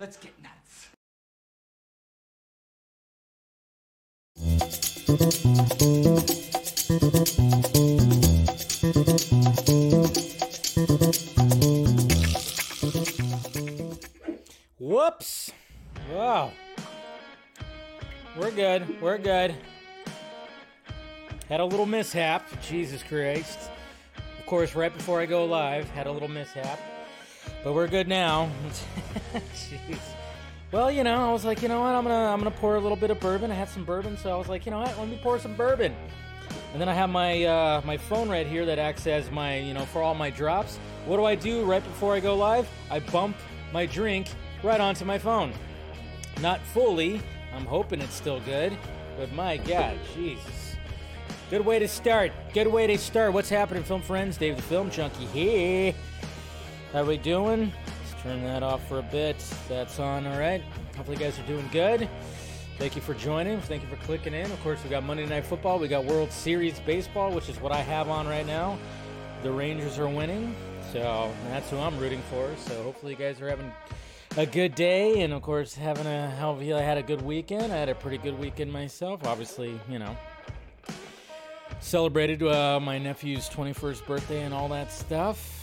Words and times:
Let's 0.00 0.16
get 0.16 0.32
nuts. 0.40 0.88
Whoops. 14.78 15.50
Wow. 16.12 16.52
We're 18.38 18.52
good. 18.52 19.02
We're 19.02 19.18
good. 19.18 19.56
Had 21.48 21.58
a 21.58 21.64
little 21.64 21.86
mishap. 21.86 22.46
Jesus 22.62 23.02
Christ. 23.02 23.58
Of 24.38 24.46
course, 24.46 24.76
right 24.76 24.96
before 24.96 25.20
I 25.20 25.26
go 25.26 25.44
live, 25.44 25.90
had 25.90 26.06
a 26.06 26.12
little 26.12 26.28
mishap. 26.28 26.78
But 27.64 27.74
we're 27.74 27.88
good 27.88 28.08
now. 28.08 28.50
Well, 30.70 30.90
you 30.90 31.02
know, 31.02 31.30
I 31.30 31.32
was 31.32 31.46
like, 31.46 31.62
you 31.62 31.68
know 31.68 31.80
what? 31.80 31.94
I'm 31.94 32.02
gonna 32.02 32.30
I'm 32.30 32.38
gonna 32.38 32.50
pour 32.50 32.76
a 32.76 32.80
little 32.80 32.96
bit 32.96 33.10
of 33.10 33.18
bourbon. 33.20 33.50
I 33.50 33.54
had 33.54 33.70
some 33.70 33.84
bourbon, 33.86 34.18
so 34.18 34.30
I 34.30 34.36
was 34.36 34.48
like, 34.48 34.66
you 34.66 34.70
know 34.70 34.80
what? 34.80 34.98
Let 34.98 35.08
me 35.08 35.18
pour 35.22 35.38
some 35.38 35.54
bourbon. 35.54 35.96
And 36.72 36.80
then 36.80 36.90
I 36.90 36.94
have 36.94 37.08
my 37.08 37.44
uh, 37.44 37.80
my 37.86 37.96
phone 37.96 38.28
right 38.28 38.46
here 38.46 38.66
that 38.66 38.78
acts 38.78 39.06
as 39.06 39.30
my 39.30 39.58
you 39.60 39.72
know 39.72 39.86
for 39.86 40.02
all 40.02 40.14
my 40.14 40.28
drops. 40.28 40.78
What 41.06 41.16
do 41.16 41.24
I 41.24 41.36
do 41.36 41.64
right 41.64 41.82
before 41.82 42.14
I 42.14 42.20
go 42.20 42.36
live? 42.36 42.68
I 42.90 43.00
bump 43.00 43.36
my 43.72 43.86
drink 43.86 44.28
right 44.62 44.80
onto 44.80 45.06
my 45.06 45.16
phone. 45.16 45.54
Not 46.42 46.60
fully. 46.74 47.22
I'm 47.54 47.64
hoping 47.64 48.02
it's 48.02 48.14
still 48.14 48.40
good, 48.40 48.76
but 49.16 49.32
my 49.32 49.56
God, 49.56 49.98
Jesus. 50.14 50.76
Good 51.48 51.64
way 51.64 51.78
to 51.78 51.88
start. 51.88 52.30
Good 52.52 52.66
way 52.66 52.86
to 52.86 52.98
start. 52.98 53.32
What's 53.32 53.48
happening, 53.48 53.84
film 53.84 54.02
friends? 54.02 54.36
Dave 54.36 54.56
the 54.56 54.62
Film 54.62 54.90
Junkee 54.90 55.26
here. 55.28 55.94
How 56.92 57.04
we 57.04 57.18
doing? 57.18 57.70
Let's 57.86 58.22
turn 58.22 58.42
that 58.44 58.62
off 58.62 58.86
for 58.88 58.98
a 58.98 59.02
bit. 59.02 59.36
That's 59.68 59.98
on, 59.98 60.26
all 60.26 60.38
right. 60.38 60.62
Hopefully, 60.96 61.18
you 61.18 61.22
guys 61.22 61.38
are 61.38 61.46
doing 61.46 61.68
good. 61.70 62.08
Thank 62.78 62.96
you 62.96 63.02
for 63.02 63.12
joining. 63.12 63.60
Thank 63.60 63.82
you 63.82 63.88
for 63.88 63.96
clicking 64.04 64.32
in. 64.32 64.50
Of 64.50 64.62
course, 64.62 64.82
we 64.82 64.88
got 64.88 65.04
Monday 65.04 65.26
Night 65.26 65.44
Football. 65.44 65.78
We 65.78 65.88
got 65.88 66.06
World 66.06 66.32
Series 66.32 66.80
Baseball, 66.80 67.30
which 67.32 67.50
is 67.50 67.60
what 67.60 67.72
I 67.72 67.82
have 67.82 68.08
on 68.08 68.26
right 68.26 68.46
now. 68.46 68.78
The 69.42 69.50
Rangers 69.50 69.98
are 69.98 70.08
winning, 70.08 70.56
so 70.92 71.30
that's 71.48 71.68
who 71.68 71.76
I'm 71.76 71.98
rooting 71.98 72.22
for. 72.30 72.48
So 72.56 72.82
hopefully, 72.82 73.12
you 73.12 73.18
guys 73.18 73.38
are 73.42 73.50
having 73.50 73.70
a 74.38 74.46
good 74.46 74.74
day, 74.74 75.20
and 75.20 75.34
of 75.34 75.42
course, 75.42 75.74
having 75.74 76.06
a 76.06 76.30
hopefully 76.36 76.72
I 76.72 76.80
had 76.80 76.96
a 76.96 77.02
good 77.02 77.20
weekend. 77.20 77.70
I 77.70 77.76
had 77.76 77.90
a 77.90 77.94
pretty 77.94 78.18
good 78.18 78.38
weekend 78.38 78.72
myself. 78.72 79.26
Obviously, 79.26 79.78
you 79.90 79.98
know, 79.98 80.16
celebrated 81.80 82.42
uh, 82.42 82.80
my 82.80 82.98
nephew's 82.98 83.48
21st 83.50 84.06
birthday 84.06 84.42
and 84.42 84.54
all 84.54 84.68
that 84.68 84.90
stuff, 84.90 85.57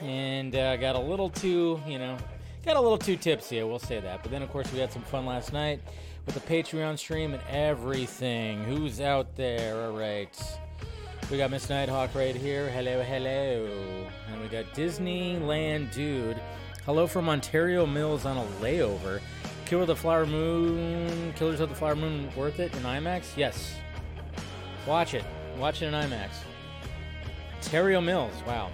and 0.00 0.54
uh, 0.54 0.76
got 0.76 0.96
a 0.96 1.00
little 1.00 1.30
too, 1.30 1.80
you 1.86 1.98
know, 1.98 2.16
got 2.64 2.76
a 2.76 2.80
little 2.80 2.98
too 2.98 3.16
tipsy. 3.16 3.60
I 3.60 3.64
will 3.64 3.78
say 3.78 4.00
that. 4.00 4.22
But 4.22 4.30
then, 4.30 4.42
of 4.42 4.50
course, 4.50 4.72
we 4.72 4.78
had 4.78 4.92
some 4.92 5.02
fun 5.02 5.26
last 5.26 5.52
night 5.52 5.80
with 6.26 6.34
the 6.34 6.40
Patreon 6.40 6.98
stream 6.98 7.34
and 7.34 7.42
everything. 7.48 8.62
Who's 8.64 9.00
out 9.00 9.34
there? 9.36 9.80
All 9.86 9.96
right. 9.96 10.58
We 11.30 11.36
got 11.36 11.50
Miss 11.50 11.68
Nighthawk 11.68 12.14
right 12.14 12.34
here. 12.34 12.70
Hello, 12.70 13.02
hello. 13.02 14.06
And 14.30 14.40
we 14.40 14.48
got 14.48 14.64
Disneyland 14.74 15.92
Dude. 15.92 16.40
Hello 16.86 17.06
from 17.06 17.28
Ontario 17.28 17.84
Mills 17.84 18.24
on 18.24 18.38
a 18.38 18.44
layover. 18.62 19.20
Killer 19.66 19.82
of 19.82 19.88
the 19.88 19.96
Flower 19.96 20.24
Moon. 20.24 21.34
Killers 21.36 21.60
of 21.60 21.68
the 21.68 21.74
Flower 21.74 21.96
Moon 21.96 22.30
worth 22.34 22.60
it 22.60 22.74
in 22.74 22.82
IMAX? 22.82 23.36
Yes. 23.36 23.74
Watch 24.86 25.12
it. 25.12 25.24
Watch 25.58 25.82
it 25.82 25.86
in 25.86 25.92
IMAX. 25.94 26.30
Ontario 27.56 28.00
Mills. 28.00 28.32
Wow. 28.46 28.70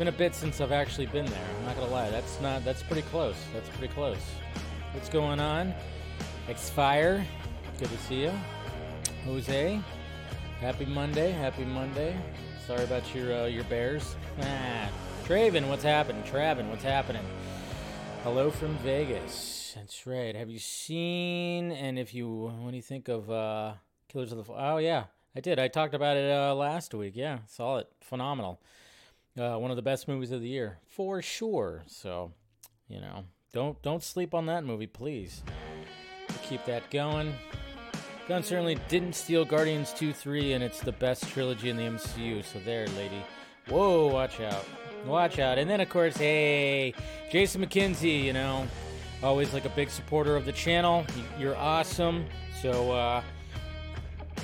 Been 0.00 0.08
a 0.08 0.12
bit 0.12 0.34
since 0.34 0.62
I've 0.62 0.72
actually 0.72 1.04
been 1.04 1.26
there. 1.26 1.46
I'm 1.58 1.66
not 1.66 1.76
gonna 1.76 1.92
lie. 1.92 2.08
That's 2.08 2.40
not. 2.40 2.64
That's 2.64 2.82
pretty 2.82 3.02
close. 3.02 3.36
That's 3.52 3.68
pretty 3.68 3.92
close. 3.92 4.16
What's 4.94 5.10
going 5.10 5.38
on? 5.40 5.74
Xfire. 6.48 7.22
Good 7.78 7.90
to 7.90 7.98
see 7.98 8.22
you. 8.22 8.32
Jose. 9.26 9.78
Happy 10.58 10.86
Monday. 10.86 11.32
Happy 11.32 11.66
Monday. 11.66 12.16
Sorry 12.66 12.82
about 12.82 13.14
your 13.14 13.42
uh, 13.42 13.44
your 13.44 13.64
Bears. 13.64 14.16
Ah. 14.40 14.88
Traven, 15.26 15.68
what's 15.68 15.84
happening? 15.84 16.22
Travin, 16.22 16.70
what's 16.70 16.82
happening? 16.82 17.26
Hello 18.22 18.50
from 18.50 18.78
Vegas. 18.78 19.74
That's 19.76 20.06
right. 20.06 20.34
Have 20.34 20.48
you 20.48 20.60
seen? 20.60 21.72
And 21.72 21.98
if 21.98 22.14
you, 22.14 22.50
what 22.58 22.70
do 22.70 22.76
you 22.76 22.82
think 22.82 23.08
of 23.08 23.30
uh, 23.30 23.74
Killers 24.08 24.32
of 24.32 24.46
the? 24.46 24.50
Oh 24.50 24.78
yeah, 24.78 25.04
I 25.36 25.40
did. 25.40 25.58
I 25.58 25.68
talked 25.68 25.92
about 25.92 26.16
it 26.16 26.32
uh, 26.32 26.54
last 26.54 26.94
week. 26.94 27.12
Yeah, 27.16 27.40
saw 27.46 27.76
it. 27.76 27.88
Phenomenal. 28.00 28.62
Uh, 29.38 29.56
one 29.56 29.70
of 29.70 29.76
the 29.76 29.82
best 29.82 30.08
movies 30.08 30.32
of 30.32 30.40
the 30.40 30.48
year 30.48 30.78
for 30.88 31.22
sure. 31.22 31.82
So, 31.86 32.32
you 32.88 33.00
know, 33.00 33.24
don't 33.52 33.80
don't 33.82 34.02
sleep 34.02 34.34
on 34.34 34.46
that 34.46 34.64
movie, 34.64 34.86
please. 34.86 35.42
Keep 36.42 36.64
that 36.66 36.90
going. 36.90 37.32
Gunn 38.28 38.42
certainly 38.44 38.78
didn't 38.88 39.14
steal 39.14 39.44
Guardians 39.44 39.92
2 39.92 40.12
3, 40.12 40.52
and 40.52 40.62
it's 40.62 40.80
the 40.80 40.92
best 40.92 41.28
trilogy 41.28 41.68
in 41.68 41.76
the 41.76 41.82
MCU. 41.82 42.44
So, 42.44 42.60
there, 42.64 42.86
lady. 42.88 43.22
Whoa, 43.68 44.06
watch 44.06 44.40
out. 44.40 44.64
Watch 45.04 45.38
out. 45.38 45.58
And 45.58 45.68
then, 45.68 45.80
of 45.80 45.88
course, 45.88 46.16
hey, 46.16 46.94
Jason 47.30 47.64
McKenzie, 47.64 48.22
you 48.22 48.32
know, 48.32 48.66
always 49.22 49.52
like 49.52 49.64
a 49.64 49.70
big 49.70 49.90
supporter 49.90 50.36
of 50.36 50.44
the 50.44 50.52
channel. 50.52 51.04
You're 51.38 51.56
awesome. 51.56 52.26
So, 52.62 52.92
uh, 52.92 53.22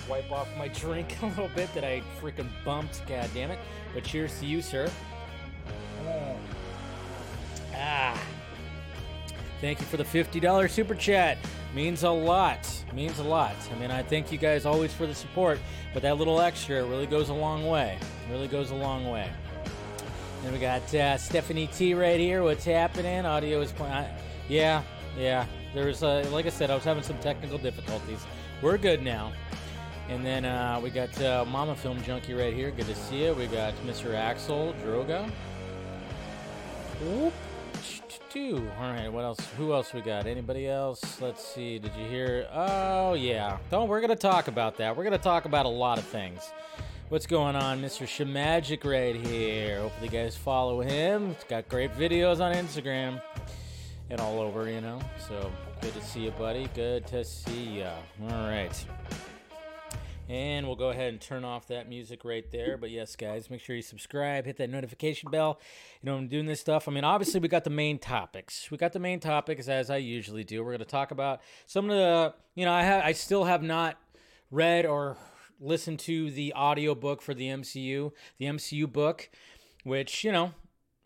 wipe 0.08 0.30
off 0.30 0.48
my 0.56 0.68
drink 0.82 1.16
a 1.22 1.26
little 1.26 1.50
bit 1.54 1.72
that 1.74 1.84
I 1.84 2.02
freaking 2.20 2.48
bumped. 2.64 3.06
God 3.06 3.28
damn 3.34 3.50
it. 3.50 3.58
But 3.94 4.04
cheers 4.04 4.38
to 4.40 4.46
you, 4.46 4.62
sir. 4.62 4.90
Ah. 7.74 8.20
Thank 9.60 9.80
you 9.80 9.86
for 9.86 9.96
the 9.96 10.04
$50 10.04 10.70
super 10.70 10.94
chat. 10.94 11.38
Means 11.74 12.02
a 12.04 12.10
lot. 12.10 12.68
Means 12.92 13.18
a 13.18 13.24
lot. 13.24 13.54
I 13.74 13.78
mean, 13.78 13.90
I 13.90 14.02
thank 14.02 14.30
you 14.30 14.38
guys 14.38 14.66
always 14.66 14.92
for 14.92 15.06
the 15.06 15.14
support, 15.14 15.58
but 15.92 16.02
that 16.02 16.18
little 16.18 16.40
extra 16.40 16.84
really 16.84 17.06
goes 17.06 17.30
a 17.30 17.34
long 17.34 17.66
way. 17.66 17.98
Really 18.30 18.48
goes 18.48 18.70
a 18.70 18.74
long 18.74 19.10
way. 19.10 19.30
And 20.44 20.52
we 20.52 20.58
got 20.58 20.94
uh, 20.94 21.18
Stephanie 21.18 21.66
T 21.68 21.94
right 21.94 22.20
here. 22.20 22.42
What's 22.42 22.64
happening? 22.64 23.26
Audio 23.26 23.60
is 23.60 23.72
playing. 23.72 24.06
Yeah, 24.48 24.82
yeah. 25.18 25.46
There's, 25.74 26.02
uh, 26.02 26.26
like 26.30 26.46
I 26.46 26.50
said, 26.50 26.70
I 26.70 26.74
was 26.74 26.84
having 26.84 27.02
some 27.02 27.18
technical 27.18 27.58
difficulties. 27.58 28.24
We're 28.62 28.78
good 28.78 29.02
now. 29.02 29.32
And 30.08 30.24
then 30.24 30.44
uh, 30.44 30.80
we 30.82 30.90
got 30.90 31.20
uh, 31.20 31.44
Mama 31.46 31.74
Film 31.74 32.02
Junkie 32.02 32.34
right 32.34 32.54
here. 32.54 32.70
Good 32.70 32.86
to 32.86 32.94
see 32.94 33.24
you. 33.24 33.34
We 33.34 33.46
got 33.46 33.74
Mr. 33.84 34.14
Axel 34.14 34.74
Droga. 34.84 35.30
Whoop. 37.02 37.32
All 38.38 38.60
right. 38.78 39.08
What 39.08 39.24
else? 39.24 39.40
Who 39.56 39.72
else 39.72 39.94
we 39.94 40.02
got? 40.02 40.26
Anybody 40.26 40.68
else? 40.68 41.22
Let's 41.22 41.42
see. 41.42 41.78
Did 41.78 41.92
you 41.96 42.06
hear? 42.06 42.46
Oh 42.52 43.14
yeah. 43.14 43.56
Don't. 43.70 43.88
We're 43.88 44.02
gonna 44.02 44.14
talk 44.14 44.48
about 44.48 44.76
that. 44.76 44.94
We're 44.94 45.04
gonna 45.04 45.16
talk 45.16 45.46
about 45.46 45.64
a 45.64 45.70
lot 45.70 45.96
of 45.96 46.04
things. 46.04 46.50
What's 47.08 47.26
going 47.26 47.56
on, 47.56 47.80
Mr. 47.80 48.06
Shemagic 48.06 48.84
right 48.84 49.16
here? 49.16 49.80
Hopefully, 49.80 50.08
you 50.08 50.12
guys 50.12 50.36
follow 50.36 50.82
him. 50.82 51.28
He's 51.28 51.44
got 51.44 51.66
great 51.70 51.96
videos 51.96 52.40
on 52.40 52.54
Instagram 52.54 53.22
and 54.10 54.20
all 54.20 54.40
over, 54.40 54.68
you 54.68 54.82
know. 54.82 55.00
So 55.28 55.50
good 55.80 55.94
to 55.94 56.02
see 56.02 56.24
you, 56.24 56.30
buddy. 56.32 56.68
Good 56.74 57.06
to 57.06 57.24
see 57.24 57.78
ya. 57.78 57.92
All 58.22 58.50
right. 58.50 58.84
And 60.28 60.66
we'll 60.66 60.76
go 60.76 60.90
ahead 60.90 61.12
and 61.12 61.20
turn 61.20 61.44
off 61.44 61.68
that 61.68 61.88
music 61.88 62.24
right 62.24 62.50
there. 62.50 62.76
But 62.76 62.90
yes, 62.90 63.14
guys, 63.14 63.48
make 63.48 63.60
sure 63.60 63.76
you 63.76 63.82
subscribe, 63.82 64.44
hit 64.44 64.56
that 64.56 64.70
notification 64.70 65.30
bell. 65.30 65.60
You 66.02 66.10
know, 66.10 66.16
I'm 66.16 66.26
doing 66.26 66.46
this 66.46 66.60
stuff. 66.60 66.88
I 66.88 66.92
mean, 66.92 67.04
obviously, 67.04 67.38
we 67.38 67.46
got 67.46 67.62
the 67.62 67.70
main 67.70 67.98
topics. 67.98 68.68
We 68.70 68.76
got 68.76 68.92
the 68.92 68.98
main 68.98 69.20
topics 69.20 69.68
as 69.68 69.88
I 69.88 69.98
usually 69.98 70.42
do. 70.42 70.64
We're 70.64 70.72
going 70.72 70.78
to 70.80 70.84
talk 70.84 71.12
about 71.12 71.42
some 71.66 71.88
of 71.88 71.96
the, 71.96 72.34
you 72.56 72.64
know, 72.64 72.72
I 72.72 72.82
have, 72.82 73.04
I 73.04 73.12
still 73.12 73.44
have 73.44 73.62
not 73.62 73.98
read 74.50 74.84
or 74.84 75.16
listened 75.60 76.00
to 76.00 76.30
the 76.32 76.52
audiobook 76.54 77.22
for 77.22 77.32
the 77.32 77.46
MCU, 77.46 78.10
the 78.38 78.46
MCU 78.46 78.92
book, 78.92 79.30
which, 79.84 80.24
you 80.24 80.32
know, 80.32 80.52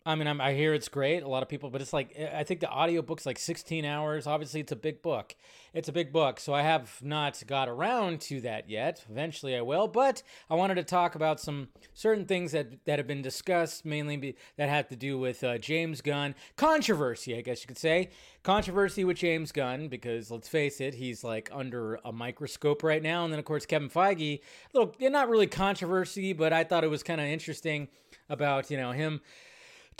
I 0.03 0.15
mean, 0.15 0.27
I'm, 0.27 0.41
I 0.41 0.53
hear 0.53 0.73
it's 0.73 0.87
great. 0.87 1.21
A 1.21 1.27
lot 1.27 1.43
of 1.43 1.49
people, 1.49 1.69
but 1.69 1.79
it's 1.79 1.93
like 1.93 2.17
I 2.33 2.43
think 2.43 2.59
the 2.59 2.71
audiobook's 2.71 3.25
like 3.25 3.37
16 3.37 3.85
hours. 3.85 4.25
Obviously, 4.25 4.59
it's 4.59 4.71
a 4.71 4.75
big 4.75 5.03
book. 5.03 5.35
It's 5.75 5.89
a 5.89 5.91
big 5.91 6.11
book, 6.11 6.39
so 6.39 6.53
I 6.53 6.63
have 6.63 6.97
not 7.03 7.41
got 7.45 7.69
around 7.69 8.19
to 8.21 8.41
that 8.41 8.67
yet. 8.67 9.05
Eventually, 9.09 9.55
I 9.55 9.61
will. 9.61 9.87
But 9.87 10.23
I 10.49 10.55
wanted 10.55 10.75
to 10.75 10.83
talk 10.83 11.13
about 11.13 11.39
some 11.39 11.69
certain 11.93 12.25
things 12.25 12.51
that 12.51 12.83
that 12.85 12.97
have 12.97 13.05
been 13.05 13.21
discussed, 13.21 13.85
mainly 13.85 14.17
be, 14.17 14.35
that 14.57 14.69
have 14.69 14.87
to 14.87 14.95
do 14.95 15.19
with 15.19 15.43
uh, 15.43 15.59
James 15.59 16.01
Gunn 16.01 16.33
controversy. 16.55 17.37
I 17.37 17.41
guess 17.41 17.61
you 17.61 17.67
could 17.67 17.77
say 17.77 18.09
controversy 18.41 19.03
with 19.03 19.17
James 19.17 19.51
Gunn 19.51 19.87
because 19.87 20.31
let's 20.31 20.49
face 20.49 20.81
it, 20.81 20.95
he's 20.95 21.23
like 21.23 21.49
under 21.53 21.99
a 22.03 22.11
microscope 22.11 22.81
right 22.81 23.03
now. 23.03 23.23
And 23.23 23.31
then 23.31 23.39
of 23.39 23.45
course 23.45 23.67
Kevin 23.67 23.89
Feige, 23.89 24.41
little 24.73 24.95
not 24.99 25.29
really 25.29 25.47
controversy, 25.47 26.33
but 26.33 26.53
I 26.53 26.63
thought 26.63 26.83
it 26.83 26.89
was 26.89 27.03
kind 27.03 27.21
of 27.21 27.27
interesting 27.27 27.87
about 28.29 28.71
you 28.71 28.77
know 28.77 28.93
him 28.93 29.21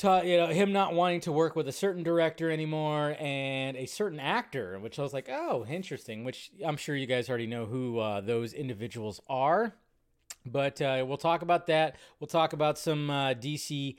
you 0.03 0.37
know 0.37 0.47
him 0.47 0.71
not 0.71 0.93
wanting 0.93 1.21
to 1.21 1.31
work 1.31 1.55
with 1.55 1.67
a 1.67 1.71
certain 1.71 2.03
director 2.03 2.49
anymore 2.49 3.15
and 3.19 3.75
a 3.77 3.85
certain 3.85 4.19
actor 4.19 4.79
which 4.79 4.97
i 4.97 5.01
was 5.01 5.13
like 5.13 5.29
oh 5.29 5.65
interesting 5.69 6.23
which 6.23 6.51
i'm 6.65 6.77
sure 6.77 6.95
you 6.95 7.05
guys 7.07 7.29
already 7.29 7.47
know 7.47 7.65
who 7.65 7.99
uh, 7.99 8.21
those 8.21 8.53
individuals 8.53 9.21
are. 9.29 9.73
But 10.43 10.81
uh, 10.81 11.05
we'll 11.07 11.17
talk 11.17 11.43
about 11.43 11.67
that. 11.67 11.97
We'll 12.19 12.27
talk 12.27 12.53
about 12.53 12.79
some 12.79 13.11
uh, 13.11 13.33
dcu 13.35 13.95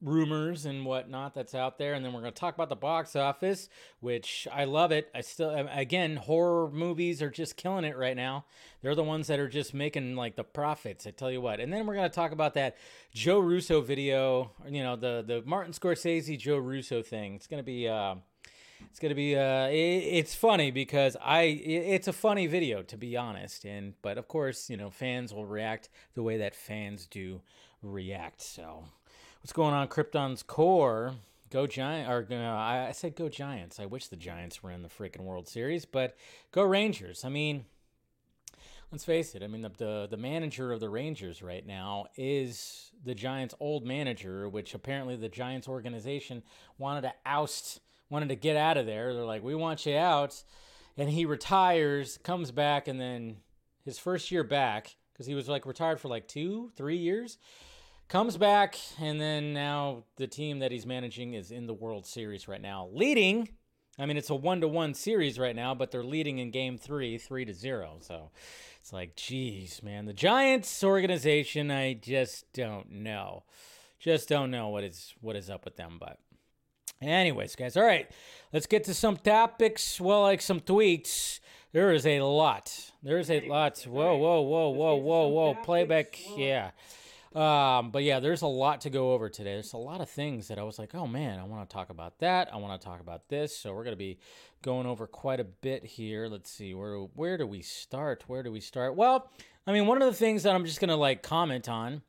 rumors 0.00 0.64
and 0.64 0.84
whatnot 0.84 1.34
that's 1.34 1.54
out 1.54 1.76
there 1.76 1.94
and 1.94 2.04
then 2.04 2.12
we're 2.12 2.20
going 2.20 2.32
to 2.32 2.38
talk 2.38 2.54
about 2.54 2.68
the 2.68 2.76
box 2.76 3.16
office 3.16 3.68
which 3.98 4.46
i 4.52 4.64
love 4.64 4.92
it. 4.92 5.10
I 5.14 5.22
still 5.22 5.50
again 5.72 6.16
horror 6.16 6.70
movies 6.70 7.20
are 7.20 7.30
just 7.30 7.56
killing 7.56 7.84
it 7.84 7.96
right 7.96 8.16
now. 8.16 8.44
They're 8.80 8.94
the 8.94 9.02
ones 9.02 9.26
that 9.26 9.40
are 9.40 9.48
just 9.48 9.74
making 9.74 10.14
like 10.14 10.36
the 10.36 10.44
profits 10.44 11.06
i 11.06 11.10
tell 11.10 11.32
you 11.32 11.40
what. 11.40 11.58
And 11.58 11.72
then 11.72 11.86
we're 11.86 11.94
going 11.94 12.08
to 12.08 12.14
talk 12.14 12.32
about 12.32 12.54
that 12.54 12.76
joe 13.12 13.40
russo 13.40 13.80
video 13.80 14.52
you 14.68 14.82
know 14.82 14.94
the 14.94 15.24
the 15.26 15.42
martin 15.44 15.72
scorsese 15.72 16.38
joe 16.38 16.58
russo 16.58 17.02
thing. 17.02 17.34
It's 17.34 17.48
going 17.48 17.62
to 17.62 17.66
be 17.66 17.88
uh 17.88 18.16
it's 18.90 19.00
gonna 19.00 19.14
be 19.14 19.36
uh 19.36 19.66
it, 19.66 19.74
it's 19.74 20.34
funny 20.34 20.70
because 20.70 21.16
i 21.20 21.42
it, 21.42 21.82
it's 21.94 22.08
a 22.08 22.12
funny 22.12 22.46
video 22.46 22.82
to 22.82 22.96
be 22.96 23.16
honest 23.16 23.64
and 23.64 23.94
but 24.02 24.18
of 24.18 24.28
course 24.28 24.70
you 24.70 24.76
know 24.76 24.90
fans 24.90 25.32
will 25.34 25.46
react 25.46 25.88
the 26.14 26.22
way 26.22 26.36
that 26.38 26.54
fans 26.54 27.06
do 27.06 27.40
react 27.82 28.40
so 28.40 28.84
what's 29.40 29.52
going 29.52 29.74
on 29.74 29.88
Krypton's 29.88 30.42
core. 30.42 31.14
Go 31.50 31.66
Giant, 31.66 32.10
or 32.10 32.26
uh, 32.30 32.88
I 32.88 32.92
said 32.92 33.16
go 33.16 33.30
Giants. 33.30 33.80
I 33.80 33.86
wish 33.86 34.08
the 34.08 34.16
Giants 34.16 34.62
were 34.62 34.70
in 34.70 34.82
the 34.82 34.88
freaking 34.88 35.22
World 35.22 35.48
Series, 35.48 35.86
but 35.86 36.14
go 36.52 36.62
Rangers. 36.62 37.24
I 37.24 37.30
mean, 37.30 37.64
let's 38.92 39.04
face 39.04 39.34
it. 39.34 39.42
I 39.42 39.46
mean, 39.46 39.62
the, 39.62 39.70
the, 39.70 40.08
the 40.10 40.18
manager 40.18 40.72
of 40.72 40.80
the 40.80 40.90
Rangers 40.90 41.42
right 41.42 41.66
now 41.66 42.06
is 42.16 42.90
the 43.02 43.14
Giants' 43.14 43.54
old 43.60 43.86
manager, 43.86 44.46
which 44.46 44.74
apparently 44.74 45.16
the 45.16 45.30
Giants 45.30 45.68
organization 45.68 46.42
wanted 46.76 47.00
to 47.02 47.14
oust, 47.24 47.80
wanted 48.10 48.28
to 48.28 48.36
get 48.36 48.56
out 48.56 48.76
of 48.76 48.84
there. 48.84 49.14
They're 49.14 49.24
like, 49.24 49.42
we 49.42 49.54
want 49.54 49.86
you 49.86 49.96
out, 49.96 50.42
and 50.98 51.08
he 51.08 51.24
retires, 51.24 52.18
comes 52.18 52.50
back, 52.50 52.88
and 52.88 53.00
then 53.00 53.38
his 53.86 53.98
first 53.98 54.30
year 54.30 54.44
back 54.44 54.96
because 55.14 55.26
he 55.26 55.34
was 55.34 55.48
like 55.48 55.64
retired 55.64 55.98
for 55.98 56.08
like 56.08 56.28
two, 56.28 56.70
three 56.76 56.98
years 56.98 57.38
comes 58.08 58.36
back, 58.36 58.78
and 59.00 59.20
then 59.20 59.52
now 59.52 60.04
the 60.16 60.26
team 60.26 60.60
that 60.60 60.72
he's 60.72 60.86
managing 60.86 61.34
is 61.34 61.50
in 61.50 61.66
the 61.66 61.74
World 61.74 62.06
Series 62.06 62.48
right 62.48 62.60
now, 62.60 62.88
leading. 62.92 63.50
I 63.98 64.06
mean, 64.06 64.16
it's 64.16 64.30
a 64.30 64.34
one 64.34 64.60
to 64.60 64.68
one 64.68 64.94
series 64.94 65.38
right 65.38 65.56
now, 65.56 65.74
but 65.74 65.90
they're 65.90 66.04
leading 66.04 66.38
in 66.38 66.50
game 66.50 66.78
three, 66.78 67.18
three 67.18 67.44
to 67.44 67.52
zero. 67.52 67.98
So 68.00 68.30
it's 68.80 68.92
like, 68.92 69.16
geez, 69.16 69.82
man, 69.82 70.06
the 70.06 70.12
Giants 70.12 70.82
organization, 70.84 71.70
I 71.70 71.94
just 71.94 72.50
don't 72.52 72.90
know. 72.90 73.42
Just 73.98 74.28
don't 74.28 74.50
know 74.50 74.68
what 74.68 74.84
is 74.84 75.14
what 75.20 75.36
is 75.36 75.50
up 75.50 75.64
with 75.64 75.76
them. 75.76 75.98
But 75.98 76.18
anyways, 77.02 77.56
guys, 77.56 77.76
all 77.76 77.82
right, 77.82 78.08
let's 78.52 78.66
get 78.66 78.84
to 78.84 78.94
some 78.94 79.16
topics. 79.16 80.00
Well, 80.00 80.22
like 80.22 80.40
some 80.40 80.60
tweets. 80.60 81.40
There 81.72 81.92
is 81.92 82.06
a 82.06 82.20
lot. 82.20 82.92
There 83.02 83.18
is 83.18 83.30
a 83.30 83.46
lot. 83.46 83.82
Whoa, 83.82 84.16
whoa, 84.16 84.40
whoa, 84.40 84.70
whoa, 84.70 84.96
whoa, 84.96 85.28
whoa. 85.28 85.54
Playback. 85.54 86.18
Yeah. 86.36 86.70
Um, 87.34 87.90
but 87.90 88.04
yeah, 88.04 88.20
there's 88.20 88.42
a 88.42 88.46
lot 88.46 88.80
to 88.82 88.90
go 88.90 89.12
over 89.12 89.28
today. 89.28 89.54
There's 89.54 89.74
a 89.74 89.78
lot 89.78 90.00
of 90.00 90.08
things 90.08 90.48
that 90.48 90.58
I 90.58 90.62
was 90.62 90.78
like, 90.78 90.94
oh 90.94 91.06
man, 91.06 91.38
I 91.38 91.44
want 91.44 91.68
to 91.68 91.72
talk 91.72 91.90
about 91.90 92.18
that. 92.20 92.52
I 92.52 92.56
want 92.56 92.80
to 92.80 92.84
talk 92.84 93.00
about 93.00 93.28
this. 93.28 93.56
So 93.56 93.74
we're 93.74 93.84
gonna 93.84 93.96
be 93.96 94.18
going 94.62 94.86
over 94.86 95.06
quite 95.06 95.40
a 95.40 95.44
bit 95.44 95.84
here. 95.84 96.26
Let's 96.28 96.50
see 96.50 96.74
where 96.74 96.96
where 96.96 97.36
do 97.36 97.46
we 97.46 97.62
start? 97.62 98.24
Where 98.26 98.42
do 98.42 98.50
we 98.50 98.60
start? 98.60 98.96
Well, 98.96 99.30
I 99.66 99.72
mean, 99.72 99.86
one 99.86 100.00
of 100.00 100.08
the 100.08 100.14
things 100.14 100.42
that 100.44 100.54
I'm 100.54 100.64
just 100.64 100.80
gonna 100.80 100.96
like 100.96 101.22
comment 101.22 101.68
on 101.68 102.02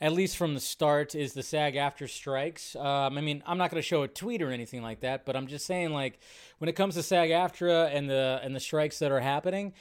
at 0.00 0.12
least 0.12 0.36
from 0.36 0.54
the 0.54 0.60
start, 0.60 1.14
is 1.14 1.34
the 1.34 1.42
SAG-AFTRA 1.42 2.08
strikes. 2.08 2.74
Um, 2.74 3.18
I 3.18 3.20
mean, 3.20 3.42
I'm 3.46 3.58
not 3.58 3.70
going 3.70 3.82
to 3.82 3.86
show 3.86 4.02
a 4.02 4.08
tweet 4.08 4.40
or 4.40 4.50
anything 4.50 4.82
like 4.82 5.00
that, 5.00 5.26
but 5.26 5.36
I'm 5.36 5.46
just 5.46 5.66
saying, 5.66 5.90
like, 5.92 6.18
when 6.58 6.68
it 6.68 6.72
comes 6.72 6.94
to 6.94 7.02
SAG-AFTRA 7.02 7.94
and 7.94 8.08
the 8.08 8.40
and 8.42 8.56
the 8.56 8.60
strikes 8.60 8.98
that 9.00 9.12
are 9.12 9.20
happening, 9.20 9.74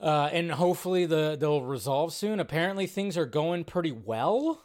uh, 0.00 0.30
and 0.32 0.52
hopefully 0.52 1.06
the 1.06 1.36
they'll 1.38 1.62
resolve 1.62 2.12
soon. 2.12 2.40
Apparently 2.40 2.86
things 2.86 3.16
are 3.16 3.26
going 3.26 3.64
pretty 3.64 3.92
well. 3.92 4.62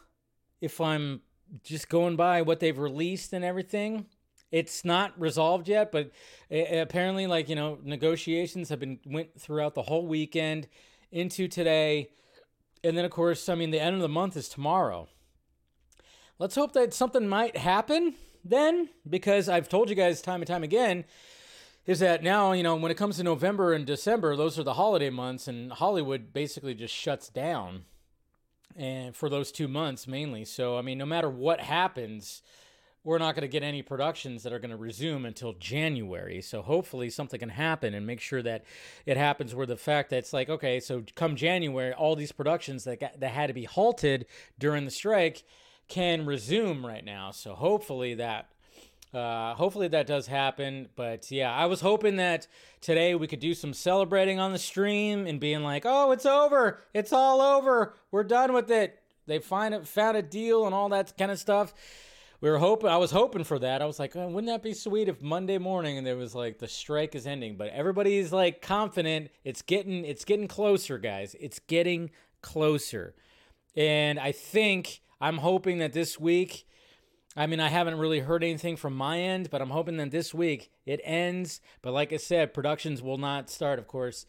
If 0.62 0.82
I'm 0.82 1.22
just 1.64 1.90
going 1.90 2.16
by 2.16 2.42
what 2.42 2.60
they've 2.60 2.78
released 2.78 3.34
and 3.34 3.46
everything, 3.46 4.08
it's 4.52 4.84
not 4.84 5.20
resolved 5.20 5.68
yet. 5.68 5.92
But 5.92 6.12
apparently, 6.50 7.28
like 7.28 7.50
you 7.50 7.56
know, 7.56 7.78
negotiations 7.84 8.70
have 8.70 8.80
been 8.80 9.00
went 9.06 9.40
throughout 9.40 9.76
the 9.76 9.84
whole 9.84 10.08
weekend 10.08 10.68
into 11.12 11.48
today, 11.48 12.10
and 12.84 12.98
then 12.98 13.06
of 13.06 13.12
course, 13.12 13.50
I 13.50 13.56
mean, 13.56 13.72
the 13.72 13.82
end 13.82 13.96
of 13.96 14.02
the 14.02 14.10
month 14.10 14.36
is 14.36 14.50
tomorrow. 14.50 15.08
Let's 16.40 16.56
hope 16.56 16.74
that 16.74 16.94
something 16.94 17.28
might 17.28 17.58
happen 17.58 18.16
then, 18.44 18.90
because 19.10 19.50
I've 19.50 19.68
told 19.68 19.90
you 19.90 19.96
guys 19.96 20.22
time 20.22 20.42
and 20.42 20.48
time 20.48 20.64
again 20.64 21.06
is 21.88 22.00
that 22.00 22.22
now, 22.22 22.51
you 22.51 22.62
know, 22.62 22.75
when 22.75 22.92
it 22.92 22.98
comes 22.98 23.18
to 23.18 23.24
November 23.24 23.74
and 23.74 23.86
December, 23.86 24.36
those 24.36 24.60
are 24.60 24.63
the 24.63 24.75
holiday 24.75 25.10
months, 25.10 25.48
and 25.48 25.72
Hollywood 25.72 26.34
basically 26.34 26.75
just 26.75 26.94
shuts 26.94 27.30
down 27.30 27.86
and 28.75 29.16
for 29.16 29.30
those 29.30 29.51
two 29.51 29.68
months 29.68 30.06
mainly. 30.06 30.45
So, 30.45 30.78
I 30.78 30.81
mean, 30.81 30.98
no 30.98 31.06
matter 31.06 31.30
what 31.30 31.62
happens, 31.62 32.44
we're 33.04 33.18
not 33.18 33.36
going 33.36 33.42
to 33.42 33.48
get 33.48 33.63
any 33.63 33.81
productions 33.81 34.44
that 34.44 34.51
are 34.51 34.60
going 34.60 34.72
to 34.72 34.78
resume 34.78 35.25
until 35.25 35.54
January. 35.54 36.42
So 36.42 36.62
hopefully 36.62 37.10
something 37.10 37.39
can 37.39 37.50
happen 37.50 37.94
and 37.94 38.06
make 38.06 38.19
sure 38.19 38.44
that 38.44 38.66
it 39.06 39.16
happens 39.16 39.56
where 39.56 39.66
the 39.66 39.78
fact 39.78 40.10
that 40.10 40.18
it's 40.18 40.33
like, 40.33 40.50
okay, 40.50 40.80
so 40.81 41.04
come 41.16 41.38
January, 41.38 41.94
all 41.94 42.16
these 42.16 42.33
productions 42.33 42.83
that 42.83 43.00
got, 43.00 43.19
that 43.19 43.31
had 43.31 43.48
to 43.48 43.54
be 43.54 43.63
halted 43.63 44.25
during 44.60 44.83
the 44.83 44.92
strike 44.92 45.44
can 45.88 46.25
resume 46.25 46.86
right 46.86 47.06
now. 47.06 47.31
So 47.31 47.56
hopefully 47.56 48.13
that 48.16 48.50
uh, 49.13 49.56
hopefully 49.56 49.88
that 49.89 50.07
does 50.07 50.27
happen. 50.27 50.89
But 50.95 51.31
yeah, 51.31 51.54
I 51.54 51.65
was 51.65 51.81
hoping 51.81 52.18
that 52.18 52.48
today 52.81 53.15
we 53.15 53.27
could 53.27 53.39
do 53.39 53.54
some 53.54 53.74
celebrating 53.74 54.39
on 54.39 54.51
the 54.54 54.59
stream 54.59 55.25
and 55.25 55.39
being 55.39 55.63
like, 55.63 55.83
oh, 55.86 56.12
it's 56.12 56.25
over. 56.25 56.81
It's 56.94 57.13
all 57.13 57.42
over. 57.42 57.95
We're 58.12 58.24
done 58.24 58.54
with 58.54 58.69
it. 58.69 59.00
They 59.25 59.39
find 59.39 59.74
it, 59.74 59.88
found 59.88 60.18
a 60.18 60.21
deal 60.21 60.65
and 60.65 60.74
all 60.74 60.89
that 60.89 61.18
kind 61.18 61.31
of 61.31 61.39
stuff. 61.39 61.74
We 62.39 62.50
were 62.50 62.59
hoping. 62.59 62.89
I 62.89 62.98
was 62.98 63.12
hoping 63.12 63.44
for 63.44 63.57
that. 63.59 63.81
I 63.81 63.86
was 63.86 63.98
like, 63.98 64.15
oh, 64.15 64.27
wouldn't 64.27 64.48
that 64.48 64.62
be 64.62 64.74
sweet 64.74 65.09
if 65.09 65.21
Monday 65.21 65.57
morning 65.57 65.98
and 65.98 66.06
there 66.06 66.15
was 66.15 66.36
like 66.36 66.59
the 66.59 66.68
strike 66.68 67.15
is 67.15 67.25
ending? 67.25 67.57
But 67.57 67.69
everybody's 67.69 68.31
like 68.31 68.62
confident. 68.62 69.31
It's 69.44 69.63
getting. 69.63 70.06
It's 70.06 70.24
getting 70.24 70.48
closer, 70.48 71.00
guys. 71.00 71.36
It's 71.39 71.59
getting 71.59 72.12
closer. 72.42 73.15
And 73.75 74.19
I 74.19 74.31
think 74.31 75.01
I'm 75.19 75.38
hoping 75.38 75.80
that 75.80 75.94
this 75.94 76.19
week 76.19 76.68
I 77.38 77.45
mean, 77.45 77.60
I 77.60 77.69
haven't 77.69 78.00
really 78.00 78.19
heard 78.19 78.44
anything 78.44 78.78
from 78.78 78.95
my 78.95 79.19
end, 79.19 79.51
but 79.51 79.62
I'm 79.62 79.69
hoping 79.69 79.98
that 79.98 80.10
this 80.10 80.34
week 80.34 80.72
it 80.88 81.00
ends. 81.04 81.62
But 81.84 81.94
like 81.94 82.12
I 82.12 82.18
said, 82.18 82.51
productions 82.51 83.04
will 83.04 83.19
not 83.19 83.51
start, 83.51 83.78
of 83.78 83.88
course, 83.88 84.25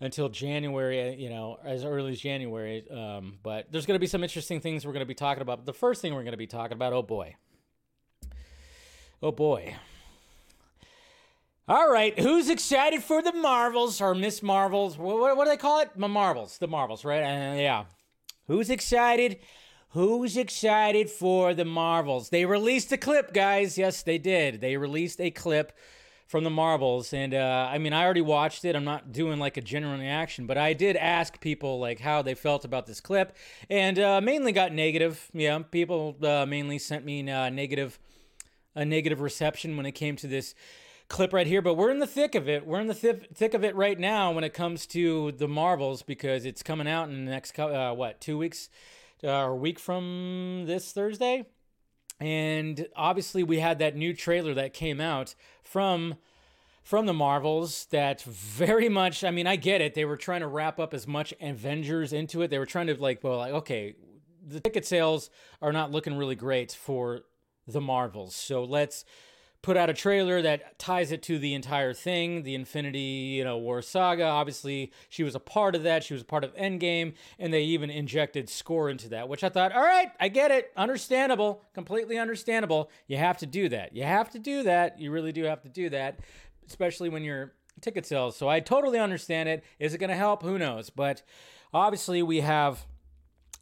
until 0.00 0.30
January, 0.30 1.10
uh, 1.10 1.12
you 1.12 1.28
know, 1.28 1.58
as 1.62 1.84
early 1.84 2.12
as 2.12 2.20
January. 2.20 2.90
Um, 2.90 3.38
but 3.42 3.70
there's 3.70 3.84
going 3.84 3.96
to 3.96 4.00
be 4.00 4.06
some 4.06 4.24
interesting 4.24 4.60
things 4.60 4.86
we're 4.86 4.94
going 4.94 5.00
to 5.00 5.06
be 5.06 5.14
talking 5.14 5.42
about. 5.42 5.66
the 5.66 5.74
first 5.74 6.00
thing 6.00 6.14
we're 6.14 6.22
going 6.22 6.32
to 6.32 6.38
be 6.38 6.46
talking 6.46 6.72
about, 6.72 6.94
oh 6.94 7.02
boy. 7.02 7.36
Oh 9.22 9.32
boy. 9.32 9.76
All 11.68 11.90
right, 11.90 12.18
who's 12.18 12.48
excited 12.48 13.02
for 13.02 13.20
the 13.20 13.32
Marvels 13.32 14.00
or 14.00 14.14
Miss 14.14 14.42
Marvels? 14.42 14.96
What, 14.96 15.36
what, 15.36 15.44
do 15.44 15.50
they 15.50 15.56
call 15.58 15.80
it? 15.80 15.90
Marvels, 15.98 16.56
the 16.56 16.68
Marvels, 16.68 17.04
right? 17.04 17.22
Uh, 17.22 17.56
yeah. 17.56 17.84
Who's 18.46 18.70
excited 18.70 19.40
Who's 19.96 20.36
excited 20.36 21.08
for 21.08 21.54
the 21.54 21.64
Marvels? 21.64 22.28
They 22.28 22.44
released 22.44 22.92
a 22.92 22.98
clip, 22.98 23.32
guys. 23.32 23.78
Yes, 23.78 24.02
they 24.02 24.18
did. 24.18 24.60
They 24.60 24.76
released 24.76 25.22
a 25.22 25.30
clip 25.30 25.72
from 26.26 26.44
the 26.44 26.50
Marvels, 26.50 27.14
and 27.14 27.32
uh, 27.32 27.70
I 27.72 27.78
mean, 27.78 27.94
I 27.94 28.04
already 28.04 28.20
watched 28.20 28.66
it. 28.66 28.76
I'm 28.76 28.84
not 28.84 29.10
doing 29.10 29.38
like 29.38 29.56
a 29.56 29.62
general 29.62 29.98
reaction, 29.98 30.46
but 30.46 30.58
I 30.58 30.74
did 30.74 30.96
ask 30.96 31.40
people 31.40 31.78
like 31.80 32.00
how 32.00 32.20
they 32.20 32.34
felt 32.34 32.66
about 32.66 32.84
this 32.86 33.00
clip, 33.00 33.34
and 33.70 33.98
uh, 33.98 34.20
mainly 34.20 34.52
got 34.52 34.70
negative. 34.70 35.30
Yeah, 35.32 35.60
people 35.60 36.14
uh, 36.22 36.44
mainly 36.44 36.78
sent 36.78 37.06
me 37.06 37.30
uh, 37.30 37.48
negative, 37.48 37.98
a 38.74 38.84
negative 38.84 39.22
reception 39.22 39.78
when 39.78 39.86
it 39.86 39.92
came 39.92 40.16
to 40.16 40.26
this 40.26 40.54
clip 41.08 41.32
right 41.32 41.46
here. 41.46 41.62
But 41.62 41.78
we're 41.78 41.90
in 41.90 42.00
the 42.00 42.06
thick 42.06 42.34
of 42.34 42.50
it. 42.50 42.66
We're 42.66 42.80
in 42.80 42.88
the 42.88 42.94
th- 42.94 43.30
thick 43.32 43.54
of 43.54 43.64
it 43.64 43.74
right 43.74 43.98
now 43.98 44.30
when 44.30 44.44
it 44.44 44.52
comes 44.52 44.86
to 44.88 45.32
the 45.32 45.48
Marvels 45.48 46.02
because 46.02 46.44
it's 46.44 46.62
coming 46.62 46.86
out 46.86 47.08
in 47.08 47.24
the 47.24 47.30
next 47.30 47.58
uh, 47.58 47.94
what 47.94 48.20
two 48.20 48.36
weeks 48.36 48.68
uh, 49.24 49.28
a 49.28 49.54
week 49.54 49.78
from 49.78 50.64
this 50.66 50.92
Thursday. 50.92 51.46
And 52.20 52.88
obviously, 52.96 53.42
we 53.42 53.58
had 53.58 53.78
that 53.78 53.96
new 53.96 54.14
trailer 54.14 54.54
that 54.54 54.72
came 54.72 55.00
out 55.00 55.34
from 55.62 56.16
from 56.82 57.06
the 57.06 57.12
Marvels 57.12 57.86
that 57.90 58.22
very 58.22 58.88
much. 58.88 59.24
I 59.24 59.30
mean, 59.30 59.46
I 59.46 59.56
get 59.56 59.80
it. 59.80 59.94
They 59.94 60.04
were 60.04 60.16
trying 60.16 60.40
to 60.40 60.46
wrap 60.46 60.78
up 60.78 60.94
as 60.94 61.06
much 61.06 61.34
Avengers 61.40 62.12
into 62.12 62.42
it. 62.42 62.48
They 62.48 62.60
were 62.60 62.66
trying 62.66 62.86
to 62.86 62.94
like, 62.94 63.22
well, 63.22 63.38
like 63.38 63.52
okay, 63.52 63.96
the 64.46 64.60
ticket 64.60 64.86
sales 64.86 65.30
are 65.60 65.72
not 65.72 65.90
looking 65.90 66.16
really 66.16 66.36
great 66.36 66.72
for 66.72 67.22
the 67.66 67.80
Marvels, 67.80 68.34
so 68.34 68.64
let's 68.64 69.04
put 69.66 69.76
out 69.76 69.90
a 69.90 69.92
trailer 69.92 70.40
that 70.40 70.78
ties 70.78 71.10
it 71.10 71.24
to 71.24 71.40
the 71.40 71.52
entire 71.52 71.92
thing, 71.92 72.44
the 72.44 72.54
Infinity, 72.54 73.00
you 73.00 73.42
know, 73.42 73.58
War 73.58 73.82
saga. 73.82 74.22
Obviously, 74.22 74.92
she 75.08 75.24
was 75.24 75.34
a 75.34 75.40
part 75.40 75.74
of 75.74 75.82
that. 75.82 76.04
She 76.04 76.14
was 76.14 76.22
a 76.22 76.24
part 76.24 76.44
of 76.44 76.54
Endgame, 76.54 77.14
and 77.36 77.52
they 77.52 77.62
even 77.62 77.90
injected 77.90 78.48
score 78.48 78.88
into 78.88 79.08
that, 79.08 79.28
which 79.28 79.42
I 79.42 79.48
thought, 79.48 79.72
all 79.72 79.82
right, 79.82 80.12
I 80.20 80.28
get 80.28 80.52
it, 80.52 80.70
understandable, 80.76 81.64
completely 81.74 82.16
understandable. 82.16 82.92
You 83.08 83.16
have 83.16 83.38
to 83.38 83.46
do 83.46 83.68
that. 83.70 83.92
You 83.92 84.04
have 84.04 84.30
to 84.30 84.38
do 84.38 84.62
that. 84.62 85.00
You 85.00 85.10
really 85.10 85.32
do 85.32 85.42
have 85.42 85.62
to 85.62 85.68
do 85.68 85.90
that, 85.90 86.20
especially 86.68 87.08
when 87.08 87.24
you're 87.24 87.52
ticket 87.80 88.06
sales. 88.06 88.36
So 88.36 88.48
I 88.48 88.60
totally 88.60 89.00
understand 89.00 89.48
it. 89.48 89.64
Is 89.80 89.94
it 89.94 89.98
going 89.98 90.10
to 90.10 90.16
help? 90.16 90.44
Who 90.44 90.58
knows? 90.58 90.90
But 90.90 91.22
obviously, 91.74 92.22
we 92.22 92.42
have 92.42 92.86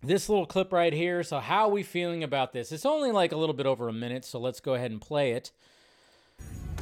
this 0.03 0.29
little 0.29 0.45
clip 0.45 0.71
right 0.71 0.93
here. 0.93 1.23
So, 1.23 1.41
how 1.41 1.69
are 1.69 1.71
we 1.71 1.83
feeling 1.83 2.23
about 2.23 2.53
this? 2.53 2.73
It's 2.73 2.85
only 2.85 3.11
like 3.11 3.33
a 3.33 3.39
little 3.39 3.55
bit 3.55 3.65
over 3.65 3.89
a 3.89 3.93
minute, 3.95 4.27
so 4.27 4.39
let's 4.39 4.61
go 4.61 4.75
ahead 4.75 4.91
and 4.91 5.01
play 5.01 5.33
it. 5.33 5.51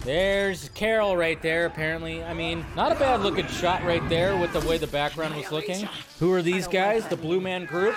There's 0.04 0.68
Carol 0.70 1.16
right 1.16 1.40
there, 1.42 1.66
apparently. 1.66 2.24
I 2.24 2.34
mean, 2.34 2.64
not 2.74 2.90
a 2.90 2.96
bad 2.96 3.20
looking 3.20 3.46
shot 3.46 3.84
right 3.84 4.06
there 4.08 4.36
with 4.36 4.52
the 4.52 4.60
way 4.68 4.76
the 4.76 4.88
background 4.88 5.36
was 5.36 5.52
looking. 5.52 5.88
Who 6.18 6.32
are 6.32 6.42
these 6.42 6.66
guys? 6.66 7.06
The 7.06 7.16
Blue 7.16 7.40
Man 7.40 7.66
Group. 7.66 7.94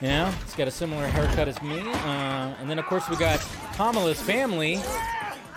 Yeah, 0.00 0.30
he's 0.44 0.54
got 0.54 0.68
a 0.68 0.70
similar 0.70 1.06
haircut 1.06 1.48
as 1.48 1.60
me. 1.62 1.80
Uh, 1.80 2.54
and 2.60 2.70
then, 2.70 2.78
of 2.78 2.86
course, 2.86 3.08
we 3.08 3.16
got 3.16 3.40
Kamala's 3.74 4.20
family 4.20 4.76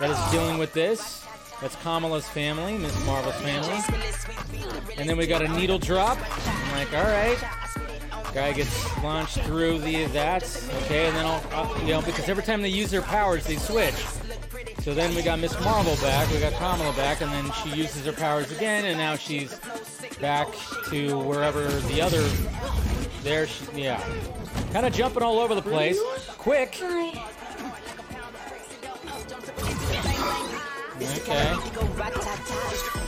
that 0.00 0.10
is 0.10 0.32
dealing 0.32 0.58
with 0.58 0.72
this. 0.72 1.24
That's 1.60 1.76
Kamala's 1.76 2.26
family, 2.26 2.76
Miss 2.76 3.06
Marvel's 3.06 3.36
family. 3.36 3.78
And 4.96 5.08
then 5.08 5.16
we 5.16 5.26
got 5.26 5.42
a 5.42 5.48
needle 5.48 5.78
drop. 5.78 6.18
I'm 6.46 6.78
like, 6.78 6.92
all 6.94 7.04
right. 7.04 7.38
Guy 8.32 8.52
gets 8.52 9.02
launched 9.02 9.40
through 9.40 9.80
the 9.80 10.04
that's 10.06 10.68
okay, 10.84 11.08
and 11.08 11.16
then 11.16 11.26
I'll, 11.26 11.80
you 11.80 11.88
know 11.88 12.00
because 12.00 12.28
every 12.28 12.44
time 12.44 12.62
they 12.62 12.68
use 12.68 12.90
their 12.90 13.02
powers, 13.02 13.44
they 13.44 13.56
switch. 13.56 13.94
So 14.82 14.94
then 14.94 15.14
we 15.14 15.22
got 15.22 15.38
Miss 15.38 15.52
Marvel 15.60 15.94
back, 15.96 16.30
we 16.32 16.40
got 16.40 16.54
Kamala 16.54 16.94
back, 16.94 17.20
and 17.20 17.30
then 17.30 17.52
she 17.62 17.68
uses 17.76 18.06
her 18.06 18.12
powers 18.12 18.50
again, 18.50 18.86
and 18.86 18.96
now 18.96 19.14
she's 19.14 19.58
back 20.20 20.48
to 20.88 21.18
wherever 21.18 21.68
the 21.68 22.00
other. 22.00 22.26
There, 23.22 23.46
she, 23.46 23.64
yeah, 23.74 24.02
kind 24.72 24.86
of 24.86 24.94
jumping 24.94 25.22
all 25.22 25.38
over 25.38 25.54
the 25.54 25.62
place. 25.62 26.00
Quick. 26.38 26.82
Okay. 31.02 31.54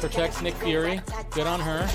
Protects 0.01 0.43
Nick 0.43 0.55
Fury. 0.57 1.01
Good 1.31 1.47
on 1.47 1.61
her. 1.61 1.89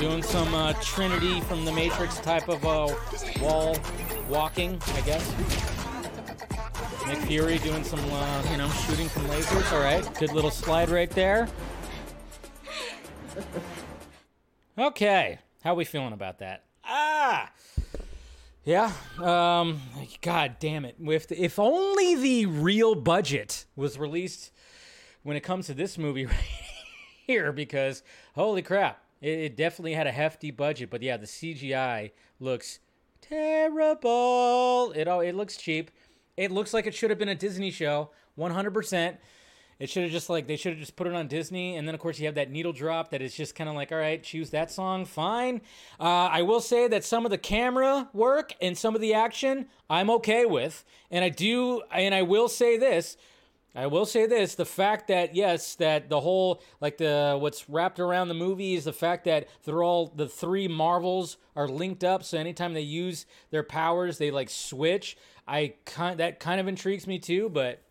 Doing 0.00 0.22
some 0.22 0.52
uh, 0.52 0.72
Trinity 0.82 1.40
from 1.42 1.64
the 1.64 1.72
Matrix 1.72 2.18
type 2.18 2.48
of 2.48 2.64
uh, 2.66 2.88
wall 3.40 3.76
walking, 4.28 4.80
I 4.94 5.00
guess. 5.02 5.75
Nick 7.06 7.18
Fury 7.18 7.58
doing 7.58 7.84
some, 7.84 8.00
uh, 8.10 8.42
you 8.50 8.56
know, 8.56 8.68
shooting 8.68 9.08
some 9.08 9.24
lasers. 9.26 9.72
All 9.72 9.80
right, 9.80 10.04
good 10.18 10.32
little 10.32 10.50
slide 10.50 10.88
right 10.90 11.10
there. 11.10 11.48
Okay, 14.76 15.38
how 15.62 15.72
are 15.72 15.76
we 15.76 15.84
feeling 15.84 16.12
about 16.12 16.40
that? 16.40 16.64
Ah, 16.84 17.52
yeah. 18.64 18.92
Um, 19.18 19.80
God 20.20 20.56
damn 20.58 20.84
it! 20.84 20.96
If 21.00 21.30
if 21.30 21.60
only 21.60 22.16
the 22.16 22.46
real 22.46 22.96
budget 22.96 23.66
was 23.76 23.98
released 23.98 24.50
when 25.22 25.36
it 25.36 25.42
comes 25.42 25.66
to 25.66 25.74
this 25.74 25.96
movie 25.96 26.26
right 26.26 26.36
here, 27.24 27.52
because 27.52 28.02
holy 28.34 28.62
crap, 28.62 29.00
it, 29.20 29.38
it 29.38 29.56
definitely 29.56 29.94
had 29.94 30.08
a 30.08 30.12
hefty 30.12 30.50
budget. 30.50 30.90
But 30.90 31.02
yeah, 31.02 31.16
the 31.16 31.26
CGI 31.26 32.10
looks 32.40 32.80
terrible. 33.20 34.92
It 34.96 35.06
oh, 35.06 35.20
it 35.20 35.36
looks 35.36 35.56
cheap. 35.56 35.92
It 36.36 36.50
looks 36.50 36.74
like 36.74 36.86
it 36.86 36.94
should 36.94 37.10
have 37.10 37.18
been 37.18 37.28
a 37.28 37.34
Disney 37.34 37.70
show, 37.70 38.10
100%. 38.38 39.16
It 39.78 39.90
should 39.90 40.04
have 40.04 40.12
just 40.12 40.30
like 40.30 40.46
they 40.46 40.56
should 40.56 40.72
have 40.72 40.80
just 40.80 40.96
put 40.96 41.06
it 41.06 41.14
on 41.14 41.28
Disney, 41.28 41.76
and 41.76 41.86
then 41.86 41.94
of 41.94 42.00
course 42.00 42.18
you 42.18 42.26
have 42.26 42.36
that 42.36 42.50
needle 42.50 42.72
drop 42.72 43.10
that 43.10 43.20
is 43.20 43.34
just 43.34 43.54
kind 43.54 43.68
of 43.68 43.76
like, 43.76 43.92
all 43.92 43.98
right, 43.98 44.22
choose 44.22 44.50
that 44.50 44.70
song, 44.70 45.04
fine. 45.04 45.60
Uh, 46.00 46.28
I 46.32 46.42
will 46.42 46.60
say 46.60 46.88
that 46.88 47.04
some 47.04 47.26
of 47.26 47.30
the 47.30 47.38
camera 47.38 48.08
work 48.14 48.54
and 48.62 48.76
some 48.76 48.94
of 48.94 49.02
the 49.02 49.12
action 49.12 49.66
I'm 49.90 50.08
okay 50.10 50.46
with, 50.46 50.82
and 51.10 51.22
I 51.22 51.28
do, 51.28 51.82
and 51.92 52.14
I 52.14 52.22
will 52.22 52.48
say 52.48 52.78
this, 52.78 53.18
I 53.74 53.86
will 53.86 54.06
say 54.06 54.24
this: 54.24 54.54
the 54.54 54.64
fact 54.64 55.08
that 55.08 55.34
yes, 55.34 55.74
that 55.74 56.08
the 56.08 56.20
whole 56.20 56.62
like 56.80 56.96
the 56.96 57.36
what's 57.38 57.68
wrapped 57.68 58.00
around 58.00 58.28
the 58.28 58.34
movie 58.34 58.74
is 58.74 58.84
the 58.84 58.92
fact 58.94 59.24
that 59.26 59.46
they're 59.64 59.82
all 59.82 60.06
the 60.06 60.26
three 60.28 60.66
Marvels 60.68 61.36
are 61.54 61.68
linked 61.68 62.02
up, 62.02 62.24
so 62.24 62.38
anytime 62.38 62.72
they 62.72 62.80
use 62.80 63.26
their 63.50 63.62
powers, 63.62 64.16
they 64.16 64.30
like 64.30 64.48
switch. 64.48 65.18
I 65.46 65.74
kind 65.84 66.18
that 66.20 66.40
kind 66.40 66.60
of 66.60 66.68
intrigues 66.68 67.06
me 67.06 67.18
too, 67.18 67.48
but 67.48 67.82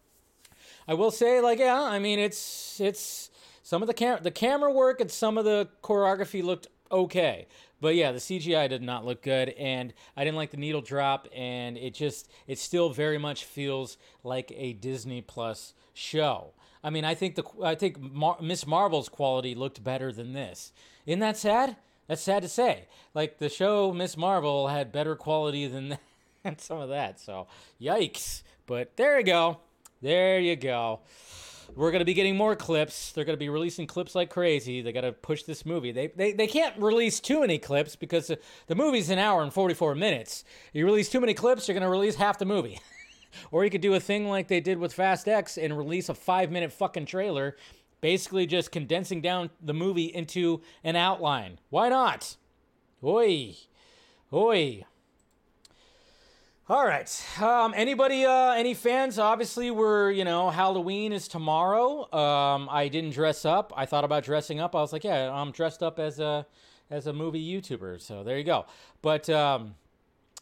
I 0.88 0.94
will 0.94 1.12
say 1.12 1.42
like 1.42 1.60
yeah, 1.60 1.82
I 1.82 2.00
mean 2.00 2.20
it's 2.20 2.80
it's 2.80 3.30
some 3.64 3.82
of 3.82 3.88
the 3.88 3.94
cam- 3.94 4.24
the 4.24 4.32
camera 4.32 4.72
work 4.72 5.02
and 5.02 5.10
some 5.10 5.38
of 5.38 5.46
the 5.46 5.70
choreography 5.82 6.44
looked 6.44 6.68
okay. 6.92 7.48
But 7.82 7.96
yeah, 7.96 8.12
the 8.12 8.20
CGI 8.20 8.70
did 8.70 8.82
not 8.82 9.06
look 9.06 9.22
good, 9.22 9.50
and 9.50 9.94
I 10.16 10.24
didn't 10.24 10.38
like 10.38 10.52
the 10.52 10.58
needle 10.58 10.82
drop, 10.82 11.28
and 11.36 11.78
it 11.78 11.94
just 11.94 12.30
it 12.48 12.58
still 12.58 12.90
very 12.90 13.18
much 13.18 13.46
feels 13.46 13.98
like 14.24 14.52
a 14.56 14.74
Disney 14.74 15.22
Plus 15.22 15.74
show. 15.94 16.54
I 16.84 16.90
mean, 16.90 17.04
I 17.04 17.16
think 17.16 17.36
the 17.36 17.44
I 17.64 17.76
think 17.76 18.00
Mar- 18.00 18.38
Miss 18.42 18.66
Marvel's 18.66 19.10
quality 19.10 19.56
looked 19.56 19.84
better 19.84 20.12
than 20.12 20.34
this. 20.34 20.72
Isn't 21.06 21.20
that 21.20 21.38
sad? 21.38 21.78
That's 22.08 22.22
sad 22.22 22.44
to 22.44 22.50
say. 22.50 22.88
Like 23.14 23.40
the 23.40 23.50
show 23.50 23.92
Miss 23.92 24.16
Marvel 24.16 24.68
had 24.68 24.92
better 24.92 25.16
quality 25.16 25.68
than 25.68 25.90
that 25.90 26.00
and 26.46 26.62
some 26.62 26.80
of 26.80 26.90
that. 26.90 27.20
So, 27.20 27.48
yikes. 27.82 28.44
But 28.66 28.96
there 28.96 29.20
you 29.20 29.25
go. 29.25 29.60
There 30.02 30.40
you 30.40 30.56
go. 30.56 31.02
We're 31.75 31.92
to 32.00 32.06
be 32.06 32.14
getting 32.14 32.38
more 32.38 32.56
clips. 32.56 33.12
They're 33.12 33.25
to 33.34 33.40
be 33.40 33.50
releasing 33.50 33.88
clips 33.88 34.16
like 34.16 34.30
crazy. 34.30 34.82
They 34.82 34.92
got 34.92 35.02
to 35.02 35.12
push 35.12 35.44
this 35.44 35.66
movie. 35.66 35.92
They, 35.92 36.08
they, 36.08 36.32
they 36.32 36.48
can't 36.48 36.78
release 36.78 37.20
too 37.20 37.42
many 37.42 37.58
clips 37.58 37.96
because 37.96 38.32
the, 38.68 38.75
movie's 38.75 39.10
an 39.10 39.20
hour 39.20 39.42
and 39.42 39.52
44 39.52 39.96
minutes. 39.96 40.44
You 40.74 40.86
release 40.86 41.10
too 41.10 41.20
many 41.20 41.34
clips, 41.34 41.68
you're 41.68 41.74
to 41.82 41.90
release 41.90 42.16
half 42.16 42.38
the 42.38 42.46
movie. 42.46 42.80
or 43.52 43.64
you 43.64 43.72
could 43.72 43.82
do 43.82 43.96
a 43.96 44.00
thing 44.00 44.30
like 44.30 44.48
they 44.48 44.62
did 44.62 44.78
with 44.78 44.94
Fast 44.94 45.28
X 45.28 45.58
and 45.58 45.78
release 45.78 46.08
a 46.08 46.14
five 46.14 46.52
minute 46.52 46.72
fucking 46.72 47.08
trailer, 47.08 47.58
basically 48.00 48.46
just 48.46 48.72
condensing 48.72 49.20
down 49.22 49.50
the 49.62 49.74
movie 49.74 50.06
into 50.06 50.62
an 50.84 50.96
outline. 50.96 51.60
Why 51.70 51.90
not? 51.90 52.38
Oi. 53.04 53.56
Oi. 54.32 54.86
All 56.67 56.84
right. 56.84 57.24
Um, 57.39 57.75
anybody, 57.77 58.25
uh, 58.25 58.53
any 58.53 58.74
fans? 58.74 59.19
Obviously, 59.19 59.69
we're, 59.69 60.10
you 60.10 60.24
know, 60.24 60.50
Halloween 60.50 61.13
is 61.13 61.27
tomorrow. 61.27 62.12
Um, 62.12 62.67
I 62.72 62.88
didn't 62.88 63.12
dress 63.12 63.45
up. 63.45 63.72
I 63.77 63.86
thought 63.86 64.03
about 64.03 64.24
dressing 64.24 64.60
up. 64.60 64.75
I 64.75 64.79
was 64.79 64.91
like, 64.91 65.03
yeah, 65.03 65.31
I'm 65.31 65.51
dressed 65.51 65.84
up 65.84 66.00
as 66.00 66.19
a, 66.19 66.48
as 66.89 67.05
a 67.05 67.13
movie 67.13 67.39
YouTuber. 67.39 68.01
So 68.01 68.24
there 68.24 68.39
you 68.39 68.43
go. 68.43 68.65
But, 69.03 69.29
um, 69.29 69.75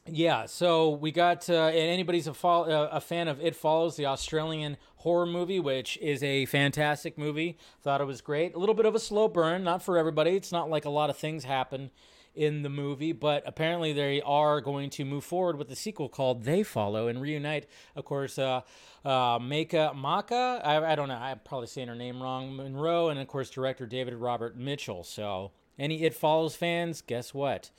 yeah, 0.05 0.45
so 0.45 0.91
we 0.91 1.11
got, 1.11 1.49
uh, 1.49 1.65
and 1.65 1.75
anybody's 1.75 2.27
a, 2.27 2.33
fo- 2.33 2.63
uh, 2.71 2.89
a 2.93 3.01
fan 3.01 3.27
of 3.27 3.41
It 3.41 3.53
Follows, 3.53 3.97
the 3.97 4.05
Australian 4.05 4.77
horror 4.95 5.25
movie, 5.25 5.59
which 5.59 5.97
is 5.97 6.23
a 6.23 6.45
fantastic 6.45 7.17
movie. 7.17 7.57
Thought 7.81 7.99
it 7.99 8.07
was 8.07 8.21
great. 8.21 8.55
A 8.55 8.59
little 8.59 8.75
bit 8.75 8.85
of 8.85 8.95
a 8.95 8.99
slow 8.99 9.27
burn, 9.27 9.65
not 9.65 9.83
for 9.83 9.97
everybody. 9.97 10.37
It's 10.37 10.53
not 10.53 10.69
like 10.69 10.85
a 10.85 10.89
lot 10.89 11.09
of 11.09 11.17
things 11.17 11.43
happen 11.43 11.91
in 12.35 12.63
the 12.63 12.69
movie, 12.69 13.11
but 13.11 13.43
apparently 13.45 13.93
they 13.93 14.21
are 14.21 14.61
going 14.61 14.89
to 14.91 15.05
move 15.05 15.23
forward 15.23 15.57
with 15.57 15.69
the 15.69 15.75
sequel 15.75 16.09
called 16.09 16.43
They 16.43 16.63
Follow 16.63 17.07
and 17.07 17.21
reunite, 17.21 17.67
of 17.95 18.05
course, 18.05 18.39
uh, 18.39 18.61
uh, 19.05 19.39
Maka 19.41 19.93
Maka. 19.95 20.61
I, 20.63 20.93
I 20.93 20.95
don't 20.95 21.09
know. 21.09 21.15
I'm 21.15 21.39
probably 21.45 21.67
saying 21.67 21.87
her 21.87 21.95
name 21.95 22.21
wrong. 22.21 22.55
Monroe, 22.55 23.09
and 23.09 23.19
of 23.19 23.27
course, 23.27 23.49
director 23.49 23.85
David 23.85 24.15
Robert 24.15 24.57
Mitchell. 24.57 25.03
So, 25.03 25.51
any 25.77 26.03
It 26.03 26.13
Follows 26.13 26.55
fans, 26.55 27.01
guess 27.01 27.33
what? 27.33 27.69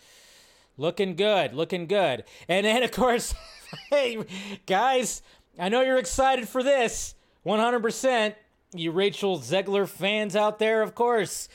Looking 0.76 1.14
good, 1.14 1.54
looking 1.54 1.86
good. 1.86 2.24
And 2.48 2.66
then, 2.66 2.82
of 2.82 2.90
course, 2.90 3.34
hey, 3.90 4.24
guys, 4.66 5.22
I 5.58 5.68
know 5.68 5.82
you're 5.82 5.98
excited 5.98 6.48
for 6.48 6.62
this. 6.62 7.14
100%. 7.46 8.34
You 8.74 8.90
Rachel 8.90 9.38
Zegler 9.38 9.88
fans 9.88 10.34
out 10.34 10.58
there, 10.58 10.82
of 10.82 10.96
course. 10.96 11.48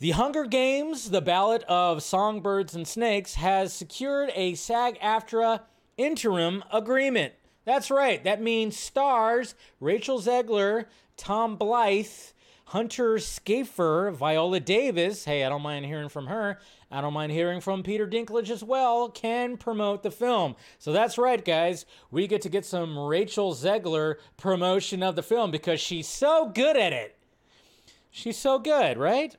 The 0.00 0.12
Hunger 0.12 0.46
Games, 0.46 1.10
the 1.10 1.20
Ballad 1.20 1.62
of 1.64 2.02
Songbirds 2.02 2.74
and 2.74 2.88
Snakes, 2.88 3.34
has 3.34 3.74
secured 3.74 4.30
a 4.34 4.54
SAG 4.54 4.98
AFTRA 4.98 5.60
interim 5.98 6.64
agreement. 6.72 7.34
That's 7.66 7.90
right, 7.90 8.24
that 8.24 8.40
means 8.40 8.78
stars 8.78 9.54
Rachel 9.78 10.18
Zegler, 10.18 10.86
Tom 11.18 11.58
Blyth, 11.58 12.32
Hunter 12.68 13.16
Schafer, 13.16 14.10
Viola 14.14 14.58
Davis, 14.58 15.26
hey, 15.26 15.44
I 15.44 15.50
don't 15.50 15.60
mind 15.60 15.84
hearing 15.84 16.08
from 16.08 16.28
her. 16.28 16.58
I 16.90 17.02
don't 17.02 17.12
mind 17.12 17.32
hearing 17.32 17.60
from 17.60 17.82
Peter 17.82 18.06
Dinklage 18.06 18.48
as 18.48 18.64
well, 18.64 19.10
can 19.10 19.58
promote 19.58 20.02
the 20.02 20.10
film. 20.10 20.56
So 20.78 20.94
that's 20.94 21.18
right, 21.18 21.44
guys. 21.44 21.84
We 22.10 22.26
get 22.26 22.40
to 22.40 22.48
get 22.48 22.64
some 22.64 22.98
Rachel 22.98 23.52
Zegler 23.52 24.14
promotion 24.38 25.02
of 25.02 25.14
the 25.14 25.22
film 25.22 25.50
because 25.50 25.78
she's 25.78 26.08
so 26.08 26.48
good 26.48 26.78
at 26.78 26.94
it. 26.94 27.18
She's 28.10 28.38
so 28.38 28.58
good, 28.58 28.96
right? 28.96 29.36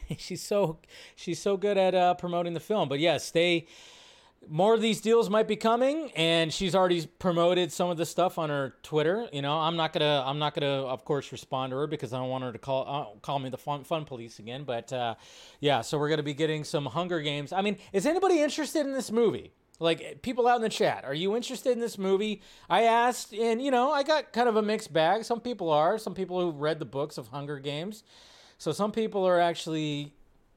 she's 0.18 0.42
so 0.42 0.78
she's 1.16 1.40
so 1.40 1.56
good 1.56 1.76
at 1.76 1.94
uh, 1.94 2.14
promoting 2.14 2.54
the 2.54 2.60
film. 2.60 2.88
But 2.88 3.00
yes, 3.00 3.30
they 3.30 3.66
more 4.48 4.74
of 4.74 4.80
these 4.80 5.00
deals 5.00 5.30
might 5.30 5.48
be 5.48 5.56
coming, 5.56 6.10
and 6.16 6.52
she's 6.52 6.74
already 6.74 7.06
promoted 7.18 7.72
some 7.72 7.90
of 7.90 7.96
the 7.96 8.06
stuff 8.06 8.38
on 8.38 8.50
her 8.50 8.74
Twitter. 8.82 9.28
You 9.32 9.42
know, 9.42 9.58
I'm 9.58 9.76
not 9.76 9.92
gonna 9.92 10.22
I'm 10.26 10.38
not 10.38 10.54
gonna 10.54 10.82
of 10.84 11.04
course 11.04 11.32
respond 11.32 11.70
to 11.70 11.76
her 11.76 11.86
because 11.86 12.12
I 12.12 12.18
don't 12.18 12.28
want 12.28 12.44
her 12.44 12.52
to 12.52 12.58
call 12.58 12.84
uh, 12.86 13.18
call 13.20 13.38
me 13.38 13.50
the 13.50 13.58
fun 13.58 13.84
fun 13.84 14.04
police 14.04 14.38
again. 14.38 14.64
But 14.64 14.92
uh, 14.92 15.14
yeah, 15.60 15.80
so 15.80 15.98
we're 15.98 16.08
gonna 16.08 16.22
be 16.22 16.34
getting 16.34 16.64
some 16.64 16.86
Hunger 16.86 17.20
Games. 17.20 17.52
I 17.52 17.62
mean, 17.62 17.78
is 17.92 18.06
anybody 18.06 18.40
interested 18.40 18.86
in 18.86 18.92
this 18.92 19.10
movie? 19.10 19.52
Like 19.80 20.22
people 20.22 20.46
out 20.46 20.56
in 20.56 20.62
the 20.62 20.68
chat, 20.68 21.04
are 21.04 21.14
you 21.14 21.34
interested 21.34 21.72
in 21.72 21.80
this 21.80 21.98
movie? 21.98 22.42
I 22.70 22.82
asked, 22.82 23.34
and 23.34 23.60
you 23.60 23.72
know, 23.72 23.90
I 23.90 24.04
got 24.04 24.32
kind 24.32 24.48
of 24.48 24.56
a 24.56 24.62
mixed 24.62 24.92
bag. 24.92 25.24
Some 25.24 25.40
people 25.40 25.70
are. 25.70 25.98
Some 25.98 26.14
people 26.14 26.40
who 26.40 26.56
read 26.56 26.78
the 26.78 26.84
books 26.84 27.18
of 27.18 27.28
Hunger 27.28 27.58
Games. 27.58 28.04
So 28.58 28.72
some 28.72 28.92
people 28.92 29.26
are 29.26 29.40
actually 29.40 30.12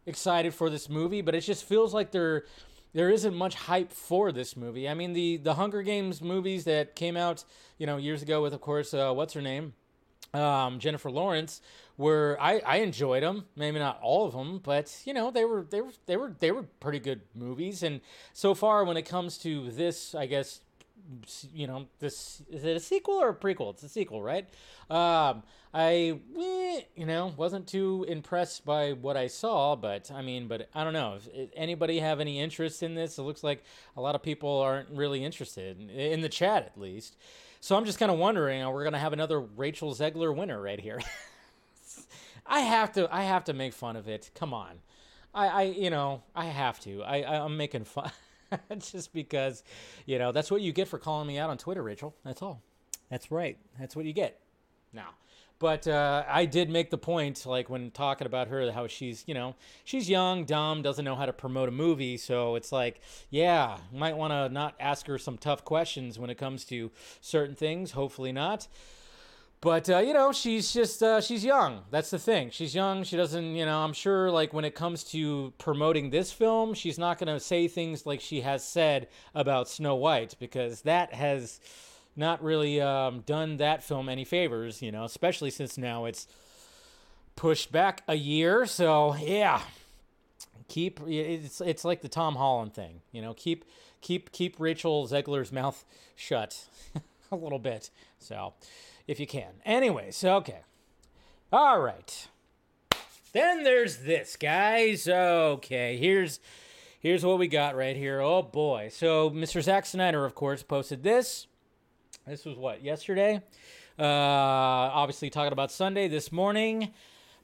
excited 0.06 0.54
for 0.54 0.70
this 0.70 0.89
movie, 0.89 1.22
but 1.22 1.36
it 1.36 1.42
just 1.42 1.66
feels 1.66 1.94
like 1.94 2.12
there 2.12 2.46
there 2.94 3.10
isn't 3.10 3.36
much 3.36 3.54
hype 3.56 3.92
for 3.92 4.32
this 4.32 4.56
movie. 4.58 4.88
I 4.89 4.94
mean, 4.94 5.13
the 5.13 5.38
the 5.38 5.56
Hunger 5.56 5.82
Games 5.82 6.22
movies 6.22 6.63
that 6.63 6.96
came 6.96 7.18
out, 7.18 7.44
you 7.77 7.86
know, 7.86 7.98
years 7.98 8.22
ago 8.22 8.42
with, 8.42 8.54
of 8.54 8.62
course, 8.62 8.94
uh, 8.94 9.12
what's 9.13 9.34
her 9.34 9.42
name, 9.42 9.74
um, 10.34 10.80
Jennifer 10.80 11.12
Lawrence, 11.12 11.62
were 11.98 12.38
I, 12.39 12.60
I 12.66 12.77
enjoyed 12.77 13.24
them. 13.24 13.46
Maybe 13.56 13.80
not 13.80 14.00
all 14.01 14.25
of 14.25 14.34
them, 14.34 14.60
but 14.63 15.01
you 15.06 15.13
know, 15.13 15.32
they 15.32 15.46
were 15.46 15.66
they 15.70 15.82
were 15.82 15.92
they 16.06 16.18
were 16.18 16.34
they 16.39 16.51
were 16.51 16.63
pretty 16.80 17.00
good 17.00 17.22
movies. 17.36 17.84
And 17.84 18.01
so 18.34 18.54
far, 18.54 18.84
when 18.86 18.98
it 18.98 19.04
comes 19.04 19.38
to 19.39 19.70
this, 19.72 20.16
I 20.16 20.25
guess 20.25 20.62
you 21.54 21.68
know, 21.68 21.88
this 22.00 22.42
is 22.50 22.64
it 22.64 22.76
a 22.76 22.80
sequel 22.80 23.16
or 23.16 23.30
a 23.30 23.36
prequel? 23.36 23.72
It's 23.74 23.84
a 23.84 23.90
sequel, 23.90 24.22
right? 24.22 24.48
Um, 24.90 25.44
I, 25.74 26.20
eh, 26.40 26.82
you 26.96 27.06
know, 27.06 27.34
wasn't 27.38 27.68
too 27.68 28.06
impressed 28.08 28.66
by 28.66 28.94
what 28.94 29.18
I 29.18 29.28
saw, 29.28 29.76
but 29.76 30.10
I 30.12 30.22
mean, 30.22 30.48
but 30.48 30.70
I 30.74 30.84
don't 30.84 30.94
know. 30.94 31.18
If, 31.34 31.50
anybody 31.56 32.00
have 32.00 32.20
any 32.20 32.40
interest 32.40 32.84
in 32.84 32.96
this? 32.96 33.18
It 33.18 33.24
looks 33.24 33.44
like 33.44 33.64
a 33.96 34.02
lot 34.02 34.16
of 34.16 34.24
people 34.24 34.60
aren't 34.60 34.90
really 34.90 35.24
interested 35.24 35.80
in, 35.90 36.22
the 36.22 36.30
chat, 36.30 36.66
at 36.66 36.80
least. 36.80 37.18
So 37.60 37.76
I'm 37.76 37.86
just 37.86 38.00
kind 38.00 38.12
of 38.12 38.18
wondering, 38.18 38.66
we're 38.66 38.78
we 38.78 38.84
going 38.84 38.94
to 38.94 39.00
have 39.00 39.14
another 39.14 39.40
Rachel 39.40 39.94
Zegler 39.94 40.36
winner 40.36 40.62
right 40.62 40.80
here? 40.80 41.00
I 42.48 42.62
have 42.62 42.94
to, 42.94 43.14
I 43.14 43.24
have 43.24 43.44
to 43.46 43.54
make 43.54 43.74
fun 43.74 43.98
of 43.98 44.08
it. 44.08 44.32
Come 44.36 44.54
on, 44.54 44.80
I, 45.34 45.48
I, 45.48 45.62
you 45.64 45.90
know, 45.90 46.24
I 46.36 46.46
have 46.46 46.80
to. 46.82 47.04
I, 47.04 47.44
I'm 47.44 47.58
making 47.58 47.84
fun. 47.84 48.12
just 48.80 49.13
because, 49.13 49.63
you 50.06 50.20
know, 50.20 50.32
that's 50.32 50.51
what 50.51 50.62
you 50.62 50.72
get 50.72 50.88
for 50.88 50.98
calling 50.98 51.27
me 51.27 51.38
out 51.38 51.50
on 51.50 51.58
Twitter, 51.58 51.84
Rachel. 51.84 52.16
That's 52.24 52.42
all. 52.42 52.62
That's 53.10 53.32
right. 53.32 53.58
That's 53.80 53.96
what 53.96 54.06
you 54.06 54.13
get. 54.13 54.39
Now, 54.94 55.10
but 55.60 55.88
uh, 55.88 56.24
I 56.27 56.46
did 56.46 56.70
make 56.70 56.92
the 56.92 56.98
point, 56.98 57.46
like 57.46 57.70
when 57.70 57.89
talking 57.92 58.27
about 58.27 58.48
her, 58.50 58.72
how 58.72 58.88
she's, 58.88 59.24
you 59.27 59.34
know, 59.34 59.56
she's 59.84 60.10
young, 60.10 60.46
dumb, 60.46 60.82
doesn't 60.82 61.04
know 61.04 61.16
how 61.16 61.25
to 61.25 61.34
promote 61.34 61.68
a 61.68 61.72
movie. 61.72 62.18
So 62.18 62.56
it's 62.56 62.72
like, 62.72 63.01
yeah, 63.30 63.77
might 63.92 64.16
want 64.16 64.32
to 64.32 64.50
not 64.50 64.75
ask 64.80 65.08
her 65.08 65.18
some 65.18 65.38
tough 65.38 65.66
questions 65.66 66.20
when 66.20 66.30
it 66.30 66.38
comes 66.38 66.63
to 66.66 66.92
certain 67.22 67.56
things. 67.56 67.92
Hopefully 67.92 68.32
not. 68.32 68.68
But 69.60 69.90
uh, 69.90 70.00
you 70.00 70.14
know, 70.14 70.32
she's 70.32 70.72
just 70.72 71.02
uh, 71.02 71.20
she's 71.20 71.44
young. 71.44 71.82
That's 71.90 72.12
the 72.12 72.20
thing. 72.20 72.52
She's 72.52 72.76
young. 72.76 73.04
She 73.04 73.18
doesn't, 73.18 73.56
you 73.56 73.66
know. 73.66 73.80
I'm 73.80 73.94
sure, 73.94 74.30
like 74.30 74.54
when 74.54 74.66
it 74.66 74.76
comes 74.76 75.04
to 75.06 75.52
promoting 75.58 76.12
this 76.12 76.32
film, 76.32 76.76
she's 76.76 77.00
not 77.00 77.18
going 77.18 77.34
to 77.34 77.40
say 77.40 77.68
things 77.68 78.06
like 78.06 78.22
she 78.22 78.42
has 78.42 78.64
said 78.64 79.08
about 79.34 79.68
Snow 79.68 79.96
White 79.96 80.36
because 80.40 80.82
that 80.84 81.14
has 81.14 81.60
not 82.16 82.44
really 82.44 82.80
um, 82.80 83.22
done 83.22 83.58
that 83.58 83.84
film 83.84 84.10
any 84.10 84.26
favors. 84.26 84.84
You 84.84 84.92
know, 84.92 85.06
especially 85.06 85.50
since 85.50 85.76
now 85.76 86.06
it's 86.06 86.28
pushed 87.36 87.72
back 87.72 88.04
a 88.08 88.16
year. 88.16 88.68
So 88.68 89.16
yeah, 89.16 89.62
keep 90.68 91.00
it's 91.08 91.62
it's 91.62 91.84
like 91.84 92.02
the 92.02 92.10
Tom 92.10 92.36
Holland 92.36 92.76
thing. 92.76 93.02
You 93.12 93.24
know, 93.24 93.34
keep 93.34 93.66
keep 94.02 94.32
keep 94.32 94.60
Rachel 94.60 95.08
Zegler's 95.08 95.52
mouth 95.52 95.84
shut 96.16 96.68
a 97.32 97.36
little 97.36 97.60
bit. 97.60 97.90
So 98.20 98.54
if 99.08 99.20
you 99.20 99.28
can. 99.28 99.54
Anyways, 99.66 100.24
okay. 100.24 100.62
All 101.52 101.80
right. 101.80 102.28
Then 103.34 103.64
there's 103.64 103.98
this, 103.98 104.36
guys. 104.36 105.08
Okay, 105.08 105.98
here's 105.98 106.40
here's 107.00 107.24
what 107.26 107.40
we 107.40 107.48
got 107.48 107.76
right 107.76 107.96
here. 107.96 108.20
Oh 108.20 108.42
boy. 108.42 108.90
So 108.92 109.30
Mr. 109.30 109.62
Zack 109.62 109.86
Snyder, 109.86 110.26
of 110.26 110.36
course, 110.36 110.64
posted 110.64 111.04
this. 111.04 111.48
This 112.26 112.46
was 112.46 112.58
what 112.58 112.84
yesterday. 112.84 113.42
Uh, 114.00 114.04
obviously 114.04 115.30
talking 115.30 115.54
about 115.54 115.72
Sunday 115.72 116.08
this 116.08 116.32
morning 116.32 116.92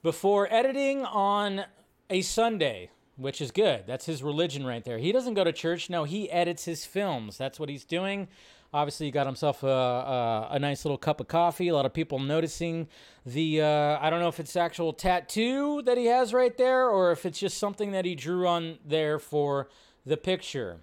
before 0.04 0.52
editing 0.54 1.04
on 1.06 1.66
a 2.10 2.22
Sunday, 2.22 2.90
which 3.16 3.42
is 3.42 3.52
good. 3.52 3.86
That's 3.88 4.06
his 4.06 4.22
religion 4.22 4.66
right 4.66 4.84
there. 4.84 4.98
He 4.98 5.12
doesn't 5.12 5.34
go 5.34 5.44
to 5.44 5.54
church. 5.54 5.90
No, 5.90 6.04
he 6.04 6.30
edits 6.30 6.66
his 6.66 6.86
films. 6.86 7.38
That's 7.38 7.60
what 7.60 7.70
he's 7.70 7.86
doing. 7.86 8.28
Obviously, 8.74 9.06
he 9.06 9.12
got 9.12 9.28
himself 9.28 9.62
a, 9.62 9.68
a, 9.68 10.48
a, 10.52 10.60
nice 10.60 10.84
little 10.84 10.98
cup 10.98 11.22
of 11.22 11.28
coffee. 11.28 11.68
A 11.68 11.76
lot 11.76 11.86
of 11.86 11.94
people 11.94 12.18
noticing 12.18 12.88
the, 13.24 13.62
uh, 13.62 14.00
I 14.02 14.10
don't 14.10 14.20
know 14.20 14.30
if 14.30 14.40
it's 14.40 14.56
actual 14.56 14.94
tattoo 14.94 15.84
that 15.84 15.96
he 15.96 16.06
has 16.06 16.34
right 16.34 16.58
there 16.58 16.90
or 16.90 17.12
if 17.12 17.24
it's 17.26 17.38
just 17.38 17.60
something 17.60 17.92
that 17.92 18.04
he 18.04 18.16
drew 18.16 18.48
on 18.48 18.80
there 18.84 19.20
for 19.20 19.70
the 20.08 20.18
picture. 20.18 20.80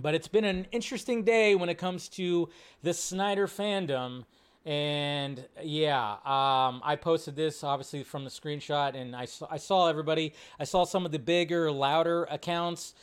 But 0.00 0.14
it's 0.14 0.28
been 0.28 0.44
an 0.44 0.66
interesting 0.72 1.22
day 1.22 1.54
when 1.54 1.68
it 1.68 1.76
comes 1.76 2.08
to 2.10 2.48
the 2.82 2.94
Snyder 2.94 3.46
fandom. 3.46 4.24
And 4.64 5.46
yeah, 5.62 6.12
um, 6.24 6.80
I 6.82 6.96
posted 6.98 7.36
this 7.36 7.62
obviously 7.62 8.04
from 8.04 8.24
the 8.24 8.30
screenshot, 8.30 8.94
and 8.94 9.14
I 9.14 9.26
I 9.50 9.56
saw 9.56 9.88
everybody. 9.88 10.34
I 10.58 10.64
saw 10.64 10.84
some 10.84 11.04
of 11.04 11.10
the 11.10 11.18
bigger, 11.18 11.70
louder 11.72 12.24
accounts 12.30 12.94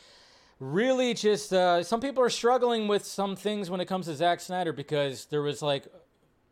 really 0.60 1.14
just 1.14 1.54
uh, 1.54 1.84
some 1.84 2.02
people 2.02 2.24
are 2.24 2.30
struggling 2.30 2.88
with 2.88 3.06
some 3.06 3.36
things 3.36 3.70
when 3.70 3.80
it 3.80 3.86
comes 3.86 4.06
to 4.08 4.16
Zack 4.16 4.40
Snyder 4.40 4.74
because 4.74 5.26
there 5.26 5.42
was 5.42 5.62
like 5.62 5.88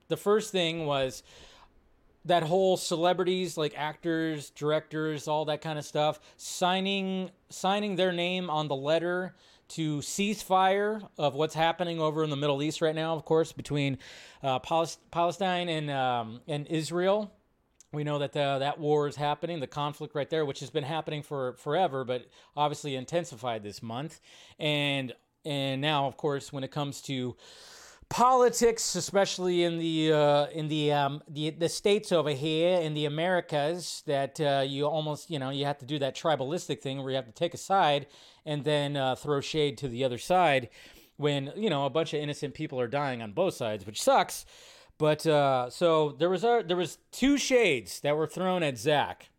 the 0.07 0.17
first 0.17 0.51
thing 0.51 0.85
was 0.85 1.23
that 2.25 2.43
whole 2.43 2.77
celebrities 2.77 3.57
like 3.57 3.73
actors, 3.77 4.49
directors, 4.51 5.27
all 5.27 5.45
that 5.45 5.61
kind 5.61 5.77
of 5.77 5.85
stuff 5.85 6.19
signing 6.37 7.31
signing 7.49 7.95
their 7.95 8.11
name 8.11 8.49
on 8.49 8.67
the 8.67 8.75
letter 8.75 9.35
to 9.69 9.97
ceasefire 9.97 11.07
of 11.17 11.35
what's 11.35 11.53
happening 11.53 11.99
over 11.99 12.23
in 12.23 12.29
the 12.29 12.37
Middle 12.37 12.63
East 12.63 12.81
right 12.81 12.95
now, 12.95 13.13
of 13.13 13.25
course, 13.25 13.51
between 13.51 13.97
uh, 14.41 14.59
Palestine 14.59 15.69
and 15.69 15.91
um, 15.91 16.41
and 16.47 16.67
Israel. 16.67 17.31
We 17.93 18.03
know 18.03 18.19
that 18.19 18.33
the, 18.33 18.57
that 18.59 18.79
war 18.79 19.07
is 19.07 19.15
happening, 19.15 19.59
the 19.59 19.67
conflict 19.67 20.13
right 20.13 20.29
there, 20.29 20.45
which 20.45 20.59
has 20.59 20.69
been 20.69 20.83
happening 20.83 21.23
for 21.23 21.53
forever, 21.53 22.03
but 22.03 22.27
obviously 22.55 22.95
intensified 22.95 23.63
this 23.63 23.81
month. 23.81 24.19
And 24.59 25.13
and 25.45 25.79
now, 25.79 26.07
of 26.07 26.17
course, 26.17 26.51
when 26.51 26.65
it 26.65 26.71
comes 26.71 27.01
to 27.03 27.37
politics, 28.09 28.95
especially 28.95 29.63
in 29.63 29.79
the 29.79 30.11
uh, 30.11 30.47
in 30.47 30.67
the, 30.67 30.91
um, 30.91 31.21
the 31.29 31.51
the 31.51 31.69
states 31.69 32.11
over 32.11 32.31
here 32.31 32.79
in 32.79 32.93
the 32.93 33.05
Americas, 33.05 34.03
that 34.05 34.39
uh, 34.39 34.63
you 34.65 34.85
almost 34.85 35.29
you 35.29 35.39
know 35.39 35.49
you 35.49 35.65
have 35.65 35.77
to 35.79 35.85
do 35.85 35.99
that 35.99 36.15
tribalistic 36.15 36.81
thing 36.81 36.99
where 36.99 37.09
you 37.09 37.15
have 37.15 37.25
to 37.25 37.31
take 37.31 37.53
a 37.53 37.57
side 37.57 38.07
and 38.45 38.63
then 38.63 38.95
uh, 38.95 39.15
throw 39.15 39.41
shade 39.41 39.77
to 39.77 39.87
the 39.87 40.03
other 40.03 40.17
side 40.17 40.69
when 41.17 41.51
you 41.55 41.69
know 41.69 41.85
a 41.85 41.89
bunch 41.89 42.13
of 42.13 42.21
innocent 42.21 42.53
people 42.53 42.79
are 42.79 42.87
dying 42.87 43.21
on 43.21 43.31
both 43.33 43.53
sides, 43.53 43.85
which 43.85 44.01
sucks. 44.01 44.45
But 44.97 45.25
uh, 45.27 45.69
so 45.69 46.15
there 46.17 46.29
was 46.29 46.43
a, 46.43 46.63
there 46.65 46.77
was 46.77 46.97
two 47.11 47.37
shades 47.37 47.99
that 48.01 48.17
were 48.17 48.27
thrown 48.27 48.63
at 48.63 48.77
Zack, 48.77 49.29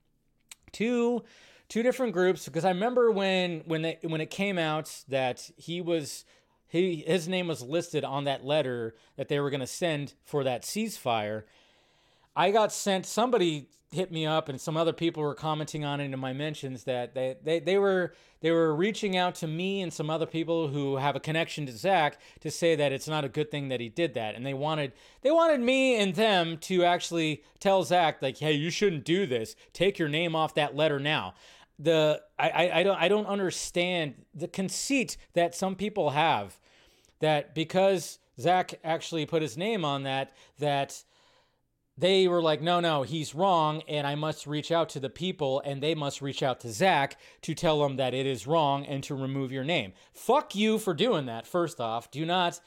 two 0.73 1.25
two 1.69 1.83
different 1.83 2.13
groups. 2.13 2.45
Because 2.45 2.65
I 2.65 2.71
remember 2.71 3.11
when 3.11 3.63
when 3.67 3.83
they, 3.83 3.99
when 4.03 4.21
it 4.21 4.31
came 4.31 4.59
out 4.59 5.05
that 5.09 5.51
he 5.57 5.81
was 5.81 6.25
he 6.69 7.03
his 7.07 7.27
name 7.29 7.49
was 7.49 7.63
listed 7.63 8.05
on 8.05 8.25
that 8.25 8.45
letter 8.45 8.95
that 9.17 9.29
they 9.29 9.41
were 9.41 9.51
going 9.51 9.61
to 9.61 9.67
send 9.67 10.15
for 10.25 10.45
that 10.45 10.63
ceasefire. 10.63 11.45
I 12.39 12.53
got 12.53 12.73
sent 12.73 13.05
somebody 13.05 13.67
hit 13.91 14.13
me 14.13 14.25
up 14.25 14.49
and 14.49 14.61
some 14.61 14.77
other 14.77 14.93
people 14.93 15.25
were 15.25 15.35
commenting 15.35 15.85
on 15.85 15.99
it 16.01 16.05
in 16.05 16.19
my 16.21 16.33
mentions 16.33 16.85
that 16.85 17.13
they, 17.13 17.37
they, 17.43 17.59
they 17.59 17.79
were 17.79 18.15
they 18.41 18.53
were 18.53 18.73
reaching 18.77 19.17
out 19.17 19.35
to 19.37 19.49
me 19.49 19.83
and 19.83 19.93
some 19.93 20.09
other 20.09 20.27
people 20.27 20.69
who 20.69 20.97
have 20.99 21.17
a 21.17 21.21
connection 21.21 21.67
to 21.67 21.73
Zack 21.73 22.21
to 22.41 22.51
say 22.53 22.77
that 22.77 22.93
it's 22.93 23.09
not 23.09 23.25
a 23.25 23.29
good 23.29 23.51
thing 23.51 23.69
that 23.71 23.81
he 23.81 23.89
did 23.89 24.15
that. 24.15 24.37
And 24.37 24.47
they 24.47 24.55
wanted 24.55 24.93
they 25.23 25.33
wanted 25.33 25.61
me 25.61 25.97
and 26.01 26.15
them 26.15 26.59
to 26.59 26.85
actually 26.85 27.43
tell 27.59 27.83
Zack 27.83 28.23
like 28.23 28.39
hey 28.39 28.53
you 28.53 28.71
shouldn't 28.71 29.05
do 29.05 29.27
this. 29.27 29.57
Take 29.73 29.99
your 29.99 30.09
name 30.09 30.37
off 30.37 30.55
that 30.55 30.77
letter 30.77 31.01
now. 31.01 31.35
The 31.77 32.23
I, 32.39 32.51
I, 32.51 32.79
I 32.79 32.83
don't 32.85 33.01
I 33.01 33.09
don't 33.09 33.27
understand 33.27 34.15
the 34.33 34.47
conceit 34.47 35.17
that 35.33 35.57
some 35.57 35.75
people 35.75 36.11
have 36.11 36.57
that 37.19 37.53
because 37.53 38.21
Zack 38.39 38.75
actually 38.85 39.27
put 39.27 39.43
his 39.43 39.57
name 39.57 39.85
on 39.85 40.05
that 40.05 40.37
that 40.61 41.03
they 41.99 42.29
were 42.29 42.41
like, 42.41 42.63
no, 42.63 42.79
no, 42.79 43.03
he's 43.03 43.35
wrong, 43.35 43.83
and 43.89 44.07
I 44.07 44.15
must 44.15 44.47
reach 44.47 44.71
out 44.71 44.89
to 44.91 45.01
the 45.01 45.11
people, 45.11 45.61
and 45.65 45.83
they 45.83 45.97
must 45.97 46.23
reach 46.23 46.45
out 46.45 46.61
to 46.61 46.71
Zack 46.71 47.19
to 47.43 47.55
tell 47.55 47.85
him 47.85 47.97
that 47.97 48.15
it 48.15 48.25
is 48.25 48.47
wrong 48.47 48.87
and 48.87 49.03
to 49.05 49.17
remove 49.17 49.51
your 49.51 49.65
name. 49.65 49.93
Fuck 50.13 50.55
you 50.55 50.79
for 50.79 50.95
doing 50.95 51.27
that, 51.27 51.45
first 51.45 51.81
off. 51.81 52.09
Do 52.13 52.25
not, 52.25 52.61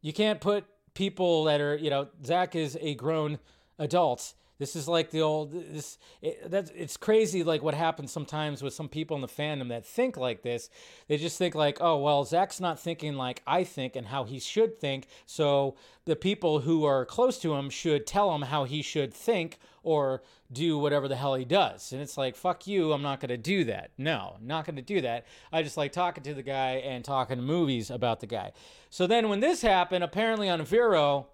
you 0.00 0.14
can't 0.14 0.40
put 0.40 0.64
people 0.94 1.44
that 1.44 1.60
are, 1.60 1.76
you 1.76 1.90
know, 1.90 2.08
Zack 2.24 2.56
is 2.56 2.78
a 2.80 2.94
grown 2.94 3.38
adult 3.78 4.32
this 4.60 4.76
is 4.76 4.86
like 4.86 5.10
the 5.10 5.22
old 5.22 5.52
this 5.52 5.98
it, 6.20 6.50
that's 6.50 6.70
it's 6.76 6.98
crazy 6.98 7.42
like 7.42 7.62
what 7.62 7.72
happens 7.72 8.12
sometimes 8.12 8.62
with 8.62 8.74
some 8.74 8.90
people 8.90 9.16
in 9.16 9.22
the 9.22 9.26
fandom 9.26 9.70
that 9.70 9.86
think 9.86 10.18
like 10.18 10.42
this. 10.42 10.68
They 11.08 11.16
just 11.16 11.38
think 11.38 11.54
like, 11.54 11.78
"Oh, 11.80 11.96
well, 11.96 12.24
Zack's 12.24 12.60
not 12.60 12.78
thinking 12.78 13.14
like 13.14 13.42
I 13.46 13.64
think 13.64 13.96
and 13.96 14.06
how 14.06 14.24
he 14.24 14.38
should 14.38 14.78
think." 14.78 15.06
So 15.24 15.76
the 16.04 16.14
people 16.14 16.60
who 16.60 16.84
are 16.84 17.06
close 17.06 17.38
to 17.38 17.54
him 17.54 17.70
should 17.70 18.06
tell 18.06 18.34
him 18.34 18.42
how 18.42 18.64
he 18.64 18.82
should 18.82 19.14
think 19.14 19.58
or 19.82 20.22
do 20.52 20.78
whatever 20.78 21.08
the 21.08 21.16
hell 21.16 21.34
he 21.34 21.46
does. 21.46 21.92
And 21.92 22.02
it's 22.02 22.18
like, 22.18 22.36
"Fuck 22.36 22.66
you, 22.66 22.92
I'm 22.92 23.02
not 23.02 23.18
going 23.18 23.30
to 23.30 23.38
do 23.38 23.64
that." 23.64 23.92
No, 23.96 24.36
not 24.42 24.66
going 24.66 24.76
to 24.76 24.82
do 24.82 25.00
that. 25.00 25.26
I 25.50 25.62
just 25.62 25.78
like 25.78 25.92
talking 25.92 26.22
to 26.24 26.34
the 26.34 26.42
guy 26.42 26.72
and 26.84 27.02
talking 27.02 27.40
movies 27.40 27.90
about 27.90 28.20
the 28.20 28.26
guy. 28.26 28.52
So 28.90 29.06
then 29.06 29.30
when 29.30 29.40
this 29.40 29.62
happened, 29.62 30.04
apparently 30.04 30.50
on 30.50 30.62
Vero, 30.66 31.28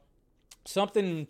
something 0.65 1.27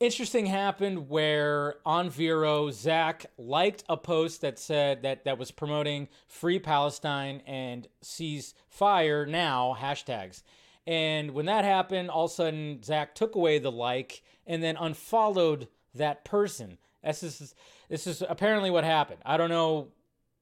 interesting 0.00 0.46
happened 0.46 1.08
where 1.08 1.76
on 1.84 2.10
Vero, 2.10 2.70
Zack 2.70 3.26
liked 3.38 3.84
a 3.88 3.96
post 3.96 4.40
that 4.40 4.58
said 4.58 5.02
that 5.02 5.24
that 5.24 5.38
was 5.38 5.50
promoting 5.50 6.08
free 6.28 6.58
Palestine 6.58 7.42
and 7.46 7.88
cease 8.02 8.54
fire 8.68 9.26
now 9.26 9.76
hashtags. 9.78 10.42
And 10.86 11.32
when 11.32 11.46
that 11.46 11.64
happened, 11.64 12.10
all 12.10 12.26
of 12.26 12.30
a 12.30 12.34
sudden 12.34 12.82
Zack 12.82 13.14
took 13.14 13.34
away 13.34 13.58
the 13.58 13.72
like 13.72 14.22
and 14.46 14.62
then 14.62 14.76
unfollowed 14.76 15.68
that 15.94 16.24
person. 16.24 16.78
This 17.02 17.22
is 17.22 17.54
this 17.88 18.06
is 18.06 18.22
apparently 18.28 18.70
what 18.70 18.84
happened. 18.84 19.20
I 19.24 19.36
don't 19.36 19.50
know 19.50 19.88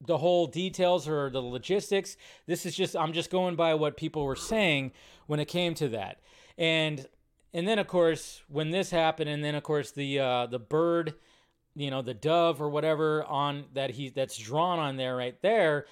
the 0.05 0.17
whole 0.17 0.47
details 0.47 1.07
or 1.07 1.29
the 1.29 1.41
logistics. 1.41 2.17
This 2.45 2.65
is 2.65 2.75
just 2.75 2.95
I'm 2.95 3.13
just 3.13 3.31
going 3.31 3.55
by 3.55 3.73
what 3.73 3.97
people 3.97 4.23
were 4.25 4.35
saying 4.35 4.91
when 5.27 5.39
it 5.39 5.45
came 5.45 5.73
to 5.75 5.89
that. 5.89 6.19
And 6.57 7.07
and 7.53 7.67
then 7.67 7.79
of 7.79 7.87
course 7.87 8.41
when 8.47 8.71
this 8.71 8.89
happened 8.89 9.29
and 9.29 9.43
then 9.43 9.55
of 9.55 9.63
course 9.63 9.91
the 9.91 10.19
uh 10.19 10.45
the 10.45 10.59
bird 10.59 11.13
you 11.75 11.89
know 11.89 12.01
the 12.01 12.13
dove 12.13 12.61
or 12.61 12.69
whatever 12.69 13.23
on 13.25 13.65
that 13.73 13.91
he 13.91 14.09
that's 14.09 14.37
drawn 14.37 14.79
on 14.79 14.97
there 14.97 15.15
right 15.15 15.41
there 15.41 15.85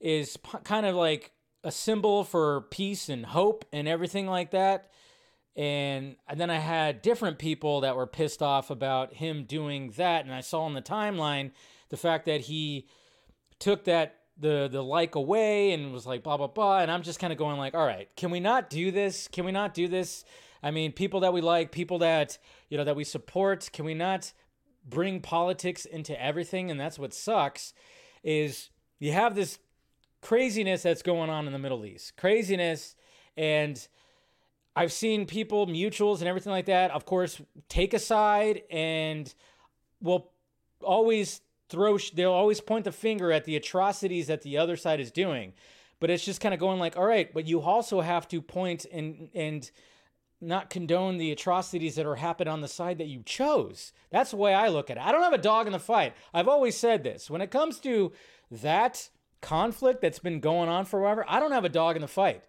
is 0.00 0.36
p- 0.36 0.58
kind 0.64 0.86
of 0.86 0.94
like 0.94 1.32
a 1.62 1.72
symbol 1.72 2.24
for 2.24 2.62
peace 2.70 3.08
and 3.08 3.26
hope 3.26 3.64
and 3.72 3.88
everything 3.88 4.26
like 4.26 4.50
that 4.50 4.90
and, 5.56 6.16
and 6.28 6.40
then 6.40 6.50
I 6.50 6.58
had 6.58 7.00
different 7.00 7.38
people 7.38 7.82
that 7.82 7.94
were 7.94 8.06
pissed 8.06 8.42
off 8.42 8.70
about 8.70 9.14
him 9.14 9.44
doing 9.44 9.92
that. 9.96 10.24
And 10.24 10.34
I 10.34 10.40
saw 10.40 10.66
in 10.66 10.74
the 10.74 10.82
timeline 10.82 11.52
the 11.90 11.96
fact 11.96 12.26
that 12.26 12.42
he 12.42 12.88
took 13.60 13.84
that 13.84 14.16
the 14.36 14.68
the 14.70 14.82
like 14.82 15.14
away 15.14 15.70
and 15.70 15.92
was 15.92 16.06
like 16.06 16.24
blah 16.24 16.36
blah 16.36 16.48
blah. 16.48 16.80
And 16.80 16.90
I'm 16.90 17.02
just 17.02 17.20
kind 17.20 17.32
of 17.32 17.38
going 17.38 17.56
like, 17.56 17.74
all 17.74 17.86
right, 17.86 18.08
can 18.16 18.32
we 18.32 18.40
not 18.40 18.68
do 18.68 18.90
this? 18.90 19.28
Can 19.28 19.44
we 19.44 19.52
not 19.52 19.74
do 19.74 19.86
this? 19.86 20.24
I 20.64 20.70
mean, 20.70 20.92
people 20.92 21.20
that 21.20 21.34
we 21.34 21.42
like, 21.42 21.72
people 21.72 21.98
that 21.98 22.38
you 22.70 22.78
know 22.78 22.84
that 22.84 22.96
we 22.96 23.04
support, 23.04 23.68
can 23.74 23.84
we 23.84 23.92
not 23.92 24.32
bring 24.88 25.20
politics 25.20 25.84
into 25.84 26.20
everything? 26.20 26.70
And 26.70 26.80
that's 26.80 26.98
what 26.98 27.12
sucks 27.12 27.74
is 28.22 28.70
you 28.98 29.12
have 29.12 29.34
this 29.34 29.58
craziness 30.22 30.82
that's 30.82 31.02
going 31.02 31.28
on 31.28 31.46
in 31.46 31.52
the 31.52 31.58
Middle 31.58 31.84
East. 31.84 32.16
Craziness 32.16 32.96
and 33.36 33.86
I've 34.74 34.90
seen 34.90 35.26
people, 35.26 35.66
mutuals 35.66 36.20
and 36.20 36.28
everything 36.28 36.50
like 36.50 36.66
that, 36.66 36.90
of 36.92 37.04
course, 37.04 37.42
take 37.68 37.92
a 37.92 37.98
side 37.98 38.62
and 38.70 39.32
will 40.00 40.30
always 40.80 41.42
throw, 41.68 41.98
they'll 42.14 42.32
always 42.32 42.62
point 42.62 42.86
the 42.86 42.92
finger 42.92 43.30
at 43.30 43.44
the 43.44 43.54
atrocities 43.54 44.28
that 44.28 44.40
the 44.40 44.56
other 44.56 44.76
side 44.76 44.98
is 44.98 45.10
doing. 45.10 45.52
But 46.00 46.08
it's 46.08 46.24
just 46.24 46.40
kind 46.40 46.54
of 46.54 46.58
going 46.58 46.80
like, 46.80 46.96
all 46.96 47.04
right, 47.04 47.32
but 47.32 47.46
you 47.46 47.60
also 47.60 48.00
have 48.00 48.26
to 48.28 48.40
point 48.40 48.86
and, 48.90 49.28
and, 49.34 49.70
not 50.40 50.70
condone 50.70 51.16
the 51.16 51.32
atrocities 51.32 51.94
that 51.96 52.06
are 52.06 52.16
happening 52.16 52.52
on 52.52 52.60
the 52.60 52.68
side 52.68 52.98
that 52.98 53.06
you 53.06 53.22
chose. 53.24 53.92
That's 54.10 54.30
the 54.30 54.36
way 54.36 54.54
I 54.54 54.68
look 54.68 54.90
at 54.90 54.96
it. 54.96 55.02
I 55.02 55.12
don't 55.12 55.22
have 55.22 55.32
a 55.32 55.38
dog 55.38 55.66
in 55.66 55.72
the 55.72 55.78
fight. 55.78 56.14
I've 56.32 56.48
always 56.48 56.76
said 56.76 57.02
this. 57.02 57.30
When 57.30 57.40
it 57.40 57.50
comes 57.50 57.78
to 57.80 58.12
that 58.50 59.08
conflict 59.40 60.00
that's 60.00 60.18
been 60.18 60.40
going 60.40 60.68
on 60.68 60.84
forever, 60.84 61.24
I 61.28 61.40
don't 61.40 61.52
have 61.52 61.64
a 61.64 61.70
dog 61.70 61.96
in 61.96 62.02
the 62.02 62.08
fight. 62.08 62.42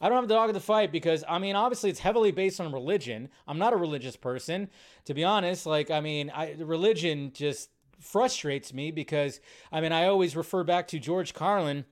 I 0.00 0.08
don't 0.08 0.16
have 0.16 0.24
a 0.24 0.34
dog 0.34 0.50
in 0.50 0.54
the 0.54 0.60
fight 0.60 0.90
because 0.90 1.22
I 1.28 1.38
mean, 1.38 1.54
obviously, 1.54 1.88
it's 1.88 2.00
heavily 2.00 2.32
based 2.32 2.60
on 2.60 2.72
religion. 2.72 3.28
I'm 3.46 3.58
not 3.58 3.72
a 3.72 3.76
religious 3.76 4.16
person, 4.16 4.68
to 5.04 5.14
be 5.14 5.22
honest. 5.22 5.64
Like, 5.64 5.92
I 5.92 6.00
mean, 6.00 6.30
I, 6.34 6.56
religion 6.58 7.30
just 7.32 7.70
frustrates 8.00 8.74
me 8.74 8.90
because 8.90 9.40
I 9.70 9.80
mean, 9.80 9.92
I 9.92 10.06
always 10.06 10.34
refer 10.34 10.64
back 10.64 10.88
to 10.88 10.98
George 10.98 11.34
Carlin 11.34 11.84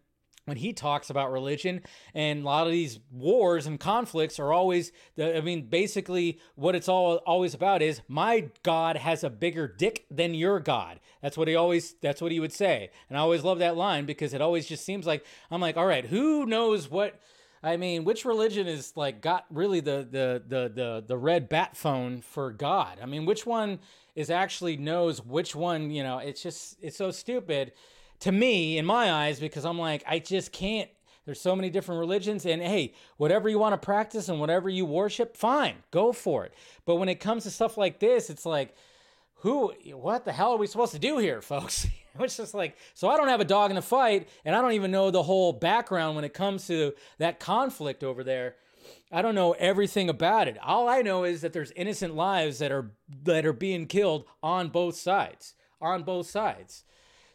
when 0.45 0.57
he 0.57 0.73
talks 0.73 1.11
about 1.11 1.31
religion 1.31 1.83
and 2.15 2.43
a 2.43 2.45
lot 2.45 2.67
of 2.67 2.73
these 2.73 2.99
wars 3.13 3.67
and 3.67 3.79
conflicts 3.79 4.39
are 4.39 4.53
always 4.53 4.93
the 5.17 5.37
i 5.37 5.41
mean 5.41 5.69
basically 5.69 6.39
what 6.55 6.75
it's 6.75 6.89
all 6.89 7.17
always 7.27 7.55
about 7.55 7.83
is 7.83 8.01
my 8.09 8.49
god 8.63 8.97
has 8.97 9.23
a 9.23 9.31
bigger 9.31 9.69
dick 9.69 10.07
than 10.11 10.35
your 10.35 10.59
god 10.59 10.99
that's 11.23 11.37
what 11.37 11.49
he 11.49 11.55
always 11.55 11.95
that's 12.01 12.21
what 12.21 12.33
he 12.33 12.41
would 12.41 12.53
say 12.53 12.91
and 13.09 13.17
i 13.17 13.21
always 13.21 13.45
love 13.45 13.59
that 13.59 13.77
line 13.77 14.07
because 14.07 14.35
it 14.35 14.41
always 14.41 14.67
just 14.67 14.85
seems 14.85 15.07
like 15.07 15.25
i'm 15.51 15.61
like 15.61 15.77
all 15.77 15.87
right 15.87 16.07
who 16.07 16.47
knows 16.47 16.91
what 16.91 17.21
I 17.63 17.77
mean, 17.77 18.05
which 18.05 18.25
religion 18.25 18.67
is 18.67 18.97
like 18.97 19.21
got 19.21 19.45
really 19.51 19.81
the 19.81 20.09
the 20.11 20.43
the 20.49 20.73
the 20.75 21.05
the 21.07 21.19
red 21.19 21.49
bat 21.49 21.77
phone 21.77 22.23
for 22.23 22.53
God? 22.53 22.99
I 23.03 23.07
mean, 23.07 23.27
which 23.27 23.45
one 23.45 23.81
is 24.15 24.31
actually 24.31 24.79
knows 24.79 25.23
which 25.23 25.55
one? 25.55 25.91
You 25.91 26.03
know, 26.03 26.19
it's 26.19 26.43
just 26.43 26.79
it's 26.81 26.97
so 26.97 27.11
stupid 27.11 27.73
to 28.21 28.33
me 28.33 28.79
in 28.79 28.87
my 28.87 29.13
eyes 29.13 29.41
because 29.41 29.65
I'm 29.65 29.79
like 29.79 30.05
I 30.07 30.19
just 30.19 30.53
can't. 30.53 30.89
There's 31.27 31.41
so 31.41 31.55
many 31.55 31.71
different 31.71 32.01
religions, 32.01 32.47
and 32.47 32.63
hey, 32.63 32.95
whatever 33.17 33.49
you 33.49 33.59
want 33.59 33.75
to 33.75 33.85
practice 33.85 34.29
and 34.29 34.41
whatever 34.41 34.69
you 34.69 34.87
worship, 34.87 35.37
fine, 35.37 35.77
go 35.91 36.13
for 36.13 36.45
it. 36.45 36.55
But 36.87 36.97
when 36.97 37.09
it 37.09 37.21
comes 37.21 37.45
to 37.45 37.51
stuff 37.51 37.77
like 37.77 38.01
this, 38.01 38.31
it's 38.31 38.47
like, 38.47 38.75
who? 39.37 39.73
What 39.93 40.25
the 40.25 40.33
hell 40.33 40.53
are 40.53 40.59
we 40.59 40.67
supposed 40.67 40.93
to 40.93 40.99
do 40.99 41.19
here, 41.19 41.43
folks? 41.43 41.87
It's 42.19 42.37
just 42.37 42.55
like, 42.55 42.77
so 42.93 43.09
I 43.09 43.17
don't 43.17 43.29
have 43.29 43.41
a 43.41 43.45
dog 43.45 43.71
in 43.71 43.77
the 43.77 43.83
fight, 43.83 44.29
and 44.45 44.57
I 44.57 44.61
don't 44.61 44.73
even 44.73 44.91
know 44.91 45.13
the 45.13 45.23
whole 45.23 45.53
background 45.53 46.17
when 46.17 46.25
it 46.25 46.35
comes 46.35 46.67
to 46.67 46.93
that 47.19 47.39
conflict 47.39 48.03
over 48.03 48.25
there. 48.25 48.57
I 49.13 49.23
don't 49.23 49.37
know 49.37 49.53
everything 49.53 50.09
about 50.09 50.49
it. 50.49 50.59
All 50.61 50.89
I 50.89 51.03
know 51.03 51.23
is 51.23 51.41
that 51.43 51.53
there's 51.53 51.71
innocent 51.73 52.17
lives 52.17 52.59
that 52.59 52.73
are 52.73 52.91
that 53.23 53.47
are 53.47 53.53
being 53.53 53.87
killed 53.87 54.25
on 54.43 54.69
both 54.69 54.97
sides. 54.97 55.55
On 55.81 56.03
both 56.03 56.29
sides. 56.29 56.83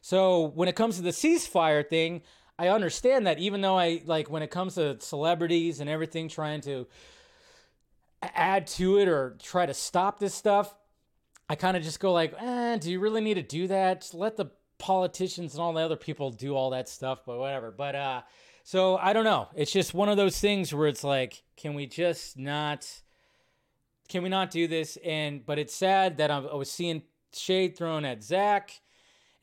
So 0.06 0.52
when 0.54 0.70
it 0.70 0.76
comes 0.76 0.98
to 0.98 1.02
the 1.02 1.10
ceasefire 1.10 1.84
thing, 1.84 2.22
I 2.60 2.68
understand 2.68 3.26
that 3.26 3.40
even 3.40 3.62
though 3.62 3.76
I 3.76 4.04
like 4.06 4.30
when 4.30 4.44
it 4.44 4.52
comes 4.52 4.76
to 4.76 4.98
celebrities 5.00 5.80
and 5.80 5.90
everything 5.90 6.30
trying 6.30 6.62
to 6.62 6.86
add 8.22 8.68
to 8.68 9.00
it 9.00 9.08
or 9.08 9.36
try 9.42 9.66
to 9.66 9.74
stop 9.74 10.20
this 10.20 10.36
stuff, 10.36 10.76
I 11.50 11.56
kind 11.56 11.76
of 11.76 11.82
just 11.82 12.00
go 12.00 12.14
like, 12.14 12.36
eh, 12.40 12.78
do 12.78 12.92
you 12.92 13.00
really 13.00 13.20
need 13.20 13.34
to 13.34 13.42
do 13.42 13.68
that? 13.70 14.02
Just 14.02 14.14
let 14.14 14.38
the 14.38 14.52
politicians 14.78 15.56
and 15.56 15.62
all 15.64 15.74
the 15.74 15.82
other 15.82 15.96
people 15.96 16.30
do 16.30 16.56
all 16.56 16.70
that 16.70 16.88
stuff, 16.88 17.22
but 17.26 17.40
whatever. 17.40 17.72
But 17.72 17.96
uh, 17.96 18.22
so 18.64 18.98
I 18.98 19.12
don't 19.12 19.26
know. 19.26 19.48
It's 19.56 19.72
just 19.72 19.96
one 19.96 20.10
of 20.10 20.18
those 20.18 20.40
things 20.40 20.72
where 20.72 20.88
it's 20.88 21.04
like, 21.04 21.42
can 21.58 21.74
we 21.74 21.88
just 21.88 22.38
not? 22.38 22.88
Can 24.08 24.22
we 24.22 24.30
not 24.30 24.52
do 24.52 24.68
this? 24.68 25.00
And 25.04 25.44
but 25.44 25.58
it's 25.58 25.74
sad 25.74 26.18
that 26.18 26.30
I 26.30 26.38
was 26.38 26.70
seeing 26.70 27.02
shade 27.34 27.76
thrown 27.76 28.06
at 28.06 28.24
Zack, 28.24 28.82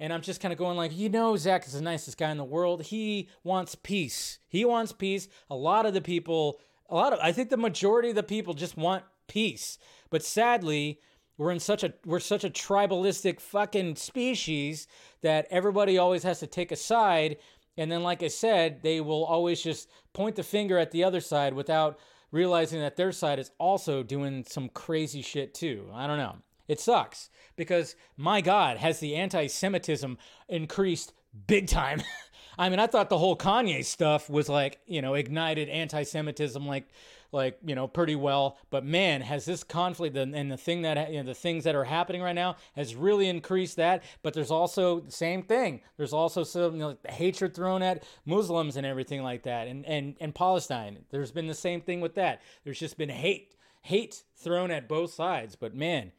and 0.03 0.13
I'm 0.13 0.21
just 0.21 0.41
kind 0.41 0.51
of 0.51 0.59
going 0.59 0.77
like, 0.77 0.93
you 0.93 1.09
know, 1.09 1.37
Zack 1.37 1.65
is 1.65 1.75
the 1.75 1.81
nicest 1.81 2.19
guy 2.19 2.33
in 2.33 2.37
the 2.37 2.43
world. 2.43 2.83
He 2.83 3.29
wants 3.45 3.77
peace. 3.77 4.41
He 4.49 4.65
wants 4.65 4.91
peace. 4.91 5.29
A 5.49 5.55
lot 5.55 5.87
of 5.87 5.95
the 5.95 6.01
people, 6.01 6.59
a 6.91 6.97
lot 6.97 7.13
of, 7.13 7.21
I 7.23 7.31
think 7.31 7.51
the 7.51 7.57
majority 7.57 8.09
of 8.09 8.17
the 8.17 8.25
people 8.25 8.53
just 8.53 8.77
want 8.77 9.05
peace. 9.29 9.79
But 10.11 10.25
sadly, 10.25 10.99
we're 11.39 11.53
in 11.53 11.61
such 11.61 11.85
a 11.85 11.95
we're 12.05 12.19
such 12.19 12.43
a 12.43 12.51
tribalistic 12.51 13.39
fucking 13.39 13.95
species 13.95 14.89
that 15.21 15.47
everybody 15.53 15.99
always 15.99 16.25
has 16.25 16.41
to 16.41 16.49
take 16.49 16.73
a 16.73 16.77
side 16.77 17.37
and 17.77 17.91
then 17.91 18.03
like 18.03 18.25
I 18.25 18.29
said, 18.29 18.83
they 18.83 19.01
will 19.01 19.25
always 19.25 19.63
just 19.63 19.89
point 20.13 20.35
the 20.35 20.43
finger 20.43 20.79
at 20.79 20.91
the 20.91 21.05
other 21.05 21.21
side 21.21 21.55
without 21.55 21.99
realizing 22.33 22.81
that 22.81 22.97
their 22.97 23.13
side 23.13 23.39
is 23.39 23.53
also 23.59 24.03
doing 24.03 24.45
some 24.49 24.69
crazy 24.69 25.23
shit 25.23 25.55
too. 25.55 25.89
I 25.95 26.07
don't 26.09 26.19
know. 26.19 26.37
It 26.73 26.81
sucks 26.81 27.29
because 27.55 27.97
my 28.17 28.41
God, 28.41 28.79
has 28.79 28.99
the 28.99 29.15
anti 29.15 29.47
Semitism 29.47 30.17
increased 30.49 31.13
big 31.47 31.69
time. 31.69 32.03
I 32.59 32.69
mean, 32.71 32.79
I 32.79 32.87
thought 32.87 33.11
the 33.11 33.19
whole 33.19 33.37
Kanye 33.37 33.85
stuff 33.85 34.29
was 34.31 34.49
like, 34.49 34.81
you 34.87 35.03
know, 35.03 35.15
ignited 35.15 35.69
anti 35.69 36.03
Semitism 36.03 36.67
like 36.67 36.89
like 37.31 37.59
you 37.65 37.75
know 37.75 37.87
pretty 37.87 38.15
well. 38.15 38.57
But 38.71 38.87
man, 38.87 39.21
has 39.21 39.45
this 39.45 39.65
conflict 39.65 40.17
and, 40.17 40.35
and 40.35 40.51
the 40.51 40.57
thing 40.57 40.83
that 40.83 41.11
you 41.11 41.19
know, 41.19 41.25
the 41.25 41.35
things 41.35 41.65
that 41.65 41.75
are 41.75 41.85
happening 41.85 42.23
right 42.23 42.35
now 42.35 42.57
has 42.75 42.95
really 42.95 43.29
increased 43.29 43.77
that. 43.77 44.03
But 44.23 44.33
there's 44.33 44.51
also 44.51 45.01
the 45.01 45.13
same 45.13 45.43
thing. 45.43 45.83
There's 45.99 46.15
also 46.15 46.45
some 46.45 46.75
you 46.75 46.81
know, 46.81 46.97
hatred 47.09 47.55
thrown 47.55 47.83
at 47.83 48.05
Muslims 48.25 48.77
and 48.77 48.87
everything 48.87 49.23
like 49.23 49.43
that, 49.43 49.67
and 49.67 49.85
and 49.85 50.17
and 50.21 50.35
Palestine. 50.35 51.05
There's 51.11 51.33
been 51.33 51.49
the 51.49 51.55
same 51.55 51.83
thing 51.83 52.01
with 52.01 52.15
that. 52.15 52.41
There's 52.65 52.79
just 52.79 52.97
been 52.97 53.11
hate 53.11 53.57
hate 53.83 54.23
thrown 54.37 54.71
at 54.71 54.89
both 54.89 55.13
sides. 55.13 55.57
But 55.57 55.75
man, 55.75 56.13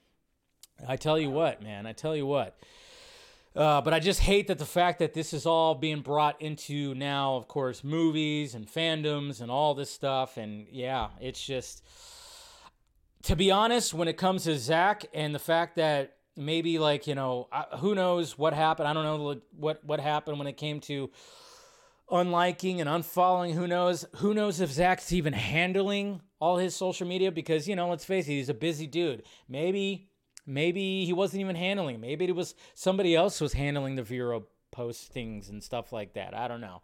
I 0.88 0.96
tell 0.98 1.20
you 1.20 1.30
what, 1.30 1.62
man, 1.62 1.86
I 1.86 1.94
tell 1.94 2.16
you 2.16 2.26
what. 2.26 2.58
Uh, 3.56 3.82
but 3.82 3.94
I 3.94 4.00
just 4.00 4.20
hate 4.20 4.48
that 4.48 4.58
the 4.58 4.66
fact 4.66 5.00
that 5.00 5.14
this 5.14 5.32
is 5.32 5.46
all 5.46 5.76
being 5.76 6.02
brought 6.02 6.42
into 6.42 6.96
now, 6.96 7.36
of 7.36 7.48
course, 7.48 7.84
movies 7.84 8.56
and 8.56 8.68
fandoms 8.68 9.42
and 9.42 9.52
all 9.52 9.76
this 9.76 9.92
stuff. 9.92 10.38
And 10.38 10.66
yeah, 10.72 11.10
it's 11.22 11.44
just, 11.44 11.84
to 13.24 13.36
be 13.36 13.52
honest, 13.52 13.94
when 13.94 14.08
it 14.08 14.18
comes 14.18 14.46
to 14.46 14.58
Zack 14.58 15.06
and 15.14 15.36
the 15.36 15.40
fact 15.40 15.76
that 15.76 16.16
maybe 16.36 16.80
like 16.80 17.08
you 17.08 17.16
know 17.16 17.48
who 17.80 17.96
knows 17.96 18.38
what 18.38 18.54
happened. 18.54 18.88
I 18.88 18.94
don't 18.94 19.04
know 19.04 19.42
what 19.56 19.84
what 19.84 20.00
happened 20.00 20.38
when 20.38 20.48
it 20.48 20.58
came 20.58 20.80
to 20.82 21.10
unliking 22.12 22.80
and 22.82 22.90
unfollowing. 22.90 23.54
Who 23.54 23.68
knows? 23.68 24.06
Who 24.18 24.34
knows 24.34 24.60
if 24.60 24.72
Zack's 24.72 25.12
even 25.12 25.34
handling 25.34 26.22
all 26.40 26.58
his 26.58 26.76
social 26.76 27.08
media? 27.08 27.32
Because 27.32 27.68
you 27.68 27.76
know, 27.76 27.90
let's 27.90 28.06
face 28.06 28.28
it, 28.28 28.32
he's 28.32 28.50
a 28.50 28.54
busy 28.54 28.88
dude. 28.88 29.24
Maybe 29.48 30.10
Maybe 30.45 31.06
he 31.06 31.13
wasn't 31.13 31.41
even 31.41 31.56
handling. 31.56 32.01
Maybe 32.01 32.25
it 32.25 32.36
was 32.36 32.56
somebody 32.73 33.15
else 33.15 33.39
was 33.39 33.53
handling 33.53 33.95
the 33.95 34.03
Vero 34.03 34.45
postings 34.75 35.49
and 35.49 35.63
stuff 35.63 35.93
like 35.93 36.13
that. 36.13 36.36
I 36.36 36.47
don't 36.47 36.62
know. 36.62 36.82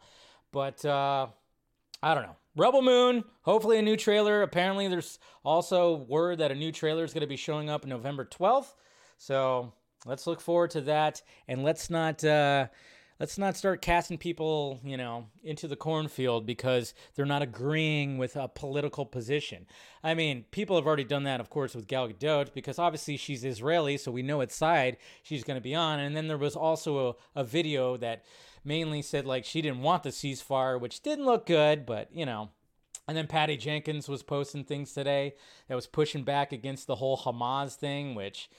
But 0.51 0.83
uh, 0.85 1.27
I 2.01 2.13
don't 2.13 2.23
know. 2.23 2.35
Rebel 2.55 2.81
Moon, 2.81 3.23
hopefully 3.41 3.77
a 3.77 3.81
new 3.81 3.95
trailer. 3.95 4.41
Apparently, 4.41 4.87
there's 4.87 5.19
also 5.43 5.95
word 5.95 6.39
that 6.39 6.51
a 6.51 6.55
new 6.55 6.71
trailer 6.71 7.03
is 7.03 7.13
going 7.13 7.21
to 7.21 7.27
be 7.27 7.37
showing 7.37 7.69
up 7.69 7.85
November 7.85 8.25
12th. 8.25 8.73
So 9.17 9.73
let's 10.05 10.25
look 10.27 10.41
forward 10.41 10.71
to 10.71 10.81
that, 10.81 11.21
and 11.47 11.63
let's 11.63 11.89
not 11.89 12.23
uh, 12.23 12.67
let's 13.19 13.37
not 13.37 13.57
start 13.57 13.81
casting 13.81 14.17
people, 14.17 14.79
you 14.83 14.95
know, 14.95 15.27
into 15.43 15.67
the 15.67 15.75
cornfield 15.75 16.45
because 16.45 16.93
they're 17.15 17.25
not 17.25 17.41
agreeing 17.41 18.17
with 18.17 18.35
a 18.35 18.47
political 18.47 19.05
position. 19.05 19.65
I 20.03 20.13
mean, 20.13 20.45
people 20.51 20.75
have 20.77 20.87
already 20.87 21.03
done 21.03 21.23
that, 21.23 21.41
of 21.41 21.49
course, 21.49 21.75
with 21.75 21.87
Gal 21.87 22.07
Gadot 22.07 22.53
because 22.53 22.79
obviously 22.79 23.17
she's 23.17 23.43
Israeli, 23.43 23.97
so 23.97 24.11
we 24.11 24.23
know 24.23 24.37
what 24.37 24.51
side 24.51 24.97
she's 25.21 25.43
going 25.43 25.57
to 25.57 25.61
be 25.61 25.75
on. 25.75 25.99
And 25.99 26.15
then 26.15 26.27
there 26.27 26.37
was 26.37 26.55
also 26.55 27.09
a, 27.35 27.41
a 27.41 27.43
video 27.43 27.97
that 27.97 28.23
mainly 28.63 29.01
said 29.01 29.25
like 29.25 29.45
she 29.45 29.61
didn't 29.61 29.81
want 29.81 30.03
the 30.03 30.09
ceasefire, 30.09 30.79
which 30.79 31.01
didn't 31.01 31.25
look 31.25 31.45
good, 31.45 31.85
but 31.85 32.09
you 32.13 32.25
know. 32.25 32.49
And 33.07 33.17
then 33.17 33.25
Patty 33.25 33.57
Jenkins 33.57 34.07
was 34.07 34.21
posting 34.21 34.63
things 34.63 34.93
today 34.93 35.33
that 35.67 35.73
was 35.73 35.87
pushing 35.87 36.23
back 36.23 36.51
against 36.51 36.85
the 36.85 36.97
whole 36.97 37.17
Hamas 37.17 37.73
thing, 37.73 38.13
which 38.13 38.51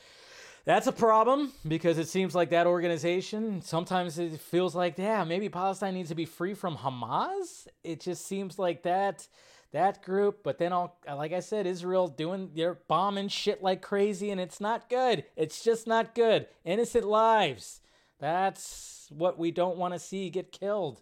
that's 0.65 0.87
a 0.87 0.93
problem 0.93 1.53
because 1.67 1.99
it 1.99 2.09
seems 2.09 2.35
like 2.35 2.51
that 2.51 2.67
organization 2.67 3.63
sometimes 3.63 4.19
it 4.19 4.39
feels 4.41 4.75
like 4.75 4.99
yeah 4.99 5.25
maybe 5.25 5.49
palestine 5.49 5.95
needs 5.95 6.11
to 6.11 6.15
be 6.15 6.27
free 6.27 6.55
from 6.55 6.77
hamas. 6.77 7.67
It 7.83 8.01
just 8.01 8.27
seems 8.27 8.59
like 8.59 8.83
that 8.83 9.27
that 9.73 10.03
group 10.03 10.43
but 10.43 10.59
then 10.59 10.73
all 10.73 10.99
like 11.09 11.33
i 11.33 11.41
said 11.41 11.67
israel 11.67 12.09
doing 12.09 12.51
they're 12.55 12.79
bombing 12.89 13.29
shit 13.29 13.63
like 13.63 13.83
crazy 13.83 14.31
and 14.31 14.41
it's 14.41 14.61
not 14.61 14.89
good. 14.89 15.25
It's 15.37 15.63
just 15.63 15.87
not 15.87 16.15
good. 16.15 16.47
Innocent 16.65 17.07
lives. 17.07 17.81
That's 18.19 19.09
what 19.11 19.39
we 19.39 19.51
don't 19.51 19.79
want 19.79 19.95
to 19.95 19.99
see 19.99 20.29
get 20.31 20.53
killed. 20.53 21.01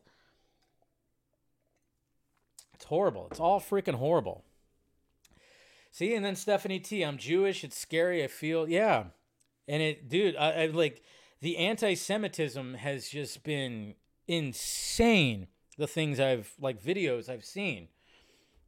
It's 2.74 2.84
horrible. 2.84 3.26
It's 3.30 3.40
all 3.40 3.60
freaking 3.60 3.96
horrible. 3.96 4.44
See 5.90 6.14
and 6.14 6.24
then 6.24 6.36
stephanie 6.36 6.78
t 6.78 7.02
i'm 7.02 7.18
jewish. 7.18 7.64
It's 7.64 7.76
scary. 7.76 8.22
I 8.22 8.28
feel 8.28 8.68
yeah 8.68 9.04
and 9.68 9.82
it, 9.82 10.08
dude, 10.08 10.34
I, 10.36 10.62
I 10.62 10.66
like 10.66 11.02
the 11.40 11.58
anti-Semitism 11.58 12.74
has 12.74 13.08
just 13.08 13.44
been 13.44 13.94
insane. 14.26 15.46
The 15.76 15.86
things 15.86 16.18
I've 16.18 16.54
like 16.60 16.82
videos 16.82 17.28
I've 17.28 17.44
seen, 17.44 17.86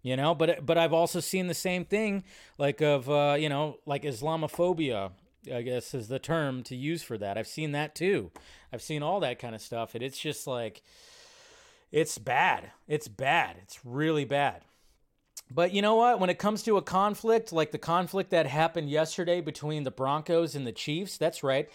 you 0.02 0.16
know, 0.16 0.32
but 0.34 0.64
but 0.64 0.78
I've 0.78 0.92
also 0.92 1.18
seen 1.18 1.48
the 1.48 1.54
same 1.54 1.84
thing, 1.84 2.22
like 2.58 2.80
of 2.80 3.10
uh, 3.10 3.36
you 3.36 3.48
know, 3.48 3.78
like 3.86 4.04
Islamophobia. 4.04 5.10
I 5.52 5.62
guess 5.62 5.94
is 5.94 6.08
the 6.08 6.18
term 6.18 6.62
to 6.64 6.76
use 6.76 7.02
for 7.02 7.16
that. 7.16 7.38
I've 7.38 7.48
seen 7.48 7.72
that 7.72 7.94
too. 7.94 8.30
I've 8.72 8.82
seen 8.82 9.02
all 9.02 9.20
that 9.20 9.38
kind 9.38 9.54
of 9.54 9.62
stuff, 9.62 9.94
and 9.94 10.04
it's 10.04 10.18
just 10.18 10.46
like, 10.46 10.82
it's 11.90 12.18
bad. 12.18 12.72
It's 12.86 13.08
bad. 13.08 13.56
It's 13.62 13.80
really 13.84 14.26
bad. 14.26 14.66
But 15.50 15.72
you 15.72 15.82
know 15.82 15.96
what? 15.96 16.20
When 16.20 16.30
it 16.30 16.38
comes 16.38 16.62
to 16.62 16.76
a 16.76 16.82
conflict, 16.82 17.52
like 17.52 17.72
the 17.72 17.78
conflict 17.78 18.30
that 18.30 18.46
happened 18.46 18.88
yesterday 18.88 19.40
between 19.40 19.82
the 19.82 19.90
Broncos 19.90 20.54
and 20.54 20.66
the 20.66 20.72
Chiefs, 20.72 21.16
that's 21.16 21.42
right. 21.42 21.68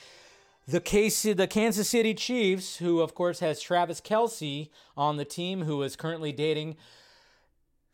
The 0.68 0.80
case, 0.80 1.24
the 1.24 1.48
Kansas 1.48 1.90
City 1.90 2.14
Chiefs, 2.14 2.78
who 2.78 3.02
of 3.02 3.14
course 3.14 3.40
has 3.40 3.62
Travis 3.62 4.02
Kelce 4.02 4.70
on 4.96 5.18
the 5.18 5.26
team, 5.26 5.64
who 5.64 5.84
is 5.84 5.96
currently 5.96 6.32
dating 6.32 6.78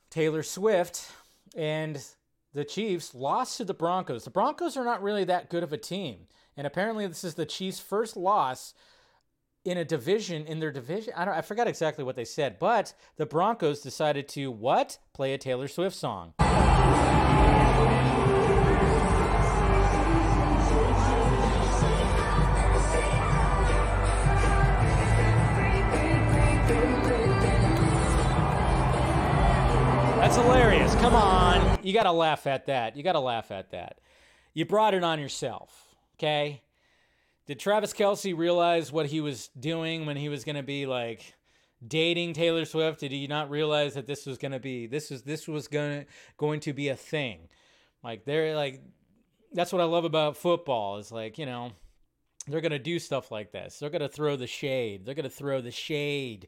Taylor 0.09 0.43
Swift, 0.43 1.11
and 1.55 2.05
the 2.53 2.63
Chiefs 2.63 3.15
lost 3.15 3.57
to 3.57 3.65
the 3.65 3.73
Broncos. 3.73 4.23
The 4.23 4.29
Broncos 4.29 4.77
are 4.77 4.85
not 4.85 5.01
really 5.01 5.23
that 5.25 5.49
good 5.49 5.63
of 5.63 5.73
a 5.73 5.77
team, 5.77 6.27
and 6.55 6.67
apparently 6.67 7.07
this 7.07 7.23
is 7.23 7.33
the 7.33 7.45
Chiefs' 7.45 7.79
first 7.79 8.15
loss 8.15 8.73
in 9.63 9.77
a 9.77 9.85
division 9.85 10.45
in 10.45 10.59
their 10.59 10.71
division. 10.71 11.13
I 11.15 11.25
don't 11.25 11.33
I 11.33 11.41
forgot 11.41 11.67
exactly 11.67 12.03
what 12.03 12.15
they 12.15 12.25
said, 12.25 12.57
but 12.59 12.93
the 13.17 13.25
Broncos 13.25 13.81
decided 13.81 14.27
to 14.29 14.51
what? 14.51 14.97
Play 15.13 15.33
a 15.33 15.37
Taylor 15.37 15.67
Swift 15.67 15.95
song. 15.95 16.33
That's 30.21 30.35
hilarious. 30.35 30.95
Come 30.95 31.15
on. 31.15 31.79
You 31.83 31.93
got 31.93 32.03
to 32.03 32.11
laugh 32.11 32.47
at 32.47 32.67
that. 32.67 32.95
You 32.95 33.03
got 33.03 33.13
to 33.13 33.19
laugh 33.19 33.51
at 33.51 33.71
that. 33.71 33.99
You 34.53 34.65
brought 34.65 34.93
it 34.93 35.03
on 35.03 35.19
yourself, 35.19 35.95
okay? 36.15 36.61
Did 37.47 37.59
Travis 37.59 37.93
Kelce 37.93 38.37
realize 38.37 38.91
what 38.91 39.07
he 39.07 39.21
was 39.21 39.49
doing 39.59 40.05
when 40.05 40.17
he 40.17 40.29
was 40.29 40.43
going 40.43 40.55
to 40.55 40.63
be 40.63 40.85
like 40.85 41.33
dating 41.85 42.33
Taylor 42.33 42.65
Swift? 42.65 42.99
Did 42.99 43.11
he 43.11 43.27
not 43.27 43.49
realize 43.49 43.95
that 43.95 44.07
this 44.07 44.25
was 44.25 44.37
going 44.37 44.51
to 44.51 44.59
be 44.59 44.87
this 44.87 45.09
was 45.09 45.23
this 45.23 45.47
was 45.47 45.67
going 45.67 46.05
going 46.37 46.59
to 46.61 46.73
be 46.73 46.89
a 46.89 46.95
thing? 46.95 47.49
Like 48.03 48.25
they're 48.25 48.55
like 48.55 48.81
that's 49.53 49.73
what 49.73 49.81
I 49.81 49.85
love 49.85 50.05
about 50.05 50.37
football 50.37 50.97
is 50.97 51.11
like, 51.11 51.37
you 51.37 51.45
know, 51.45 51.73
they're 52.47 52.61
going 52.61 52.71
to 52.71 52.79
do 52.79 52.99
stuff 52.99 53.31
like 53.31 53.51
this. 53.51 53.79
They're 53.79 53.89
going 53.89 54.01
to 54.01 54.09
throw 54.09 54.35
the 54.35 54.47
shade. 54.47 55.05
They're 55.05 55.15
going 55.15 55.23
to 55.23 55.29
throw 55.29 55.61
the 55.61 55.71
shade 55.71 56.47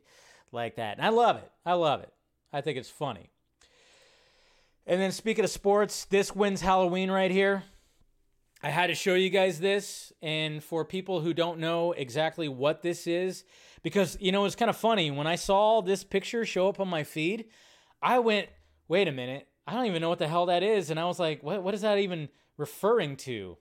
like 0.52 0.76
that. 0.76 0.98
And 0.98 1.06
I 1.06 1.10
love 1.10 1.38
it. 1.38 1.52
I 1.66 1.74
love 1.74 2.02
it. 2.02 2.14
I 2.52 2.62
think 2.62 2.78
it's 2.78 2.90
funny. 2.90 3.30
And 4.86 5.02
then 5.02 5.12
speaking 5.12 5.44
of 5.44 5.50
sports, 5.50 6.06
this 6.06 6.36
wins 6.36 6.62
Halloween 6.62 7.10
right 7.10 7.32
here. 7.32 7.64
I 8.63 8.69
had 8.69 8.88
to 8.88 8.95
show 8.95 9.13
you 9.13 9.30
guys 9.30 9.60
this. 9.60 10.13
And 10.21 10.63
for 10.63 10.86
people 10.86 11.19
who 11.19 11.34
don't 11.34 11.60
know 11.60 11.91
exactly 11.91 12.47
what 12.47 12.82
this 12.82 13.06
is, 13.06 13.43
because, 13.84 14.17
you 14.21 14.32
know, 14.32 14.45
it's 14.45 14.56
kind 14.56 14.69
of 14.69 14.78
funny. 14.78 15.12
When 15.12 15.28
I 15.28 15.36
saw 15.36 15.82
this 15.82 16.04
picture 16.06 16.45
show 16.45 16.69
up 16.69 16.80
on 16.80 16.88
my 16.88 17.04
feed, 17.04 17.45
I 18.02 18.19
went, 18.19 18.47
wait 18.88 19.08
a 19.08 19.12
minute. 19.12 19.47
I 19.67 19.73
don't 19.73 19.86
even 19.86 20.02
know 20.02 20.10
what 20.10 20.19
the 20.19 20.28
hell 20.28 20.45
that 20.45 20.63
is. 20.63 20.89
And 20.89 20.99
I 20.99 21.06
was 21.06 21.19
like, 21.19 21.43
what, 21.43 21.62
what 21.62 21.73
is 21.73 21.82
that 21.82 21.97
even 21.97 22.30
referring 22.58 23.17
to? 23.17 23.58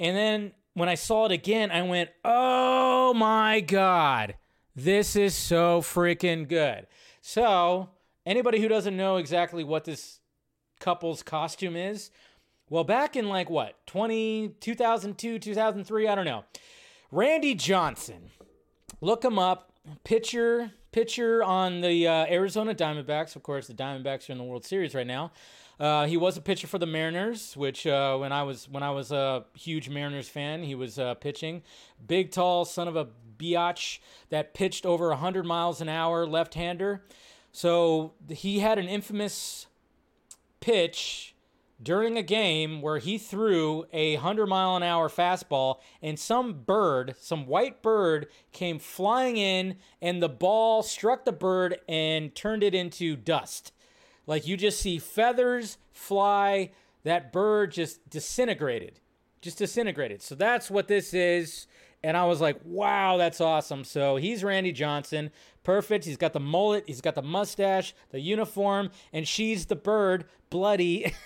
And 0.00 0.16
then 0.16 0.52
when 0.74 0.88
I 0.88 0.94
saw 0.94 1.26
it 1.26 1.32
again, 1.32 1.70
I 1.70 1.82
went, 1.82 2.10
oh 2.24 3.14
my 3.14 3.60
God, 3.60 4.34
this 4.74 5.16
is 5.16 5.34
so 5.34 5.80
freaking 5.80 6.48
good. 6.48 6.86
So, 7.20 7.90
anybody 8.24 8.60
who 8.60 8.68
doesn't 8.68 8.96
know 8.96 9.16
exactly 9.16 9.64
what 9.64 9.84
this 9.84 10.20
couple's 10.78 11.22
costume 11.22 11.74
is, 11.74 12.10
well, 12.70 12.84
back 12.84 13.16
in 13.16 13.28
like 13.28 13.50
what, 13.50 13.74
20, 13.86 14.54
2002, 14.60 15.38
2003, 15.38 16.08
I 16.08 16.14
don't 16.14 16.24
know. 16.24 16.44
Randy 17.10 17.54
Johnson, 17.54 18.30
look 19.00 19.24
him 19.24 19.38
up. 19.38 19.72
Pitcher, 20.04 20.72
pitcher 20.92 21.42
on 21.42 21.80
the 21.80 22.06
uh, 22.06 22.26
Arizona 22.26 22.74
Diamondbacks. 22.74 23.36
Of 23.36 23.42
course, 23.42 23.66
the 23.66 23.74
Diamondbacks 23.74 24.28
are 24.28 24.32
in 24.32 24.38
the 24.38 24.44
World 24.44 24.66
Series 24.66 24.94
right 24.94 25.06
now. 25.06 25.32
Uh, 25.80 26.06
he 26.06 26.16
was 26.16 26.36
a 26.36 26.40
pitcher 26.40 26.66
for 26.66 26.78
the 26.78 26.86
Mariners, 26.86 27.56
which 27.56 27.86
uh, 27.86 28.16
when 28.18 28.32
I 28.32 28.42
was 28.42 28.68
when 28.68 28.82
I 28.82 28.90
was 28.90 29.12
a 29.12 29.44
huge 29.54 29.88
Mariners 29.88 30.28
fan, 30.28 30.64
he 30.64 30.74
was 30.74 30.98
uh, 30.98 31.14
pitching. 31.14 31.62
Big, 32.06 32.32
tall 32.32 32.64
son 32.64 32.88
of 32.88 32.96
a 32.96 33.08
biatch 33.38 34.00
that 34.30 34.54
pitched 34.54 34.84
over 34.84 35.08
100 35.10 35.46
miles 35.46 35.80
an 35.80 35.88
hour, 35.88 36.26
left-hander. 36.26 37.04
So 37.52 38.12
he 38.28 38.58
had 38.58 38.78
an 38.78 38.88
infamous 38.88 39.68
pitch 40.60 41.34
during 41.82 42.16
a 42.16 42.22
game 42.22 42.82
where 42.82 42.98
he 42.98 43.18
threw 43.18 43.86
a 43.92 44.14
100 44.14 44.46
mile 44.46 44.76
an 44.76 44.82
hour 44.82 45.08
fastball 45.08 45.76
and 46.02 46.18
some 46.18 46.64
bird, 46.64 47.14
some 47.20 47.46
white 47.46 47.82
bird, 47.82 48.26
came 48.52 48.78
flying 48.78 49.36
in 49.36 49.76
and 50.02 50.22
the 50.22 50.28
ball 50.28 50.82
struck 50.82 51.24
the 51.24 51.32
bird 51.32 51.78
and 51.88 52.34
turned 52.34 52.62
it 52.62 52.74
into 52.74 53.16
dust. 53.16 53.72
Like 54.26 54.46
you 54.46 54.56
just 54.56 54.80
see 54.80 54.98
feathers 54.98 55.78
fly, 55.92 56.72
that 57.04 57.32
bird 57.32 57.72
just 57.72 58.08
disintegrated. 58.10 59.00
Just 59.40 59.58
disintegrated. 59.58 60.20
So 60.20 60.34
that's 60.34 60.70
what 60.70 60.88
this 60.88 61.14
is. 61.14 61.66
And 62.02 62.16
I 62.16 62.26
was 62.26 62.40
like, 62.40 62.60
wow, 62.64 63.16
that's 63.16 63.40
awesome. 63.40 63.84
So 63.84 64.16
he's 64.16 64.44
Randy 64.44 64.72
Johnson. 64.72 65.30
Perfect. 65.62 66.04
He's 66.04 66.16
got 66.16 66.32
the 66.32 66.40
mullet, 66.40 66.84
he's 66.86 67.00
got 67.00 67.14
the 67.14 67.22
mustache, 67.22 67.94
the 68.10 68.20
uniform, 68.20 68.90
and 69.12 69.26
she's 69.26 69.66
the 69.66 69.76
bird, 69.76 70.24
bloody. 70.50 71.12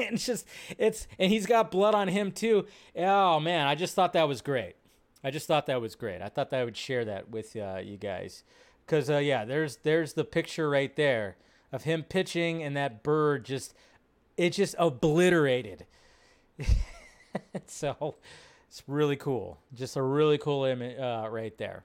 it's 0.12 0.26
just 0.26 0.46
it's 0.78 1.06
and 1.18 1.30
he's 1.30 1.46
got 1.46 1.70
blood 1.70 1.94
on 1.94 2.08
him 2.08 2.32
too. 2.32 2.66
Oh 2.96 3.40
man, 3.40 3.66
I 3.66 3.74
just 3.74 3.94
thought 3.94 4.12
that 4.14 4.28
was 4.28 4.40
great. 4.40 4.74
I 5.22 5.30
just 5.30 5.46
thought 5.46 5.66
that 5.66 5.80
was 5.80 5.94
great. 5.94 6.22
I 6.22 6.28
thought 6.28 6.50
that 6.50 6.60
I 6.60 6.64
would 6.64 6.76
share 6.76 7.04
that 7.04 7.30
with 7.30 7.54
uh, 7.54 7.80
you 7.82 7.96
guys 7.96 8.42
because 8.86 9.10
uh, 9.10 9.18
yeah, 9.18 9.44
there's 9.44 9.76
there's 9.78 10.14
the 10.14 10.24
picture 10.24 10.68
right 10.68 10.94
there 10.96 11.36
of 11.72 11.84
him 11.84 12.02
pitching 12.02 12.62
and 12.62 12.76
that 12.76 13.02
bird 13.02 13.44
just 13.44 13.74
it 14.36 14.50
just 14.50 14.74
obliterated. 14.78 15.86
so 17.66 18.16
it's 18.68 18.82
really 18.86 19.16
cool. 19.16 19.58
Just 19.74 19.96
a 19.96 20.02
really 20.02 20.38
cool 20.38 20.64
image 20.64 20.98
uh, 20.98 21.28
right 21.30 21.56
there. 21.58 21.84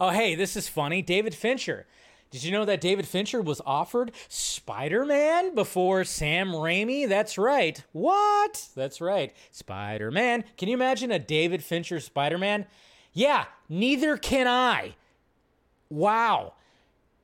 Oh 0.00 0.10
hey, 0.10 0.34
this 0.34 0.56
is 0.56 0.68
funny. 0.68 1.02
David 1.02 1.34
Fincher 1.34 1.86
did 2.34 2.42
you 2.42 2.50
know 2.50 2.64
that 2.64 2.80
David 2.80 3.06
Fincher 3.06 3.40
was 3.40 3.60
offered 3.64 4.10
Spider 4.28 5.04
Man 5.04 5.54
before 5.54 6.02
Sam 6.02 6.48
Raimi? 6.48 7.08
That's 7.08 7.38
right. 7.38 7.80
What? 7.92 8.70
That's 8.74 9.00
right. 9.00 9.32
Spider 9.52 10.10
Man. 10.10 10.42
Can 10.56 10.66
you 10.66 10.74
imagine 10.74 11.12
a 11.12 11.20
David 11.20 11.62
Fincher 11.62 12.00
Spider 12.00 12.36
Man? 12.36 12.66
Yeah, 13.12 13.44
neither 13.68 14.16
can 14.16 14.48
I. 14.48 14.96
Wow. 15.88 16.54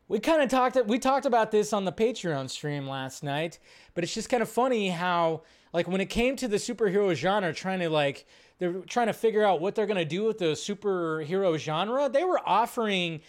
we 0.06 0.20
kind 0.20 0.42
of 0.42 0.48
talked 0.48 0.78
we 0.86 1.00
talked 1.00 1.26
about 1.26 1.50
this 1.50 1.72
on 1.72 1.84
the 1.84 1.90
Patreon 1.90 2.48
stream 2.48 2.86
last 2.86 3.24
night, 3.24 3.58
but 3.94 4.04
it's 4.04 4.14
just 4.14 4.28
kind 4.28 4.44
of 4.44 4.48
funny 4.48 4.90
how 4.90 5.42
like 5.72 5.88
when 5.88 6.00
it 6.00 6.08
came 6.08 6.36
to 6.36 6.46
the 6.46 6.58
superhero 6.58 7.12
genre 7.16 7.52
trying 7.52 7.80
to 7.80 7.90
like 7.90 8.26
they're 8.60 8.74
trying 8.82 9.08
to 9.08 9.12
figure 9.12 9.42
out 9.42 9.60
what 9.60 9.74
they're 9.74 9.86
going 9.86 9.96
to 9.96 10.04
do 10.04 10.22
with 10.22 10.38
the 10.38 10.52
superhero 10.52 11.58
genre, 11.58 12.08
they 12.08 12.22
were 12.22 12.40
offering 12.46 13.22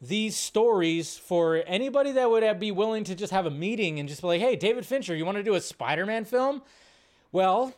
these 0.00 0.36
stories 0.36 1.16
for 1.16 1.62
anybody 1.66 2.12
that 2.12 2.30
would 2.30 2.60
be 2.60 2.72
willing 2.72 3.04
to 3.04 3.14
just 3.14 3.32
have 3.32 3.46
a 3.46 3.50
meeting 3.50 3.98
and 3.98 4.08
just 4.08 4.20
be 4.20 4.28
like, 4.28 4.40
"Hey, 4.40 4.56
David 4.56 4.86
Fincher, 4.86 5.14
you 5.14 5.24
want 5.24 5.36
to 5.36 5.42
do 5.42 5.54
a 5.54 5.60
Spider-Man 5.60 6.24
film?" 6.24 6.62
Well, 7.32 7.74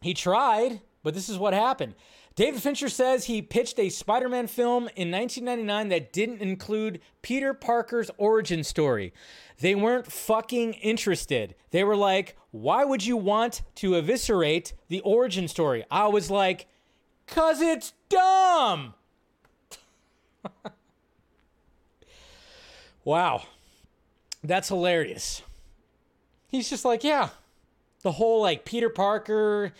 he 0.00 0.14
tried, 0.14 0.80
but 1.02 1.14
this 1.14 1.28
is 1.28 1.38
what 1.38 1.54
happened. 1.54 1.94
David 2.36 2.60
Fincher 2.60 2.90
says 2.90 3.24
he 3.24 3.40
pitched 3.40 3.78
a 3.78 3.88
Spider 3.88 4.28
Man 4.28 4.46
film 4.46 4.90
in 4.94 5.10
1999 5.10 5.88
that 5.88 6.12
didn't 6.12 6.42
include 6.42 7.00
Peter 7.22 7.54
Parker's 7.54 8.10
origin 8.18 8.62
story. 8.62 9.14
They 9.60 9.74
weren't 9.74 10.12
fucking 10.12 10.74
interested. 10.74 11.54
They 11.70 11.82
were 11.82 11.96
like, 11.96 12.36
why 12.50 12.84
would 12.84 13.06
you 13.06 13.16
want 13.16 13.62
to 13.76 13.94
eviscerate 13.94 14.74
the 14.88 15.00
origin 15.00 15.48
story? 15.48 15.84
I 15.90 16.08
was 16.08 16.30
like, 16.30 16.66
because 17.24 17.62
it's 17.62 17.94
dumb. 18.10 18.92
wow. 23.06 23.44
That's 24.44 24.68
hilarious. 24.68 25.40
He's 26.48 26.68
just 26.68 26.84
like, 26.84 27.02
yeah. 27.02 27.30
The 28.02 28.12
whole 28.12 28.42
like 28.42 28.66
Peter 28.66 28.90
Parker 28.90 29.72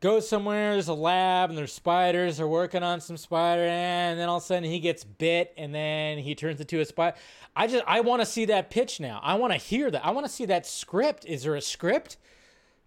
goes 0.00 0.28
somewhere, 0.28 0.72
there's 0.72 0.88
a 0.88 0.94
lab, 0.94 1.48
and 1.48 1.56
there's 1.56 1.72
spiders. 1.72 2.36
They're 2.36 2.48
working 2.48 2.82
on 2.82 3.00
some 3.00 3.16
spider, 3.16 3.62
and 3.62 4.18
then 4.18 4.28
all 4.28 4.36
of 4.38 4.42
a 4.42 4.46
sudden 4.46 4.64
he 4.64 4.80
gets 4.80 5.02
bit, 5.04 5.54
and 5.56 5.74
then 5.74 6.18
he 6.18 6.34
turns 6.34 6.60
into 6.60 6.80
a 6.80 6.84
spider. 6.84 7.16
I 7.56 7.66
just 7.66 7.84
I 7.86 8.00
want 8.00 8.20
to 8.20 8.26
see 8.26 8.44
that 8.46 8.70
pitch 8.70 9.00
now. 9.00 9.20
I 9.22 9.34
want 9.36 9.52
to 9.52 9.58
hear 9.58 9.90
that. 9.90 10.04
I 10.04 10.10
want 10.10 10.26
to 10.26 10.32
see 10.32 10.44
that 10.46 10.66
script. 10.66 11.24
Is 11.24 11.44
there 11.44 11.54
a 11.54 11.62
script? 11.62 12.16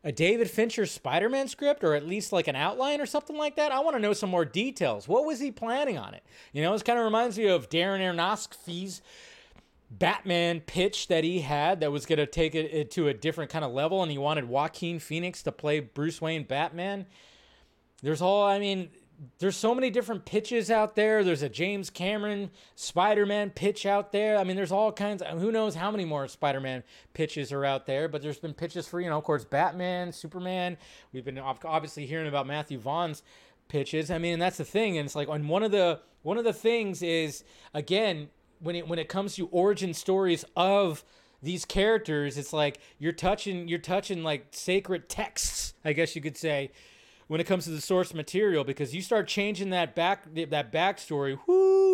A 0.04 0.12
David 0.12 0.50
Fincher 0.50 0.86
Spider-Man 0.86 1.48
script, 1.48 1.84
or 1.84 1.96
at 1.96 2.06
least 2.08 2.32
like 2.32 2.48
an 2.48 2.56
outline 2.56 3.02
or 3.02 3.08
something 3.08 3.36
like 3.36 3.56
that. 3.56 3.72
I 3.72 3.80
want 3.80 3.96
to 3.96 4.02
know 4.02 4.14
some 4.14 4.30
more 4.30 4.46
details. 4.46 5.08
What 5.08 5.26
was 5.26 5.40
he 5.40 5.52
planning 5.52 5.98
on 5.98 6.14
it? 6.14 6.24
You 6.54 6.62
know, 6.62 6.72
this 6.72 6.84
kind 6.84 7.00
of 7.00 7.04
reminds 7.04 7.38
me 7.38 7.48
of 7.48 7.68
Darren 7.68 8.00
Aronofsky's 8.00 9.02
Batman 9.90 10.60
pitch 10.62 11.08
that 11.08 11.24
he 11.24 11.42
had 11.42 11.80
that 11.80 11.92
was 11.92 12.06
going 12.06 12.18
to 12.18 12.26
take 12.26 12.56
it 12.56 12.92
to 12.92 13.08
a 13.08 13.14
different 13.14 13.50
kind 13.50 13.64
of 13.64 13.72
level, 13.72 14.04
and 14.04 14.12
he 14.12 14.18
wanted 14.18 14.50
Joaquin 14.50 15.00
Phoenix 15.00 15.42
to 15.44 15.52
play 15.52 15.80
Bruce 15.80 16.22
Wayne 16.22 16.44
Batman. 16.44 17.06
There's 18.02 18.22
all, 18.22 18.46
I 18.46 18.60
mean, 18.60 18.90
there's 19.40 19.56
so 19.56 19.74
many 19.74 19.90
different 19.90 20.26
pitches 20.26 20.70
out 20.70 20.96
there. 20.96 21.24
There's 21.24 21.42
a 21.42 21.50
James 21.50 21.90
Cameron 21.90 22.52
Spider-Man 22.76 23.52
pitch 23.52 23.86
out 23.86 24.12
there. 24.12 24.38
I 24.38 24.44
mean, 24.44 24.56
there's 24.56 24.72
all 24.72 24.92
kinds. 24.92 25.22
Of, 25.22 25.40
who 25.40 25.52
knows 25.52 25.74
how 25.74 25.90
many 25.90 26.06
more 26.06 26.28
Spider-Man 26.28 26.84
pitches 27.14 27.52
are 27.52 27.66
out 27.66 27.86
there? 27.86 28.08
But 28.08 28.22
there's 28.22 28.40
been 28.40 28.54
pitches 28.54 28.88
for 28.88 29.02
you 29.02 29.10
know, 29.10 29.18
of 29.18 29.24
course, 29.24 29.46
Batman, 29.46 30.12
Superman. 30.12 30.78
We've 31.14 31.26
been 31.26 31.40
obviously 31.40 32.06
hearing 32.06 32.28
about 32.28 32.46
Matthew 32.46 32.78
Vaughn's 32.78 33.24
pitches. 33.70 34.12
I 34.12 34.18
mean, 34.18 34.34
and 34.34 34.42
that's 34.42 34.58
the 34.58 34.66
thing. 34.66 34.98
And 34.98 35.06
it's 35.06 35.16
like, 35.16 35.30
and 35.30 35.50
one 35.50 35.64
of 35.64 35.72
the 35.72 36.02
one 36.22 36.38
of 36.38 36.44
the 36.44 36.54
things 36.54 37.02
is 37.02 37.44
again 37.74 38.30
when 38.60 38.76
it 38.76 38.88
when 38.88 39.00
it 39.00 39.10
comes 39.10 39.36
to 39.36 39.48
origin 39.48 39.94
stories 39.94 40.46
of 40.56 41.04
these 41.42 41.66
characters, 41.66 42.38
it's 42.38 42.54
like 42.54 42.80
you're 43.00 43.12
touching 43.12 43.68
you're 43.68 43.80
touching 43.80 44.24
like 44.24 44.48
sacred 44.52 45.10
texts, 45.10 45.74
I 45.86 45.94
guess 45.94 46.16
you 46.16 46.22
could 46.22 46.38
say, 46.38 46.72
when 47.28 47.40
it 47.40 47.46
comes 47.46 47.66
to 47.66 47.72
the 47.72 47.82
source 47.82 48.14
material, 48.14 48.64
because 48.64 48.96
you 48.96 49.02
start 49.02 49.28
changing 49.28 49.70
that 49.72 49.96
back 49.96 50.34
that 50.34 50.72
backstory, 50.72 51.38
whoo 51.48 51.88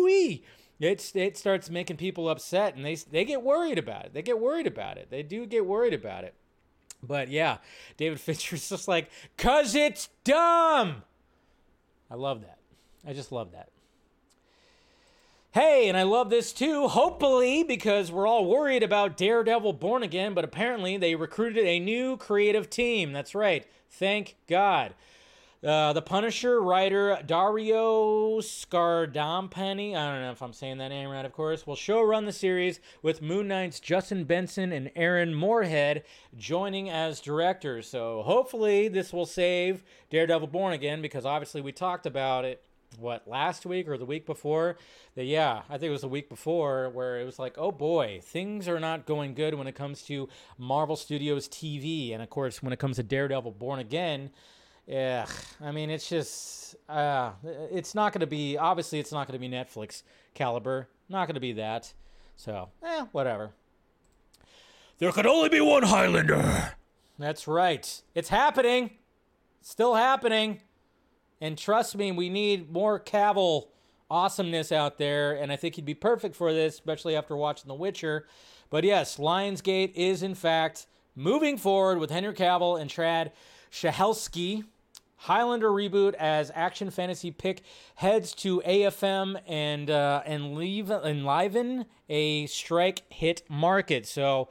it 0.80 1.12
it 1.14 1.36
starts 1.36 1.70
making 1.70 1.96
people 1.96 2.28
upset, 2.28 2.74
and 2.76 2.84
they 2.84 2.96
they 2.96 3.24
get 3.24 3.42
worried 3.42 3.78
about 3.78 4.06
it. 4.06 4.14
They 4.14 4.22
get 4.22 4.38
worried 4.38 4.66
about 4.66 4.98
it. 4.98 5.08
They 5.10 5.22
do 5.22 5.46
get 5.46 5.66
worried 5.66 5.94
about 5.94 6.24
it. 6.24 6.34
But 7.02 7.28
yeah, 7.28 7.58
David 7.96 8.20
Fincher's 8.20 8.68
just 8.68 8.88
like, 8.88 9.10
cause 9.36 9.74
it's 9.74 10.08
dumb. 10.24 11.02
I 12.10 12.14
love 12.14 12.42
that. 12.42 12.58
I 13.06 13.12
just 13.12 13.32
love 13.32 13.52
that. 13.52 13.68
Hey, 15.54 15.88
and 15.88 15.96
I 15.96 16.02
love 16.02 16.30
this 16.30 16.52
too, 16.52 16.88
hopefully, 16.88 17.62
because 17.62 18.10
we're 18.10 18.26
all 18.26 18.44
worried 18.44 18.82
about 18.82 19.16
Daredevil 19.16 19.74
Born 19.74 20.02
Again, 20.02 20.34
but 20.34 20.42
apparently 20.42 20.96
they 20.96 21.14
recruited 21.14 21.64
a 21.64 21.78
new 21.78 22.16
creative 22.16 22.68
team. 22.68 23.12
That's 23.12 23.36
right. 23.36 23.64
Thank 23.88 24.34
God. 24.48 24.94
Uh, 25.62 25.92
the 25.92 26.02
Punisher 26.02 26.60
writer 26.60 27.16
Dario 27.24 28.40
Scardampenny, 28.40 29.94
I 29.94 30.10
don't 30.10 30.22
know 30.22 30.32
if 30.32 30.42
I'm 30.42 30.52
saying 30.52 30.78
that 30.78 30.88
name 30.88 31.08
right, 31.08 31.24
of 31.24 31.32
course, 31.32 31.68
will 31.68 31.76
show 31.76 32.02
run 32.02 32.24
the 32.24 32.32
series 32.32 32.80
with 33.00 33.22
Moon 33.22 33.46
Knight's 33.46 33.78
Justin 33.78 34.24
Benson 34.24 34.72
and 34.72 34.90
Aaron 34.96 35.36
Moorhead 35.36 36.02
joining 36.36 36.90
as 36.90 37.20
directors. 37.20 37.86
So 37.86 38.22
hopefully 38.22 38.88
this 38.88 39.12
will 39.12 39.24
save 39.24 39.84
Daredevil 40.10 40.48
Born 40.48 40.72
Again 40.72 41.00
because 41.00 41.24
obviously 41.24 41.60
we 41.60 41.70
talked 41.70 42.06
about 42.06 42.44
it 42.44 42.60
what 42.98 43.26
last 43.28 43.66
week 43.66 43.88
or 43.88 43.98
the 43.98 44.04
week 44.04 44.26
before? 44.26 44.76
That 45.14 45.24
yeah 45.24 45.62
i 45.68 45.78
think 45.78 45.84
it 45.84 45.90
was 45.90 46.00
the 46.00 46.08
week 46.08 46.28
before 46.28 46.90
where 46.90 47.20
it 47.20 47.24
was 47.24 47.38
like 47.38 47.54
oh 47.56 47.70
boy 47.70 48.18
things 48.20 48.66
are 48.66 48.80
not 48.80 49.06
going 49.06 49.34
good 49.34 49.54
when 49.54 49.68
it 49.68 49.76
comes 49.76 50.02
to 50.02 50.28
marvel 50.58 50.96
studios 50.96 51.46
tv 51.48 52.12
and 52.12 52.20
of 52.20 52.28
course 52.30 52.60
when 52.64 52.72
it 52.72 52.80
comes 52.80 52.96
to 52.96 53.04
daredevil 53.04 53.52
born 53.52 53.78
again 53.78 54.30
yeah 54.88 55.24
i 55.60 55.70
mean 55.70 55.88
it's 55.88 56.08
just 56.08 56.74
uh 56.88 57.30
it's 57.70 57.94
not 57.94 58.12
going 58.12 58.22
to 58.22 58.26
be 58.26 58.58
obviously 58.58 58.98
it's 58.98 59.12
not 59.12 59.28
going 59.28 59.40
to 59.40 59.48
be 59.48 59.48
netflix 59.48 60.02
caliber. 60.34 60.88
Not 61.08 61.26
going 61.26 61.34
to 61.34 61.40
be 61.40 61.52
that. 61.54 61.94
So 62.36 62.68
eh 62.82 63.06
whatever. 63.12 63.52
There 64.98 65.10
could 65.12 65.26
only 65.26 65.48
be 65.48 65.60
one 65.60 65.84
highlander. 65.84 66.74
That's 67.18 67.48
right. 67.48 68.02
It's 68.14 68.28
happening. 68.28 68.90
Still 69.62 69.94
happening 69.94 70.60
and 71.40 71.58
trust 71.58 71.96
me, 71.96 72.12
we 72.12 72.28
need 72.28 72.72
more 72.72 72.98
Cavill 73.00 73.68
awesomeness 74.10 74.70
out 74.70 74.98
there, 74.98 75.32
and 75.32 75.50
I 75.50 75.56
think 75.56 75.74
he'd 75.74 75.84
be 75.84 75.94
perfect 75.94 76.36
for 76.36 76.52
this, 76.52 76.74
especially 76.74 77.16
after 77.16 77.36
watching 77.36 77.68
The 77.68 77.74
Witcher. 77.74 78.26
But 78.70 78.84
yes, 78.84 79.16
Lionsgate 79.18 79.92
is 79.94 80.22
in 80.22 80.34
fact 80.34 80.86
moving 81.14 81.56
forward 81.56 81.98
with 81.98 82.10
Henry 82.10 82.34
Cavill 82.34 82.80
and 82.80 82.90
Chad 82.90 83.32
Stahelski. 83.70 84.64
Highlander 85.16 85.70
reboot 85.70 86.12
as 86.14 86.50
action 86.54 86.90
fantasy 86.90 87.30
pick 87.30 87.62
heads 87.94 88.34
to 88.34 88.60
AFM 88.60 89.40
and 89.46 89.90
uh, 89.90 90.22
and 90.26 90.54
leave 90.54 90.90
enliven 90.90 91.86
a 92.10 92.46
strike 92.46 93.02
hit 93.10 93.42
market. 93.48 94.06
So 94.06 94.48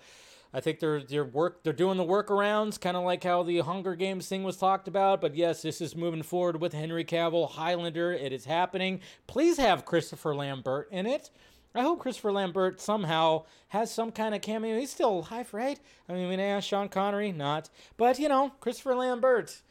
I 0.53 0.59
think 0.59 0.79
they're 0.79 1.01
they're 1.01 1.25
work 1.25 1.63
they're 1.63 1.73
doing 1.73 1.97
the 1.97 2.03
workarounds, 2.03 2.79
kind 2.79 2.95
of 2.95 3.03
like 3.03 3.23
how 3.23 3.43
the 3.43 3.59
Hunger 3.59 3.95
Games 3.95 4.27
thing 4.27 4.43
was 4.43 4.57
talked 4.57 4.87
about. 4.87 5.19
But 5.19 5.35
yes, 5.35 5.61
this 5.61 5.81
is 5.81 5.95
moving 5.95 6.23
forward 6.23 6.61
with 6.61 6.73
Henry 6.73 7.03
Cavill, 7.03 7.49
Highlander. 7.49 8.13
It 8.13 8.31
is 8.31 8.45
happening. 8.45 9.01
Please 9.25 9.57
have 9.57 9.85
Christopher 9.85 10.35
Lambert 10.35 10.89
in 10.91 11.05
it. 11.05 11.31
I 11.75 11.81
hope 11.81 11.99
Christopher 12.01 12.31
Lambert 12.31 12.79
somehow 12.79 13.45
has 13.69 13.91
some 13.91 14.11
kind 14.11 14.35
of 14.35 14.41
cameo. 14.41 14.77
He's 14.77 14.91
still 14.91 15.25
alive, 15.27 15.51
right? 15.53 15.79
I 16.07 16.13
mean, 16.13 16.29
we 16.29 16.35
yeah, 16.35 16.59
Sean 16.59 16.87
Connery, 16.87 17.31
not. 17.31 17.69
But, 17.97 18.19
you 18.19 18.29
know, 18.29 18.51
Christopher 18.59 18.95
Lambert. 18.95 19.61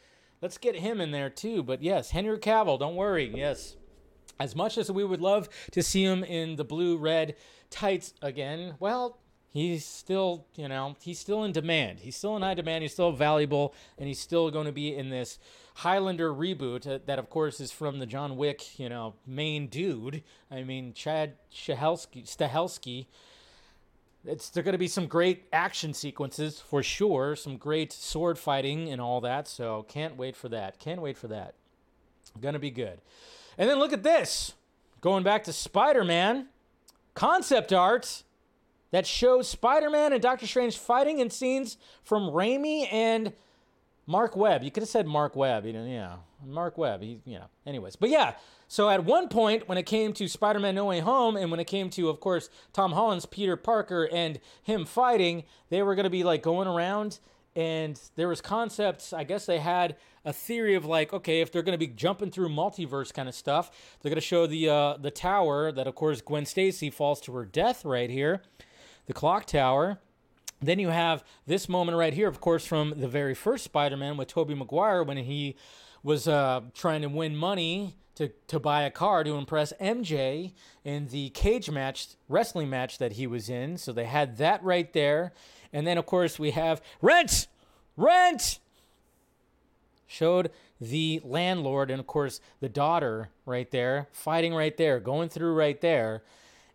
Let's 0.40 0.59
get 0.59 0.75
him 0.75 1.01
in 1.01 1.12
there 1.12 1.31
too. 1.31 1.62
But 1.62 1.81
yes, 1.81 2.11
Henry 2.11 2.38
Cavill, 2.38 2.81
don't 2.81 2.97
worry. 2.97 3.31
Yes. 3.33 3.77
As 4.40 4.57
much 4.57 4.77
as 4.77 4.90
we 4.90 5.05
would 5.05 5.21
love 5.21 5.49
to 5.71 5.83
see 5.83 6.03
him 6.03 6.25
in 6.25 6.57
the 6.57 6.64
blue 6.64 6.97
red 6.97 7.37
tights 7.71 8.14
again, 8.21 8.75
well, 8.81 9.18
he's 9.53 9.85
still, 9.85 10.47
you 10.55 10.69
know, 10.69 10.97
he's 11.01 11.19
still 11.19 11.45
in 11.45 11.53
demand. 11.53 12.01
He's 12.01 12.17
still 12.17 12.37
in 12.37 12.43
high 12.43 12.55
demand. 12.55 12.83
He's 12.83 12.93
still 12.93 13.12
valuable, 13.12 13.75
and 13.99 14.09
he's 14.09 14.21
still 14.21 14.51
going 14.51 14.67
to 14.67 14.73
be 14.73 14.95
in 14.95 15.11
this 15.11 15.38
Highlander 15.77 16.33
reboot 16.33 16.87
uh, 16.87 16.99
that, 17.07 17.19
of 17.19 17.31
course, 17.31 17.61
is 17.61 17.71
from 17.71 17.99
the 17.99 18.07
John 18.07 18.37
Wick, 18.37 18.79
you 18.79 18.88
know, 18.88 19.15
main 19.27 19.69
dude. 19.69 20.23
I 20.51 20.62
mean, 20.65 20.93
Chad 20.93 21.35
Stahelski. 21.53 22.25
Stahelski. 22.25 23.07
It's 24.25 24.51
there 24.51 24.62
going 24.62 24.73
to 24.73 24.79
be 24.79 24.88
some 24.88 25.07
great 25.07 25.45
action 25.53 25.95
sequences 25.95 26.61
for 26.61 26.83
sure, 26.83 27.35
some 27.35 27.57
great 27.57 27.93
sword 27.93 28.38
fighting 28.38 28.88
and 28.88 29.01
all 29.01 29.21
that. 29.23 29.49
So 29.49 29.85
can't 29.88 30.17
wait 30.17 30.37
for 30.37 30.49
that. 30.51 30.79
Can't 30.79 31.01
wait 31.01 31.17
for 31.17 31.29
that. 31.29 31.55
Gonna 32.41 32.59
be 32.59 32.71
good. 32.71 33.00
And 33.59 33.69
then 33.69 33.79
look 33.79 33.92
at 33.92 34.03
this. 34.03 34.55
Going 35.00 35.23
back 35.23 35.44
to 35.44 35.53
Spider 35.53 36.05
Man, 36.05 36.46
concept 37.15 37.73
art 37.73 38.23
that 38.93 39.07
shows 39.07 39.49
Spider 39.49 39.90
Man 39.90 40.13
and 40.13 40.23
Doctor 40.23 40.47
Strange 40.47 40.79
fighting 40.79 41.19
in 41.19 41.29
scenes 41.29 41.77
from 42.05 42.31
Raimi 42.31 42.87
and 42.93 43.33
Mark 44.07 44.37
Webb. 44.37 44.63
You 44.63 44.71
could 44.71 44.85
have 44.85 44.90
said 44.90 45.07
Mark 45.07 45.35
Webb, 45.35 45.67
you 45.67 45.73
know, 45.73 45.85
yeah. 45.85 46.17
Marc 46.45 46.79
Webb, 46.79 47.03
he, 47.03 47.21
you 47.25 47.38
know, 47.38 47.47
anyways. 47.67 47.97
But 47.97 48.11
yeah, 48.11 48.35
so 48.69 48.88
at 48.88 49.05
one 49.05 49.29
point, 49.29 49.69
when 49.69 49.79
it 49.79 49.85
came 49.85 50.13
to 50.15 50.29
Spider 50.29 50.61
Man 50.61 50.75
No 50.75 50.87
Way 50.87 51.01
Home, 51.01 51.37
and 51.37 51.51
when 51.51 51.61
it 51.61 51.67
came 51.67 51.90
to, 51.90 52.09
of 52.09 52.21
course, 52.21 52.49
Tom 52.73 52.93
Holland's 52.93 53.27
Peter 53.27 53.57
Parker 53.57 54.09
and 54.13 54.40
him 54.63 54.85
fighting, 54.85 55.45
they 55.69 55.83
were 55.83 55.95
going 55.95 56.05
to 56.05 56.11
be 56.11 56.25
like 56.25 56.43
going 56.43 56.69
around 56.69 57.19
and 57.55 58.01
there 58.17 58.29
was 58.29 58.40
concepts 58.40 59.13
i 59.13 59.25
guess 59.25 59.47
they 59.47 59.59
had 59.59 59.97
a 60.25 60.33
theory 60.33 60.75
of 60.75 60.85
like 60.85 61.13
okay 61.13 61.40
if 61.40 61.53
they're 61.53 61.63
going 61.63 61.79
to 61.79 61.87
be 61.87 61.93
jumping 61.93 62.31
through 62.31 62.49
multiverse 62.49 63.13
kind 63.13 63.29
of 63.29 63.35
stuff 63.35 63.71
they're 64.01 64.11
going 64.11 64.15
to 64.15 64.21
show 64.21 64.47
the 64.47 64.69
uh, 64.69 64.97
the 64.97 65.11
tower 65.11 65.71
that 65.71 65.87
of 65.87 65.95
course 65.95 66.21
gwen 66.21 66.47
stacy 66.47 66.90
falls 66.90 67.21
to 67.21 67.33
her 67.33 67.45
death 67.45 67.85
right 67.85 68.11
here 68.11 68.43
the 69.07 69.13
clock 69.13 69.44
tower 69.46 69.98
then 70.61 70.79
you 70.79 70.88
have 70.88 71.25
this 71.46 71.69
moment 71.69 71.96
right 71.98 72.15
here 72.15 72.29
of 72.29 72.40
course 72.40 72.67
from 72.67 72.94
the 72.96 73.09
very 73.09 73.35
first 73.35 73.65
spider-man 73.65 74.17
with 74.17 74.29
tobey 74.29 74.55
maguire 74.55 75.03
when 75.03 75.17
he 75.17 75.57
was 76.03 76.27
uh, 76.27 76.61
trying 76.75 77.03
to 77.03 77.09
win 77.09 77.37
money 77.37 77.96
to, 78.15 78.29
to 78.48 78.61
buy 78.61 78.83
a 78.83 78.90
car 78.90 79.25
to 79.25 79.35
impress 79.35 79.73
MJ 79.81 80.53
in 80.85 81.09
the 81.09 81.31
cage 81.31 81.71
match, 81.71 82.09
wrestling 82.29 82.69
match 82.69 82.98
that 82.98 83.13
he 83.13 83.27
was 83.27 83.48
in. 83.48 83.77
So 83.79 83.92
they 83.92 84.05
had 84.05 84.37
that 84.38 84.63
right 84.63 84.92
there. 84.92 85.33
And 85.73 85.87
then, 85.87 85.96
of 85.96 86.07
course, 86.07 86.38
we 86.38 86.50
have 86.50 86.83
rent, 87.00 87.46
rent. 87.96 88.59
Showed 90.07 90.50
the 90.79 91.23
landlord 91.25 91.90
and, 91.90 91.98
of 91.98 92.07
course, 92.07 92.40
the 92.61 92.69
daughter 92.69 93.31
right 93.46 93.71
there, 93.71 94.09
fighting 94.13 94.55
right 94.55 94.77
there, 94.77 95.00
going 95.00 95.31
through 95.31 95.55
right 95.55 95.81
there. 95.81 96.23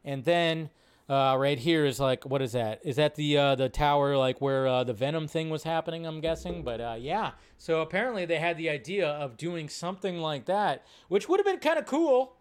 And 0.04 0.26
then 0.26 0.72
uh, 1.10 1.36
right 1.40 1.58
here 1.58 1.86
is 1.86 2.00
like, 2.00 2.26
what 2.26 2.42
is 2.42 2.52
that? 2.52 2.82
Is 2.84 2.98
that 2.98 3.16
the 3.16 3.38
uh, 3.38 3.56
the 3.56 3.70
tower 3.70 4.18
like 4.18 4.42
where 4.42 4.68
uh, 4.68 4.84
the 4.84 4.94
Venom 4.94 5.28
thing 5.28 5.50
was 5.50 5.64
happening? 5.64 6.06
I'm 6.06 6.20
guessing, 6.20 6.64
but 6.64 6.82
uh, 6.82 6.96
yeah. 7.00 7.32
So 7.58 7.82
apparently 7.82 8.26
they 8.26 8.40
had 8.40 8.58
the 8.58 8.70
idea 8.70 9.08
of 9.08 9.38
doing 9.38 9.70
something 9.70 10.18
like 10.18 10.46
that, 10.46 10.86
which 11.08 11.30
would 11.30 11.40
have 11.40 11.46
been 11.46 11.60
kind 11.60 11.80
of 11.80 11.86
cool. 11.86 12.36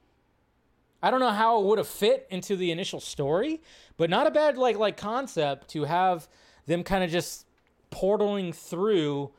I 1.01 1.11
don't 1.11 1.21
know 1.21 1.31
how 1.31 1.61
it 1.61 1.67
would 1.67 1.79
have 1.79 1.87
fit 1.87 2.27
into 2.31 2.57
the 2.57 2.73
initial 2.73 3.01
story, 3.01 3.63
but 3.97 4.11
not 4.11 4.27
a 4.27 4.31
bad 4.33 4.59
like 4.59 4.77
like 4.77 4.97
concept 4.97 5.69
to 5.69 5.85
have 5.85 6.27
them 6.67 6.83
kind 6.83 7.05
of 7.05 7.11
just 7.11 7.47
portaling 7.93 8.53
through 8.53 9.31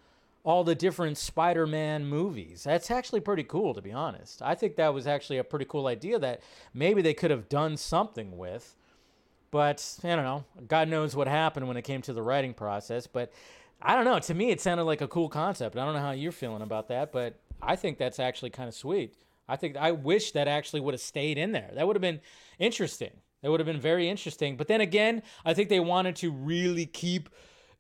all 0.46 0.64
the 0.64 0.76
different 0.76 1.18
Spider-Man 1.18 2.06
movies. 2.06 2.64
That's 2.64 2.90
actually 2.90 3.20
pretty 3.20 3.44
cool 3.44 3.74
to 3.74 3.82
be 3.82 3.92
honest. 3.92 4.42
I 4.42 4.56
think 4.56 4.78
that 4.78 4.94
was 4.94 5.06
actually 5.06 5.40
a 5.40 5.44
pretty 5.44 5.66
cool 5.66 5.88
idea 5.88 6.18
that 6.20 6.42
maybe 6.74 7.02
they 7.02 7.14
could 7.14 7.32
have 7.32 7.50
done 7.50 7.76
something 7.76 8.38
with. 8.38 8.78
But 9.52 9.98
I 10.04 10.16
don't 10.16 10.24
know. 10.24 10.44
God 10.68 10.90
knows 10.90 11.16
what 11.16 11.28
happened 11.28 11.68
when 11.68 11.78
it 11.78 11.84
came 11.84 12.02
to 12.04 12.14
the 12.14 12.22
writing 12.22 12.54
process. 12.54 13.08
But 13.08 13.32
I 13.82 13.96
don't 13.96 14.06
know. 14.06 14.20
To 14.20 14.34
me, 14.34 14.52
it 14.52 14.62
sounded 14.62 14.84
like 14.84 15.02
a 15.02 15.08
cool 15.08 15.30
concept. 15.30 15.78
I 15.78 15.86
don't 15.86 15.94
know 15.94 16.02
how 16.02 16.12
you're 16.12 16.32
feeling 16.32 16.62
about 16.62 16.90
that, 16.90 17.12
but 17.12 17.40
I 17.62 17.76
think 17.76 17.98
that's 17.98 18.20
actually 18.20 18.50
kind 18.50 18.68
of 18.68 18.76
sweet. 18.76 19.16
I 19.48 19.56
think 19.56 19.78
I 19.78 19.92
wish 19.92 20.32
that 20.32 20.48
actually 20.48 20.82
would 20.82 20.94
have 20.94 21.02
stayed 21.02 21.38
in 21.38 21.52
there. 21.52 21.70
That 21.74 21.88
would 21.88 21.96
have 21.96 22.02
been 22.02 22.20
interesting. 22.60 23.12
That 23.42 23.52
would 23.52 23.60
have 23.60 23.68
been 23.68 23.80
very 23.80 24.10
interesting. 24.10 24.58
But 24.58 24.68
then 24.68 24.82
again, 24.82 25.22
I 25.46 25.54
think 25.54 25.70
they 25.70 25.80
wanted 25.80 26.16
to 26.18 26.32
really 26.32 26.86
keep 26.86 27.30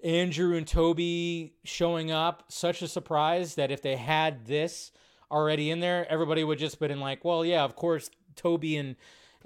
Andrew 0.03 0.55
and 0.55 0.68
Toby 0.68 1.55
showing 1.63 2.11
up 2.11 2.43
such 2.49 2.82
a 2.82 2.88
surprise 2.88 3.55
that 3.55 3.72
if 3.72 3.82
they 3.82 3.95
had 3.95 4.45
this 4.45 4.91
already 5.32 5.72
in 5.72 5.80
there, 5.80 6.09
everybody 6.09 6.43
would 6.43 6.59
just 6.59 6.80
been 6.80 6.99
like, 6.99 7.26
well, 7.26 7.43
yeah, 7.43 7.63
of 7.63 7.76
course, 7.76 8.09
Toby 8.36 8.78
and 8.78 8.95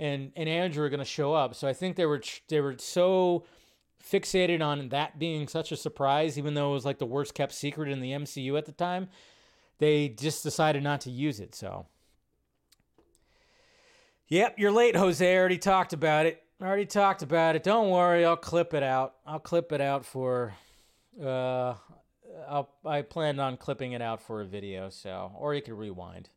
and 0.01 0.31
and 0.35 0.49
Andrew 0.49 0.83
are 0.83 0.89
going 0.89 0.99
to 0.99 1.05
show 1.05 1.33
up. 1.33 1.55
So 1.55 1.67
I 1.67 1.73
think 1.73 1.95
they 1.95 2.05
were 2.05 2.21
they 2.49 2.59
were 2.59 2.75
so 2.79 3.45
fixated 4.03 4.61
on 4.61 4.89
that 4.89 5.19
being 5.19 5.47
such 5.47 5.71
a 5.71 5.77
surprise, 5.77 6.37
even 6.37 6.55
though 6.55 6.71
it 6.71 6.73
was 6.73 6.85
like 6.85 6.97
the 6.97 7.05
worst 7.05 7.35
kept 7.35 7.53
secret 7.53 7.87
in 7.87 8.01
the 8.01 8.11
MCU 8.11 8.57
at 8.57 8.65
the 8.65 8.71
time. 8.71 9.09
They 9.77 10.09
just 10.09 10.43
decided 10.43 10.83
not 10.83 11.01
to 11.01 11.11
use 11.11 11.39
it. 11.39 11.55
So, 11.55 11.85
yep, 14.27 14.55
you're 14.57 14.71
late, 14.71 14.95
Jose. 14.95 15.31
I 15.31 15.37
already 15.37 15.59
talked 15.59 15.93
about 15.93 16.25
it. 16.25 16.43
I 16.59 16.65
already 16.65 16.85
talked 16.85 17.21
about 17.21 17.55
it. 17.55 17.63
Don't 17.63 17.89
worry, 17.89 18.25
I'll 18.25 18.37
clip 18.37 18.73
it 18.73 18.83
out. 18.83 19.15
I'll 19.25 19.39
clip 19.39 19.71
it 19.71 19.81
out 19.81 20.05
for. 20.05 20.53
Uh, 21.21 21.75
I'll, 22.47 22.69
I 22.85 23.03
planned 23.03 23.39
on 23.39 23.57
clipping 23.57 23.91
it 23.91 24.01
out 24.01 24.21
for 24.21 24.41
a 24.41 24.45
video, 24.45 24.89
so 24.89 25.31
or 25.37 25.53
you 25.53 25.61
could 25.61 25.77
rewind. 25.77 26.29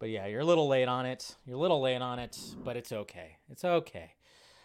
But 0.00 0.08
yeah, 0.08 0.26
you're 0.26 0.40
a 0.40 0.44
little 0.44 0.66
late 0.66 0.88
on 0.88 1.06
it. 1.06 1.36
You're 1.46 1.58
a 1.58 1.60
little 1.60 1.80
late 1.80 2.00
on 2.00 2.18
it, 2.18 2.36
but 2.64 2.76
it's 2.76 2.90
okay. 2.90 3.36
It's 3.50 3.64
okay. 3.64 4.14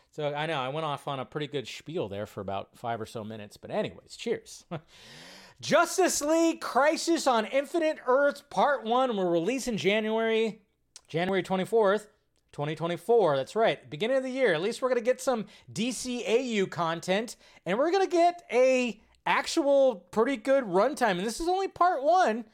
So 0.09 0.33
I 0.33 0.45
know 0.45 0.57
I 0.57 0.69
went 0.69 0.85
off 0.85 1.09
on 1.09 1.19
a 1.19 1.25
pretty 1.25 1.47
good 1.47 1.67
spiel 1.67 2.07
there 2.07 2.25
for 2.25 2.39
about 2.39 2.69
five 2.77 3.01
or 3.01 3.05
so 3.05 3.23
minutes. 3.23 3.57
But, 3.57 3.69
anyways, 3.69 4.15
cheers. 4.15 4.63
Justice 5.61 6.21
League 6.21 6.61
Crisis 6.61 7.27
on 7.27 7.45
Infinite 7.45 7.99
Earth 8.07 8.49
Part 8.49 8.85
1 8.85 9.17
will 9.17 9.29
release 9.29 9.67
in 9.67 9.77
January, 9.77 10.61
January 11.07 11.43
24th. 11.43 12.07
2024. 12.53 13.35
That's 13.35 13.53
right. 13.53 13.89
Beginning 13.89 14.15
of 14.15 14.23
the 14.23 14.29
year. 14.29 14.53
At 14.53 14.61
least 14.61 14.81
we're 14.81 14.87
going 14.87 15.01
to 15.01 15.03
get 15.03 15.19
some 15.19 15.45
DCAU 15.73 16.69
content 16.69 17.35
and 17.65 17.77
we're 17.77 17.91
going 17.91 18.05
to 18.05 18.09
get 18.09 18.43
a 18.49 19.01
actual 19.25 19.95
pretty 20.11 20.37
good 20.37 20.63
runtime. 20.63 21.17
And 21.17 21.25
this 21.25 21.41
is 21.41 21.49
only 21.49 21.67
part 21.67 22.01
1. 22.01 22.45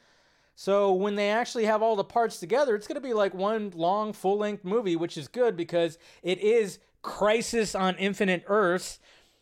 So 0.62 0.94
when 0.94 1.16
they 1.16 1.32
actually 1.32 1.66
have 1.66 1.82
all 1.82 1.96
the 1.96 2.04
parts 2.04 2.40
together, 2.40 2.76
it's 2.76 2.86
going 2.86 2.94
to 2.94 3.02
be 3.02 3.16
like 3.16 3.34
one 3.34 3.72
long 3.74 4.14
full 4.14 4.38
length 4.38 4.64
movie, 4.64 4.96
which 4.96 5.18
is 5.18 5.28
good 5.28 5.58
because 5.58 5.98
it 6.22 6.38
is 6.38 6.78
Crisis 7.02 7.74
on 7.74 7.96
Infinite 7.96 8.44
Earths. 8.46 9.00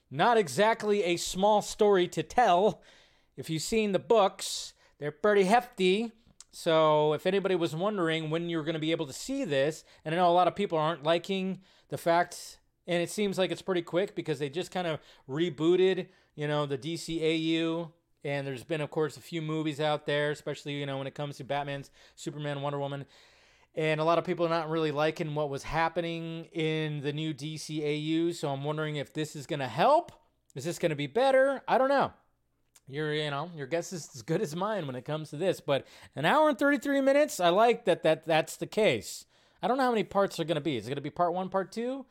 Not 0.10 0.38
exactly 0.38 1.04
a 1.04 1.18
small 1.18 1.62
story 1.62 2.08
to 2.08 2.24
tell. 2.24 2.82
If 3.36 3.50
you've 3.50 3.62
seen 3.62 3.92
the 3.92 4.00
books, 4.00 4.72
they're 4.98 5.12
pretty 5.12 5.44
hefty. 5.44 6.14
So 6.54 7.12
if 7.12 7.26
anybody 7.26 7.56
was 7.56 7.76
wondering 7.76 8.30
when 8.30 8.48
you're 8.48 8.64
going 8.64 8.76
to 8.76 8.80
be 8.80 8.92
able 8.92 9.08
to 9.08 9.12
see 9.12 9.44
this, 9.44 9.84
and 10.06 10.16
I 10.16 10.20
know 10.20 10.30
a 10.30 10.32
lot 10.32 10.48
of 10.48 10.56
people 10.56 10.78
aren't 10.78 11.04
liking 11.04 11.60
the 11.90 11.98
fact, 11.98 12.60
and 12.88 13.04
it 13.04 13.10
seems 13.10 13.38
like 13.38 13.52
it's 13.52 13.62
pretty 13.62 13.82
quick 13.82 14.16
because 14.16 14.40
they 14.40 14.48
just 14.48 14.72
kind 14.72 14.88
of 14.88 15.02
rebooted, 15.30 16.08
you 16.36 16.48
know, 16.48 16.66
the 16.66 16.78
DCAU 16.78 17.92
and 18.24 18.46
there's 18.46 18.64
been, 18.64 18.82
of 18.82 18.92
course, 18.92 19.18
a 19.18 19.22
few 19.22 19.42
movies 19.42 19.80
out 19.80 20.06
there, 20.06 20.32
especially 20.32 20.74
you 20.74 20.86
know 20.86 20.98
when 20.98 21.08
it 21.08 21.16
comes 21.16 21.38
to 21.38 21.44
Batman's, 21.44 21.92
Superman, 22.16 22.62
Wonder 22.62 22.80
Woman, 22.80 23.06
and 23.76 24.02
a 24.02 24.04
lot 24.04 24.18
of 24.18 24.26
people 24.26 24.46
are 24.46 24.50
not 24.50 24.70
really 24.70 24.92
liking 24.92 25.36
what 25.36 25.50
was 25.50 25.64
happening 25.64 26.46
in 26.52 27.02
the 27.02 27.14
new 27.14 27.34
DCAU. 27.34 28.34
So 28.34 28.50
I'm 28.50 28.64
wondering 28.64 28.98
if 28.98 29.14
this 29.14 29.36
is 29.36 29.46
going 29.46 29.60
to 29.60 29.68
help. 29.68 30.12
Is 30.56 30.66
this 30.66 30.80
going 30.80 30.90
to 30.90 30.96
be 30.96 31.08
better? 31.08 31.62
I 31.68 31.78
don't 31.78 31.90
know. 31.90 32.12
Your, 32.88 33.14
you 33.14 33.30
know, 33.30 33.52
your 33.56 33.68
guess 33.68 33.94
is 33.94 34.10
as 34.16 34.24
good 34.24 34.42
as 34.42 34.56
mine 34.56 34.88
when 34.88 34.96
it 34.96 35.06
comes 35.06 35.30
to 35.30 35.38
this. 35.38 35.62
But 35.62 35.86
an 36.16 36.26
hour 36.26 36.50
and 36.50 36.58
33 36.58 37.02
minutes, 37.02 37.40
I 37.40 37.50
like 37.50 37.86
that 37.86 38.02
that 38.04 38.26
that's 38.26 38.58
the 38.58 38.66
case. 38.66 39.26
I 39.62 39.68
don't 39.68 39.78
know 39.78 39.84
how 39.84 39.92
many 39.92 40.04
parts 40.04 40.40
are 40.40 40.46
going 40.46 40.56
to 40.56 40.62
be. 40.62 40.78
Is 40.78 40.88
it 40.88 40.90
going 40.90 40.96
to 40.96 41.02
be 41.02 41.10
part 41.10 41.34
one, 41.34 41.50
part 41.50 41.72
two? 41.72 42.06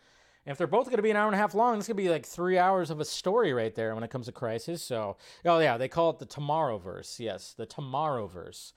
If 0.50 0.58
they're 0.58 0.66
both 0.66 0.86
going 0.86 0.96
to 0.96 1.02
be 1.02 1.10
an 1.10 1.16
hour 1.16 1.26
and 1.26 1.34
a 1.34 1.38
half 1.38 1.54
long, 1.54 1.78
it's 1.78 1.86
going 1.86 1.96
to 1.96 2.02
be 2.02 2.08
like 2.08 2.26
three 2.26 2.58
hours 2.58 2.90
of 2.90 3.00
a 3.00 3.04
story 3.04 3.52
right 3.52 3.74
there 3.74 3.94
when 3.94 4.04
it 4.04 4.10
comes 4.10 4.26
to 4.26 4.32
Crisis. 4.32 4.82
So, 4.82 5.16
oh 5.44 5.58
yeah, 5.58 5.76
they 5.76 5.88
call 5.88 6.10
it 6.10 6.18
the 6.18 6.26
Tomorrowverse. 6.26 7.18
Yes, 7.18 7.54
the 7.56 7.66
Tomorrowverse. 7.66 8.72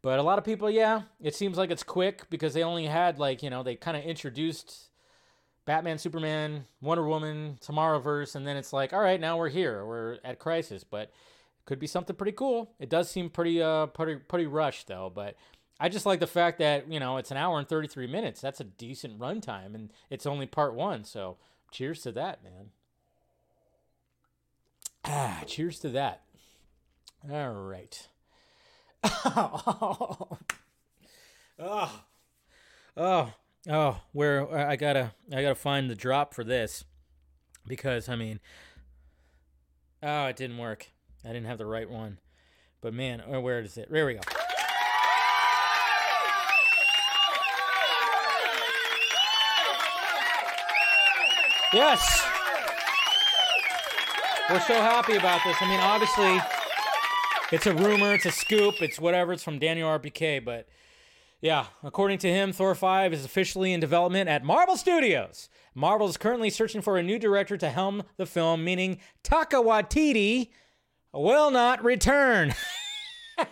But 0.00 0.18
a 0.18 0.22
lot 0.22 0.38
of 0.38 0.44
people, 0.44 0.70
yeah, 0.70 1.02
it 1.20 1.34
seems 1.34 1.58
like 1.58 1.70
it's 1.70 1.82
quick 1.82 2.30
because 2.30 2.54
they 2.54 2.62
only 2.62 2.86
had 2.86 3.18
like 3.18 3.42
you 3.42 3.50
know 3.50 3.62
they 3.62 3.74
kind 3.74 3.96
of 3.96 4.04
introduced 4.04 4.90
Batman, 5.64 5.98
Superman, 5.98 6.64
Wonder 6.80 7.06
Woman, 7.06 7.58
Tomorrowverse, 7.60 8.36
and 8.36 8.46
then 8.46 8.56
it's 8.56 8.72
like, 8.72 8.92
all 8.92 9.00
right, 9.00 9.20
now 9.20 9.36
we're 9.36 9.48
here, 9.48 9.84
we're 9.84 10.18
at 10.24 10.38
Crisis, 10.38 10.84
but 10.84 11.10
could 11.66 11.78
be 11.78 11.86
something 11.86 12.16
pretty 12.16 12.32
cool. 12.32 12.70
It 12.78 12.88
does 12.88 13.10
seem 13.10 13.28
pretty 13.28 13.60
uh 13.60 13.86
pretty 13.86 14.16
pretty 14.16 14.46
rushed 14.46 14.86
though, 14.86 15.12
but 15.14 15.36
I 15.80 15.88
just 15.88 16.06
like 16.06 16.20
the 16.20 16.26
fact 16.26 16.58
that 16.58 16.90
you 16.90 16.98
know 16.98 17.16
it's 17.18 17.30
an 17.30 17.36
hour 17.36 17.58
and 17.58 17.68
33 17.68 18.06
minutes. 18.06 18.40
That's 18.40 18.60
a 18.60 18.64
decent 18.64 19.18
runtime, 19.18 19.74
and 19.74 19.90
it's 20.10 20.26
only 20.26 20.46
part 20.46 20.74
one. 20.74 21.04
So 21.04 21.36
cheers 21.70 22.02
to 22.02 22.12
that, 22.12 22.42
man. 22.42 22.70
Ah, 25.04 25.42
cheers 25.46 25.78
to 25.80 25.88
that. 25.90 26.22
All 27.30 27.52
right. 27.52 28.08
oh, 29.04 30.28
oh, 31.58 32.02
oh, 32.96 33.32
oh. 33.68 34.00
Where 34.12 34.54
I 34.54 34.76
gotta, 34.76 35.12
I 35.32 35.42
gotta 35.42 35.54
find 35.54 35.88
the 35.88 35.94
drop 35.94 36.34
for 36.34 36.42
this 36.42 36.84
because 37.66 38.08
I 38.08 38.16
mean, 38.16 38.40
oh, 40.02 40.26
it 40.26 40.36
didn't 40.36 40.58
work. 40.58 40.88
I 41.24 41.28
didn't 41.28 41.46
have 41.46 41.58
the 41.58 41.66
right 41.66 41.88
one. 41.88 42.18
But 42.80 42.94
man, 42.94 43.22
oh, 43.26 43.40
where 43.40 43.60
is 43.60 43.76
it? 43.76 43.90
There 43.90 44.06
we 44.06 44.14
go. 44.14 44.20
Yes. 51.72 52.26
We're 54.48 54.60
so 54.60 54.74
happy 54.74 55.16
about 55.16 55.42
this. 55.44 55.56
I 55.60 55.68
mean, 55.68 55.80
obviously, 55.80 56.40
it's 57.52 57.66
a 57.66 57.74
rumor, 57.74 58.14
it's 58.14 58.24
a 58.24 58.30
scoop, 58.30 58.76
it's 58.80 58.98
whatever. 58.98 59.34
It's 59.34 59.42
from 59.42 59.58
Daniel 59.58 59.90
RPK, 59.90 60.42
but 60.42 60.66
yeah, 61.42 61.66
according 61.84 62.18
to 62.18 62.28
him, 62.28 62.52
Thor 62.52 62.74
5 62.74 63.12
is 63.12 63.26
officially 63.26 63.74
in 63.74 63.80
development 63.80 64.30
at 64.30 64.42
Marvel 64.42 64.78
Studios. 64.78 65.50
Marvel 65.74 66.08
is 66.08 66.16
currently 66.16 66.48
searching 66.48 66.80
for 66.80 66.96
a 66.96 67.02
new 67.02 67.18
director 67.18 67.58
to 67.58 67.68
helm 67.68 68.02
the 68.16 68.24
film, 68.24 68.64
meaning 68.64 68.98
Taika 69.22 69.62
Waititi 69.62 70.48
will 71.12 71.50
not 71.50 71.84
return. 71.84 72.54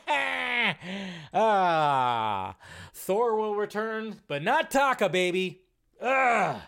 ah, 1.35 2.57
Thor 2.95 3.37
will 3.37 3.55
return, 3.55 4.21
but 4.27 4.43
not 4.43 4.71
Taka, 4.71 5.11
baby. 5.11 5.61
Ugh. 6.01 6.63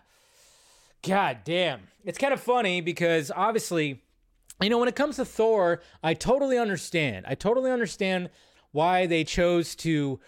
God 1.08 1.38
damn. 1.44 1.88
It's 2.04 2.18
kind 2.18 2.32
of 2.32 2.40
funny 2.40 2.80
because 2.80 3.30
obviously 3.34 4.02
you 4.60 4.70
know, 4.70 4.78
when 4.78 4.88
it 4.88 4.96
comes 4.96 5.16
to 5.16 5.24
Thor, 5.24 5.80
I 6.02 6.14
totally 6.14 6.58
understand. 6.58 7.26
I 7.28 7.34
totally 7.34 7.70
understand 7.70 8.30
why 8.72 9.06
they 9.06 9.22
chose 9.22 9.76
to 9.76 10.18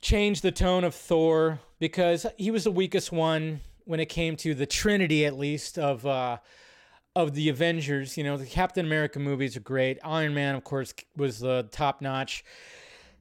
change 0.00 0.40
the 0.40 0.50
tone 0.50 0.84
of 0.84 0.94
Thor 0.94 1.60
because 1.78 2.26
he 2.36 2.50
was 2.50 2.64
the 2.64 2.72
weakest 2.72 3.12
one 3.12 3.60
when 3.84 4.00
it 4.00 4.06
came 4.06 4.36
to 4.36 4.54
the 4.54 4.66
Trinity, 4.66 5.24
at 5.24 5.38
least 5.38 5.78
of 5.78 6.04
uh, 6.04 6.38
of 7.14 7.34
the 7.34 7.48
Avengers. 7.48 8.16
You 8.16 8.24
know, 8.24 8.36
the 8.36 8.46
Captain 8.46 8.84
America 8.84 9.20
movies 9.20 9.56
are 9.56 9.60
great. 9.60 9.98
Iron 10.02 10.34
Man, 10.34 10.56
of 10.56 10.64
course, 10.64 10.92
was 11.16 11.38
the 11.38 11.68
top 11.70 12.00
notch. 12.02 12.44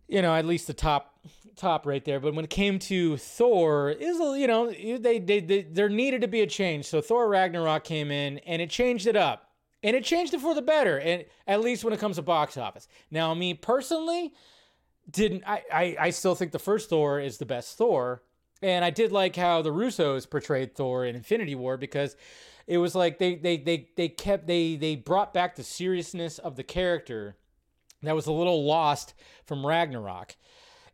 You 0.08 0.22
know, 0.22 0.34
at 0.34 0.46
least 0.46 0.68
the 0.68 0.74
top 0.74 1.20
top 1.56 1.86
right 1.86 2.04
there. 2.06 2.20
But 2.20 2.34
when 2.34 2.46
it 2.46 2.50
came 2.50 2.80
to 2.80 3.18
Thor, 3.18 3.90
is 3.90 4.18
you 4.18 4.48
know 4.48 4.72
they, 4.72 5.20
they 5.20 5.40
they 5.40 5.64
there 5.64 5.90
needed 5.90 6.22
to 6.22 6.28
be 6.28 6.42
a 6.42 6.48
change. 6.48 6.86
So 6.86 7.02
Thor 7.02 7.28
Ragnarok 7.28 7.84
came 7.84 8.12
in 8.12 8.38
and 8.40 8.62
it 8.62 8.70
changed 8.70 9.08
it 9.08 9.16
up. 9.16 9.44
And 9.84 9.96
it 9.96 10.04
changed 10.04 10.34
it 10.34 10.42
for 10.42 10.56
the 10.56 10.62
better, 10.64 11.00
and 11.00 11.24
at 11.46 11.62
least 11.62 11.84
when 11.84 11.94
it 11.94 12.00
comes 12.00 12.16
to 12.16 12.24
box 12.24 12.58
office. 12.58 12.88
Now, 13.12 13.36
me 13.36 13.54
personally, 13.54 14.34
didn't 15.10 15.44
I, 15.46 15.64
I 15.72 15.98
I 16.00 16.10
still 16.10 16.34
think 16.34 16.52
the 16.52 16.60
first 16.60 16.90
Thor 16.90 17.20
is 17.20 17.38
the 17.38 17.46
best 17.46 17.78
Thor. 17.78 18.24
And 18.62 18.84
I 18.84 18.90
did 18.90 19.12
like 19.12 19.36
how 19.36 19.62
the 19.62 19.70
Russos 19.70 20.30
portrayed 20.30 20.76
Thor 20.76 21.06
in 21.06 21.16
Infinity 21.16 21.54
War 21.54 21.78
because 21.78 22.16
it 22.66 22.80
was 22.80 22.96
like 22.96 23.20
they 23.20 23.36
they 23.36 23.58
they 23.58 23.90
they 23.96 24.10
kept 24.10 24.48
they 24.48 24.76
they 24.76 24.96
brought 24.96 25.34
back 25.34 25.56
the 25.56 25.64
seriousness 25.64 26.40
of 26.40 26.56
the 26.56 26.64
character 26.64 27.38
that 28.04 28.16
was 28.16 28.28
a 28.28 28.32
little 28.32 28.66
lost 28.66 29.14
from 29.46 29.66
Ragnarok. 29.66 30.36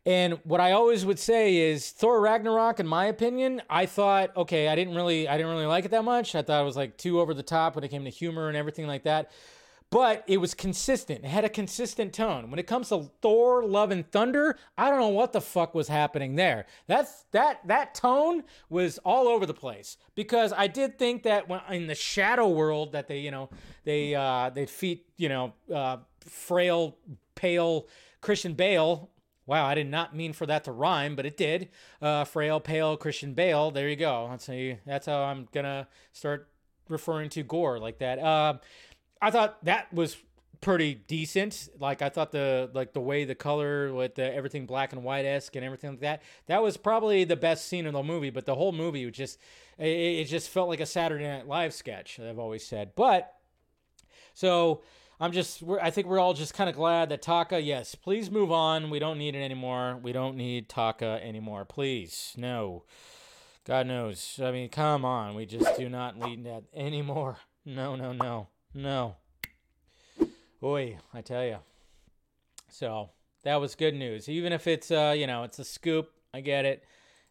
And 0.06 0.38
what 0.44 0.60
I 0.60 0.72
always 0.72 1.06
would 1.06 1.18
say 1.18 1.56
is 1.56 1.90
Thor 1.90 2.20
Ragnarok, 2.20 2.78
in 2.78 2.86
my 2.86 3.06
opinion, 3.06 3.62
I 3.70 3.86
thought, 3.86 4.36
okay, 4.36 4.68
I 4.68 4.74
didn't 4.74 4.94
really 4.94 5.26
I 5.26 5.36
didn't 5.36 5.52
really 5.52 5.66
like 5.66 5.86
it 5.86 5.90
that 5.92 6.04
much. 6.04 6.34
I 6.34 6.42
thought 6.42 6.60
it 6.60 6.64
was 6.66 6.76
like 6.76 6.98
too 6.98 7.20
over 7.20 7.32
the 7.32 7.42
top 7.42 7.74
when 7.74 7.84
it 7.84 7.88
came 7.88 8.04
to 8.04 8.10
humor 8.10 8.48
and 8.48 8.56
everything 8.56 8.86
like 8.86 9.04
that 9.04 9.30
but 9.94 10.24
it 10.26 10.38
was 10.38 10.54
consistent. 10.54 11.24
It 11.24 11.28
had 11.28 11.44
a 11.44 11.48
consistent 11.48 12.12
tone. 12.12 12.50
When 12.50 12.58
it 12.58 12.66
comes 12.66 12.88
to 12.88 13.12
Thor, 13.22 13.64
Love 13.64 13.92
and 13.92 14.10
Thunder, 14.10 14.58
I 14.76 14.90
don't 14.90 14.98
know 14.98 15.10
what 15.10 15.32
the 15.32 15.40
fuck 15.40 15.72
was 15.72 15.86
happening 15.86 16.34
there. 16.34 16.66
That's 16.88 17.26
that 17.30 17.60
that 17.68 17.94
tone 17.94 18.42
was 18.68 18.98
all 19.04 19.28
over 19.28 19.46
the 19.46 19.54
place 19.54 19.96
because 20.16 20.52
I 20.52 20.66
did 20.66 20.98
think 20.98 21.22
that 21.22 21.48
when 21.48 21.60
in 21.70 21.86
the 21.86 21.94
shadow 21.94 22.48
world 22.48 22.90
that 22.90 23.06
they, 23.06 23.20
you 23.20 23.30
know, 23.30 23.50
they 23.84 24.16
uh 24.16 24.50
they 24.50 24.66
feed, 24.66 25.02
you 25.16 25.28
know, 25.28 25.52
uh 25.72 25.98
frail 26.24 26.96
pale 27.34 27.88
Christian 28.20 28.54
Bale 28.54 29.10
Wow, 29.46 29.66
I 29.66 29.74
did 29.74 29.90
not 29.90 30.16
mean 30.16 30.32
for 30.32 30.46
that 30.46 30.64
to 30.64 30.72
rhyme, 30.72 31.16
but 31.16 31.26
it 31.26 31.36
did. 31.36 31.68
Uh, 32.00 32.24
frail, 32.24 32.60
pale 32.60 32.96
Christian 32.96 33.34
Bale. 33.34 33.70
There 33.70 33.88
you 33.88 33.96
go. 33.96 34.26
That's 34.30 34.46
how, 34.46 34.72
that's 34.86 35.06
how 35.06 35.24
I'm 35.24 35.48
gonna 35.52 35.86
start 36.12 36.48
referring 36.88 37.28
to 37.30 37.42
Gorr 37.42 37.78
like 37.78 37.98
that. 37.98 38.18
Uh, 38.18 38.54
I 39.20 39.30
thought 39.30 39.62
that 39.64 39.92
was 39.92 40.16
pretty 40.60 40.94
decent. 40.94 41.68
Like 41.78 42.00
I 42.00 42.08
thought 42.08 42.32
the 42.32 42.70
like 42.72 42.94
the 42.94 43.00
way 43.00 43.24
the 43.24 43.34
color 43.34 43.92
with 43.92 44.14
the 44.14 44.34
everything 44.34 44.64
black 44.64 44.94
and 44.94 45.04
white 45.04 45.26
esque 45.26 45.54
and 45.56 45.64
everything 45.64 45.90
like 45.90 46.00
that. 46.00 46.22
That 46.46 46.62
was 46.62 46.78
probably 46.78 47.24
the 47.24 47.36
best 47.36 47.68
scene 47.68 47.84
in 47.84 47.92
the 47.92 48.02
movie. 48.02 48.30
But 48.30 48.46
the 48.46 48.54
whole 48.54 48.72
movie 48.72 49.04
was 49.04 49.14
just 49.14 49.38
it, 49.78 49.88
it 49.88 50.24
just 50.24 50.48
felt 50.48 50.70
like 50.70 50.80
a 50.80 50.86
Saturday 50.86 51.24
Night 51.24 51.46
Live 51.46 51.74
sketch. 51.74 52.18
I've 52.18 52.38
always 52.38 52.66
said. 52.66 52.92
But 52.96 53.34
so 54.32 54.82
I'm 55.24 55.32
just 55.32 55.62
I 55.80 55.88
think 55.90 56.06
we're 56.06 56.18
all 56.18 56.34
just 56.34 56.52
kind 56.52 56.68
of 56.68 56.76
glad 56.76 57.08
that 57.08 57.22
Taka. 57.22 57.58
Yes, 57.58 57.94
please 57.94 58.30
move 58.30 58.52
on. 58.52 58.90
We 58.90 58.98
don't 58.98 59.16
need 59.16 59.34
it 59.34 59.42
anymore. 59.42 59.98
We 60.02 60.12
don't 60.12 60.36
need 60.36 60.68
Taka 60.68 61.18
anymore. 61.22 61.64
Please, 61.64 62.34
no. 62.36 62.84
God 63.66 63.86
knows. 63.86 64.38
I 64.42 64.50
mean, 64.50 64.68
come 64.68 65.02
on. 65.06 65.34
We 65.34 65.46
just 65.46 65.78
do 65.78 65.88
not 65.88 66.18
need 66.18 66.44
that 66.44 66.64
anymore. 66.74 67.38
No, 67.64 67.96
no, 67.96 68.12
no. 68.12 68.48
No. 68.74 69.16
Boy, 70.60 70.98
I 71.14 71.22
tell 71.22 71.46
you. 71.46 71.56
So 72.68 73.08
that 73.44 73.56
was 73.56 73.74
good 73.74 73.94
news. 73.94 74.28
Even 74.28 74.52
if 74.52 74.66
it's, 74.66 74.90
uh, 74.90 75.14
you 75.16 75.26
know, 75.26 75.44
it's 75.44 75.58
a 75.58 75.64
scoop, 75.64 76.10
I 76.34 76.42
get 76.42 76.66
it. 76.66 76.84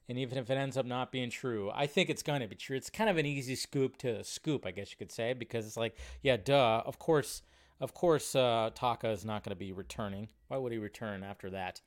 And 0.09 0.17
even 0.17 0.39
if 0.39 0.49
it 0.49 0.55
ends 0.55 0.77
up 0.77 0.87
not 0.87 1.11
being 1.11 1.29
true, 1.29 1.69
I 1.71 1.85
think 1.85 2.09
it's 2.09 2.23
going 2.23 2.41
to 2.41 2.47
be 2.47 2.55
true. 2.55 2.75
It's 2.75 2.89
kind 2.89 3.11
of 3.11 3.17
an 3.17 3.27
easy 3.27 3.55
scoop 3.55 3.97
to 3.97 4.23
scoop, 4.23 4.65
I 4.65 4.71
guess 4.71 4.89
you 4.89 4.97
could 4.97 5.11
say, 5.11 5.33
because 5.33 5.67
it's 5.67 5.77
like, 5.77 5.95
yeah, 6.23 6.37
duh. 6.37 6.81
Of 6.83 6.97
course, 6.97 7.43
of 7.79 7.93
course, 7.93 8.35
uh, 8.35 8.69
Taka 8.73 9.09
is 9.09 9.25
not 9.25 9.43
going 9.43 9.55
to 9.55 9.59
be 9.59 9.71
returning. 9.71 10.29
Why 10.47 10.57
would 10.57 10.71
he 10.71 10.77
return 10.77 11.23
after 11.23 11.49
that? 11.51 11.81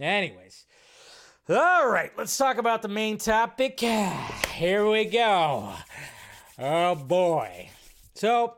Anyways, 0.00 0.66
all 1.48 1.88
right, 1.88 2.10
let's 2.16 2.36
talk 2.36 2.58
about 2.58 2.82
the 2.82 2.88
main 2.88 3.18
topic. 3.18 3.80
Here 4.54 4.88
we 4.88 5.04
go. 5.04 5.74
Oh 6.58 6.94
boy. 6.94 7.70
So 8.14 8.54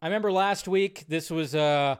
I 0.00 0.06
remember 0.06 0.32
last 0.32 0.66
week 0.66 1.04
this 1.08 1.30
was 1.30 1.54
uh, 1.54 1.96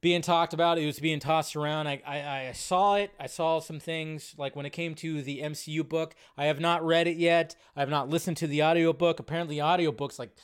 being 0.00 0.20
talked 0.20 0.52
about. 0.52 0.78
It 0.78 0.86
was 0.86 0.98
being 0.98 1.20
tossed 1.20 1.56
around. 1.56 1.86
I, 1.86 2.02
I, 2.06 2.48
I 2.48 2.52
saw 2.52 2.96
it. 2.96 3.12
I 3.18 3.26
saw 3.26 3.60
some 3.60 3.80
things 3.80 4.34
like 4.36 4.54
when 4.54 4.66
it 4.66 4.70
came 4.70 4.94
to 4.96 5.22
the 5.22 5.40
MCU 5.40 5.88
book. 5.88 6.14
I 6.36 6.46
have 6.46 6.60
not 6.60 6.84
read 6.84 7.06
it 7.06 7.16
yet. 7.16 7.56
I 7.76 7.80
have 7.80 7.88
not 7.88 8.10
listened 8.10 8.36
to 8.38 8.46
the 8.46 8.62
audiobook. 8.62 9.20
Apparently, 9.20 9.56
the 9.56 9.62
audiobook's 9.62 10.18
like 10.18 10.36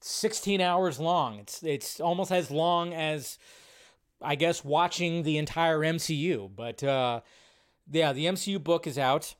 16 0.00 0.60
hours 0.60 0.98
long. 0.98 1.38
It's 1.38 1.62
it's 1.62 2.00
almost 2.00 2.32
as 2.32 2.50
long 2.50 2.94
as 2.94 3.38
I 4.20 4.34
guess 4.34 4.64
watching 4.64 5.22
the 5.22 5.38
entire 5.38 5.80
MCU. 5.80 6.50
But 6.54 6.82
uh, 6.82 7.20
yeah, 7.90 8.12
the 8.12 8.26
MCU 8.26 8.62
book 8.62 8.86
is 8.86 8.98
out. 8.98 9.34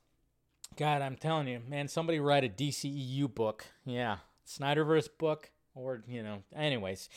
God, 0.77 1.01
I'm 1.01 1.17
telling 1.17 1.49
you, 1.49 1.61
man, 1.67 1.89
somebody 1.89 2.21
write 2.21 2.45
a 2.45 2.49
DCEU 2.49 3.35
book. 3.35 3.65
Yeah, 3.85 4.19
Snyderverse 4.47 5.09
book 5.19 5.51
or 5.77 6.03
you 6.09 6.23
know 6.23 6.43
anyways 6.57 7.09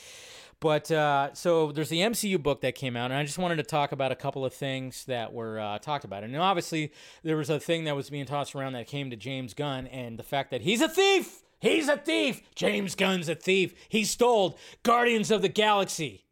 but 0.60 0.92
uh, 0.92 1.34
so 1.34 1.72
there's 1.72 1.90
the 1.90 2.00
mcu 2.02 2.42
book 2.42 2.62
that 2.62 2.76
came 2.76 2.96
out 2.96 3.10
and 3.10 3.20
i 3.20 3.24
just 3.24 3.38
wanted 3.38 3.56
to 3.56 3.64
talk 3.64 3.92
about 3.92 4.12
a 4.12 4.16
couple 4.16 4.46
of 4.46 4.54
things 4.54 5.06
that 5.06 5.34
were 5.34 5.60
uh, 5.60 5.80
talked 5.80 6.04
about 6.04 6.24
and 6.24 6.36
obviously 6.38 6.92
there 7.24 7.38
was 7.38 7.50
a 7.50 7.60
thing 7.60 7.86
that 7.86 7.96
was 7.96 8.10
being 8.10 8.26
tossed 8.26 8.54
around 8.54 8.74
that 8.74 8.86
came 8.86 9.10
to 9.10 9.16
james 9.16 9.54
gunn 9.54 9.88
and 9.88 10.20
the 10.20 10.24
fact 10.24 10.52
that 10.52 10.62
he's 10.62 10.82
a 10.82 10.90
thief 10.90 11.42
he's 11.60 11.88
a 11.88 11.98
thief. 11.98 12.42
James 12.56 12.96
gunn's 12.96 13.30
a 13.30 13.36
thief. 13.36 13.74
He 13.88 14.04
stole 14.04 14.58
guardians 14.84 15.32
of 15.32 15.42
the 15.42 15.50
galaxy. 15.50 16.26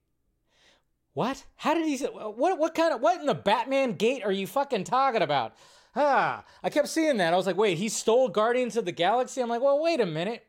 What? 1.14 1.46
How 1.56 1.74
did 1.74 1.88
he 1.88 1.98
what 2.06 2.60
what 2.60 2.76
kind 2.76 2.94
of 2.94 3.02
what 3.02 3.20
in 3.20 3.26
the 3.26 3.34
batman 3.34 3.94
gate 3.94 4.24
are 4.24 4.32
you 4.32 4.46
fucking 4.46 4.84
talking 4.84 5.22
about? 5.22 5.56
Ah 5.96 6.44
i 6.62 6.70
kept 6.70 6.90
seeing 6.90 7.18
that. 7.18 7.34
I 7.34 7.38
was 7.38 7.48
like 7.48 7.58
wait 7.58 7.78
he 7.78 7.90
stole 7.90 8.30
guardians 8.30 8.78
of 8.78 8.86
the 8.86 8.92
galaxy? 8.92 9.42
I'm 9.42 9.50
like 9.50 9.62
well 9.62 9.82
wait 9.82 10.00
a 10.00 10.06
minute. 10.06 10.46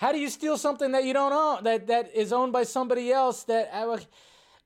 How 0.00 0.12
do 0.12 0.18
you 0.18 0.30
steal 0.30 0.56
something 0.56 0.92
that 0.92 1.04
you 1.04 1.12
don't 1.12 1.32
own 1.32 1.62
that 1.64 1.86
that 1.88 2.14
is 2.14 2.32
owned 2.32 2.54
by 2.54 2.62
somebody 2.62 3.12
else? 3.12 3.42
That 3.44 3.68
uh, 3.70 3.98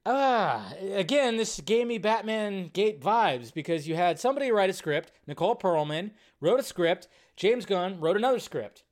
ah, 0.06 0.72
again, 0.92 1.36
this 1.36 1.60
gave 1.60 1.88
me 1.88 1.98
Batman 1.98 2.68
Gate 2.68 3.00
vibes 3.00 3.52
because 3.52 3.88
you 3.88 3.96
had 3.96 4.20
somebody 4.20 4.52
write 4.52 4.70
a 4.70 4.72
script. 4.72 5.10
Nicole 5.26 5.56
Perlman 5.56 6.12
wrote 6.40 6.60
a 6.60 6.62
script. 6.62 7.08
James 7.36 7.66
Gunn 7.66 7.98
wrote 7.98 8.16
another 8.16 8.38
script, 8.38 8.83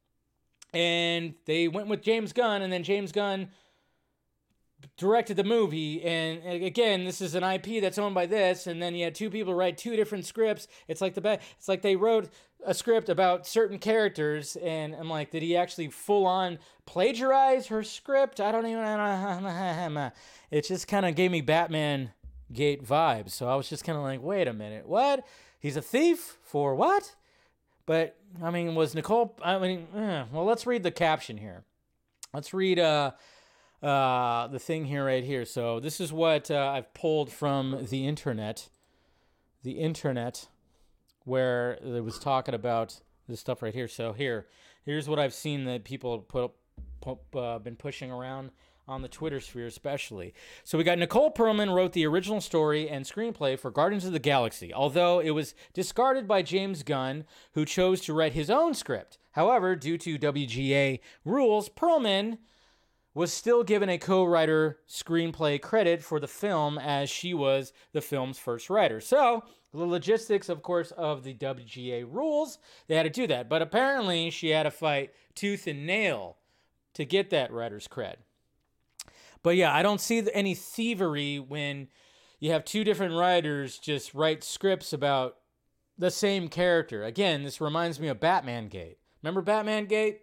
and 0.72 1.34
they 1.44 1.68
went 1.68 1.88
with 1.88 2.02
James 2.02 2.32
Gunn, 2.32 2.62
and 2.62 2.72
then 2.72 2.82
James 2.82 3.12
Gunn 3.12 3.48
directed 4.96 5.36
the 5.36 5.44
movie. 5.44 6.02
And 6.02 6.64
again 6.64 7.04
this 7.04 7.20
is 7.20 7.34
an 7.34 7.44
ip 7.44 7.80
that's 7.80 7.98
owned 7.98 8.14
by 8.14 8.26
this 8.26 8.66
and 8.66 8.82
then 8.82 8.94
you 8.94 9.04
had 9.04 9.14
two 9.14 9.30
people 9.30 9.54
write 9.54 9.78
two 9.78 9.96
different 9.96 10.26
scripts. 10.26 10.68
It's 10.88 11.00
like 11.00 11.14
the 11.14 11.20
best 11.20 11.40
it's 11.56 11.68
like 11.68 11.82
they 11.82 11.96
wrote 11.96 12.30
a 12.64 12.74
script 12.74 13.08
about 13.08 13.46
certain 13.46 13.78
characters 13.78 14.56
and 14.56 14.94
i'm 14.94 15.10
like 15.10 15.30
did 15.32 15.42
he 15.42 15.56
actually 15.56 15.88
full 15.88 16.26
on 16.26 16.58
plagiarize 16.86 17.68
her 17.68 17.82
script? 17.82 18.40
I 18.40 18.52
don't 18.52 18.66
even 18.66 18.82
know. 18.82 20.10
it 20.50 20.66
just 20.66 20.88
kind 20.88 21.06
of 21.06 21.14
gave 21.14 21.30
me 21.30 21.40
batman 21.40 22.12
gate 22.52 22.84
vibes. 22.84 23.30
So 23.30 23.48
i 23.48 23.54
was 23.54 23.68
just 23.68 23.84
kind 23.84 23.96
of 23.96 24.04
like 24.04 24.22
wait 24.22 24.48
a 24.48 24.52
minute 24.52 24.86
what? 24.86 25.26
He's 25.58 25.76
a 25.76 25.82
thief? 25.82 26.38
For 26.42 26.74
what? 26.74 27.14
But 27.86 28.16
i 28.40 28.50
mean 28.50 28.74
was 28.74 28.94
nicole 28.94 29.36
i 29.42 29.58
mean 29.58 29.86
eh, 29.96 30.24
well 30.32 30.44
let's 30.44 30.66
read 30.66 30.82
the 30.82 30.90
caption 30.90 31.38
here 31.38 31.64
let's 32.32 32.54
read 32.54 32.78
uh 32.78 33.10
uh, 33.82 34.46
the 34.46 34.60
thing 34.60 34.84
here 34.84 35.04
right 35.04 35.24
here. 35.24 35.44
So 35.44 35.80
this 35.80 36.00
is 36.00 36.12
what 36.12 36.50
uh, 36.50 36.72
I've 36.74 36.94
pulled 36.94 37.32
from 37.32 37.86
the 37.90 38.06
internet. 38.06 38.68
The 39.64 39.72
internet, 39.72 40.48
where 41.24 41.78
it 41.82 42.04
was 42.04 42.18
talking 42.18 42.54
about 42.54 43.00
this 43.28 43.40
stuff 43.40 43.62
right 43.62 43.74
here. 43.74 43.88
So 43.88 44.12
here, 44.12 44.46
here's 44.84 45.08
what 45.08 45.18
I've 45.18 45.34
seen 45.34 45.64
that 45.64 45.84
people 45.84 46.20
put, 46.20 46.52
put 47.00 47.18
uh, 47.34 47.58
been 47.58 47.76
pushing 47.76 48.10
around 48.10 48.50
on 48.88 49.02
the 49.02 49.08
Twitter 49.08 49.40
sphere, 49.40 49.66
especially. 49.66 50.34
So 50.64 50.76
we 50.76 50.84
got 50.84 50.98
Nicole 50.98 51.32
Perlman 51.32 51.74
wrote 51.74 51.92
the 51.92 52.06
original 52.06 52.40
story 52.40 52.88
and 52.88 53.04
screenplay 53.04 53.58
for 53.58 53.70
Guardians 53.70 54.04
of 54.04 54.12
the 54.12 54.18
Galaxy, 54.18 54.72
although 54.72 55.20
it 55.20 55.30
was 55.30 55.54
discarded 55.72 56.26
by 56.26 56.42
James 56.42 56.82
Gunn, 56.82 57.24
who 57.52 57.64
chose 57.64 58.00
to 58.02 58.14
write 58.14 58.32
his 58.32 58.50
own 58.50 58.74
script. 58.74 59.18
However, 59.32 59.76
due 59.76 59.98
to 59.98 60.18
WGA 60.18 61.00
rules, 61.24 61.68
Perlman 61.68 62.38
was 63.14 63.32
still 63.32 63.62
given 63.62 63.88
a 63.88 63.98
co 63.98 64.24
writer 64.24 64.78
screenplay 64.88 65.60
credit 65.60 66.02
for 66.02 66.18
the 66.18 66.28
film 66.28 66.78
as 66.78 67.10
she 67.10 67.34
was 67.34 67.72
the 67.92 68.00
film's 68.00 68.38
first 68.38 68.70
writer. 68.70 69.00
So, 69.00 69.44
the 69.72 69.84
logistics, 69.84 70.48
of 70.48 70.62
course, 70.62 70.90
of 70.92 71.22
the 71.22 71.34
WGA 71.34 72.04
rules, 72.08 72.58
they 72.88 72.96
had 72.96 73.04
to 73.04 73.10
do 73.10 73.26
that. 73.28 73.48
But 73.48 73.62
apparently, 73.62 74.30
she 74.30 74.50
had 74.50 74.64
to 74.64 74.70
fight 74.70 75.12
tooth 75.34 75.66
and 75.66 75.86
nail 75.86 76.36
to 76.94 77.04
get 77.04 77.30
that 77.30 77.52
writer's 77.52 77.88
cred. 77.88 78.16
But 79.42 79.56
yeah, 79.56 79.74
I 79.74 79.82
don't 79.82 80.00
see 80.00 80.22
any 80.32 80.54
thievery 80.54 81.38
when 81.38 81.88
you 82.38 82.52
have 82.52 82.64
two 82.64 82.84
different 82.84 83.14
writers 83.14 83.78
just 83.78 84.14
write 84.14 84.44
scripts 84.44 84.92
about 84.92 85.36
the 85.98 86.10
same 86.10 86.48
character. 86.48 87.04
Again, 87.04 87.42
this 87.42 87.60
reminds 87.60 88.00
me 88.00 88.08
of 88.08 88.20
Batman 88.20 88.68
Gate. 88.68 88.98
Remember 89.22 89.42
Batman 89.42 89.86
Gate? 89.86 90.20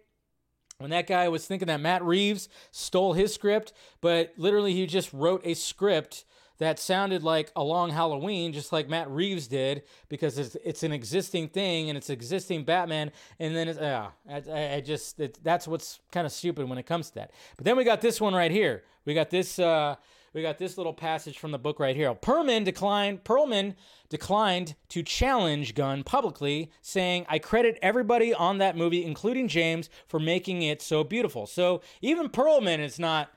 When 0.78 0.90
that 0.90 1.06
guy 1.06 1.28
was 1.28 1.46
thinking 1.46 1.66
that 1.68 1.80
Matt 1.80 2.02
Reeves 2.02 2.48
stole 2.70 3.12
his 3.12 3.34
script, 3.34 3.74
but 4.00 4.32
literally 4.38 4.72
he 4.72 4.86
just 4.86 5.12
wrote 5.12 5.42
a 5.44 5.52
script 5.52 6.24
that 6.60 6.78
sounded 6.78 7.22
like 7.22 7.50
a 7.56 7.64
long 7.64 7.90
Halloween, 7.90 8.52
just 8.52 8.70
like 8.70 8.88
Matt 8.88 9.10
Reeves 9.10 9.48
did, 9.48 9.82
because 10.10 10.38
it's, 10.38 10.56
it's 10.62 10.82
an 10.82 10.92
existing 10.92 11.48
thing 11.48 11.88
and 11.88 11.96
it's 11.96 12.10
existing 12.10 12.64
Batman. 12.64 13.10
And 13.38 13.56
then 13.56 13.66
it's, 13.68 13.78
uh, 13.78 14.10
I, 14.30 14.74
I 14.74 14.80
just, 14.82 15.18
it, 15.18 15.38
that's 15.42 15.66
what's 15.66 16.00
kind 16.12 16.26
of 16.26 16.32
stupid 16.32 16.68
when 16.68 16.76
it 16.76 16.84
comes 16.84 17.08
to 17.08 17.14
that. 17.16 17.30
But 17.56 17.64
then 17.64 17.78
we 17.78 17.84
got 17.84 18.02
this 18.02 18.20
one 18.20 18.34
right 18.34 18.50
here. 18.50 18.84
We 19.06 19.14
got 19.14 19.30
this, 19.30 19.58
uh, 19.58 19.96
we 20.34 20.42
got 20.42 20.58
this 20.58 20.76
little 20.76 20.92
passage 20.92 21.38
from 21.38 21.50
the 21.50 21.58
book 21.58 21.80
right 21.80 21.96
here. 21.96 22.14
Perlman 22.14 22.62
declined, 22.62 23.24
Perlman 23.24 23.74
declined 24.10 24.74
to 24.90 25.02
challenge 25.02 25.74
Gunn 25.74 26.04
publicly, 26.04 26.70
saying, 26.82 27.24
I 27.26 27.38
credit 27.38 27.78
everybody 27.80 28.34
on 28.34 28.58
that 28.58 28.76
movie, 28.76 29.02
including 29.02 29.48
James, 29.48 29.88
for 30.06 30.20
making 30.20 30.60
it 30.60 30.82
so 30.82 31.04
beautiful. 31.04 31.46
So 31.46 31.80
even 32.02 32.28
Perlman 32.28 32.80
is 32.80 32.98
not 32.98 33.30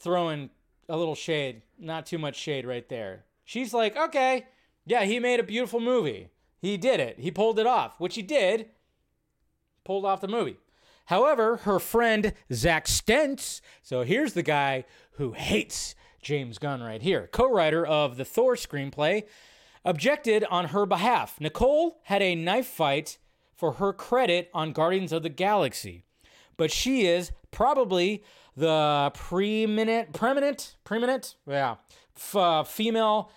throwing 0.00 0.50
a 0.88 0.96
little 0.96 1.14
shade, 1.14 1.62
not 1.78 2.06
too 2.06 2.18
much 2.18 2.36
shade 2.36 2.66
right 2.66 2.88
there. 2.88 3.24
She's 3.44 3.74
like, 3.74 3.96
okay, 3.96 4.46
yeah, 4.86 5.04
he 5.04 5.18
made 5.18 5.40
a 5.40 5.44
beautiful 5.44 5.80
movie. 5.80 6.28
He 6.58 6.76
did 6.76 7.00
it. 7.00 7.18
He 7.18 7.30
pulled 7.30 7.58
it 7.58 7.66
off, 7.66 8.00
which 8.00 8.14
he 8.14 8.22
did. 8.22 8.70
Pulled 9.84 10.04
off 10.04 10.20
the 10.20 10.28
movie. 10.28 10.56
However, 11.06 11.58
her 11.58 11.78
friend 11.78 12.32
Zack 12.52 12.86
Stentz, 12.86 13.60
so 13.82 14.02
here's 14.02 14.32
the 14.32 14.42
guy 14.42 14.84
who 15.12 15.32
hates 15.32 15.94
James 16.22 16.58
Gunn 16.58 16.82
right 16.82 17.02
here, 17.02 17.28
co 17.32 17.50
writer 17.50 17.84
of 17.86 18.16
the 18.16 18.24
Thor 18.24 18.54
screenplay, 18.54 19.24
objected 19.84 20.44
on 20.44 20.66
her 20.66 20.86
behalf. 20.86 21.38
Nicole 21.38 22.00
had 22.04 22.22
a 22.22 22.34
knife 22.34 22.66
fight 22.66 23.18
for 23.54 23.72
her 23.72 23.92
credit 23.92 24.50
on 24.54 24.72
Guardians 24.72 25.12
of 25.12 25.22
the 25.22 25.28
Galaxy, 25.28 26.04
but 26.56 26.70
she 26.70 27.06
is 27.06 27.32
probably 27.50 28.24
the 28.56 29.10
preeminent, 29.14 30.12
preeminent, 30.12 30.76
preeminent, 30.84 31.34
yeah, 31.46 31.76
f- 32.16 32.36
uh, 32.36 32.62
female 32.62 33.30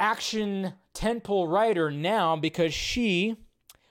action 0.00 0.74
tentpole 0.94 1.50
writer 1.50 1.90
now 1.90 2.36
because 2.36 2.72
she 2.72 3.36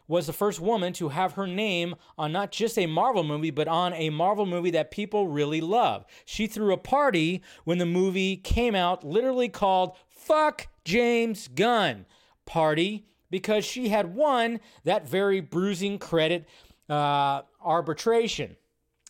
was 0.07 0.27
the 0.27 0.34
first 0.34 0.59
woman 0.59 0.93
to 0.93 1.09
have 1.09 1.34
her 1.34 1.47
name 1.47 1.95
on 2.17 2.31
not 2.31 2.51
just 2.51 2.77
a 2.77 2.86
Marvel 2.86 3.23
movie, 3.23 3.51
but 3.51 3.67
on 3.67 3.93
a 3.93 4.09
Marvel 4.09 4.45
movie 4.45 4.71
that 4.71 4.91
people 4.91 5.27
really 5.27 5.61
love. 5.61 6.05
She 6.25 6.45
threw 6.45 6.73
a 6.73 6.77
party 6.77 7.41
when 7.63 7.77
the 7.77 7.86
movie 7.86 8.36
came 8.36 8.75
out, 8.75 9.03
literally 9.03 9.49
called 9.49 9.95
Fuck 10.09 10.67
James 10.84 11.47
Gunn 11.47 12.05
Party, 12.45 13.07
because 13.29 13.65
she 13.65 13.89
had 13.89 14.13
won 14.13 14.59
that 14.84 15.07
very 15.07 15.39
bruising 15.39 15.97
credit 15.97 16.47
uh, 16.89 17.41
arbitration. 17.63 18.57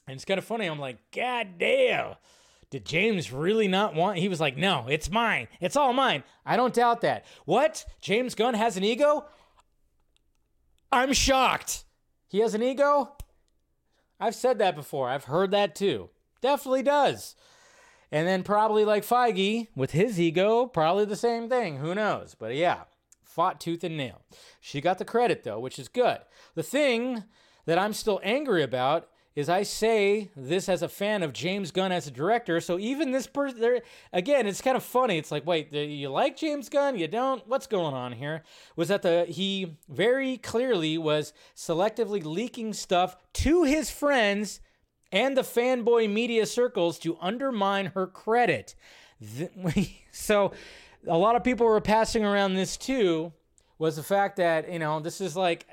And 0.07 0.15
it's 0.15 0.25
kind 0.25 0.37
of 0.37 0.45
funny. 0.45 0.65
I'm 0.65 0.79
like, 0.79 0.97
God 1.11 1.57
damn. 1.57 2.15
Did 2.69 2.85
James 2.85 3.31
really 3.31 3.67
not 3.67 3.93
want? 3.93 4.17
He 4.17 4.27
was 4.27 4.39
like, 4.39 4.57
no, 4.57 4.85
it's 4.89 5.11
mine. 5.11 5.47
It's 5.61 5.75
all 5.75 5.93
mine. 5.93 6.23
I 6.45 6.57
don't 6.57 6.73
doubt 6.73 7.01
that. 7.01 7.25
What? 7.45 7.85
James 8.01 8.33
Gunn 8.35 8.55
has 8.55 8.77
an 8.77 8.83
ego? 8.83 9.25
I'm 10.91 11.13
shocked. 11.13 11.85
He 12.27 12.39
has 12.39 12.55
an 12.55 12.63
ego? 12.63 13.15
I've 14.19 14.35
said 14.35 14.57
that 14.59 14.75
before. 14.75 15.07
I've 15.07 15.25
heard 15.25 15.51
that 15.51 15.75
too. 15.75 16.09
Definitely 16.41 16.83
does. 16.83 17.35
And 18.11 18.27
then 18.27 18.43
probably 18.43 18.85
like 18.85 19.05
Feige 19.05 19.67
with 19.75 19.91
his 19.91 20.19
ego, 20.19 20.65
probably 20.65 21.05
the 21.05 21.15
same 21.15 21.49
thing. 21.49 21.77
Who 21.77 21.95
knows? 21.95 22.35
But 22.37 22.55
yeah, 22.55 22.83
fought 23.23 23.59
tooth 23.59 23.83
and 23.83 23.97
nail. 23.97 24.21
She 24.59 24.81
got 24.81 24.97
the 24.97 25.05
credit 25.05 25.43
though, 25.43 25.59
which 25.59 25.79
is 25.79 25.87
good. 25.87 26.19
The 26.55 26.63
thing 26.63 27.23
that 27.65 27.79
I'm 27.79 27.93
still 27.93 28.19
angry 28.23 28.63
about 28.63 29.09
is 29.35 29.49
I 29.49 29.63
say 29.63 30.29
this 30.35 30.69
as 30.69 30.83
a 30.83 30.87
fan 30.87 31.23
of 31.23 31.33
James 31.33 31.71
Gunn 31.71 31.91
as 31.91 32.07
a 32.07 32.11
director. 32.11 32.61
So 32.61 32.77
even 32.77 33.11
this 33.11 33.25
person, 33.25 33.79
again, 34.11 34.45
it's 34.45 34.61
kind 34.61 34.77
of 34.77 34.83
funny. 34.83 35.17
It's 35.17 35.31
like, 35.31 35.45
wait, 35.45 35.73
you 35.73 36.09
like 36.09 36.37
James 36.37 36.69
Gunn? 36.69 36.97
You 36.97 37.07
don't? 37.07 37.45
What's 37.47 37.65
going 37.65 37.95
on 37.95 38.11
here? 38.13 38.43
Was 38.75 38.89
that 38.89 39.01
the 39.01 39.25
he 39.25 39.77
very 39.89 40.37
clearly 40.37 40.97
was 40.97 41.33
selectively 41.55 42.23
leaking 42.23 42.73
stuff 42.73 43.15
to 43.33 43.63
his 43.63 43.89
friends 43.89 44.59
and 45.11 45.35
the 45.35 45.41
fanboy 45.41 46.11
media 46.11 46.45
circles 46.45 46.99
to 46.99 47.17
undermine 47.19 47.87
her 47.95 48.07
credit. 48.07 48.75
so 50.11 50.51
a 51.07 51.17
lot 51.17 51.35
of 51.35 51.43
people 51.43 51.65
were 51.65 51.81
passing 51.81 52.23
around 52.23 52.53
this 52.53 52.77
too. 52.77 53.33
Was 53.79 53.95
the 53.95 54.03
fact 54.03 54.37
that 54.37 54.71
you 54.71 54.79
know 54.79 54.99
this 54.99 55.19
is 55.21 55.35
like 55.35 55.65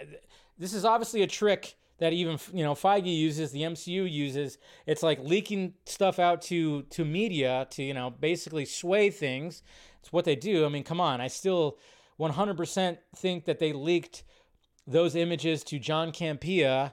this 0.58 0.72
is 0.72 0.84
obviously 0.84 1.22
a 1.22 1.26
trick 1.26 1.76
that 2.00 2.12
even 2.12 2.38
you 2.52 2.64
know 2.64 2.74
Feige 2.74 3.14
uses, 3.16 3.52
the 3.52 3.62
MCU 3.62 4.10
uses. 4.10 4.58
It's 4.86 5.02
like 5.02 5.20
leaking 5.20 5.74
stuff 5.84 6.18
out 6.18 6.42
to 6.42 6.82
to 6.82 7.04
media 7.04 7.66
to 7.70 7.82
you 7.82 7.94
know 7.94 8.10
basically 8.10 8.64
sway 8.64 9.10
things. 9.10 9.62
It's 10.00 10.12
what 10.12 10.24
they 10.24 10.34
do. 10.34 10.66
I 10.66 10.68
mean, 10.68 10.82
come 10.82 11.00
on. 11.00 11.20
I 11.20 11.28
still 11.28 11.78
100% 12.18 12.98
think 13.16 13.44
that 13.44 13.58
they 13.58 13.72
leaked 13.72 14.24
those 14.86 15.14
images 15.14 15.62
to 15.64 15.78
John 15.78 16.10
Campea 16.10 16.92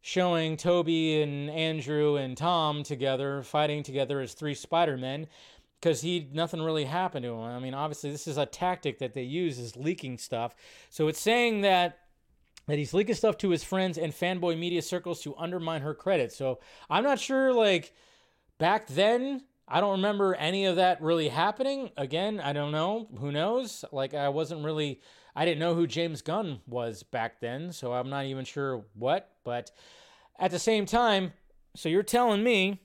showing 0.00 0.56
Toby 0.56 1.22
and 1.22 1.50
Andrew 1.50 2.16
and 2.16 2.36
Tom 2.36 2.82
together 2.82 3.42
fighting 3.42 3.82
together 3.82 4.20
as 4.20 4.34
three 4.34 4.54
Spider-Men 4.54 5.26
because 5.80 6.00
he 6.00 6.28
nothing 6.32 6.60
really 6.60 6.84
happened 6.84 7.24
to 7.24 7.32
him. 7.32 7.40
I 7.40 7.58
mean, 7.58 7.74
obviously 7.74 8.10
this 8.10 8.26
is 8.26 8.36
a 8.36 8.46
tactic 8.46 8.98
that 8.98 9.14
they 9.14 9.22
use 9.22 9.58
is 9.58 9.76
leaking 9.76 10.18
stuff. 10.18 10.54
So 10.88 11.08
it's 11.08 11.20
saying 11.20 11.62
that 11.62 11.98
that 12.70 12.78
he's 12.78 12.94
leaking 12.94 13.14
stuff 13.14 13.36
to 13.38 13.50
his 13.50 13.64
friends 13.64 13.98
and 13.98 14.12
fanboy 14.12 14.58
media 14.58 14.82
circles 14.82 15.20
to 15.22 15.36
undermine 15.36 15.82
her 15.82 15.94
credit. 15.94 16.32
So 16.32 16.60
I'm 16.88 17.02
not 17.02 17.18
sure, 17.18 17.52
like, 17.52 17.92
back 18.58 18.86
then, 18.86 19.42
I 19.66 19.80
don't 19.80 19.92
remember 19.92 20.34
any 20.34 20.66
of 20.66 20.76
that 20.76 21.00
really 21.02 21.28
happening. 21.28 21.90
Again, 21.96 22.40
I 22.40 22.52
don't 22.52 22.72
know. 22.72 23.08
Who 23.18 23.32
knows? 23.32 23.84
Like, 23.92 24.14
I 24.14 24.28
wasn't 24.28 24.64
really, 24.64 25.00
I 25.34 25.44
didn't 25.44 25.60
know 25.60 25.74
who 25.74 25.86
James 25.86 26.22
Gunn 26.22 26.60
was 26.66 27.02
back 27.02 27.40
then, 27.40 27.72
so 27.72 27.92
I'm 27.92 28.10
not 28.10 28.26
even 28.26 28.44
sure 28.44 28.84
what. 28.94 29.30
But 29.44 29.70
at 30.38 30.50
the 30.50 30.58
same 30.58 30.86
time, 30.86 31.32
so 31.74 31.88
you're 31.88 32.02
telling 32.02 32.42
me 32.42 32.80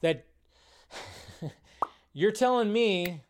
that, 0.00 0.26
you're 2.12 2.32
telling 2.32 2.72
me, 2.72 3.22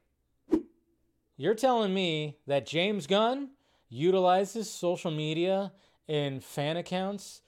you're 1.37 1.55
telling 1.55 1.95
me 1.95 2.39
that 2.47 2.67
James 2.67 3.07
Gunn 3.07 3.51
utilizes 3.91 4.71
social 4.71 5.11
media 5.11 5.73
and 6.09 6.43
fan 6.43 6.77
accounts 6.77 7.43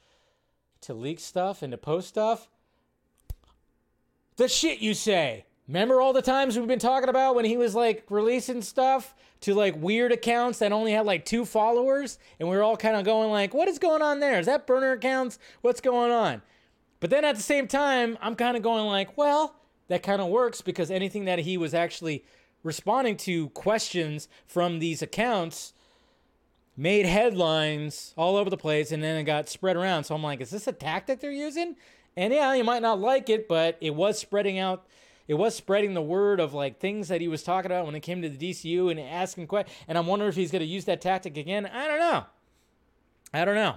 to 0.83 0.93
leak 0.93 1.21
stuff 1.21 1.63
and 1.63 1.71
to 1.71 1.79
post 1.79 2.09
stuff, 2.09 2.49
the 4.37 4.49
shit 4.49 4.81
you 4.81 4.93
say. 4.93 5.47
Remember 5.69 6.01
all 6.01 6.13
the 6.13 6.21
times 6.21 6.59
we've 6.59 6.67
been 6.67 6.81
talking 6.81 7.09
about 7.09 7.37
when 7.37 7.45
he 7.45 7.57
was 7.57 7.75
like 7.75 8.05
releasing 8.11 8.61
stuff 8.61 9.15
to 9.43 9.55
like 9.55 9.81
weird 9.81 10.11
accounts 10.11 10.59
that 10.59 10.73
only 10.73 10.93
had 10.93 11.07
like 11.07 11.25
two 11.25 11.45
followers 11.45 12.19
and 12.39 12.49
we 12.49 12.57
are 12.57 12.63
all 12.63 12.77
kind 12.77 12.97
of 12.97 13.05
going 13.05 13.31
like, 13.31 13.55
what 13.55 13.69
is 13.69 13.79
going 13.79 14.03
on 14.03 14.19
there? 14.19 14.41
Is 14.41 14.47
that 14.47 14.67
burner 14.67 14.93
accounts? 14.93 15.39
What's 15.61 15.81
going 15.81 16.11
on? 16.11 16.43
But 16.99 17.11
then 17.11 17.25
at 17.25 17.37
the 17.37 17.43
same 17.43 17.69
time, 17.69 18.19
I'm 18.21 18.35
kind 18.35 18.57
of 18.57 18.63
going 18.63 18.87
like, 18.87 19.17
well, 19.17 19.55
that 19.89 20.03
kind 20.03 20.21
of 20.21 20.29
works 20.29 20.61
because 20.61 20.91
anything 20.91 21.25
that 21.27 21.41
he 21.41 21.57
was 21.57 21.75
actually 21.75 22.25
responding 22.63 23.17
to 23.19 23.49
questions 23.51 24.29
from 24.47 24.79
these 24.79 25.03
accounts 25.03 25.73
made 26.83 27.07
headlines 27.07 28.13
all 28.17 28.37
over 28.37 28.51
the 28.51 28.57
place 28.57 28.91
and 28.91 29.01
then 29.01 29.17
it 29.17 29.23
got 29.23 29.49
spread 29.49 29.77
around. 29.77 30.03
So 30.03 30.17
I'm 30.17 30.23
like, 30.23 30.41
is 30.41 30.51
this 30.51 30.67
a 30.67 30.73
tactic 30.73 31.21
they're 31.21 31.31
using? 31.31 31.77
And 32.17 32.35
yeah, 32.35 32.53
you 32.55 32.65
might 32.65 32.83
not 32.83 32.99
like 32.99 33.31
it, 33.31 33.47
but 33.47 33.79
it 33.81 33.95
was 33.95 34.19
spreading 34.19 34.59
out. 34.59 34.85
It 35.29 35.35
was 35.35 35.55
spreading 35.55 35.95
the 35.95 36.03
word 36.03 36.41
of 36.41 36.55
like 36.55 36.81
things 36.81 37.07
that 37.07 37.21
he 37.21 37.29
was 37.29 37.45
talking 37.45 37.71
about 37.71 37.87
when 37.87 37.95
it 37.95 38.01
came 38.01 38.21
to 38.21 38.29
the 38.29 38.51
DCU 38.51 38.91
and 38.91 38.99
asking 38.99 39.47
questions. 39.47 39.77
And 39.87 39.97
I'm 39.97 40.09
wondering 40.09 40.31
if 40.31 40.35
he's 40.35 40.51
going 40.51 40.59
to 40.61 40.67
use 40.67 40.85
that 40.87 41.01
tactic 41.01 41.37
again. 41.37 41.67
I 41.67 41.87
don't 41.87 42.01
know. 42.01 42.25
I 43.33 43.45
don't 43.45 43.55
know. 43.55 43.77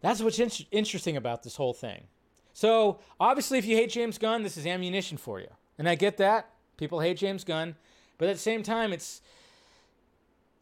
That's 0.00 0.22
what's 0.22 0.38
in- 0.38 0.66
interesting 0.70 1.16
about 1.16 1.42
this 1.42 1.56
whole 1.56 1.74
thing. 1.74 2.04
So 2.52 3.00
obviously, 3.18 3.58
if 3.58 3.64
you 3.64 3.76
hate 3.76 3.90
James 3.90 4.16
Gunn, 4.16 4.44
this 4.44 4.56
is 4.56 4.64
ammunition 4.64 5.18
for 5.18 5.40
you, 5.40 5.48
and 5.76 5.88
I 5.88 5.96
get 5.96 6.18
that. 6.18 6.50
People 6.76 7.00
hate 7.00 7.16
James 7.16 7.42
Gunn, 7.42 7.74
but 8.18 8.28
at 8.28 8.36
the 8.36 8.40
same 8.40 8.62
time, 8.62 8.92
it's 8.92 9.22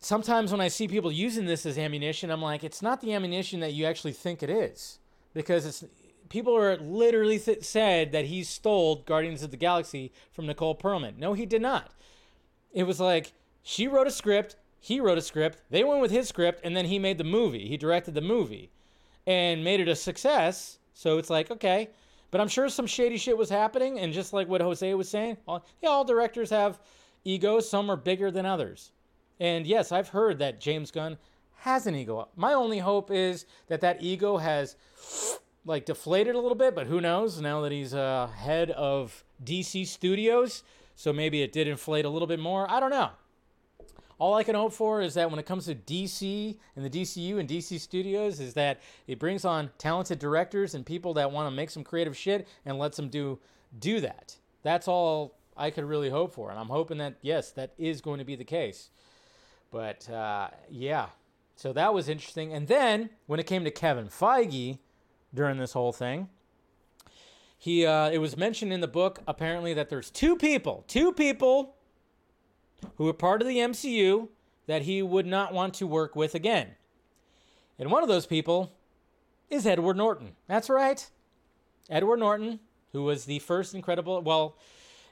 sometimes 0.01 0.51
when 0.51 0.61
I 0.61 0.69
see 0.69 0.89
people 0.89 1.13
using 1.13 1.47
this 1.47 1.65
as 1.67 1.79
ammunition, 1.79 2.31
I'm 2.31 2.43
like, 2.43 2.65
it's 2.65 2.83
not 2.83 3.01
the 3.01 3.13
ammunition 3.13 3.61
that 3.61 3.75
you 3.75 3.85
actually 3.85 4.13
think 4.13 4.43
it 4.43 4.51
is, 4.51 4.99
because 5.35 5.65
it's 5.65 5.85
people 6.29 6.57
are 6.57 6.77
literally 6.79 7.39
th- 7.39 7.63
said 7.63 8.13
that 8.13 8.27
he 8.27 8.43
stole 8.43 8.97
Guardians 8.97 9.43
of 9.43 9.51
the 9.51 9.57
Galaxy 9.57 10.13
from 10.33 10.47
Nicole 10.47 10.77
Perlman. 10.77 11.19
No, 11.19 11.35
he 11.35 11.47
did 11.47 11.63
not. 11.63 11.93
It 12.73 12.85
was 12.85 13.01
like 13.01 13.33
she 13.63 13.87
wrote 13.87 14.07
a 14.07 14.13
script, 14.13 14.57
he 14.79 15.01
wrote 15.01 15.19
a 15.19 15.23
script, 15.23 15.63
they 15.71 15.85
went 15.85 16.01
with 16.01 16.11
his 16.11 16.29
script, 16.29 16.61
and 16.65 16.77
then 16.77 16.87
he 16.87 16.99
made 16.99 17.19
the 17.19 17.25
movie. 17.25 17.69
He 17.69 17.77
directed 17.77 18.15
the 18.15 18.21
movie, 18.21 18.71
and 19.27 19.63
made 19.63 19.81
it 19.81 19.89
a 19.89 19.97
success. 19.97 20.79
So 20.95 21.19
it's 21.19 21.31
like 21.31 21.51
okay. 21.51 21.91
But 22.31 22.41
I'm 22.41 22.49
sure 22.49 22.69
some 22.69 22.87
shady 22.87 23.17
shit 23.17 23.37
was 23.37 23.51
happening, 23.51 23.99
and 23.99 24.13
just 24.13 24.33
like 24.33 24.49
what 24.49 24.61
Jose 24.61 24.95
was 24.95 25.09
saying, 25.09 25.37
all, 25.49 25.67
yeah, 25.83 25.89
all 25.89 26.05
directors 26.05 26.51
have 26.51 26.79
egos. 27.25 27.69
Some 27.69 27.91
are 27.91 27.97
bigger 27.97 28.31
than 28.31 28.47
others. 28.47 28.93
And 29.41 29.67
yes, 29.67 29.91
I've 29.91 30.11
heard 30.11 30.39
that 30.39 30.61
James 30.61 30.91
Gunn 30.91 31.17
has 31.57 31.87
an 31.87 31.95
ego. 31.95 32.29
My 32.37 32.53
only 32.53 32.79
hope 32.79 33.11
is 33.11 33.47
that 33.69 33.81
that 33.81 34.03
ego 34.03 34.37
has 34.37 34.77
like 35.65 35.87
deflated 35.87 36.35
a 36.35 36.39
little 36.39 36.57
bit, 36.57 36.75
but 36.75 36.87
who 36.87 37.01
knows 37.01 37.41
now 37.41 37.63
that 37.63 37.73
he's 37.73 37.95
uh, 37.95 38.29
head 38.29 38.71
of 38.71 39.25
DC 39.43 39.87
Studios. 39.87 40.63
So 40.95 41.13
maybe 41.13 41.43
it 41.43 41.53
did 41.53 41.67
inflate 41.67 42.05
a 42.05 42.11
little 42.11 42.29
bit 42.29 42.39
more. 42.39 42.71
I 42.71 42.81
don't 42.81 42.91
know. 42.91 43.11
All 44.19 44.35
I 44.35 44.43
can 44.43 44.55
hope 44.55 44.75
for 44.75 45.01
is 45.01 45.15
that 45.15 45.31
when 45.31 45.39
it 45.39 45.47
comes 45.47 45.65
to 45.65 45.75
DC 45.75 46.59
and 46.77 46.85
the 46.85 46.91
DCU 46.91 47.39
and 47.39 47.49
DC 47.49 47.81
Studios, 47.81 48.39
is 48.39 48.53
that 48.53 48.81
it 49.07 49.19
brings 49.19 49.47
on 49.47 49.71
talented 49.79 50.19
directors 50.19 50.75
and 50.75 50.85
people 50.85 51.15
that 51.15 51.33
want 51.33 51.51
to 51.51 51.57
make 51.57 51.71
some 51.71 51.83
creative 51.83 52.15
shit 52.15 52.47
and 52.67 52.79
lets 52.79 52.99
them 52.99 53.09
do 53.09 53.39
do 53.79 54.01
that. 54.01 54.37
That's 54.63 54.89
all 54.89 55.37
I 55.57 55.71
could 55.71 55.85
really 55.85 56.11
hope 56.11 56.35
for, 56.35 56.51
and 56.51 56.59
I'm 56.59 56.69
hoping 56.69 56.99
that 56.99 57.17
yes, 57.23 57.51
that 57.53 57.73
is 57.79 58.03
going 58.03 58.19
to 58.19 58.25
be 58.27 58.37
the 58.37 58.45
case. 58.45 58.91
But 59.71 60.09
uh, 60.11 60.49
yeah, 60.71 61.07
so 61.57 61.73
that 61.73 61.95
was 61.95 62.09
interesting. 62.09 62.53
And 62.53 62.67
then 62.67 63.11
when 63.27 63.41
it 63.41 63.47
came 63.47 63.65
to 63.65 63.71
Kevin 63.71 64.09
Feige 64.09 64.79
during 65.33 65.59
this 65.59 65.73
whole 65.73 65.93
thing, 65.93 66.29
he 67.57 67.85
uh, 67.87 68.11
it 68.11 68.19
was 68.19 68.37
mentioned 68.37 68.73
in 68.73 68.81
the 68.81 68.89
book 68.89 69.21
apparently 69.27 69.75
that 69.75 69.91
there's 69.91 70.11
two 70.11 70.37
people, 70.37 70.85
two 70.89 71.13
people 71.13 71.77
who 72.97 73.07
are 73.09 73.13
part 73.13 73.43
of 73.43 73.49
the 73.49 73.59
MCU 73.59 74.29
that 74.67 74.83
he 74.83 75.03
would 75.03 75.27
not 75.27 75.53
want 75.53 75.75
to 75.75 75.87
work 75.87 76.17
with 76.17 76.35
again. 76.35 76.69
And 77.79 77.91
one 77.91 78.03
of 78.03 78.09
those 78.09 78.27
people 78.27 78.73
is 79.49 79.67
Edward 79.67 79.97
Norton. 79.97 80.37
That's 80.47 80.71
right. 80.71 81.09
Edward 81.89 82.19
Norton, 82.19 82.61
who 82.93 83.03
was 83.03 83.25
the 83.25 83.41
first 83.41 83.75
Incredible, 83.75 84.23
well, 84.23 84.57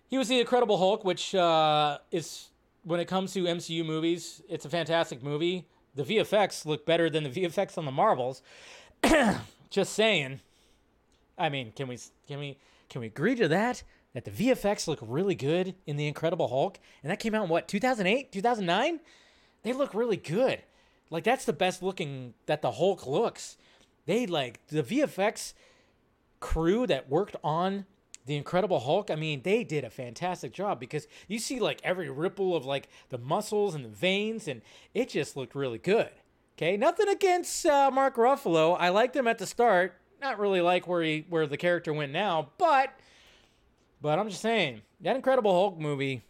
he 0.07 0.17
was 0.17 0.29
the 0.29 0.41
Incredible 0.41 0.79
Hulk, 0.79 1.05
which 1.05 1.35
uh, 1.35 1.99
is, 2.13 2.49
when 2.89 3.01
it 3.01 3.07
comes 3.07 3.35
to 3.35 3.45
MCU 3.45 3.85
movies, 3.85 4.43
it's 4.49 4.65
a 4.65 4.71
fantastic 4.71 5.23
movie. 5.23 5.67
The 5.95 6.05
VFX 6.05 6.65
look 6.65 6.87
better 6.87 7.11
than 7.11 7.25
the 7.25 7.31
VFX 7.43 7.77
on 7.77 7.85
the 7.85 7.93
Marvels. 7.93 8.43
Just 9.71 9.93
saying. 9.93 10.41
I 11.37 11.51
mean, 11.51 11.73
can 11.73 11.87
we 11.87 11.99
can 12.27 12.39
we 12.39 12.57
can 12.89 13.01
we 13.03 13.07
agree 13.07 13.35
to 13.37 13.47
that? 13.49 13.83
That 14.15 14.25
the 14.25 14.31
VFX 14.31 14.89
look 14.89 14.99
really 15.03 15.35
good 15.35 15.75
in 15.87 15.97
the 15.97 16.09
Incredible 16.09 16.49
Hulk, 16.49 16.81
and 17.03 17.13
that 17.13 17.21
came 17.21 17.35
out 17.35 17.45
in 17.45 17.51
what 17.51 17.69
2008, 17.69 18.33
2009. 18.33 19.01
They 19.63 19.73
look 19.73 19.93
really 19.93 20.17
good. 20.17 20.63
Like 21.11 21.25
that's 21.25 21.45
the 21.45 21.53
best 21.53 21.83
looking 21.83 22.35
that 22.47 22.63
the 22.63 22.73
Hulk 22.73 23.07
looks. 23.07 23.59
They 24.07 24.27
like 24.27 24.67
the 24.69 24.83
VFX 24.83 25.53
crew 26.41 26.87
that 26.87 27.11
worked 27.11 27.37
on 27.45 27.85
the 28.29 28.37
Incredible 28.37 28.79
Hulk. 28.79 29.11
I 29.11 29.17
mean, 29.17 29.43
they 29.43 29.65
did 29.65 29.83
a 29.83 29.91
fantastic 29.91 30.53
job 30.53 30.79
because 30.79 31.09
you 31.27 31.41
see 31.41 31.59
like 31.59 31.81
every 31.83 32.09
ripple 32.09 32.55
of 32.55 32.65
like 32.65 32.89
the 33.09 33.19
muscles 33.19 33.75
and 33.75 33.85
the 33.85 33.89
veins, 33.89 34.47
and 34.47 34.63
it 34.95 35.09
just 35.09 35.37
looked 35.37 35.57
really 35.57 35.79
good. 35.79 36.11
Okay, 36.57 36.77
nothing 36.77 37.09
against 37.09 37.67
uh, 37.67 37.91
Mark 37.93 38.17
Ruffalo. 38.17 38.77
I 38.79 38.89
liked 38.91 39.17
him 39.17 39.27
at 39.27 39.39
the 39.39 39.47
start 39.47 39.95
not 40.21 40.39
really 40.39 40.61
like 40.61 40.87
where 40.87 41.03
he 41.03 41.25
where 41.29 41.47
the 41.47 41.57
character 41.57 41.93
went 41.93 42.13
now, 42.13 42.51
but 42.59 42.91
but 44.01 44.19
I'm 44.19 44.29
just 44.29 44.43
saying 44.43 44.83
that 45.01 45.17
Incredible 45.17 45.53
Hulk 45.53 45.79
movie, 45.79 46.23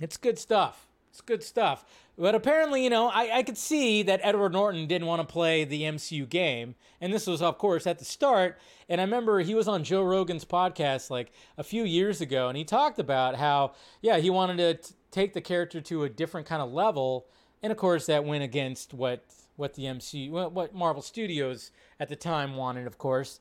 it's 0.00 0.16
good 0.16 0.38
stuff. 0.38 0.88
It's 1.12 1.20
good 1.20 1.42
stuff. 1.42 1.84
But 2.16 2.34
apparently, 2.34 2.82
you 2.82 2.88
know, 2.88 3.08
I, 3.08 3.38
I 3.38 3.42
could 3.42 3.58
see 3.58 4.02
that 4.04 4.20
Edward 4.22 4.54
Norton 4.54 4.86
didn't 4.86 5.06
want 5.06 5.20
to 5.20 5.30
play 5.30 5.62
the 5.62 5.82
MCU 5.82 6.26
game. 6.26 6.74
And 7.02 7.12
this 7.12 7.26
was, 7.26 7.42
of 7.42 7.58
course, 7.58 7.86
at 7.86 7.98
the 7.98 8.04
start. 8.06 8.58
And 8.88 8.98
I 8.98 9.04
remember 9.04 9.40
he 9.40 9.54
was 9.54 9.68
on 9.68 9.84
Joe 9.84 10.02
Rogan's 10.02 10.46
podcast 10.46 11.10
like 11.10 11.30
a 11.58 11.62
few 11.62 11.84
years 11.84 12.22
ago. 12.22 12.48
And 12.48 12.56
he 12.56 12.64
talked 12.64 12.98
about 12.98 13.36
how, 13.36 13.74
yeah, 14.00 14.20
he 14.20 14.30
wanted 14.30 14.56
to 14.56 14.74
t- 14.74 14.94
take 15.10 15.34
the 15.34 15.42
character 15.42 15.82
to 15.82 16.04
a 16.04 16.08
different 16.08 16.46
kind 16.46 16.62
of 16.62 16.72
level. 16.72 17.26
And 17.62 17.70
of 17.70 17.76
course, 17.76 18.06
that 18.06 18.24
went 18.24 18.42
against 18.42 18.94
what 18.94 19.22
what 19.56 19.74
the 19.74 19.84
MCU, 19.84 20.30
what 20.30 20.74
Marvel 20.74 21.02
Studios 21.02 21.72
at 22.00 22.08
the 22.08 22.16
time 22.16 22.56
wanted, 22.56 22.86
of 22.86 22.96
course. 22.96 23.38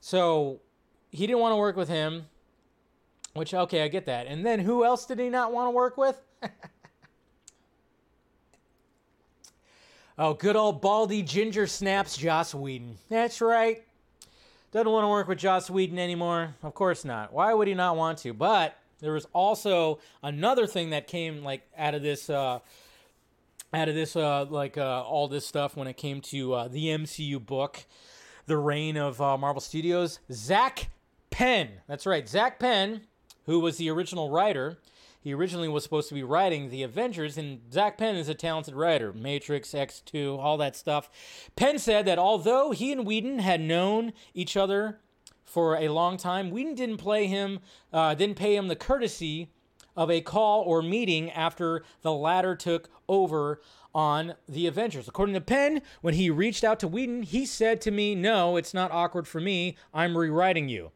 So 0.00 0.60
he 1.10 1.26
didn't 1.26 1.40
want 1.40 1.52
to 1.52 1.56
work 1.56 1.76
with 1.76 1.90
him, 1.90 2.24
which 3.34 3.52
okay, 3.52 3.82
I 3.82 3.88
get 3.88 4.06
that. 4.06 4.26
And 4.26 4.46
then 4.46 4.60
who 4.60 4.82
else 4.82 5.04
did 5.04 5.18
he 5.18 5.28
not 5.28 5.52
want 5.52 5.66
to 5.66 5.70
work 5.72 5.98
with? 5.98 6.18
oh, 10.18 10.34
good 10.34 10.56
old 10.56 10.80
baldy 10.80 11.22
ginger 11.22 11.66
snaps, 11.66 12.16
Joss 12.16 12.54
Whedon. 12.54 12.96
That's 13.08 13.40
right. 13.40 13.82
Doesn't 14.72 14.90
want 14.90 15.04
to 15.04 15.08
work 15.08 15.28
with 15.28 15.38
Joss 15.38 15.68
Whedon 15.68 15.98
anymore. 15.98 16.54
Of 16.62 16.74
course 16.74 17.04
not. 17.04 17.32
Why 17.32 17.52
would 17.52 17.68
he 17.68 17.74
not 17.74 17.96
want 17.96 18.18
to? 18.18 18.32
But 18.32 18.76
there 19.00 19.12
was 19.12 19.26
also 19.32 19.98
another 20.22 20.66
thing 20.66 20.90
that 20.90 21.06
came 21.06 21.44
like 21.44 21.62
out 21.76 21.94
of 21.94 22.02
this. 22.02 22.30
Uh, 22.30 22.60
out 23.74 23.88
of 23.88 23.94
this, 23.94 24.16
uh, 24.16 24.44
like 24.50 24.76
uh, 24.76 25.02
all 25.02 25.28
this 25.28 25.46
stuff 25.46 25.76
when 25.76 25.88
it 25.88 25.96
came 25.96 26.20
to 26.20 26.52
uh, 26.52 26.68
the 26.68 26.88
MCU 26.88 27.44
book, 27.44 27.84
The 28.46 28.58
Reign 28.58 28.96
of 28.98 29.20
uh, 29.20 29.38
Marvel 29.38 29.62
Studios. 29.62 30.18
Zak 30.30 30.90
Penn, 31.30 31.70
that's 31.88 32.04
right, 32.04 32.28
Zak 32.28 32.58
Penn, 32.58 33.02
who 33.46 33.60
was 33.60 33.78
the 33.78 33.88
original 33.88 34.30
writer. 34.30 34.78
He 35.22 35.32
originally 35.32 35.68
was 35.68 35.84
supposed 35.84 36.08
to 36.08 36.14
be 36.14 36.24
writing 36.24 36.68
the 36.68 36.82
Avengers, 36.82 37.38
and 37.38 37.60
Zak 37.72 37.96
Penn 37.96 38.16
is 38.16 38.28
a 38.28 38.34
talented 38.34 38.74
writer. 38.74 39.12
Matrix, 39.12 39.70
X2, 39.70 40.36
all 40.36 40.56
that 40.56 40.74
stuff. 40.74 41.08
Penn 41.54 41.78
said 41.78 42.06
that 42.06 42.18
although 42.18 42.72
he 42.72 42.90
and 42.90 43.06
Whedon 43.06 43.38
had 43.38 43.60
known 43.60 44.12
each 44.34 44.56
other 44.56 44.98
for 45.44 45.76
a 45.76 45.88
long 45.90 46.16
time, 46.16 46.50
Whedon 46.50 46.74
didn't 46.74 46.96
play 46.96 47.28
him, 47.28 47.60
uh, 47.92 48.14
didn't 48.14 48.36
pay 48.36 48.56
him 48.56 48.66
the 48.66 48.74
courtesy 48.74 49.48
of 49.96 50.10
a 50.10 50.20
call 50.20 50.62
or 50.62 50.82
meeting 50.82 51.30
after 51.30 51.84
the 52.00 52.12
latter 52.12 52.56
took 52.56 52.90
over 53.08 53.60
on 53.94 54.34
the 54.48 54.66
Avengers. 54.66 55.06
According 55.06 55.34
to 55.34 55.40
Penn, 55.40 55.82
when 56.00 56.14
he 56.14 56.30
reached 56.30 56.64
out 56.64 56.80
to 56.80 56.88
Whedon, 56.88 57.22
he 57.22 57.46
said 57.46 57.80
to 57.82 57.92
me, 57.92 58.16
No, 58.16 58.56
it's 58.56 58.74
not 58.74 58.90
awkward 58.90 59.28
for 59.28 59.40
me. 59.40 59.76
I'm 59.94 60.18
rewriting 60.18 60.68
you. 60.68 60.90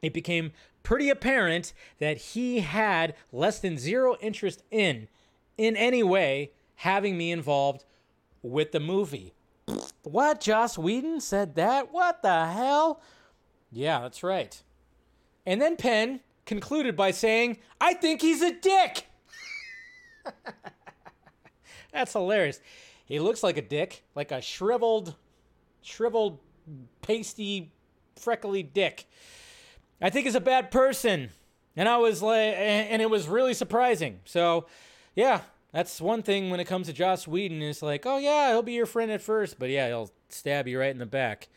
It 0.00 0.14
became 0.14 0.52
pretty 0.82 1.10
apparent 1.10 1.72
that 1.98 2.18
he 2.18 2.60
had 2.60 3.14
less 3.32 3.58
than 3.58 3.78
zero 3.78 4.16
interest 4.20 4.62
in, 4.70 5.08
in 5.56 5.76
any 5.76 6.02
way, 6.02 6.52
having 6.76 7.16
me 7.16 7.32
involved 7.32 7.84
with 8.42 8.72
the 8.72 8.80
movie. 8.80 9.34
What? 10.02 10.40
Joss 10.40 10.78
Whedon 10.78 11.20
said 11.20 11.54
that? 11.56 11.92
What 11.92 12.22
the 12.22 12.46
hell? 12.46 13.02
Yeah, 13.70 14.00
that's 14.00 14.22
right. 14.22 14.62
And 15.44 15.60
then 15.60 15.76
Penn 15.76 16.20
concluded 16.46 16.96
by 16.96 17.10
saying, 17.10 17.58
I 17.80 17.94
think 17.94 18.22
he's 18.22 18.42
a 18.42 18.52
dick. 18.52 19.06
That's 21.92 22.12
hilarious. 22.12 22.60
He 23.06 23.18
looks 23.18 23.42
like 23.42 23.56
a 23.56 23.62
dick, 23.62 24.04
like 24.14 24.30
a 24.30 24.42
shriveled, 24.42 25.14
shriveled, 25.82 26.38
pasty, 27.02 27.72
freckly 28.16 28.62
dick. 28.62 29.06
I 30.00 30.10
think 30.10 30.26
he's 30.26 30.34
a 30.34 30.40
bad 30.40 30.70
person. 30.70 31.30
And 31.76 31.88
I 31.88 31.96
was 31.98 32.22
like, 32.22 32.54
and 32.56 33.00
it 33.00 33.08
was 33.08 33.28
really 33.28 33.54
surprising. 33.54 34.20
So, 34.24 34.66
yeah, 35.14 35.42
that's 35.72 36.00
one 36.00 36.22
thing 36.22 36.50
when 36.50 36.58
it 36.58 36.64
comes 36.64 36.88
to 36.88 36.92
Joss 36.92 37.28
Whedon. 37.28 37.62
Is 37.62 37.82
like, 37.82 38.04
oh 38.04 38.18
yeah, 38.18 38.50
he'll 38.50 38.62
be 38.62 38.72
your 38.72 38.86
friend 38.86 39.10
at 39.12 39.22
first, 39.22 39.58
but 39.58 39.70
yeah, 39.70 39.86
he'll 39.86 40.10
stab 40.28 40.66
you 40.66 40.80
right 40.80 40.90
in 40.90 40.98
the 40.98 41.06
back 41.06 41.48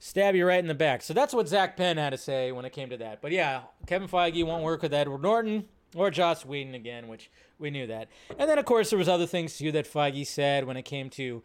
stab 0.00 0.34
you 0.34 0.46
right 0.46 0.58
in 0.58 0.66
the 0.66 0.74
back. 0.74 1.02
So 1.02 1.14
that's 1.14 1.32
what 1.32 1.46
Zak 1.46 1.76
Penn 1.76 1.98
had 1.98 2.10
to 2.10 2.18
say 2.18 2.50
when 2.50 2.64
it 2.64 2.72
came 2.72 2.90
to 2.90 2.96
that. 2.96 3.20
But 3.20 3.30
yeah, 3.30 3.62
Kevin 3.86 4.08
Feige 4.08 4.44
won't 4.44 4.64
work 4.64 4.82
with 4.82 4.92
Edward 4.92 5.22
Norton 5.22 5.68
or 5.94 6.10
Joss 6.10 6.44
Whedon 6.44 6.74
again, 6.74 7.06
which 7.06 7.30
we 7.58 7.70
knew 7.70 7.86
that. 7.86 8.08
And 8.36 8.50
then 8.50 8.58
of 8.58 8.64
course 8.64 8.90
there 8.90 8.98
was 8.98 9.08
other 9.08 9.26
things 9.26 9.56
too 9.56 9.70
that 9.72 9.90
Feige 9.90 10.26
said 10.26 10.64
when 10.64 10.76
it 10.76 10.82
came 10.82 11.10
to 11.10 11.42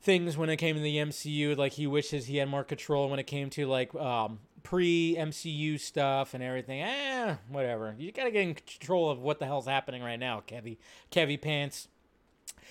things 0.00 0.36
when 0.36 0.48
it 0.48 0.56
came 0.56 0.76
to 0.76 0.82
the 0.82 0.96
MCU, 0.96 1.56
like 1.56 1.72
he 1.72 1.86
wishes 1.86 2.26
he 2.26 2.38
had 2.38 2.48
more 2.48 2.64
control 2.64 3.08
when 3.10 3.18
it 3.18 3.26
came 3.26 3.50
to 3.50 3.66
like 3.66 3.94
um, 3.94 4.40
pre 4.62 5.16
MCU 5.18 5.78
stuff 5.78 6.34
and 6.34 6.42
everything. 6.42 6.82
Eh, 6.82 7.36
whatever. 7.48 7.94
You 7.98 8.12
gotta 8.12 8.30
get 8.30 8.42
in 8.42 8.54
control 8.54 9.10
of 9.10 9.20
what 9.20 9.38
the 9.38 9.46
hell's 9.46 9.66
happening 9.66 10.02
right 10.02 10.18
now, 10.18 10.42
Kevy. 10.46 10.78
Kevy 11.10 11.40
Pants. 11.40 11.88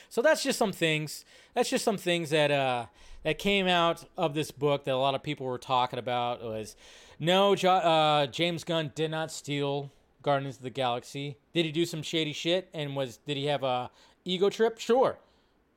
So 0.10 0.22
that's 0.22 0.44
just 0.44 0.58
some 0.58 0.72
things. 0.72 1.24
That's 1.54 1.70
just 1.70 1.86
some 1.86 1.98
things 1.98 2.32
that 2.32 2.52
uh 2.52 2.88
that 3.24 3.38
came 3.38 3.68
out 3.68 4.06
of 4.18 4.34
this 4.34 4.50
book 4.52 4.86
that 4.86 4.94
a 4.94 4.98
lot 4.98 5.14
of 5.14 5.22
people 5.22 5.46
were 5.46 5.58
talking 5.58 6.00
about 6.00 6.44
was 6.44 6.76
no, 7.20 7.54
uh, 7.54 8.28
James 8.28 8.64
Gunn 8.64 8.94
did 8.96 9.12
not 9.12 9.30
steal 9.30 9.92
Guardians 10.24 10.56
of 10.56 10.64
the 10.64 10.70
Galaxy. 10.70 11.36
Did 11.54 11.66
he 11.66 11.72
do 11.72 11.86
some 11.86 12.02
shady 12.02 12.32
shit? 12.32 12.70
And 12.74 12.96
was 12.96 13.18
did 13.18 13.38
he 13.38 13.46
have 13.48 13.64
a 13.64 13.92
ego 14.26 14.50
trip? 14.50 14.80
Sure, 14.80 15.18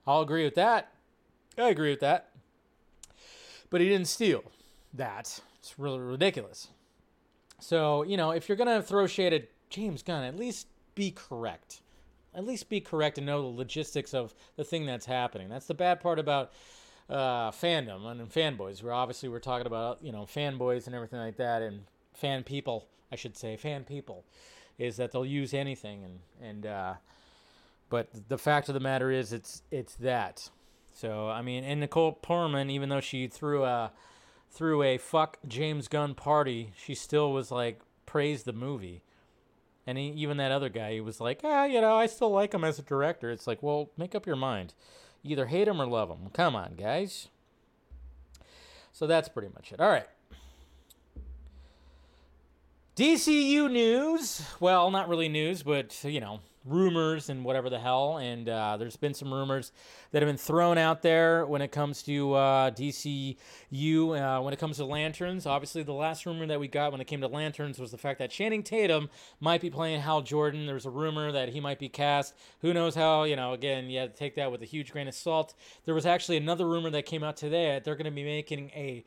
I'll 0.06 0.22
agree 0.22 0.44
with 0.44 0.54
that. 0.54 0.92
I 1.58 1.68
agree 1.68 1.90
with 1.90 2.00
that. 2.00 2.30
But 3.70 3.80
he 3.80 3.88
didn't 3.88 4.08
steal 4.08 4.44
that. 4.94 5.40
It's 5.58 5.78
really 5.78 6.00
ridiculous. 6.00 6.68
So 7.60 8.02
you 8.02 8.16
know, 8.16 8.30
if 8.32 8.48
you're 8.48 8.56
gonna 8.56 8.82
throw 8.82 9.06
shade 9.06 9.32
at 9.32 9.48
James 9.70 10.02
Gunn, 10.02 10.24
at 10.24 10.36
least 10.36 10.66
be 10.94 11.10
correct. 11.10 11.80
At 12.34 12.44
least 12.44 12.68
be 12.68 12.80
correct 12.80 13.18
and 13.18 13.26
know 13.26 13.42
the 13.42 13.56
logistics 13.56 14.14
of 14.14 14.34
the 14.56 14.64
thing 14.64 14.86
that's 14.86 15.06
happening. 15.06 15.48
That's 15.48 15.66
the 15.66 15.74
bad 15.74 16.00
part 16.00 16.18
about 16.18 16.52
uh, 17.08 17.50
fandom 17.50 18.06
and 18.10 18.32
fanboys. 18.32 18.82
We're 18.82 18.92
obviously 18.92 19.28
we're 19.28 19.38
talking 19.38 19.66
about 19.66 20.02
you 20.02 20.12
know 20.12 20.22
fanboys 20.22 20.86
and 20.86 20.94
everything 20.94 21.18
like 21.18 21.36
that, 21.36 21.62
and 21.62 21.84
fan 22.14 22.42
people, 22.42 22.86
I 23.10 23.16
should 23.16 23.36
say, 23.36 23.56
fan 23.56 23.84
people, 23.84 24.24
is 24.78 24.96
that 24.96 25.12
they'll 25.12 25.26
use 25.26 25.54
anything 25.54 26.04
and 26.04 26.18
and. 26.40 26.66
Uh, 26.66 26.94
but 27.92 28.08
the 28.30 28.38
fact 28.38 28.70
of 28.70 28.74
the 28.74 28.80
matter 28.80 29.10
is, 29.10 29.34
it's 29.34 29.62
it's 29.70 29.94
that. 29.96 30.48
So 30.92 31.28
I 31.28 31.42
mean, 31.42 31.64
and 31.64 31.80
Nicole 31.80 32.18
Perlman, 32.22 32.70
even 32.70 32.88
though 32.88 33.00
she 33.00 33.26
threw 33.26 33.64
a 33.64 33.92
threw 34.50 34.82
a 34.82 34.98
fuck 34.98 35.38
James 35.48 35.88
Gunn 35.88 36.14
party, 36.14 36.72
she 36.76 36.94
still 36.94 37.32
was 37.32 37.50
like 37.50 37.80
praised 38.06 38.44
the 38.44 38.52
movie. 38.52 39.02
And 39.86 39.98
he, 39.98 40.10
even 40.10 40.36
that 40.36 40.52
other 40.52 40.68
guy, 40.68 40.92
he 40.92 41.00
was 41.00 41.20
like, 41.20 41.40
ah, 41.42 41.64
you 41.64 41.80
know, 41.80 41.96
I 41.96 42.06
still 42.06 42.30
like 42.30 42.54
him 42.54 42.62
as 42.62 42.78
a 42.78 42.82
director. 42.82 43.30
It's 43.30 43.46
like, 43.46 43.62
well, 43.62 43.90
make 43.96 44.14
up 44.14 44.26
your 44.26 44.36
mind. 44.36 44.74
either 45.24 45.46
hate 45.46 45.66
him 45.66 45.80
or 45.80 45.86
love 45.86 46.08
him. 46.08 46.28
Come 46.32 46.54
on, 46.54 46.74
guys. 46.76 47.28
So 48.92 49.06
that's 49.06 49.28
pretty 49.28 49.48
much 49.52 49.72
it. 49.72 49.80
All 49.80 49.88
right. 49.88 50.06
DCU 52.94 53.70
news. 53.70 54.42
Well, 54.60 54.90
not 54.90 55.08
really 55.08 55.28
news, 55.28 55.62
but, 55.62 55.98
you 56.04 56.20
know, 56.20 56.40
rumors 56.64 57.28
and 57.28 57.44
whatever 57.44 57.68
the 57.70 57.78
hell. 57.78 58.18
And 58.18 58.48
uh, 58.48 58.76
there's 58.76 58.96
been 58.96 59.14
some 59.14 59.32
rumors 59.32 59.72
that 60.10 60.22
have 60.22 60.28
been 60.28 60.36
thrown 60.36 60.78
out 60.78 61.02
there 61.02 61.46
when 61.46 61.62
it 61.62 61.72
comes 61.72 62.02
to 62.04 62.34
uh, 62.34 62.70
DCU, 62.70 63.36
uh, 63.38 64.42
when 64.42 64.52
it 64.52 64.58
comes 64.58 64.76
to 64.76 64.84
Lanterns. 64.84 65.46
Obviously, 65.46 65.82
the 65.82 65.92
last 65.92 66.26
rumor 66.26 66.46
that 66.46 66.60
we 66.60 66.68
got 66.68 66.92
when 66.92 67.00
it 67.00 67.06
came 67.06 67.20
to 67.20 67.28
Lanterns 67.28 67.78
was 67.78 67.90
the 67.90 67.98
fact 67.98 68.18
that 68.18 68.30
Channing 68.30 68.62
Tatum 68.62 69.10
might 69.40 69.60
be 69.60 69.70
playing 69.70 70.00
Hal 70.00 70.22
Jordan. 70.22 70.66
There's 70.66 70.86
a 70.86 70.90
rumor 70.90 71.32
that 71.32 71.50
he 71.50 71.60
might 71.60 71.78
be 71.78 71.88
cast. 71.88 72.34
Who 72.60 72.72
knows 72.72 72.94
how? 72.94 73.24
You 73.24 73.36
know, 73.36 73.52
again, 73.52 73.90
you 73.90 74.00
have 74.00 74.12
to 74.12 74.16
take 74.16 74.36
that 74.36 74.50
with 74.52 74.62
a 74.62 74.66
huge 74.66 74.92
grain 74.92 75.08
of 75.08 75.14
salt. 75.14 75.54
There 75.84 75.94
was 75.94 76.06
actually 76.06 76.36
another 76.36 76.68
rumor 76.68 76.90
that 76.90 77.06
came 77.06 77.24
out 77.24 77.36
today 77.36 77.72
that 77.72 77.84
they're 77.84 77.96
going 77.96 78.04
to 78.04 78.10
be 78.10 78.24
making 78.24 78.70
a 78.70 79.04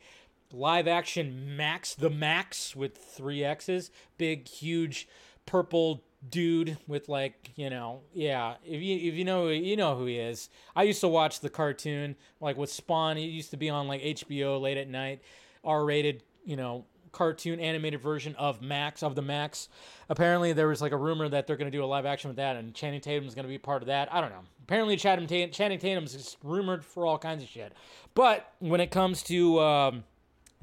live 0.52 0.86
action 0.86 1.56
Max 1.56 1.94
the 1.94 2.10
Max 2.10 2.76
with 2.76 2.96
three 2.96 3.44
X's, 3.44 3.90
big, 4.16 4.48
huge 4.48 5.08
purple 5.44 6.02
dude 6.30 6.76
with 6.86 7.08
like 7.08 7.52
you 7.56 7.70
know 7.70 8.00
yeah 8.12 8.54
if 8.64 8.82
you 8.82 8.96
if 8.96 9.14
you 9.14 9.24
know 9.24 9.48
you 9.48 9.76
know 9.76 9.96
who 9.96 10.06
he 10.06 10.16
is. 10.16 10.48
I 10.74 10.84
used 10.84 11.00
to 11.00 11.08
watch 11.08 11.40
the 11.40 11.50
cartoon 11.50 12.16
like 12.40 12.56
with 12.56 12.70
spawn. 12.70 13.16
He 13.16 13.24
used 13.24 13.50
to 13.50 13.56
be 13.56 13.70
on 13.70 13.88
like 13.88 14.02
hbo 14.02 14.60
late 14.60 14.76
at 14.76 14.88
night. 14.88 15.22
R-rated 15.64 16.22
you 16.44 16.56
know 16.56 16.84
cartoon 17.12 17.60
animated 17.60 18.00
version 18.00 18.34
of 18.36 18.60
max 18.60 19.02
of 19.02 19.14
the 19.14 19.22
max. 19.22 19.68
Apparently 20.08 20.52
there 20.52 20.68
was 20.68 20.82
like 20.82 20.92
a 20.92 20.96
rumor 20.96 21.28
that 21.28 21.46
they're 21.46 21.56
going 21.56 21.70
to 21.70 21.76
do 21.76 21.82
a 21.82 21.86
live 21.86 22.04
action 22.04 22.28
with 22.28 22.36
that 22.36 22.56
and 22.56 22.74
channing 22.74 23.00
tatum 23.00 23.26
is 23.26 23.34
going 23.34 23.44
to 23.44 23.48
be 23.48 23.58
part 23.58 23.82
of 23.82 23.86
that. 23.86 24.12
I 24.12 24.20
don't 24.20 24.30
know. 24.30 24.42
Apparently 24.64 24.96
channing, 24.96 25.50
channing 25.50 26.06
rumored 26.42 26.84
for 26.84 27.06
all 27.06 27.18
kinds 27.18 27.42
of 27.42 27.48
shit. 27.48 27.72
But 28.14 28.52
when 28.58 28.80
it 28.80 28.90
comes 28.90 29.22
to 29.24 29.60
um, 29.60 30.04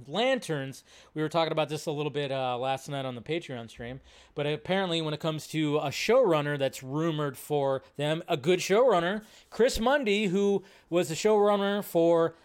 lanterns. 0.08 0.84
We 1.14 1.22
were 1.22 1.30
talking 1.30 1.52
about 1.52 1.70
this 1.70 1.86
a 1.86 1.92
little 1.92 2.12
bit 2.12 2.32
uh, 2.32 2.58
last 2.58 2.90
night 2.90 3.06
on 3.06 3.16
the 3.16 3.22
patreon 3.22 3.70
stream 3.70 4.00
but 4.36 4.46
apparently 4.46 5.02
when 5.02 5.14
it 5.14 5.20
comes 5.20 5.48
to 5.48 5.78
a 5.78 5.88
showrunner 5.88 6.58
that's 6.58 6.84
rumored 6.84 7.38
for 7.38 7.84
them 7.98 8.24
a 8.28 8.38
good 8.38 8.60
showrunner 8.60 9.22
chris 9.50 9.80
mundy 9.80 10.28
who 10.28 10.64
was 10.90 11.10
the 11.10 11.16
showrunner 11.16 11.84
for 11.84 12.36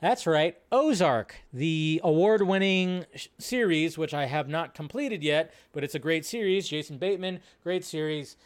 that's 0.00 0.26
right 0.26 0.58
ozark 0.72 1.36
the 1.52 2.00
award-winning 2.02 3.04
sh- 3.14 3.28
series 3.38 3.96
which 3.96 4.12
i 4.14 4.26
have 4.26 4.48
not 4.48 4.74
completed 4.74 5.22
yet 5.22 5.52
but 5.72 5.84
it's 5.84 5.94
a 5.94 5.98
great 5.98 6.24
series. 6.24 6.68
Jason 6.68 6.98
bateman 6.98 7.40
great 7.62 7.84
series 7.84 8.36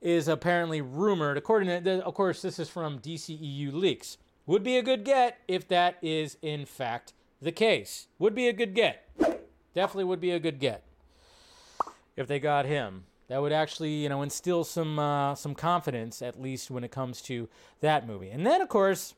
is 0.00 0.28
apparently 0.28 0.80
rumored. 0.82 1.36
According 1.38 1.84
to 1.84 2.04
of 2.04 2.14
course 2.14 2.42
this 2.42 2.58
is 2.58 2.68
from 2.68 2.98
dceu 2.98 3.72
leaks. 3.72 4.18
Would 4.46 4.62
be 4.62 4.76
a 4.76 4.82
good 4.82 5.04
get 5.04 5.38
if 5.48 5.66
that 5.68 5.96
is 6.02 6.36
in 6.42 6.66
fact 6.66 7.14
the 7.44 7.52
case. 7.52 8.08
Would 8.18 8.34
be 8.34 8.48
a 8.48 8.52
good 8.52 8.74
get. 8.74 9.08
Definitely 9.74 10.04
would 10.04 10.20
be 10.20 10.30
a 10.30 10.40
good 10.40 10.58
get 10.58 10.82
if 12.16 12.26
they 12.26 12.40
got 12.40 12.66
him. 12.66 13.04
That 13.28 13.40
would 13.40 13.52
actually, 13.52 13.90
you 13.90 14.08
know, 14.08 14.22
instill 14.22 14.64
some 14.64 14.98
uh, 14.98 15.34
some 15.34 15.54
confidence 15.54 16.20
at 16.22 16.40
least 16.40 16.70
when 16.70 16.84
it 16.84 16.90
comes 16.90 17.22
to 17.22 17.48
that 17.80 18.06
movie. 18.06 18.30
And 18.30 18.46
then, 18.46 18.60
of 18.60 18.68
course, 18.68 19.14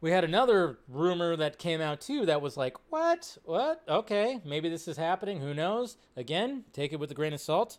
we 0.00 0.10
had 0.10 0.24
another 0.24 0.78
rumor 0.88 1.36
that 1.36 1.58
came 1.58 1.80
out 1.80 2.00
too 2.00 2.26
that 2.26 2.40
was 2.40 2.56
like, 2.56 2.76
what? 2.90 3.38
What? 3.44 3.82
Okay, 3.88 4.40
maybe 4.44 4.68
this 4.68 4.88
is 4.88 4.96
happening. 4.96 5.40
Who 5.40 5.54
knows? 5.54 5.96
Again, 6.16 6.64
take 6.72 6.92
it 6.92 7.00
with 7.00 7.10
a 7.10 7.14
grain 7.14 7.32
of 7.32 7.40
salt. 7.40 7.78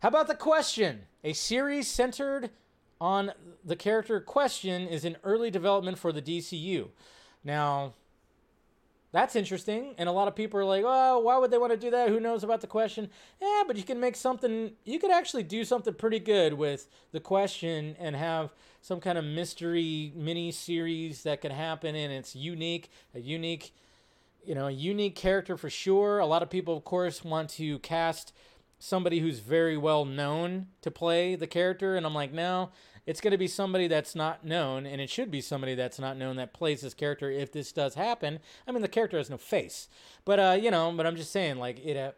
How 0.00 0.08
about 0.08 0.28
the 0.28 0.34
question? 0.34 1.02
A 1.24 1.32
series 1.32 1.88
centered 1.88 2.50
on 3.00 3.32
the 3.64 3.76
character 3.76 4.20
Question 4.20 4.86
is 4.86 5.04
in 5.04 5.16
early 5.24 5.50
development 5.50 5.98
for 5.98 6.12
the 6.12 6.22
DCU. 6.22 6.88
Now, 7.44 7.94
that's 9.10 9.36
interesting. 9.36 9.94
And 9.96 10.08
a 10.08 10.12
lot 10.12 10.28
of 10.28 10.36
people 10.36 10.60
are 10.60 10.64
like, 10.64 10.84
oh, 10.86 11.18
why 11.20 11.38
would 11.38 11.50
they 11.50 11.58
want 11.58 11.72
to 11.72 11.78
do 11.78 11.90
that? 11.90 12.08
Who 12.10 12.20
knows 12.20 12.44
about 12.44 12.60
the 12.60 12.66
question? 12.66 13.08
Yeah, 13.40 13.62
but 13.66 13.76
you 13.76 13.82
can 13.82 14.00
make 14.00 14.16
something, 14.16 14.72
you 14.84 14.98
could 14.98 15.10
actually 15.10 15.44
do 15.44 15.64
something 15.64 15.94
pretty 15.94 16.18
good 16.18 16.54
with 16.54 16.88
the 17.12 17.20
question 17.20 17.96
and 17.98 18.14
have 18.14 18.52
some 18.82 19.00
kind 19.00 19.16
of 19.16 19.24
mystery 19.24 20.12
mini 20.14 20.52
series 20.52 21.22
that 21.22 21.40
could 21.40 21.52
happen. 21.52 21.94
And 21.94 22.12
it's 22.12 22.36
unique, 22.36 22.90
a 23.14 23.20
unique, 23.20 23.74
you 24.44 24.54
know, 24.54 24.66
a 24.66 24.72
unique 24.72 25.16
character 25.16 25.56
for 25.56 25.70
sure. 25.70 26.18
A 26.18 26.26
lot 26.26 26.42
of 26.42 26.50
people, 26.50 26.76
of 26.76 26.84
course, 26.84 27.24
want 27.24 27.48
to 27.50 27.78
cast 27.78 28.32
somebody 28.78 29.20
who's 29.20 29.40
very 29.40 29.76
well 29.76 30.04
known 30.04 30.66
to 30.82 30.90
play 30.90 31.34
the 31.34 31.46
character. 31.46 31.96
And 31.96 32.04
I'm 32.04 32.14
like, 32.14 32.32
no, 32.32 32.70
it's 33.08 33.22
going 33.22 33.30
to 33.30 33.38
be 33.38 33.48
somebody 33.48 33.88
that's 33.88 34.14
not 34.14 34.44
known, 34.44 34.84
and 34.84 35.00
it 35.00 35.08
should 35.08 35.30
be 35.30 35.40
somebody 35.40 35.74
that's 35.74 35.98
not 35.98 36.18
known 36.18 36.36
that 36.36 36.52
plays 36.52 36.82
this 36.82 36.92
character 36.92 37.30
if 37.30 37.50
this 37.50 37.72
does 37.72 37.94
happen. 37.94 38.38
I 38.66 38.70
mean, 38.70 38.82
the 38.82 38.88
character 38.88 39.16
has 39.16 39.30
no 39.30 39.38
face, 39.38 39.88
but 40.26 40.38
uh, 40.38 40.58
you 40.60 40.70
know, 40.70 40.92
but 40.94 41.06
I'm 41.06 41.16
just 41.16 41.32
saying, 41.32 41.56
like 41.56 41.80
it, 41.82 41.96
uh, 41.96 42.12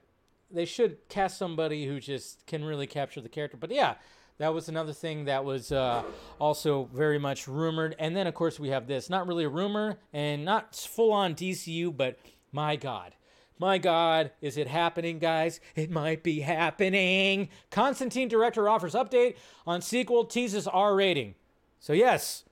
they 0.50 0.64
should 0.64 1.08
cast 1.08 1.38
somebody 1.38 1.86
who 1.86 2.00
just 2.00 2.44
can 2.44 2.64
really 2.64 2.88
capture 2.88 3.20
the 3.20 3.28
character. 3.28 3.56
But 3.56 3.70
yeah, 3.70 3.94
that 4.38 4.52
was 4.52 4.68
another 4.68 4.92
thing 4.92 5.26
that 5.26 5.44
was 5.44 5.70
uh, 5.70 6.02
also 6.40 6.88
very 6.92 7.20
much 7.20 7.46
rumored. 7.46 7.94
And 8.00 8.16
then, 8.16 8.26
of 8.26 8.34
course, 8.34 8.58
we 8.58 8.70
have 8.70 8.88
this 8.88 9.08
not 9.08 9.28
really 9.28 9.44
a 9.44 9.48
rumor 9.48 10.00
and 10.12 10.44
not 10.44 10.74
full 10.74 11.12
on 11.12 11.36
DCU, 11.36 11.96
but 11.96 12.18
my 12.50 12.74
God, 12.74 13.14
my 13.60 13.76
God, 13.76 14.30
is 14.40 14.56
it 14.56 14.66
happening, 14.66 15.18
guys? 15.18 15.60
It 15.76 15.90
might 15.90 16.22
be 16.22 16.40
happening. 16.40 17.50
Constantine 17.70 18.26
director 18.26 18.70
offers 18.70 18.94
update 18.94 19.36
on 19.66 19.82
sequel, 19.82 20.24
teases 20.24 20.66
R 20.66 20.94
rating. 20.96 21.34
So, 21.78 21.92
yes, 21.92 22.44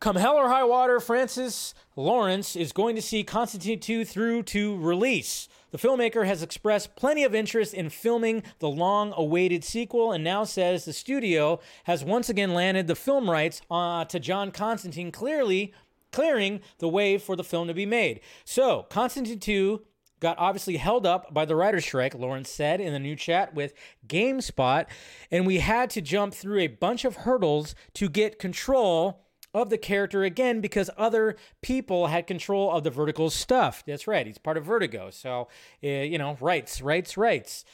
come 0.00 0.16
hell 0.16 0.34
or 0.34 0.48
high 0.48 0.64
water, 0.64 0.98
Francis 0.98 1.72
Lawrence 1.94 2.56
is 2.56 2.72
going 2.72 2.96
to 2.96 3.02
see 3.02 3.22
Constantine 3.22 3.78
2 3.78 4.04
through 4.04 4.42
to 4.44 4.76
release. 4.76 5.48
The 5.70 5.78
filmmaker 5.78 6.26
has 6.26 6.42
expressed 6.42 6.96
plenty 6.96 7.22
of 7.22 7.32
interest 7.32 7.72
in 7.72 7.90
filming 7.90 8.42
the 8.58 8.68
long 8.68 9.12
awaited 9.16 9.62
sequel 9.62 10.10
and 10.10 10.24
now 10.24 10.42
says 10.42 10.84
the 10.84 10.92
studio 10.92 11.60
has 11.84 12.02
once 12.02 12.28
again 12.28 12.54
landed 12.54 12.88
the 12.88 12.96
film 12.96 13.30
rights 13.30 13.62
uh, 13.70 14.04
to 14.06 14.18
John 14.18 14.50
Constantine 14.50 15.12
clearly 15.12 15.72
clearing 16.12 16.60
the 16.78 16.88
way 16.88 17.18
for 17.18 17.36
the 17.36 17.44
film 17.44 17.68
to 17.68 17.74
be 17.74 17.86
made. 17.86 18.20
So, 18.44 18.86
Constantine 18.90 19.40
2 19.40 19.82
got 20.20 20.38
obviously 20.38 20.76
held 20.76 21.06
up 21.06 21.32
by 21.32 21.44
the 21.44 21.56
writer's 21.56 21.84
strike, 21.84 22.14
Lawrence 22.14 22.50
said 22.50 22.80
in 22.80 22.92
the 22.92 22.98
new 22.98 23.16
chat 23.16 23.54
with 23.54 23.72
GameSpot, 24.06 24.86
and 25.30 25.46
we 25.46 25.58
had 25.58 25.90
to 25.90 26.00
jump 26.00 26.34
through 26.34 26.60
a 26.60 26.66
bunch 26.68 27.04
of 27.04 27.16
hurdles 27.16 27.74
to 27.94 28.08
get 28.08 28.38
control 28.38 29.24
of 29.52 29.70
the 29.70 29.78
character 29.78 30.22
again 30.22 30.60
because 30.60 30.90
other 30.96 31.36
people 31.60 32.06
had 32.06 32.26
control 32.26 32.70
of 32.70 32.84
the 32.84 32.90
Vertigo 32.90 33.28
stuff. 33.28 33.82
That's 33.86 34.06
right, 34.06 34.26
he's 34.26 34.38
part 34.38 34.56
of 34.56 34.64
Vertigo. 34.64 35.10
So, 35.10 35.48
uh, 35.82 35.88
you 35.88 36.18
know, 36.18 36.36
rights, 36.40 36.80
rights, 36.80 37.16
rights. 37.16 37.64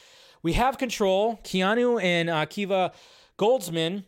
We 0.41 0.53
have 0.53 0.77
control. 0.77 1.39
Keanu 1.43 2.01
and 2.01 2.29
uh, 2.29 2.45
Kiva 2.45 2.93
Goldsman 3.37 4.05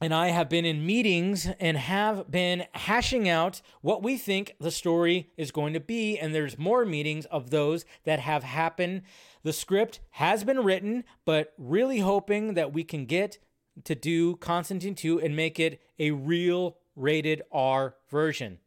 and 0.00 0.14
I 0.14 0.28
have 0.28 0.48
been 0.48 0.64
in 0.64 0.86
meetings 0.86 1.48
and 1.58 1.76
have 1.76 2.30
been 2.30 2.66
hashing 2.72 3.28
out 3.28 3.60
what 3.80 4.02
we 4.02 4.16
think 4.16 4.54
the 4.60 4.70
story 4.70 5.30
is 5.36 5.50
going 5.50 5.72
to 5.72 5.80
be. 5.80 6.16
And 6.18 6.34
there's 6.34 6.56
more 6.56 6.84
meetings 6.84 7.26
of 7.26 7.50
those 7.50 7.84
that 8.04 8.20
have 8.20 8.44
happened. 8.44 9.02
The 9.42 9.52
script 9.52 10.00
has 10.12 10.44
been 10.44 10.62
written, 10.62 11.04
but 11.24 11.52
really 11.58 11.98
hoping 11.98 12.54
that 12.54 12.72
we 12.72 12.84
can 12.84 13.06
get 13.06 13.38
to 13.84 13.94
do 13.94 14.36
Constantine 14.36 14.94
2 14.94 15.20
and 15.20 15.34
make 15.34 15.58
it 15.58 15.80
a 15.98 16.12
real 16.12 16.78
rated 16.94 17.42
R 17.50 17.96
version. 18.08 18.58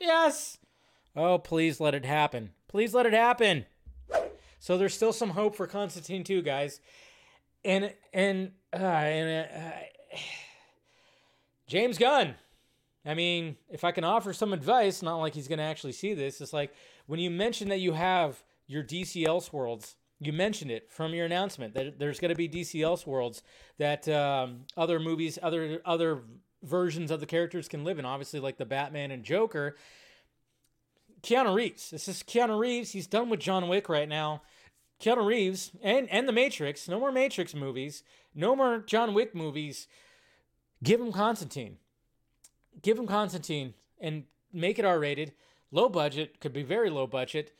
Yes! 0.00 0.58
Oh, 1.14 1.38
please 1.38 1.78
let 1.78 1.94
it 1.94 2.04
happen. 2.04 2.50
Please 2.66 2.94
let 2.94 3.06
it 3.06 3.12
happen. 3.12 3.66
So 4.58 4.78
there's 4.78 4.94
still 4.94 5.12
some 5.12 5.30
hope 5.30 5.54
for 5.54 5.66
Constantine 5.66 6.24
2, 6.24 6.42
guys. 6.42 6.80
And 7.64 7.92
and 8.12 8.52
uh, 8.72 8.76
and 8.76 9.48
uh, 9.48 9.70
James 11.66 11.98
Gunn. 11.98 12.34
I 13.04 13.14
mean, 13.14 13.56
if 13.68 13.82
I 13.84 13.90
can 13.90 14.04
offer 14.04 14.32
some 14.32 14.52
advice, 14.52 15.02
not 15.02 15.16
like 15.16 15.34
he's 15.34 15.48
going 15.48 15.58
to 15.58 15.64
actually 15.64 15.92
see 15.92 16.14
this, 16.14 16.40
it's 16.40 16.52
like 16.52 16.72
when 17.06 17.18
you 17.18 17.30
mention 17.30 17.68
that 17.70 17.80
you 17.80 17.92
have 17.92 18.42
your 18.66 18.82
DC 18.84 19.26
Elseworlds, 19.26 19.96
you 20.20 20.32
mentioned 20.32 20.70
it 20.70 20.88
from 20.90 21.12
your 21.14 21.26
announcement 21.26 21.74
that 21.74 21.98
there's 21.98 22.20
going 22.20 22.28
to 22.28 22.36
be 22.36 22.48
DC 22.48 22.80
Elseworlds, 22.80 23.42
that 23.78 24.08
um, 24.08 24.66
other 24.76 25.00
movies, 25.00 25.38
other 25.42 25.80
other 25.84 26.22
versions 26.62 27.10
of 27.10 27.18
the 27.18 27.26
characters 27.26 27.66
can 27.68 27.82
live 27.82 27.98
in. 27.98 28.04
Obviously, 28.04 28.38
like 28.38 28.56
the 28.56 28.64
Batman 28.64 29.10
and 29.10 29.24
Joker. 29.24 29.76
Keanu 31.22 31.54
Reeves. 31.54 31.90
This 31.90 32.08
is 32.08 32.22
Keanu 32.22 32.58
Reeves. 32.58 32.90
He's 32.90 33.06
done 33.06 33.30
with 33.30 33.40
John 33.40 33.68
Wick 33.68 33.88
right 33.88 34.08
now. 34.08 34.42
Keanu 35.02 35.26
Reeves 35.26 35.72
and 35.82 36.08
and 36.10 36.28
the 36.28 36.32
Matrix. 36.32 36.88
No 36.88 37.00
more 37.00 37.10
Matrix 37.10 37.54
movies. 37.54 38.04
No 38.34 38.54
more 38.54 38.78
John 38.78 39.14
Wick 39.14 39.34
movies. 39.34 39.88
Give 40.82 41.00
him 41.00 41.12
Constantine. 41.12 41.78
Give 42.80 42.98
him 42.98 43.06
Constantine 43.06 43.74
and 44.00 44.24
make 44.52 44.78
it 44.78 44.84
R 44.84 44.98
rated. 44.98 45.32
Low 45.72 45.88
budget 45.88 46.40
could 46.40 46.52
be 46.52 46.62
very 46.62 46.88
low 46.88 47.06
budget. 47.06 47.52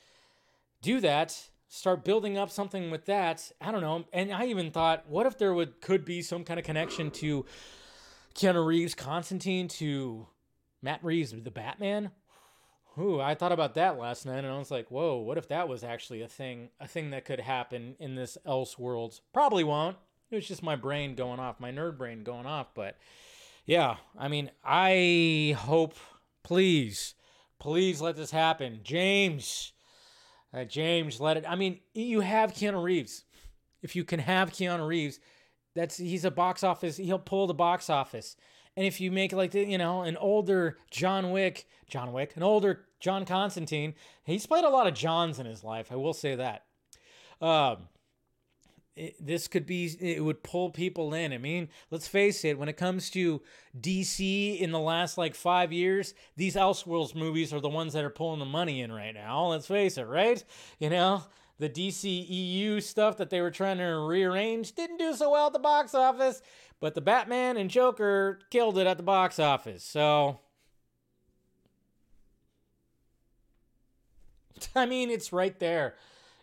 Do 0.83 1.01
that. 1.01 1.49
Start 1.69 2.05
building 2.05 2.39
up 2.39 2.51
something 2.51 2.91
with 2.91 3.07
that. 3.07 3.51
I 3.61 3.73
don't 3.73 3.81
know. 3.81 4.05
And 4.13 4.33
I 4.33 4.47
even 4.47 4.71
thought, 4.71 5.09
what 5.09 5.27
if 5.27 5.39
there 5.39 5.55
would 5.55 5.81
could 5.81 6.05
be 6.05 6.23
some 6.23 6.45
kind 6.45 6.61
of 6.61 6.67
connection 6.67 7.11
to 7.13 7.45
Keanu 8.35 8.65
Reeves, 8.65 8.95
Constantine, 8.95 9.69
to 9.69 10.29
Matt 10.81 11.03
Reeves, 11.03 11.33
the 11.33 11.51
Batman? 11.51 12.11
Ooh, 12.99 13.21
I 13.21 13.35
thought 13.35 13.53
about 13.53 13.75
that 13.75 13.99
last 13.99 14.27
night, 14.27 14.45
and 14.45 14.49
I 14.49 14.59
was 14.59 14.71
like, 14.71 14.91
"Whoa, 14.91 15.17
what 15.17 15.39
if 15.39 15.49
that 15.49 15.69
was 15.69 15.83
actually 15.83 16.21
a 16.21 16.29
thing, 16.29 16.69
a 16.79 16.87
thing 16.87 17.11
that 17.11 17.25
could 17.25 17.41
happen 17.41 17.97
in 17.99 18.15
this 18.15 18.37
else 18.45 18.79
world? 18.79 19.21
Probably 19.33 19.65
won't. 19.65 19.97
It 20.31 20.37
was 20.37 20.49
just 20.49 20.63
my 20.63 20.77
brain 20.77 21.15
going 21.15 21.41
off, 21.41 21.61
my 21.61 21.71
nerd 21.71 21.97
brain 21.97 22.23
going 22.23 22.47
off. 22.47 22.75
But 22.75 22.99
yeah, 23.65 23.97
I 24.19 24.29
mean, 24.29 24.51
I 24.65 25.57
hope, 25.59 25.95
please, 26.43 27.15
please 27.59 28.01
let 28.01 28.17
this 28.17 28.31
happen, 28.31 28.81
James. 28.83 29.73
Uh, 30.53 30.65
James, 30.65 31.21
let 31.21 31.39
it. 31.39 31.45
I 31.49 31.55
mean, 31.55 31.81
you 31.95 32.21
have 32.21 32.53
Keanu 32.53 32.83
Reeves. 32.83 33.25
If 33.83 33.97
you 33.97 34.05
can 34.05 34.21
have 34.21 34.51
Keanu 34.51 34.87
Reeves, 34.87 35.19
that's 35.75 35.97
he's 35.97 36.25
a 36.25 36.31
box 36.31 36.63
office. 36.63 36.99
He'll 36.99 37.19
pull 37.19 37.47
the 37.47 37.55
box 37.55 37.89
office. 37.89 38.37
And 38.77 38.87
if 38.87 39.01
you 39.01 39.11
make 39.11 39.33
like 39.33 39.51
the, 39.51 39.65
you 39.65 39.79
know 39.79 40.03
an 40.03 40.17
older 40.17 40.79
John 40.91 41.31
Wick, 41.31 41.67
John 41.89 42.13
Wick, 42.13 42.37
an 42.37 42.43
older 42.43 42.87
John 43.01 43.25
Constantine, 43.25 43.95
he's 44.25 44.47
played 44.47 44.65
a 44.65 44.71
lot 44.71 44.87
of 44.87 44.95
Johns 44.95 45.39
in 45.39 45.47
his 45.47 45.63
life. 45.63 45.93
I 45.93 45.97
will 45.97 46.15
say 46.15 46.35
that. 46.37 46.65
Um, 47.41 47.89
it, 48.95 49.17
this 49.19 49.49
could 49.49 49.67
be 49.67 49.87
it 50.01 50.23
would 50.23 50.43
pull 50.43 50.71
people 50.71 51.15
in. 51.15 51.33
I 51.33 51.39
mean, 51.39 51.69
let's 51.91 52.09
face 52.09 52.45
it, 52.45 52.59
when 52.59 52.69
it 52.69 52.77
comes 52.77 53.11
to 53.11 53.41
DC 53.79 54.59
in 54.61 54.71
the 54.71 54.79
last 54.79 55.17
like 55.17 55.35
5 55.35 55.73
years, 55.73 56.15
these 56.37 56.57
Elseworlds 56.57 57.15
movies 57.15 57.53
are 57.53 57.61
the 57.61 57.69
ones 57.69 57.95
that 57.95 58.05
are 58.05 58.11
pulling 58.11 58.39
the 58.39 58.45
money 58.45 58.83
in 58.83 58.93
right 58.93 59.15
now. 59.15 59.47
Let's 59.47 59.67
face 59.67 59.97
it, 59.97 60.07
right? 60.07 60.43
You 60.79 60.91
know, 60.91 61.25
the 61.63 61.71
DC 61.71 62.27
EU 62.29 62.81
stuff 62.81 63.17
that 63.19 63.31
they 63.31 63.41
were 63.41 63.53
trying 63.53 63.79
to 63.79 63.85
rearrange 63.85 64.75
didn't 64.75 64.97
do 64.97 65.15
so 65.15 65.31
well 65.31 65.47
at 65.47 65.53
the 65.53 65.61
box 65.61 65.95
office, 65.95 66.43
but 66.81 66.97
the 66.97 67.01
Batman 67.01 67.57
and 67.57 67.71
Joker 67.71 68.41
killed 68.51 68.79
it 68.79 68.89
at 68.89 68.97
the 68.97 69.05
box 69.05 69.39
office. 69.39 69.85
So 69.85 70.41
I 74.75 74.87
mean, 74.87 75.09
it's 75.09 75.33
right 75.33 75.57
there. 75.61 75.95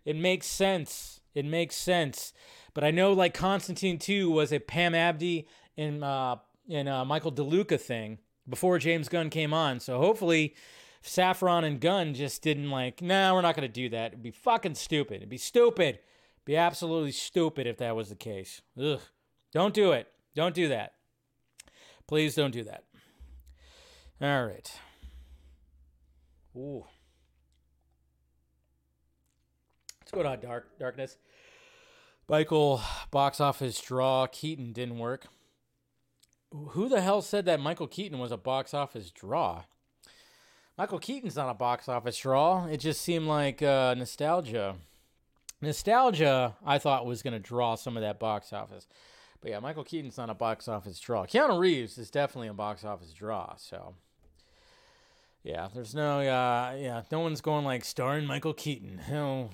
It 0.06 0.16
makes 0.16 0.48
sense. 0.48 1.20
It 1.36 1.44
makes 1.44 1.76
sense. 1.76 2.32
But 2.74 2.86
I 2.86 2.92
know 2.92 3.12
like 3.12 3.34
Constantine 3.34 4.00
2 4.00 4.32
was 4.32 4.54
a 4.54 4.60
Pam 4.60 4.96
Abdy 4.96 5.50
and 5.78 6.02
uh 6.02 6.38
and 6.70 6.88
uh, 6.88 7.04
Michael 7.04 7.34
DeLuca 7.34 7.82
thing 7.82 8.20
before 8.48 8.80
James 8.80 9.10
Gunn 9.10 9.30
came 9.30 9.54
on. 9.54 9.82
So 9.82 9.98
hopefully 9.98 10.56
Safran 11.04 11.64
and 11.64 11.80
Gunn 11.80 12.14
just 12.14 12.42
didn't 12.42 12.70
like, 12.70 13.02
nah, 13.02 13.34
we're 13.34 13.42
not 13.42 13.56
going 13.56 13.68
to 13.68 13.74
do 13.74 13.90
that. 13.90 14.08
It'd 14.08 14.24
be 14.24 14.32
fucking 14.32 14.76
stupid. 14.76 15.18
It'd 15.18 15.30
be 15.30 15.38
stupid. 15.38 15.96
It'd 15.96 16.46
be 16.46 16.58
absolutely 16.58 17.12
stupid 17.12 17.68
if 17.68 17.78
that 17.78 17.96
was 17.96 18.10
the 18.10 18.16
case. 18.16 18.62
Ugh. 18.82 19.00
Don't 19.52 19.74
do 19.74 19.92
it. 19.92 20.08
Don't 20.36 20.54
do 20.54 20.68
that. 20.68 20.94
Please 22.08 22.36
don't 22.36 22.52
do 22.52 22.64
that. 22.64 22.84
All 24.22 24.46
right. 24.46 24.72
Ooh. 26.56 26.86
Let's 30.02 30.12
go 30.12 30.24
to 30.24 30.38
dark 30.38 30.78
darkness. 30.80 31.18
Michael 32.28 32.82
box 33.12 33.40
office 33.40 33.80
draw. 33.80 34.28
Keaton 34.28 34.74
didn't 34.74 35.00
work. 35.00 35.28
Who 36.52 36.90
the 36.90 37.02
hell 37.02 37.22
said 37.22 37.46
that 37.46 37.60
Michael 37.60 37.88
Keaton 37.88 38.20
was 38.20 38.32
a 38.32 38.38
box 38.38 38.74
office 38.74 39.12
draw? 39.12 39.64
Michael 40.80 41.00
Keaton's 41.00 41.36
not 41.36 41.50
a 41.50 41.54
box 41.54 41.90
office 41.90 42.18
draw. 42.18 42.66
It 42.68 42.78
just 42.78 43.02
seemed 43.02 43.28
like 43.28 43.62
uh, 43.62 43.96
nostalgia. 43.98 44.78
Nostalgia, 45.62 46.56
I 46.66 46.78
thought 46.78 47.06
was 47.06 47.22
going 47.22 47.34
to 47.34 47.40
draw 47.40 47.76
some 47.76 47.98
of 47.98 48.02
that 48.02 48.18
box 48.18 48.54
office. 48.54 48.88
But 49.42 49.52
yeah, 49.52 49.60
Michael 49.60 49.84
Keaton's 49.84 50.18
not 50.18 50.30
a 50.30 50.34
box 50.34 50.70
office 50.70 50.98
draw. 50.98 51.26
Keanu 51.26 51.60
Reeves 51.60 51.98
is 51.98 52.10
definitely 52.10 52.48
a 52.48 52.54
box 52.54 52.86
office 52.86 53.12
draw. 53.12 53.56
So 53.58 53.96
yeah, 55.44 55.68
there's 55.76 55.94
no 55.94 56.22
uh, 56.22 56.78
yeah, 56.80 57.02
no 57.12 57.20
one's 57.20 57.42
going 57.42 57.66
like 57.66 57.84
starring 57.84 58.26
Michael 58.26 58.54
Keaton. 58.54 59.02
No, 59.12 59.50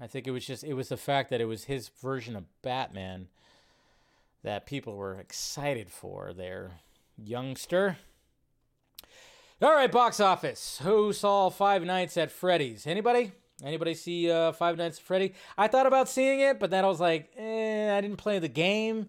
I 0.00 0.08
think 0.08 0.26
it 0.26 0.32
was 0.32 0.44
just 0.44 0.64
it 0.64 0.74
was 0.74 0.88
the 0.88 0.96
fact 0.96 1.30
that 1.30 1.40
it 1.40 1.44
was 1.44 1.64
his 1.64 1.90
version 2.02 2.34
of 2.34 2.42
Batman 2.62 3.28
that 4.42 4.66
people 4.66 4.96
were 4.96 5.14
excited 5.14 5.92
for. 5.92 6.32
There, 6.32 6.80
youngster. 7.16 7.98
All 9.62 9.72
right, 9.72 9.90
box 9.90 10.20
office. 10.20 10.80
Who 10.82 11.14
saw 11.14 11.48
Five 11.48 11.82
Nights 11.82 12.18
at 12.18 12.30
Freddy's? 12.30 12.86
Anybody? 12.86 13.32
Anybody 13.64 13.94
see 13.94 14.30
uh, 14.30 14.52
Five 14.52 14.76
Nights 14.76 14.98
at 14.98 15.04
Freddy? 15.04 15.32
I 15.56 15.66
thought 15.66 15.86
about 15.86 16.10
seeing 16.10 16.40
it, 16.40 16.60
but 16.60 16.70
then 16.70 16.84
I 16.84 16.88
was 16.88 17.00
like, 17.00 17.30
eh, 17.38 17.96
I 17.96 17.98
didn't 18.02 18.18
play 18.18 18.38
the 18.38 18.48
game. 18.48 19.08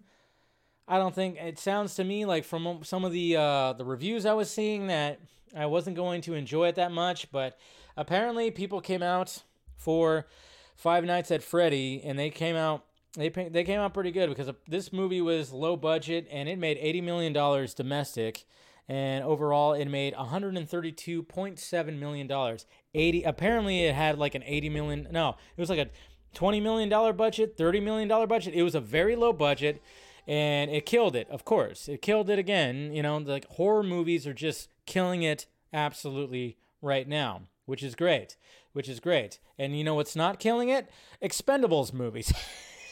I 0.88 0.96
don't 0.96 1.14
think 1.14 1.36
it 1.36 1.58
sounds 1.58 1.96
to 1.96 2.04
me 2.04 2.24
like 2.24 2.44
from 2.44 2.80
some 2.82 3.04
of 3.04 3.12
the 3.12 3.36
uh, 3.36 3.74
the 3.74 3.84
reviews 3.84 4.24
I 4.24 4.32
was 4.32 4.50
seeing 4.50 4.86
that 4.86 5.20
I 5.54 5.66
wasn't 5.66 5.96
going 5.96 6.22
to 6.22 6.32
enjoy 6.32 6.68
it 6.68 6.76
that 6.76 6.92
much. 6.92 7.30
But 7.30 7.58
apparently, 7.94 8.50
people 8.50 8.80
came 8.80 9.02
out 9.02 9.42
for 9.76 10.28
Five 10.76 11.04
Nights 11.04 11.30
at 11.30 11.42
Freddy, 11.42 12.00
and 12.02 12.18
they 12.18 12.30
came 12.30 12.56
out 12.56 12.86
they 13.18 13.28
they 13.28 13.64
came 13.64 13.80
out 13.80 13.92
pretty 13.92 14.12
good 14.12 14.30
because 14.30 14.50
this 14.66 14.94
movie 14.94 15.20
was 15.20 15.52
low 15.52 15.76
budget 15.76 16.26
and 16.30 16.48
it 16.48 16.58
made 16.58 16.78
eighty 16.80 17.02
million 17.02 17.34
dollars 17.34 17.74
domestic 17.74 18.46
and 18.88 19.22
overall 19.24 19.74
it 19.74 19.86
made 19.86 20.14
132.7 20.14 21.98
million 21.98 22.26
dollars. 22.26 22.66
80 22.94 23.22
apparently 23.24 23.84
it 23.84 23.94
had 23.94 24.18
like 24.18 24.34
an 24.34 24.42
80 24.44 24.68
million 24.70 25.08
no 25.10 25.36
it 25.56 25.60
was 25.60 25.70
like 25.70 25.78
a 25.78 25.88
20 26.34 26.60
million 26.60 26.88
dollar 26.88 27.12
budget 27.12 27.56
30 27.56 27.80
million 27.80 28.08
dollar 28.08 28.26
budget. 28.26 28.54
It 28.54 28.62
was 28.62 28.74
a 28.74 28.80
very 28.80 29.14
low 29.16 29.32
budget 29.32 29.82
and 30.26 30.70
it 30.70 30.86
killed 30.86 31.14
it 31.14 31.28
of 31.30 31.44
course. 31.44 31.88
It 31.88 32.02
killed 32.02 32.30
it 32.30 32.38
again 32.38 32.92
you 32.92 33.02
know 33.02 33.18
like 33.18 33.46
horror 33.46 33.82
movies 33.82 34.26
are 34.26 34.34
just 34.34 34.68
killing 34.86 35.22
it 35.22 35.46
absolutely 35.72 36.56
right 36.80 37.06
now 37.06 37.42
which 37.66 37.82
is 37.82 37.94
great 37.94 38.36
which 38.72 38.88
is 38.88 39.00
great. 39.00 39.40
And 39.58 39.76
you 39.76 39.82
know 39.82 39.96
what's 39.96 40.14
not 40.14 40.38
killing 40.38 40.68
it? 40.68 40.88
Expendables 41.20 41.92
movies. 41.92 42.32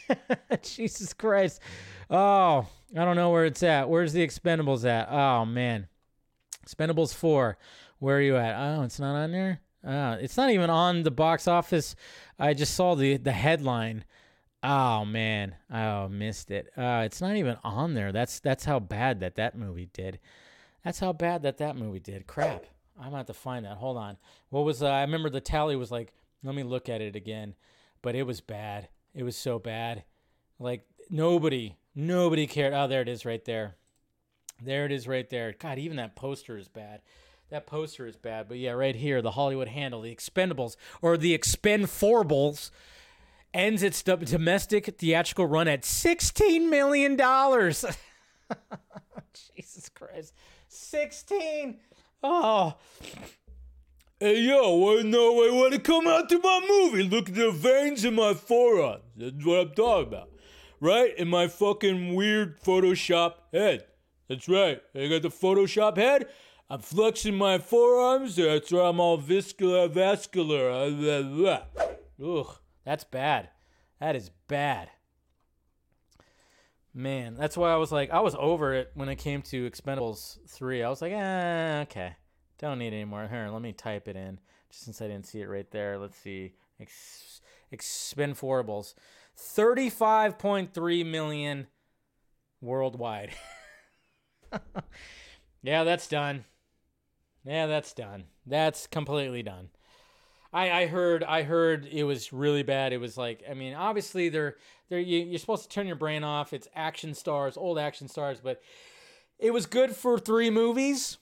Jesus 0.62 1.12
christ. 1.12 1.60
Oh 2.10 2.66
I 2.94 3.04
don't 3.04 3.16
know 3.16 3.30
where 3.30 3.44
it's 3.44 3.62
at. 3.62 3.88
Where's 3.88 4.12
the 4.12 4.26
Expendables 4.26 4.84
at? 4.84 5.08
Oh 5.10 5.44
man, 5.44 5.88
Expendables 6.66 7.14
four. 7.14 7.58
Where 7.98 8.18
are 8.18 8.22
you 8.22 8.36
at? 8.36 8.54
Oh, 8.54 8.82
it's 8.82 9.00
not 9.00 9.16
on 9.16 9.32
there. 9.32 9.60
Oh, 9.84 10.12
it's 10.12 10.36
not 10.36 10.50
even 10.50 10.70
on 10.70 11.02
the 11.02 11.10
box 11.10 11.48
office. 11.48 11.96
I 12.38 12.54
just 12.54 12.74
saw 12.74 12.94
the 12.94 13.16
the 13.16 13.32
headline. 13.32 14.04
Oh 14.62 15.04
man, 15.04 15.54
oh 15.72 16.08
missed 16.08 16.50
it. 16.50 16.68
Uh, 16.76 17.02
it's 17.04 17.20
not 17.20 17.36
even 17.36 17.56
on 17.64 17.94
there. 17.94 18.12
That's 18.12 18.40
that's 18.40 18.64
how 18.64 18.78
bad 18.80 19.20
that 19.20 19.36
that 19.36 19.56
movie 19.56 19.88
did. 19.92 20.18
That's 20.84 21.00
how 21.00 21.12
bad 21.12 21.42
that 21.42 21.58
that 21.58 21.76
movie 21.76 22.00
did. 22.00 22.26
Crap. 22.26 22.66
I'm 22.98 23.06
gonna 23.06 23.18
have 23.18 23.26
to 23.26 23.34
find 23.34 23.64
that. 23.64 23.76
Hold 23.76 23.96
on. 23.96 24.16
What 24.50 24.64
was 24.64 24.82
uh, 24.82 24.88
I 24.88 25.02
remember 25.02 25.30
the 25.30 25.40
tally 25.40 25.76
was 25.76 25.90
like. 25.90 26.12
Let 26.42 26.54
me 26.54 26.62
look 26.62 26.88
at 26.88 27.00
it 27.00 27.16
again. 27.16 27.54
But 28.02 28.14
it 28.14 28.22
was 28.22 28.40
bad. 28.40 28.88
It 29.14 29.24
was 29.24 29.36
so 29.36 29.58
bad. 29.58 30.04
Like 30.60 30.82
nobody 31.10 31.76
Nobody 31.98 32.46
cared. 32.46 32.74
Oh, 32.74 32.86
there 32.86 33.00
it 33.00 33.08
is 33.08 33.24
right 33.24 33.42
there. 33.46 33.76
There 34.62 34.84
it 34.84 34.92
is 34.92 35.08
right 35.08 35.28
there. 35.30 35.54
God, 35.58 35.78
even 35.78 35.96
that 35.96 36.14
poster 36.14 36.58
is 36.58 36.68
bad. 36.68 37.00
That 37.48 37.66
poster 37.66 38.06
is 38.06 38.16
bad. 38.16 38.48
But 38.48 38.58
yeah, 38.58 38.72
right 38.72 38.94
here, 38.94 39.22
the 39.22 39.30
Hollywood 39.30 39.68
handle, 39.68 40.02
the 40.02 40.14
Expendables, 40.14 40.76
or 41.00 41.16
the 41.16 41.32
expend 41.32 41.86
Expenforbles, 41.86 42.70
ends 43.54 43.82
its 43.82 44.02
domestic 44.02 44.98
theatrical 44.98 45.46
run 45.46 45.68
at 45.68 45.82
$16 45.82 46.68
million. 46.68 47.16
Jesus 49.56 49.88
Christ. 49.88 50.34
16 50.68 51.78
Oh. 52.22 52.74
Hey, 54.18 54.40
yo, 54.40 55.02
know 55.02 55.44
I 55.44 55.50
want 55.50 55.74
to 55.74 55.78
come 55.78 56.06
out 56.06 56.28
to 56.28 56.38
my 56.40 56.66
movie? 56.68 57.04
Look 57.04 57.28
at 57.28 57.34
the 57.34 57.50
veins 57.50 58.04
in 58.04 58.14
my 58.14 58.34
forearm. 58.34 59.00
That's 59.16 59.44
what 59.44 59.60
I'm 59.60 59.74
talking 59.74 60.08
about 60.08 60.30
right? 60.80 61.16
In 61.16 61.28
my 61.28 61.48
fucking 61.48 62.14
weird 62.14 62.60
Photoshop 62.60 63.34
head. 63.52 63.84
That's 64.28 64.48
right. 64.48 64.82
I 64.94 65.08
got 65.08 65.22
the 65.22 65.28
Photoshop 65.28 65.96
head. 65.96 66.28
I'm 66.68 66.80
flexing 66.80 67.36
my 67.36 67.58
forearms. 67.58 68.36
That's 68.36 68.72
why 68.72 68.88
I'm 68.88 68.98
all 68.98 69.16
viscular, 69.16 69.86
vascular. 69.86 70.70
Ugh, 72.24 72.56
that's 72.84 73.04
bad. 73.04 73.50
That 74.00 74.16
is 74.16 74.30
bad. 74.48 74.90
Man, 76.92 77.34
that's 77.34 77.56
why 77.56 77.72
I 77.72 77.76
was 77.76 77.92
like, 77.92 78.10
I 78.10 78.20
was 78.20 78.34
over 78.38 78.74
it 78.74 78.90
when 78.94 79.08
it 79.08 79.16
came 79.16 79.42
to 79.42 79.70
Expendables 79.70 80.38
3. 80.48 80.82
I 80.82 80.88
was 80.88 81.02
like, 81.02 81.12
eh, 81.12 81.80
okay. 81.82 82.16
Don't 82.58 82.78
need 82.78 82.94
it 82.94 82.96
anymore. 82.96 83.28
Here, 83.30 83.48
let 83.52 83.60
me 83.60 83.72
type 83.72 84.08
it 84.08 84.16
in. 84.16 84.40
Just 84.70 84.84
since 84.84 85.02
I 85.02 85.06
didn't 85.06 85.26
see 85.26 85.40
it 85.40 85.48
right 85.48 85.70
there. 85.70 85.98
Let's 85.98 86.16
see. 86.16 86.54
Ex- 86.80 87.42
Expendables. 87.72 88.94
35.3 89.38 91.06
million 91.06 91.66
worldwide. 92.60 93.34
yeah, 95.62 95.84
that's 95.84 96.08
done. 96.08 96.44
Yeah, 97.44 97.66
that's 97.66 97.92
done. 97.92 98.24
That's 98.46 98.86
completely 98.86 99.42
done. 99.42 99.68
I, 100.52 100.70
I 100.70 100.86
heard 100.86 101.22
I 101.22 101.42
heard 101.42 101.86
it 101.86 102.04
was 102.04 102.32
really 102.32 102.62
bad. 102.62 102.92
It 102.92 102.98
was 102.98 103.18
like 103.18 103.42
I 103.48 103.54
mean 103.54 103.74
obviously 103.74 104.28
they're 104.28 104.56
they're 104.88 104.98
you, 104.98 105.18
you're 105.20 105.38
supposed 105.38 105.64
to 105.64 105.68
turn 105.68 105.86
your 105.86 105.96
brain 105.96 106.24
off. 106.24 106.52
It's 106.52 106.68
action 106.74 107.14
stars, 107.14 107.56
old 107.56 107.78
action 107.78 108.08
stars, 108.08 108.40
but 108.42 108.62
it 109.38 109.52
was 109.52 109.66
good 109.66 109.94
for 109.94 110.18
three 110.18 110.50
movies. 110.50 111.18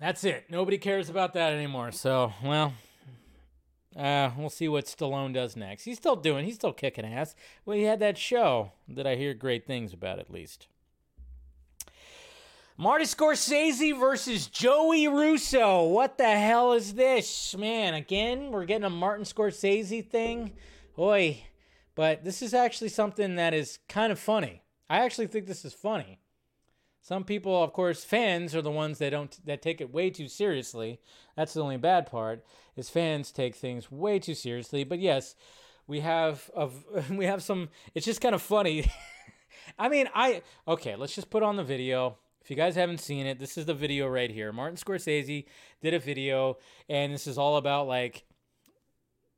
That's 0.00 0.24
it. 0.24 0.46
Nobody 0.48 0.78
cares 0.78 1.08
about 1.08 1.34
that 1.34 1.52
anymore. 1.52 1.92
So 1.92 2.32
well, 2.42 2.72
uh, 3.96 4.30
we'll 4.36 4.50
see 4.50 4.68
what 4.68 4.86
Stallone 4.86 5.32
does 5.32 5.56
next. 5.56 5.84
He's 5.84 5.98
still 5.98 6.16
doing. 6.16 6.44
He's 6.44 6.56
still 6.56 6.72
kicking 6.72 7.04
ass. 7.04 7.34
Well, 7.64 7.76
he 7.76 7.84
had 7.84 8.00
that 8.00 8.18
show 8.18 8.72
that 8.88 9.06
I 9.06 9.16
hear 9.16 9.34
great 9.34 9.66
things 9.66 9.92
about 9.92 10.18
at 10.18 10.30
least. 10.30 10.66
Marty 12.76 13.04
Scorsese 13.04 13.96
versus 13.98 14.48
Joey 14.48 15.06
Russo. 15.06 15.84
What 15.84 16.18
the 16.18 16.36
hell 16.36 16.72
is 16.72 16.94
this? 16.94 17.56
Man, 17.56 17.94
again, 17.94 18.50
we're 18.50 18.64
getting 18.64 18.84
a 18.84 18.90
Martin 18.90 19.24
Scorsese 19.24 20.04
thing. 20.04 20.54
Oi. 20.98 21.44
But 21.94 22.24
this 22.24 22.42
is 22.42 22.52
actually 22.52 22.88
something 22.88 23.36
that 23.36 23.54
is 23.54 23.78
kind 23.88 24.10
of 24.10 24.18
funny. 24.18 24.62
I 24.90 25.04
actually 25.04 25.28
think 25.28 25.46
this 25.46 25.64
is 25.64 25.72
funny. 25.72 26.18
Some 27.00 27.24
people, 27.24 27.62
of 27.62 27.72
course, 27.72 28.02
fans 28.02 28.54
are 28.56 28.62
the 28.62 28.70
ones 28.70 28.98
that 28.98 29.10
don't 29.10 29.38
that 29.46 29.62
take 29.62 29.80
it 29.80 29.92
way 29.92 30.10
too 30.10 30.26
seriously. 30.26 31.00
That's 31.36 31.52
the 31.52 31.62
only 31.62 31.76
bad 31.76 32.06
part. 32.06 32.44
Is 32.76 32.90
fans 32.90 33.30
take 33.30 33.54
things 33.54 33.90
way 33.90 34.18
too 34.18 34.34
seriously. 34.34 34.84
But 34.84 34.98
yes, 34.98 35.34
we 35.86 36.00
have 36.00 36.50
of 36.54 36.84
we 37.10 37.26
have 37.26 37.42
some 37.42 37.68
it's 37.94 38.06
just 38.06 38.20
kind 38.20 38.34
of 38.34 38.42
funny. 38.42 38.90
I 39.78 39.88
mean, 39.88 40.08
I 40.14 40.42
okay, 40.66 40.96
let's 40.96 41.14
just 41.14 41.30
put 41.30 41.42
on 41.42 41.56
the 41.56 41.64
video 41.64 42.18
if 42.44 42.50
you 42.50 42.56
guys 42.56 42.76
haven't 42.76 43.00
seen 43.00 43.26
it, 43.26 43.38
this 43.38 43.56
is 43.56 43.64
the 43.64 43.72
video 43.72 44.06
right 44.06 44.30
here. 44.30 44.52
Martin 44.52 44.76
Scorsese 44.76 45.46
did 45.80 45.94
a 45.94 45.98
video, 45.98 46.58
and 46.90 47.14
this 47.14 47.26
is 47.26 47.38
all 47.38 47.56
about 47.56 47.88
like 47.88 48.24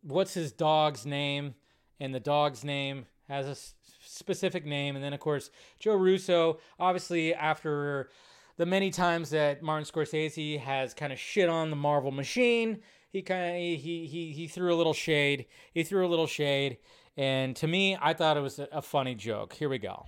what's 0.02 0.34
his 0.34 0.50
dog's 0.50 1.06
name, 1.06 1.54
and 2.00 2.12
the 2.12 2.18
dog's 2.18 2.64
name 2.64 3.06
has 3.28 3.46
a 3.46 3.56
specific 4.04 4.66
name, 4.66 4.96
and 4.96 5.04
then 5.04 5.12
of 5.12 5.20
course 5.20 5.50
Joe 5.78 5.94
Russo. 5.94 6.58
Obviously, 6.80 7.32
after 7.32 8.10
the 8.56 8.66
many 8.66 8.90
times 8.90 9.30
that 9.30 9.62
Martin 9.62 9.86
Scorsese 9.86 10.58
has 10.58 10.92
kind 10.92 11.12
of 11.12 11.18
shit 11.20 11.48
on 11.48 11.70
the 11.70 11.76
Marvel 11.76 12.10
machine, 12.10 12.80
he 13.12 13.22
kind 13.22 13.56
of 13.56 13.80
he 13.80 14.06
he 14.06 14.32
he 14.32 14.46
threw 14.46 14.72
a 14.72 14.76
little 14.76 14.94
shade. 14.94 15.46
He 15.72 15.82
threw 15.82 16.06
a 16.06 16.08
little 16.08 16.26
shade, 16.26 16.78
and 17.16 17.56
to 17.56 17.66
me, 17.66 17.96
I 18.00 18.12
thought 18.12 18.36
it 18.36 18.40
was 18.40 18.58
a, 18.58 18.68
a 18.72 18.82
funny 18.82 19.14
joke. 19.14 19.54
Here 19.54 19.68
we 19.68 19.78
go. 19.78 20.06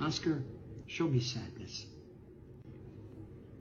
Oscar, 0.00 0.42
show 0.86 1.04
me 1.04 1.20
sadness. 1.20 1.86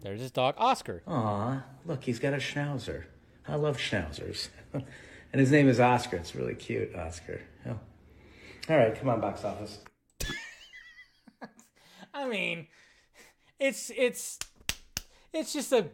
There's 0.02 0.20
his 0.20 0.32
dog, 0.32 0.56
Oscar. 0.58 1.02
Aw, 1.08 1.64
look, 1.86 2.04
he's 2.04 2.20
got 2.20 2.34
a 2.34 2.38
schnauzer. 2.38 3.06
I 3.48 3.56
love 3.56 3.78
schnauzers. 3.78 4.50
and 4.74 5.40
his 5.40 5.52
name 5.52 5.70
is 5.70 5.80
Oscar. 5.80 6.18
It's 6.18 6.36
really 6.36 6.56
cute, 6.56 6.96
Oscar. 6.96 7.42
Oh. 7.66 7.80
All 8.70 8.78
right, 8.78 8.96
come 8.96 9.10
on, 9.10 9.22
box 9.22 9.44
office. 9.44 9.80
I 12.14 12.28
mean, 12.28 12.68
it's 13.60 13.92
it's 13.96 14.40
it's 15.34 15.54
just 15.54 15.72
a 15.72 15.88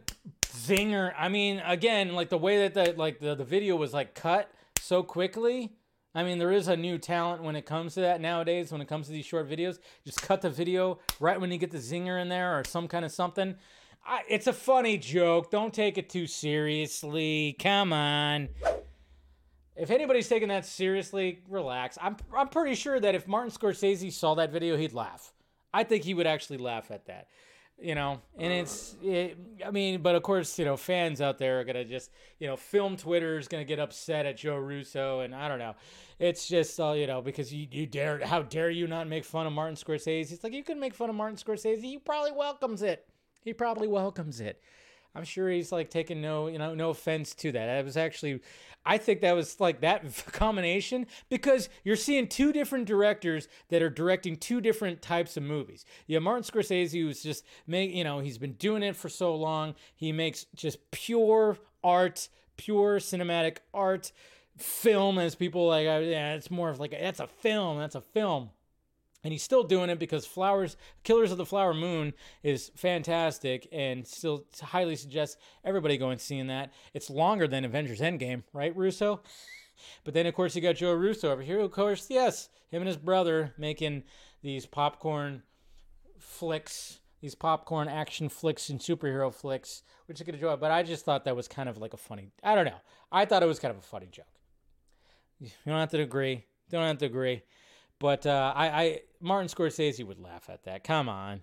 zinger. 0.52 1.12
I 1.16 1.28
mean, 1.28 1.60
again, 1.64 2.14
like 2.14 2.28
the 2.28 2.38
way 2.38 2.66
that 2.68 2.74
the 2.74 2.94
like 2.98 3.20
the, 3.20 3.34
the 3.34 3.44
video 3.44 3.76
was 3.76 3.92
like 3.92 4.14
cut 4.14 4.50
so 4.78 5.02
quickly. 5.02 5.72
I 6.14 6.24
mean, 6.24 6.38
there 6.38 6.50
is 6.50 6.66
a 6.66 6.76
new 6.76 6.98
talent 6.98 7.42
when 7.42 7.54
it 7.54 7.66
comes 7.66 7.94
to 7.94 8.00
that 8.00 8.20
nowadays. 8.20 8.72
When 8.72 8.80
it 8.80 8.88
comes 8.88 9.06
to 9.06 9.12
these 9.12 9.26
short 9.26 9.48
videos, 9.48 9.78
just 10.04 10.22
cut 10.22 10.40
the 10.40 10.50
video 10.50 10.98
right 11.20 11.40
when 11.40 11.52
you 11.52 11.58
get 11.58 11.70
the 11.70 11.78
zinger 11.78 12.20
in 12.20 12.28
there 12.28 12.58
or 12.58 12.64
some 12.64 12.88
kind 12.88 13.04
of 13.04 13.12
something. 13.12 13.54
I, 14.04 14.22
it's 14.28 14.46
a 14.46 14.52
funny 14.52 14.98
joke. 14.98 15.50
Don't 15.50 15.72
take 15.72 15.98
it 15.98 16.08
too 16.08 16.26
seriously. 16.26 17.56
Come 17.60 17.92
on. 17.92 18.48
If 19.76 19.90
anybody's 19.90 20.28
taking 20.28 20.48
that 20.48 20.66
seriously, 20.66 21.40
relax. 21.48 21.96
I'm 22.00 22.16
I'm 22.36 22.48
pretty 22.48 22.74
sure 22.74 22.98
that 22.98 23.14
if 23.14 23.28
Martin 23.28 23.50
Scorsese 23.50 24.12
saw 24.12 24.34
that 24.34 24.50
video, 24.50 24.76
he'd 24.76 24.92
laugh. 24.92 25.32
I 25.72 25.84
think 25.84 26.04
he 26.04 26.14
would 26.14 26.26
actually 26.26 26.58
laugh 26.58 26.90
at 26.90 27.06
that 27.06 27.28
you 27.80 27.94
know 27.94 28.20
and 28.38 28.52
it's 28.52 28.96
it, 29.02 29.36
i 29.66 29.70
mean 29.70 30.02
but 30.02 30.14
of 30.14 30.22
course 30.22 30.58
you 30.58 30.64
know 30.64 30.76
fans 30.76 31.20
out 31.20 31.38
there 31.38 31.60
are 31.60 31.64
gonna 31.64 31.84
just 31.84 32.10
you 32.38 32.46
know 32.46 32.56
film 32.56 32.96
twitter 32.96 33.38
is 33.38 33.48
gonna 33.48 33.64
get 33.64 33.78
upset 33.78 34.26
at 34.26 34.36
joe 34.36 34.56
russo 34.56 35.20
and 35.20 35.34
i 35.34 35.48
don't 35.48 35.58
know. 35.58 35.74
It's 36.18 36.46
just 36.46 36.78
uh, 36.78 36.92
you 36.92 37.06
know 37.06 37.22
because 37.22 37.52
you, 37.52 37.66
you 37.70 37.86
dare 37.86 38.24
how 38.24 38.42
dare 38.42 38.68
you 38.68 38.86
not 38.86 39.08
make 39.08 39.24
fun 39.24 39.46
of 39.46 39.54
martin 39.54 39.74
scorsese? 39.74 40.32
It's 40.32 40.44
like 40.44 40.52
you 40.52 40.62
can 40.62 40.78
make 40.78 40.94
fun 40.94 41.08
of 41.08 41.16
martin 41.16 41.38
scorsese 41.38 41.80
he 41.80 41.98
probably 41.98 42.32
welcomes 42.32 42.82
it. 42.82 43.06
He 43.42 43.54
probably 43.54 43.88
welcomes 43.88 44.40
it 44.40 44.60
I'm 45.14 45.24
sure 45.24 45.48
he's 45.50 45.72
like 45.72 45.90
taking 45.90 46.20
no, 46.20 46.46
you 46.46 46.58
know, 46.58 46.74
no 46.74 46.90
offense 46.90 47.34
to 47.36 47.52
that. 47.52 47.66
That 47.66 47.84
was 47.84 47.96
actually, 47.96 48.40
I 48.84 48.98
think 48.98 49.20
that 49.20 49.34
was 49.34 49.58
like 49.60 49.80
that 49.80 50.04
combination 50.32 51.06
because 51.28 51.68
you're 51.84 51.96
seeing 51.96 52.28
two 52.28 52.52
different 52.52 52.86
directors 52.86 53.48
that 53.68 53.82
are 53.82 53.90
directing 53.90 54.36
two 54.36 54.60
different 54.60 55.02
types 55.02 55.36
of 55.36 55.42
movies. 55.42 55.84
Yeah, 56.06 56.20
Martin 56.20 56.44
Scorsese 56.44 56.92
who's 56.92 57.22
just 57.22 57.44
make, 57.66 57.92
you 57.92 58.04
know, 58.04 58.20
he's 58.20 58.38
been 58.38 58.54
doing 58.54 58.82
it 58.82 58.96
for 58.96 59.08
so 59.08 59.34
long. 59.34 59.74
He 59.96 60.12
makes 60.12 60.46
just 60.54 60.90
pure 60.90 61.58
art, 61.82 62.28
pure 62.56 62.98
cinematic 62.98 63.58
art, 63.74 64.12
film 64.56 65.18
as 65.18 65.34
people 65.34 65.66
like. 65.66 65.86
Uh, 65.86 66.00
yeah, 66.00 66.34
it's 66.34 66.50
more 66.50 66.70
of 66.70 66.78
like 66.78 66.92
that's 66.92 67.20
a 67.20 67.26
film. 67.26 67.78
That's 67.78 67.94
a 67.94 68.00
film 68.00 68.50
and 69.22 69.32
he's 69.32 69.42
still 69.42 69.62
doing 69.62 69.90
it 69.90 69.98
because 69.98 70.26
Flowers 70.26 70.76
Killers 71.04 71.32
of 71.32 71.38
the 71.38 71.46
Flower 71.46 71.74
Moon 71.74 72.12
is 72.42 72.70
fantastic 72.76 73.68
and 73.72 74.06
still 74.06 74.46
highly 74.60 74.96
suggests 74.96 75.36
everybody 75.64 75.98
going 75.98 76.12
and 76.12 76.20
seeing 76.20 76.46
that. 76.48 76.72
It's 76.94 77.10
longer 77.10 77.46
than 77.46 77.64
Avengers 77.64 78.00
Endgame, 78.00 78.42
right, 78.52 78.76
Russo? 78.76 79.20
But 80.04 80.14
then 80.14 80.26
of 80.26 80.34
course 80.34 80.54
you 80.54 80.62
got 80.62 80.76
Joe 80.76 80.92
Russo 80.92 81.30
over 81.30 81.42
here. 81.42 81.60
Of 81.60 81.70
course, 81.70 82.06
yes, 82.10 82.48
him 82.70 82.82
and 82.82 82.88
his 82.88 82.96
brother 82.96 83.54
making 83.56 84.04
these 84.42 84.66
popcorn 84.66 85.42
flicks, 86.18 87.00
these 87.20 87.34
popcorn 87.34 87.88
action 87.88 88.28
flicks 88.28 88.68
and 88.68 88.80
superhero 88.80 89.32
flicks, 89.32 89.82
which 90.06 90.20
is 90.20 90.26
gonna 90.26 90.36
enjoy. 90.36 90.56
But 90.56 90.70
I 90.70 90.82
just 90.82 91.04
thought 91.04 91.24
that 91.24 91.36
was 91.36 91.48
kind 91.48 91.68
of 91.68 91.78
like 91.78 91.94
a 91.94 91.98
funny. 91.98 92.32
I 92.42 92.54
don't 92.54 92.66
know. 92.66 92.80
I 93.12 93.24
thought 93.24 93.42
it 93.42 93.46
was 93.46 93.58
kind 93.58 93.72
of 93.72 93.78
a 93.78 93.86
funny 93.86 94.08
joke. 94.10 94.26
You 95.40 95.48
don't 95.66 95.78
have 95.78 95.90
to 95.90 96.00
agree. 96.02 96.44
Don't 96.70 96.86
have 96.86 96.98
to 96.98 97.06
agree. 97.06 97.42
But 98.00 98.26
uh, 98.26 98.52
I, 98.56 98.66
I 98.66 99.00
Martin 99.20 99.48
Scorsese 99.48 100.04
would 100.04 100.18
laugh 100.18 100.50
at 100.50 100.64
that. 100.64 100.82
Come 100.82 101.08
on. 101.08 101.42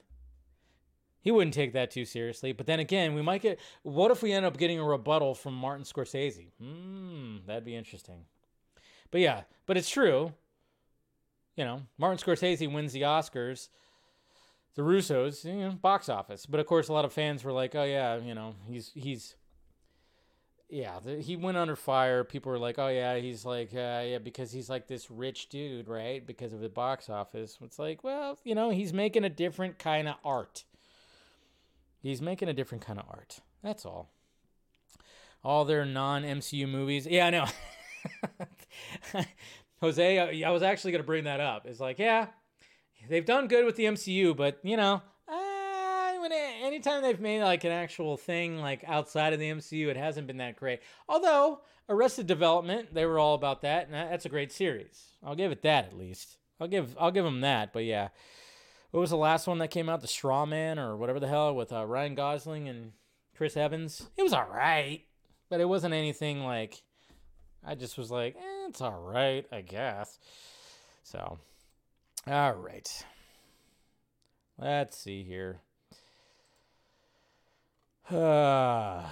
He 1.22 1.32
wouldn't 1.32 1.54
take 1.54 1.74
that 1.74 1.92
too 1.92 2.04
seriously. 2.04 2.52
But 2.52 2.66
then 2.66 2.80
again, 2.80 3.14
we 3.14 3.22
might 3.22 3.42
get. 3.42 3.60
What 3.84 4.12
if 4.12 4.22
we 4.22 4.34
end 4.34 4.46
up 4.46 4.58
getting 4.58 4.80
a 4.80 4.84
rebuttal 4.84 5.36
from 5.36 5.54
Martin 5.54 5.86
Scorsese? 5.86 6.48
Hmm, 6.60 7.38
that'd 7.46 7.64
be 7.64 7.76
interesting. 7.76 8.26
But 9.12 9.22
yeah, 9.22 9.44
but 9.66 9.78
it's 9.78 9.90
true. 9.90 10.34
You 11.56 11.64
know, 11.64 11.84
Martin 11.98 12.18
Scorsese 12.18 12.72
wins 12.72 12.92
the 12.92 13.04
Oscars. 13.04 13.70
The 14.76 14.84
Russos, 14.84 15.44
you 15.44 15.54
know, 15.54 15.72
box 15.72 16.08
office. 16.08 16.46
But 16.46 16.60
of 16.60 16.68
course, 16.68 16.88
a 16.88 16.94
lot 16.94 17.06
of 17.06 17.12
fans 17.12 17.44
were 17.44 17.52
like, 17.52 17.74
"Oh 17.74 17.84
yeah, 17.84 18.18
you 18.18 18.36
know, 18.36 18.56
he's 18.68 18.92
he's 18.94 19.36
yeah, 20.70 21.00
the, 21.04 21.22
he 21.22 21.36
went 21.36 21.58
under 21.58 21.76
fire. 21.76 22.24
People 22.24 22.52
were 22.52 22.60
like, 22.60 22.78
"Oh 22.78 22.90
yeah, 22.90 23.18
he's 23.18 23.46
like, 23.46 23.70
uh, 23.74 24.04
yeah, 24.06 24.18
because 24.18 24.52
he's 24.52 24.70
like 24.70 24.88
this 24.88 25.10
rich 25.10 25.50
dude, 25.50 25.88
right? 25.88 26.26
Because 26.26 26.54
of 26.54 26.60
the 26.60 26.70
box 26.70 27.10
office." 27.10 27.58
It's 27.62 27.80
like, 27.80 28.04
well, 28.04 28.38
you 28.44 28.54
know, 28.54 28.70
he's 28.70 28.94
making 28.94 29.24
a 29.24 29.30
different 29.30 29.80
kind 29.80 30.08
of 30.08 30.16
art. 30.26 30.66
He's 32.00 32.22
making 32.22 32.50
a 32.50 32.54
different 32.54 32.86
kind 32.86 33.00
of 33.00 33.06
art. 33.10 33.40
That's 33.64 33.86
all. 33.86 34.10
All 35.44 35.66
their 35.66 35.86
non-MCU 35.86 36.68
movies. 36.68 37.08
Yeah, 37.08 37.28
I 37.28 37.30
know. 37.30 37.46
Jose, 39.82 40.20
I, 40.20 40.48
I 40.48 40.52
was 40.52 40.64
actually 40.64 40.92
going 40.92 41.04
to 41.04 41.08
bring 41.08 41.26
that 41.26 41.40
up. 41.40 41.66
It's 41.66 41.80
like, 41.80 42.00
yeah, 42.00 42.28
they've 43.10 43.26
done 43.26 43.48
good 43.48 43.66
with 43.66 43.76
the 43.76 43.86
MCU, 43.86 44.36
but 44.36 44.60
you 44.64 44.78
know, 44.78 45.02
anytime 46.34 47.02
they've 47.02 47.20
made 47.20 47.44
like 47.44 47.64
an 47.64 47.72
actual 47.72 48.18
thing 48.18 48.60
like 48.60 48.84
outside 48.86 49.34
of 49.34 49.40
the 49.40 49.50
MCU, 49.50 49.88
it 49.88 49.98
hasn't 49.98 50.28
been 50.28 50.38
that 50.38 50.56
great. 50.56 50.82
Although 51.08 51.62
Arrested 51.90 52.28
Development, 52.28 52.94
they 52.94 53.06
were 53.06 53.20
all 53.20 53.36
about 53.36 53.62
that, 53.62 53.86
and 53.86 53.94
that's 53.94 54.26
a 54.26 54.30
great 54.30 54.52
series. 54.52 55.12
I'll 55.24 55.36
give 55.36 55.52
it 55.52 55.62
that 55.64 55.86
at 55.86 55.98
least. 55.98 56.38
I'll 56.60 56.68
give 56.68 56.96
I'll 57.00 57.12
give 57.12 57.26
them 57.26 57.42
that. 57.42 57.74
But 57.74 57.86
yeah, 57.86 58.10
what 58.92 59.02
was 59.02 59.10
the 59.10 59.18
last 59.18 59.48
one 59.48 59.60
that 59.60 59.70
came 59.70 59.90
out? 59.90 60.02
The 60.02 60.08
Straw 60.08 60.46
Man 60.46 60.80
or 60.80 60.98
whatever 60.98 61.20
the 61.20 61.28
hell 61.28 61.54
with 61.56 61.72
uh, 61.72 61.86
Ryan 61.86 62.16
Gosling 62.16 62.68
and 62.68 62.94
Chris 63.36 63.56
Evans. 63.56 64.10
It 64.18 64.24
was 64.24 64.34
all 64.34 64.48
right, 64.52 65.04
but 65.50 65.62
it 65.62 65.70
wasn't 65.70 65.94
anything 65.94 66.44
like. 66.44 66.82
I 67.66 67.76
just 67.76 67.98
was 67.98 68.10
like, 68.10 68.36
eh, 68.36 68.68
it's 68.70 68.82
all 68.82 69.02
right, 69.02 69.46
I 69.52 69.62
guess. 69.62 70.20
So, 71.04 71.38
all 72.26 72.54
right. 72.54 73.06
Let's 74.58 74.98
see 74.98 75.24
here. 75.24 75.62
Let's 78.10 79.04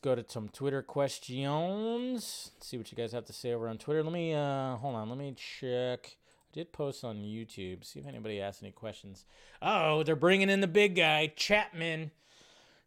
go 0.00 0.16
to 0.16 0.24
some 0.26 0.48
Twitter 0.48 0.82
questions. 0.82 2.50
Let's 2.52 2.66
see 2.66 2.78
what 2.78 2.90
you 2.90 2.96
guys 2.96 3.12
have 3.12 3.26
to 3.26 3.32
say 3.32 3.52
over 3.52 3.68
on 3.68 3.78
Twitter. 3.78 4.02
Let 4.02 4.12
me 4.12 4.34
uh 4.34 4.74
hold 4.74 4.96
on, 4.96 5.08
let 5.08 5.16
me 5.16 5.36
check. 5.36 6.16
I 6.16 6.50
did 6.52 6.72
post 6.72 7.04
on 7.04 7.18
YouTube. 7.18 7.84
See 7.84 8.00
if 8.00 8.08
anybody 8.08 8.40
asked 8.40 8.60
any 8.60 8.72
questions. 8.72 9.24
Oh, 9.62 10.02
they're 10.02 10.16
bringing 10.16 10.50
in 10.50 10.62
the 10.62 10.66
big 10.66 10.96
guy, 10.96 11.32
Chapman. 11.36 12.10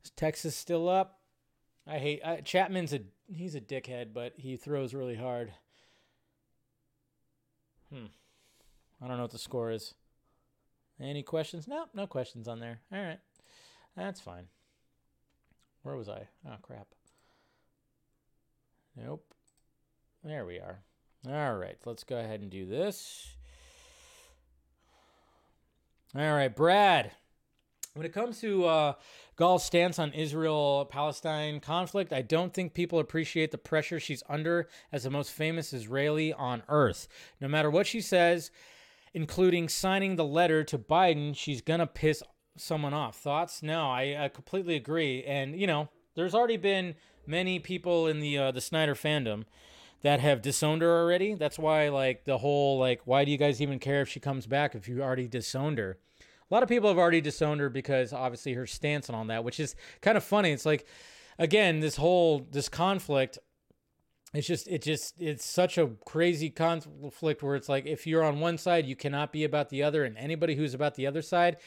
Is 0.04 0.12
Texas 0.18 0.54
still 0.54 0.90
up? 0.90 1.22
I 1.88 2.00
hate 2.00 2.22
Chapman's 2.44 2.92
a 2.92 3.00
he's 3.34 3.56
a 3.56 3.62
dickhead, 3.62 4.14
but 4.14 4.34
he 4.36 4.58
throws 4.58 4.94
really 4.94 5.16
hard. 5.16 5.54
Hmm. 7.90 8.08
I 9.02 9.08
don't 9.08 9.16
know 9.16 9.24
what 9.24 9.32
the 9.32 9.38
score 9.38 9.72
is. 9.72 9.94
Any 11.00 11.24
questions? 11.24 11.70
No, 11.70 11.86
no 11.94 12.06
questions 12.06 12.50
on 12.50 12.60
there. 12.60 12.82
All 12.92 13.02
right. 13.02 13.20
That's 13.96 14.20
fine. 14.20 14.48
Where 15.90 15.98
was 15.98 16.07
I? 16.07 16.28
Oh, 16.48 16.57
crap. 16.61 16.86
Nope. 18.95 19.34
There 20.24 20.45
we 20.45 20.60
are. 20.60 20.84
All 21.28 21.56
right. 21.56 21.78
Let's 21.84 22.03
go 22.03 22.20
ahead 22.20 22.41
and 22.41 22.52
do 22.52 22.68
this. 22.68 23.28
All 26.16 26.22
right, 26.22 26.56
Brad. 26.56 27.10
When 27.95 28.06
it 28.06 28.14
comes 28.14 28.40
to 28.41 28.66
uh, 28.66 28.94
Gal's 29.36 29.66
stance 29.66 29.98
on 29.98 30.14
Israel 30.14 30.88
Palestine 30.91 31.60
conflict, 31.60 32.14
I 32.14 32.22
don't 32.22 32.53
think 32.53 32.76
people 32.76 32.99
appreciate 32.99 33.49
the 33.49 33.57
pressure 33.57 33.99
she's 33.99 34.22
under 34.30 34.70
as 34.91 35.06
the 35.06 35.10
most 35.10 35.32
famous 35.32 35.74
Israeli 35.74 36.32
on 36.32 36.61
earth. 36.70 37.07
No 37.41 37.48
matter 37.48 37.72
what 37.72 37.88
she 37.88 37.99
says, 37.99 38.52
including 39.16 39.68
signing 39.68 40.18
the 40.18 40.24
letter 40.24 40.64
to 40.66 40.78
Biden, 40.78 41.36
she's 41.36 41.64
going 41.64 41.80
to 41.80 41.88
piss 41.88 42.22
someone 42.56 42.94
off. 42.94 43.18
Thoughts? 43.18 43.64
No, 43.64 43.90
I, 43.90 44.26
I 44.26 44.30
completely 44.30 44.76
agree. 44.76 45.24
And, 45.24 45.60
you 45.60 45.68
know, 45.68 45.90
there's 46.16 46.36
already 46.36 46.58
been 46.58 46.96
many 47.26 47.60
people 47.60 48.08
in 48.08 48.20
the 48.20 48.38
uh, 48.38 48.52
the 48.52 48.62
Snyder 48.62 48.96
fandom 48.96 49.46
that 50.02 50.20
have 50.20 50.42
disowned 50.42 50.82
her 50.82 51.02
already. 51.02 51.36
That's 51.36 51.60
why, 51.60 51.90
like, 51.90 52.26
the 52.26 52.38
whole, 52.38 52.80
like, 52.80 53.02
why 53.06 53.26
do 53.26 53.32
you 53.32 53.38
guys 53.38 53.62
even 53.62 53.80
care 53.80 54.02
if 54.02 54.10
she 54.10 54.20
comes 54.20 54.48
back 54.48 54.76
if 54.76 54.88
you 54.88 55.02
already 55.02 55.28
disowned 55.28 55.78
her? 55.78 55.98
A 56.20 56.54
lot 56.54 56.64
of 56.64 56.70
people 56.70 56.90
have 56.90 56.98
already 56.98 57.22
disowned 57.22 57.60
her 57.60 57.70
because 57.70 58.12
obviously 58.12 58.54
her 58.54 58.66
stance 58.66 59.10
on 59.10 59.28
that, 59.28 59.44
which 59.44 59.60
is 59.60 59.76
kind 60.02 60.18
of 60.18 60.24
funny. 60.24 60.52
It's 60.52 60.66
like, 60.66 60.88
again, 61.38 61.80
this 61.80 61.98
whole 61.98 62.48
this 62.52 62.70
conflict. 62.70 63.38
It's 64.34 64.48
just 64.48 64.68
it 64.68 64.84
just 64.84 65.20
it's 65.20 65.46
such 65.46 65.78
a 65.78 65.88
crazy 66.06 66.50
conflict 66.50 67.42
where 67.42 67.56
it's 67.56 67.68
like 67.70 67.86
if 67.88 68.06
you're 68.06 68.24
on 68.24 68.40
one 68.40 68.58
side, 68.58 68.86
you 68.86 68.96
cannot 68.96 69.32
be 69.32 69.44
about 69.44 69.70
the 69.70 69.82
other, 69.82 70.04
and 70.06 70.18
anybody 70.18 70.56
who's 70.56 70.74
about 70.74 70.96
the 70.96 71.08
other 71.08 71.22
side, 71.22 71.58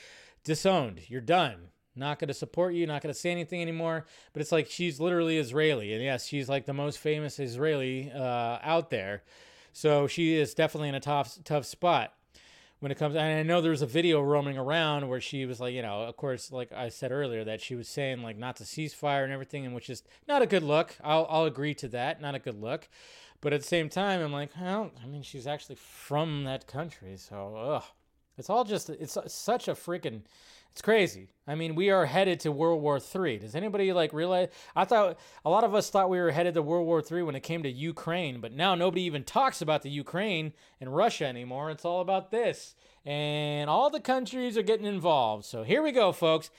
disowned. 0.44 1.02
You're 1.08 1.20
done. 1.20 1.68
Not 1.94 2.18
going 2.18 2.28
to 2.28 2.34
support 2.34 2.72
you, 2.72 2.86
not 2.86 3.02
going 3.02 3.12
to 3.12 3.18
say 3.18 3.30
anything 3.30 3.60
anymore. 3.60 4.06
But 4.32 4.40
it's 4.40 4.52
like 4.52 4.68
she's 4.68 4.98
literally 4.98 5.38
Israeli. 5.38 5.92
And 5.92 6.02
yes, 6.02 6.26
she's 6.26 6.48
like 6.48 6.64
the 6.64 6.72
most 6.72 6.98
famous 6.98 7.38
Israeli 7.38 8.10
uh, 8.10 8.58
out 8.62 8.90
there. 8.90 9.22
So 9.72 10.06
she 10.06 10.34
is 10.34 10.54
definitely 10.54 10.88
in 10.88 10.94
a 10.94 11.00
tough, 11.00 11.38
tough 11.44 11.66
spot 11.66 12.14
when 12.80 12.90
it 12.90 12.98
comes. 12.98 13.14
And 13.14 13.24
I 13.24 13.42
know 13.42 13.60
there's 13.60 13.82
a 13.82 13.86
video 13.86 14.22
roaming 14.22 14.56
around 14.56 15.08
where 15.08 15.20
she 15.20 15.44
was 15.44 15.60
like, 15.60 15.74
you 15.74 15.82
know, 15.82 16.02
of 16.02 16.16
course, 16.16 16.50
like 16.50 16.72
I 16.72 16.88
said 16.88 17.12
earlier, 17.12 17.44
that 17.44 17.60
she 17.60 17.74
was 17.74 17.88
saying 17.88 18.22
like 18.22 18.38
not 18.38 18.56
to 18.56 18.64
ceasefire 18.64 19.24
and 19.24 19.32
everything, 19.32 19.66
and 19.66 19.74
which 19.74 19.90
is 19.90 20.02
not 20.26 20.42
a 20.42 20.46
good 20.46 20.62
look. 20.62 20.96
I'll, 21.04 21.26
I'll 21.28 21.44
agree 21.44 21.74
to 21.74 21.88
that. 21.88 22.20
Not 22.20 22.34
a 22.34 22.38
good 22.38 22.60
look. 22.60 22.88
But 23.40 23.52
at 23.52 23.60
the 23.60 23.66
same 23.66 23.88
time, 23.88 24.20
I'm 24.22 24.32
like, 24.32 24.50
well, 24.58 24.92
I 25.02 25.06
mean, 25.06 25.22
she's 25.22 25.46
actually 25.46 25.74
from 25.74 26.44
that 26.44 26.66
country. 26.66 27.16
So, 27.16 27.56
ugh. 27.56 27.84
It's 28.42 28.50
all 28.50 28.64
just, 28.64 28.90
it's 28.90 29.16
such 29.28 29.68
a 29.68 29.72
freaking 29.74 30.22
it's 30.72 30.80
crazy. 30.80 31.28
I 31.46 31.54
mean, 31.54 31.74
we 31.74 31.90
are 31.90 32.06
headed 32.06 32.40
to 32.40 32.50
World 32.50 32.80
War 32.80 32.98
III. 32.98 33.38
Does 33.40 33.54
anybody 33.54 33.92
like 33.92 34.14
realize? 34.14 34.48
I 34.74 34.86
thought 34.86 35.18
a 35.44 35.50
lot 35.50 35.64
of 35.64 35.74
us 35.74 35.90
thought 35.90 36.08
we 36.08 36.18
were 36.18 36.30
headed 36.30 36.54
to 36.54 36.62
World 36.62 36.86
War 36.86 37.02
III 37.08 37.24
when 37.24 37.34
it 37.34 37.42
came 37.42 37.62
to 37.62 37.70
Ukraine, 37.70 38.40
but 38.40 38.52
now 38.52 38.74
nobody 38.74 39.02
even 39.02 39.22
talks 39.22 39.60
about 39.60 39.82
the 39.82 39.90
Ukraine 39.90 40.54
and 40.80 40.96
Russia 40.96 41.26
anymore. 41.26 41.70
It's 41.70 41.84
all 41.84 42.00
about 42.00 42.30
this. 42.30 42.74
And 43.04 43.68
all 43.68 43.90
the 43.90 44.00
countries 44.00 44.56
are 44.56 44.62
getting 44.62 44.86
involved. 44.86 45.44
So 45.44 45.62
here 45.62 45.82
we 45.82 45.92
go, 45.92 46.10
folks. 46.10 46.50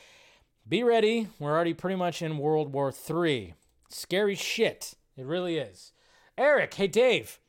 Be 0.70 0.84
ready. 0.84 1.30
We're 1.40 1.52
already 1.52 1.74
pretty 1.74 1.96
much 1.96 2.22
in 2.22 2.38
World 2.38 2.72
War 2.72 2.94
III. 2.94 3.56
Scary 3.90 4.36
shit. 4.36 4.94
It 5.18 5.26
really 5.26 5.58
is. 5.58 5.92
Eric, 6.38 6.76
hey, 6.76 6.88
Dave. 6.88 7.40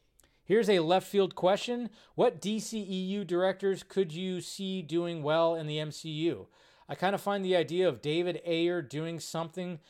Here's 0.44 0.68
a 0.68 0.80
left 0.80 1.06
field 1.06 1.34
question. 1.34 1.88
What 2.14 2.40
DCEU 2.40 3.26
directors 3.26 3.82
could 3.82 4.12
you 4.12 4.42
see 4.42 4.82
doing 4.82 5.22
well 5.22 5.54
in 5.54 5.66
the 5.66 5.78
MCU? 5.78 6.46
I 6.86 6.94
kind 6.94 7.14
of 7.14 7.22
find 7.22 7.42
the 7.42 7.56
idea 7.56 7.88
of 7.88 8.02
David 8.02 8.42
Ayer 8.44 8.82
doing 8.82 9.20
something 9.20 9.80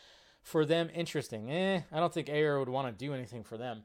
for 0.43 0.64
them 0.64 0.90
interesting. 0.94 1.51
Eh, 1.51 1.81
I 1.90 1.98
don't 1.98 2.14
think 2.14 2.28
Ayer 2.28 2.60
would 2.60 2.68
want 2.68 2.86
to 2.86 3.05
do 3.05 3.12
anything 3.14 3.43
for 3.43 3.59
them. 3.59 3.82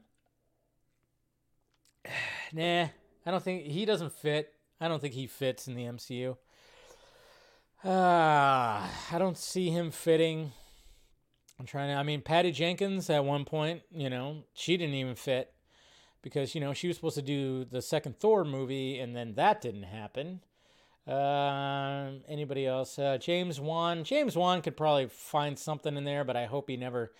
nah, 2.52 2.86
I 3.26 3.30
don't 3.30 3.42
think 3.42 3.64
he 3.64 3.84
doesn't 3.84 4.12
fit. 4.12 4.54
I 4.80 4.86
don't 4.86 5.00
think 5.00 5.14
he 5.14 5.26
fits 5.26 5.66
in 5.66 5.74
the 5.74 5.84
MCU. 5.84 6.36
Ah, 7.84 8.84
uh, 8.84 9.16
I 9.16 9.18
don't 9.18 9.36
see 9.38 9.70
him 9.70 9.90
fitting. 9.90 10.52
I'm 11.58 11.66
trying 11.66 11.88
to. 11.88 11.94
I 11.94 12.04
mean, 12.04 12.20
Patty 12.22 12.52
Jenkins 12.52 13.10
at 13.10 13.24
one 13.24 13.44
point, 13.44 13.82
you 13.90 14.08
know, 14.08 14.44
she 14.54 14.76
didn't 14.76 14.94
even 14.94 15.16
fit 15.16 15.52
because 16.22 16.54
you 16.54 16.60
know 16.60 16.72
she 16.72 16.88
was 16.88 16.96
supposed 16.96 17.16
to 17.16 17.22
do 17.22 17.64
the 17.64 17.82
second 17.82 18.18
Thor 18.18 18.44
movie, 18.44 18.98
and 18.98 19.14
then 19.14 19.34
that 19.34 19.60
didn't 19.60 19.84
happen. 19.84 20.40
Uh, 21.06 22.12
anybody 22.28 22.66
else? 22.66 22.98
Uh, 22.98 23.18
James 23.18 23.60
Wan. 23.60 24.04
James 24.04 24.36
Wan 24.36 24.62
could 24.62 24.76
probably 24.76 25.06
find 25.06 25.58
something 25.58 25.96
in 25.96 26.04
there, 26.04 26.24
but 26.24 26.36
I 26.36 26.46
hope 26.46 26.68
he 26.68 26.76
never 26.76 27.12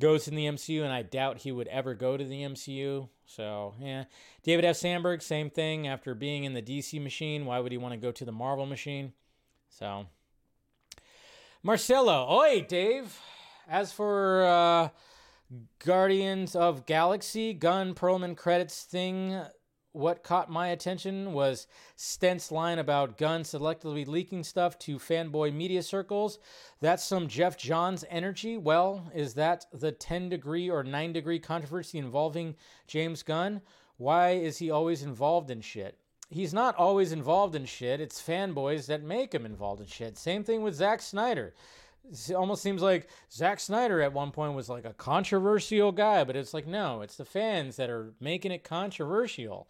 goes 0.00 0.28
in 0.28 0.34
the 0.34 0.46
MCU, 0.46 0.82
and 0.82 0.92
I 0.92 1.02
doubt 1.02 1.38
he 1.38 1.52
would 1.52 1.68
ever 1.68 1.94
go 1.94 2.16
to 2.16 2.24
the 2.24 2.42
MCU. 2.42 3.08
So 3.26 3.74
yeah, 3.80 4.04
David 4.42 4.64
F. 4.64 4.76
Sandberg, 4.76 5.22
same 5.22 5.50
thing. 5.50 5.86
After 5.86 6.14
being 6.14 6.44
in 6.44 6.54
the 6.54 6.62
DC 6.62 7.02
machine, 7.02 7.44
why 7.44 7.58
would 7.58 7.72
he 7.72 7.78
want 7.78 7.92
to 7.92 8.00
go 8.00 8.12
to 8.12 8.24
the 8.24 8.32
Marvel 8.32 8.66
machine? 8.66 9.12
So 9.68 10.06
Marcelo, 11.62 12.30
oi, 12.30 12.64
Dave. 12.66 13.18
As 13.68 13.92
for 13.92 14.44
uh, 14.44 14.88
Guardians 15.78 16.56
of 16.56 16.86
Galaxy, 16.86 17.52
Gunn 17.52 17.94
Perlman 17.94 18.36
credits 18.36 18.82
thing. 18.82 19.40
What 19.92 20.22
caught 20.22 20.50
my 20.50 20.68
attention 20.68 21.32
was 21.32 21.66
Stent's 21.94 22.52
line 22.52 22.78
about 22.78 23.16
Gunn 23.16 23.42
selectively 23.42 24.06
leaking 24.06 24.44
stuff 24.44 24.78
to 24.80 24.98
fanboy 24.98 25.54
media 25.54 25.82
circles. 25.82 26.38
That's 26.80 27.04
some 27.04 27.28
Geoff 27.28 27.56
Johns 27.56 28.04
energy. 28.10 28.58
Well, 28.58 29.10
is 29.14 29.34
that 29.34 29.66
the 29.72 29.92
10 29.92 30.28
degree 30.28 30.68
or 30.68 30.82
9 30.82 31.12
degree 31.12 31.38
controversy 31.38 31.98
involving 31.98 32.56
James 32.86 33.22
Gunn? 33.22 33.62
Why 33.96 34.32
is 34.32 34.58
he 34.58 34.70
always 34.70 35.02
involved 35.02 35.50
in 35.50 35.62
shit? 35.62 35.98
He's 36.28 36.52
not 36.52 36.74
always 36.74 37.12
involved 37.12 37.54
in 37.54 37.64
shit. 37.66 38.00
It's 38.00 38.20
fanboys 38.20 38.86
that 38.86 39.02
make 39.02 39.32
him 39.32 39.46
involved 39.46 39.80
in 39.80 39.86
shit. 39.86 40.18
Same 40.18 40.42
thing 40.42 40.62
with 40.62 40.74
Zack 40.74 41.00
Snyder 41.00 41.54
it 42.10 42.34
almost 42.34 42.62
seems 42.62 42.82
like 42.82 43.08
Zack 43.32 43.60
Snyder 43.60 44.00
at 44.00 44.12
one 44.12 44.30
point 44.30 44.54
was 44.54 44.68
like 44.68 44.84
a 44.84 44.92
controversial 44.92 45.92
guy, 45.92 46.24
but 46.24 46.36
it's 46.36 46.54
like 46.54 46.66
no, 46.66 47.02
it's 47.02 47.16
the 47.16 47.24
fans 47.24 47.76
that 47.76 47.90
are 47.90 48.12
making 48.20 48.52
it 48.52 48.64
controversial. 48.64 49.68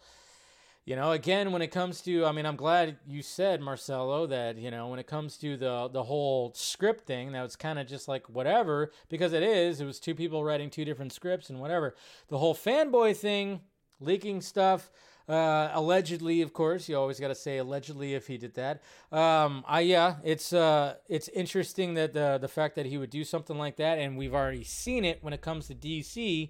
You 0.85 0.95
know, 0.95 1.11
again, 1.11 1.51
when 1.51 1.61
it 1.61 1.67
comes 1.67 1.99
to, 2.03 2.25
I 2.25 2.31
mean, 2.31 2.45
I'm 2.45 2.55
glad 2.55 2.95
you 3.05 3.21
said 3.21 3.59
Marcelo 3.59 4.25
that 4.27 4.57
you 4.57 4.71
know 4.71 4.87
when 4.87 4.99
it 4.99 5.07
comes 5.07 5.37
to 5.37 5.57
the 5.57 5.89
the 5.91 6.03
whole 6.03 6.53
script 6.55 7.05
thing, 7.05 7.33
that 7.33 7.41
was 7.41 7.55
kind 7.55 7.77
of 7.77 7.87
just 7.87 8.07
like 8.07 8.29
whatever 8.29 8.91
because 9.09 9.33
it 9.33 9.43
is. 9.43 9.81
It 9.81 9.85
was 9.85 9.99
two 9.99 10.15
people 10.15 10.43
writing 10.43 10.69
two 10.69 10.85
different 10.85 11.11
scripts 11.11 11.49
and 11.49 11.59
whatever. 11.59 11.95
The 12.29 12.37
whole 12.37 12.55
fanboy 12.55 13.17
thing, 13.17 13.61
leaking 13.99 14.41
stuff. 14.41 14.89
Uh, 15.27 15.69
allegedly, 15.73 16.41
of 16.41 16.53
course, 16.53 16.87
you 16.87 16.97
always 16.97 17.19
got 17.19 17.27
to 17.27 17.35
say 17.35 17.57
allegedly 17.57 18.13
if 18.13 18.27
he 18.27 18.37
did 18.37 18.55
that. 18.55 18.81
Um, 19.11 19.65
I 19.67 19.81
yeah, 19.81 20.15
it's 20.23 20.53
uh, 20.53 20.95
it's 21.09 21.27
interesting 21.29 21.95
that 21.95 22.13
the 22.13 22.37
the 22.39 22.47
fact 22.47 22.75
that 22.75 22.85
he 22.85 22.97
would 22.97 23.09
do 23.09 23.25
something 23.25 23.57
like 23.57 23.75
that, 23.75 23.99
and 23.99 24.17
we've 24.17 24.33
already 24.33 24.63
seen 24.63 25.03
it 25.03 25.19
when 25.21 25.33
it 25.33 25.41
comes 25.41 25.67
to 25.67 25.75
DC, 25.75 26.49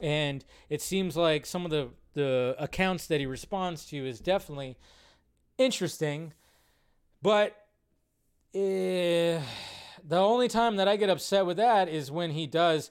and 0.00 0.44
it 0.68 0.80
seems 0.80 1.16
like 1.16 1.46
some 1.46 1.64
of 1.64 1.72
the 1.72 1.88
the 2.14 2.54
accounts 2.58 3.06
that 3.08 3.18
he 3.18 3.26
responds 3.26 3.86
to 3.86 4.06
is 4.06 4.20
definitely 4.20 4.76
interesting, 5.58 6.32
but. 7.22 7.56
Uh, 8.54 9.40
the 10.04 10.18
only 10.18 10.48
time 10.48 10.76
that 10.76 10.88
I 10.88 10.96
get 10.96 11.08
upset 11.10 11.46
with 11.46 11.56
that 11.58 11.88
is 11.88 12.10
when 12.10 12.32
he 12.32 12.46
does 12.46 12.90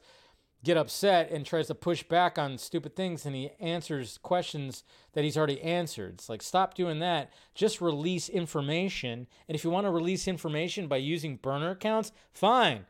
get 0.63 0.77
upset 0.77 1.31
and 1.31 1.45
tries 1.45 1.67
to 1.67 1.75
push 1.75 2.03
back 2.03 2.37
on 2.37 2.57
stupid 2.57 2.95
things 2.95 3.25
and 3.25 3.35
he 3.35 3.51
answers 3.59 4.19
questions 4.21 4.83
that 5.13 5.23
he's 5.23 5.37
already 5.37 5.61
answered. 5.61 6.15
It's 6.15 6.29
like, 6.29 6.41
stop 6.41 6.75
doing 6.75 6.99
that. 6.99 7.31
Just 7.55 7.81
release 7.81 8.29
information. 8.29 9.27
And 9.47 9.55
if 9.55 9.63
you 9.63 9.69
want 9.69 9.87
to 9.87 9.91
release 9.91 10.27
information 10.27 10.87
by 10.87 10.97
using 10.97 11.37
burner 11.37 11.71
accounts, 11.71 12.11
fine. 12.31 12.85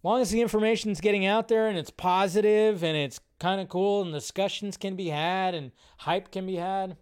As 0.00 0.04
long 0.04 0.20
as 0.20 0.30
the 0.30 0.40
information's 0.40 1.00
getting 1.00 1.26
out 1.26 1.48
there 1.48 1.66
and 1.68 1.76
it's 1.76 1.90
positive 1.90 2.82
and 2.84 2.96
it's 2.96 3.20
kind 3.38 3.60
of 3.60 3.68
cool 3.68 4.02
and 4.02 4.12
discussions 4.12 4.76
can 4.76 4.96
be 4.96 5.08
had 5.08 5.54
and 5.54 5.72
hype 5.98 6.30
can 6.30 6.46
be 6.46 6.56
had, 6.56 6.96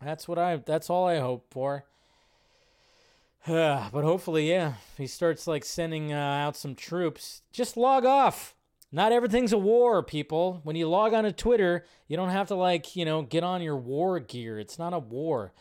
That's 0.00 0.26
what 0.28 0.38
I. 0.38 0.56
That's 0.56 0.88
all 0.88 1.06
I 1.06 1.18
hope 1.18 1.46
for. 1.50 1.84
but 3.46 3.90
hopefully, 3.92 4.48
yeah, 4.48 4.74
he 4.96 5.06
starts 5.06 5.46
like 5.46 5.64
sending 5.64 6.12
uh, 6.12 6.16
out 6.16 6.56
some 6.56 6.74
troops, 6.74 7.42
just 7.52 7.76
log 7.76 8.04
off. 8.04 8.54
Not 8.94 9.10
everything's 9.10 9.54
a 9.54 9.58
war, 9.58 10.02
people. 10.02 10.60
When 10.64 10.76
you 10.76 10.86
log 10.86 11.14
on 11.14 11.24
to 11.24 11.32
Twitter, 11.32 11.86
you 12.08 12.16
don't 12.16 12.28
have 12.28 12.48
to 12.48 12.54
like, 12.54 12.94
you 12.94 13.06
know, 13.06 13.22
get 13.22 13.42
on 13.42 13.62
your 13.62 13.76
war 13.76 14.20
gear. 14.20 14.58
It's 14.58 14.78
not 14.78 14.92
a 14.92 14.98
war. 14.98 15.52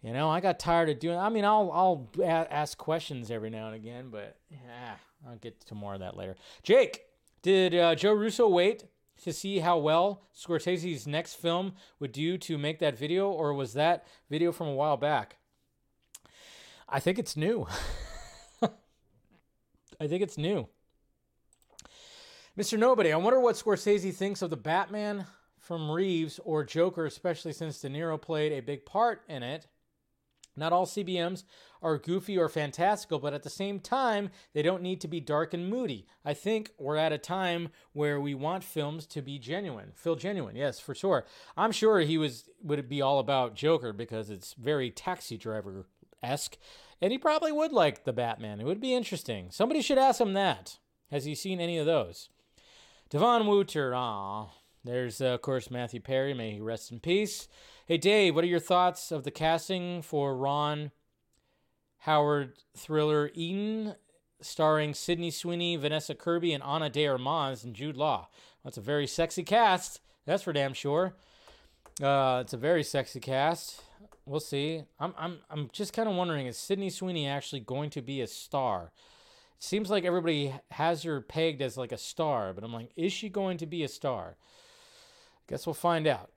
You 0.00 0.12
know, 0.12 0.30
I 0.30 0.38
got 0.38 0.60
tired 0.60 0.88
of 0.88 1.00
doing. 1.00 1.18
I 1.18 1.28
mean, 1.28 1.44
I'll 1.44 1.72
I'll 1.72 2.08
a- 2.20 2.52
ask 2.52 2.78
questions 2.78 3.32
every 3.32 3.50
now 3.50 3.66
and 3.66 3.74
again, 3.74 4.10
but 4.10 4.36
yeah, 4.48 4.94
I'll 5.28 5.36
get 5.36 5.60
to 5.66 5.74
more 5.74 5.94
of 5.94 6.00
that 6.00 6.16
later. 6.16 6.36
Jake, 6.62 7.06
did 7.42 7.74
uh, 7.74 7.96
Joe 7.96 8.12
Russo 8.12 8.48
wait 8.48 8.84
to 9.24 9.32
see 9.32 9.58
how 9.58 9.76
well 9.78 10.22
Scorsese's 10.32 11.08
next 11.08 11.34
film 11.34 11.72
would 11.98 12.12
do 12.12 12.38
to 12.38 12.56
make 12.56 12.78
that 12.78 12.96
video, 12.96 13.28
or 13.28 13.52
was 13.54 13.72
that 13.72 14.06
video 14.30 14.52
from 14.52 14.68
a 14.68 14.74
while 14.74 14.96
back? 14.96 15.38
I 16.88 17.00
think 17.00 17.18
it's 17.18 17.36
new. 17.36 17.66
I 20.00 20.06
think 20.06 20.22
it's 20.22 20.38
new. 20.38 20.68
Mr. 22.58 22.76
Nobody, 22.76 23.12
I 23.12 23.16
wonder 23.16 23.38
what 23.38 23.54
Scorsese 23.54 24.12
thinks 24.12 24.42
of 24.42 24.50
the 24.50 24.56
Batman 24.56 25.26
from 25.60 25.88
Reeves 25.88 26.40
or 26.44 26.64
Joker, 26.64 27.06
especially 27.06 27.52
since 27.52 27.80
De 27.80 27.88
Niro 27.88 28.20
played 28.20 28.50
a 28.50 28.58
big 28.58 28.84
part 28.84 29.22
in 29.28 29.44
it. 29.44 29.68
Not 30.56 30.72
all 30.72 30.84
CBMs 30.84 31.44
are 31.82 31.98
goofy 31.98 32.36
or 32.36 32.48
fantastical, 32.48 33.20
but 33.20 33.32
at 33.32 33.44
the 33.44 33.48
same 33.48 33.78
time, 33.78 34.30
they 34.54 34.62
don't 34.62 34.82
need 34.82 35.00
to 35.02 35.06
be 35.06 35.20
dark 35.20 35.54
and 35.54 35.70
moody. 35.70 36.08
I 36.24 36.34
think 36.34 36.72
we're 36.80 36.96
at 36.96 37.12
a 37.12 37.18
time 37.18 37.68
where 37.92 38.20
we 38.20 38.34
want 38.34 38.64
films 38.64 39.06
to 39.06 39.22
be 39.22 39.38
genuine. 39.38 39.92
Feel 39.94 40.16
genuine, 40.16 40.56
yes, 40.56 40.80
for 40.80 40.96
sure. 40.96 41.26
I'm 41.56 41.70
sure 41.70 42.00
he 42.00 42.18
was 42.18 42.50
would 42.60 42.88
be 42.88 43.00
all 43.00 43.20
about 43.20 43.54
Joker 43.54 43.92
because 43.92 44.30
it's 44.30 44.54
very 44.54 44.90
taxi 44.90 45.36
driver 45.36 45.86
esque, 46.24 46.58
and 47.00 47.12
he 47.12 47.18
probably 47.18 47.52
would 47.52 47.70
like 47.70 48.02
the 48.02 48.12
Batman. 48.12 48.60
It 48.60 48.66
would 48.66 48.80
be 48.80 48.94
interesting. 48.94 49.52
Somebody 49.52 49.80
should 49.80 49.96
ask 49.96 50.20
him 50.20 50.32
that. 50.32 50.78
Has 51.12 51.24
he 51.24 51.36
seen 51.36 51.60
any 51.60 51.78
of 51.78 51.86
those? 51.86 52.30
Devon 53.10 53.46
Wooter, 53.46 53.94
ah, 53.94 54.48
there's 54.84 55.22
uh, 55.22 55.28
of 55.28 55.40
course 55.40 55.70
Matthew 55.70 55.98
Perry. 55.98 56.34
May 56.34 56.52
he 56.52 56.60
rest 56.60 56.92
in 56.92 57.00
peace. 57.00 57.48
Hey 57.86 57.96
Dave, 57.96 58.34
what 58.34 58.44
are 58.44 58.48
your 58.48 58.60
thoughts 58.60 59.10
of 59.10 59.24
the 59.24 59.30
casting 59.30 60.02
for 60.02 60.36
Ron 60.36 60.90
Howard 62.00 62.52
thriller 62.76 63.30
Eden, 63.32 63.94
starring 64.42 64.92
Sydney 64.92 65.30
Sweeney, 65.30 65.76
Vanessa 65.76 66.14
Kirby, 66.14 66.52
and 66.52 66.62
Ana 66.62 66.90
de 66.90 67.06
Armas 67.06 67.64
and 67.64 67.74
Jude 67.74 67.96
Law? 67.96 68.28
That's 68.62 68.76
a 68.76 68.82
very 68.82 69.06
sexy 69.06 69.42
cast. 69.42 70.02
That's 70.26 70.42
for 70.42 70.52
damn 70.52 70.74
sure. 70.74 71.14
Uh, 72.02 72.42
it's 72.42 72.52
a 72.52 72.58
very 72.58 72.82
sexy 72.82 73.20
cast. 73.20 73.80
We'll 74.26 74.38
see. 74.38 74.82
I'm 75.00 75.14
I'm 75.16 75.38
I'm 75.48 75.70
just 75.72 75.94
kind 75.94 76.10
of 76.10 76.14
wondering: 76.14 76.46
is 76.46 76.58
Sydney 76.58 76.90
Sweeney 76.90 77.26
actually 77.26 77.60
going 77.60 77.88
to 77.88 78.02
be 78.02 78.20
a 78.20 78.26
star? 78.26 78.92
Seems 79.58 79.90
like 79.90 80.04
everybody 80.04 80.54
has 80.70 81.02
her 81.02 81.20
pegged 81.20 81.62
as 81.62 81.76
like 81.76 81.92
a 81.92 81.98
star, 81.98 82.52
but 82.52 82.62
I'm 82.62 82.72
like, 82.72 82.90
is 82.96 83.12
she 83.12 83.28
going 83.28 83.58
to 83.58 83.66
be 83.66 83.82
a 83.82 83.88
star? 83.88 84.36
Guess 85.48 85.66
we'll 85.66 85.74
find 85.74 86.06
out. 86.06 86.30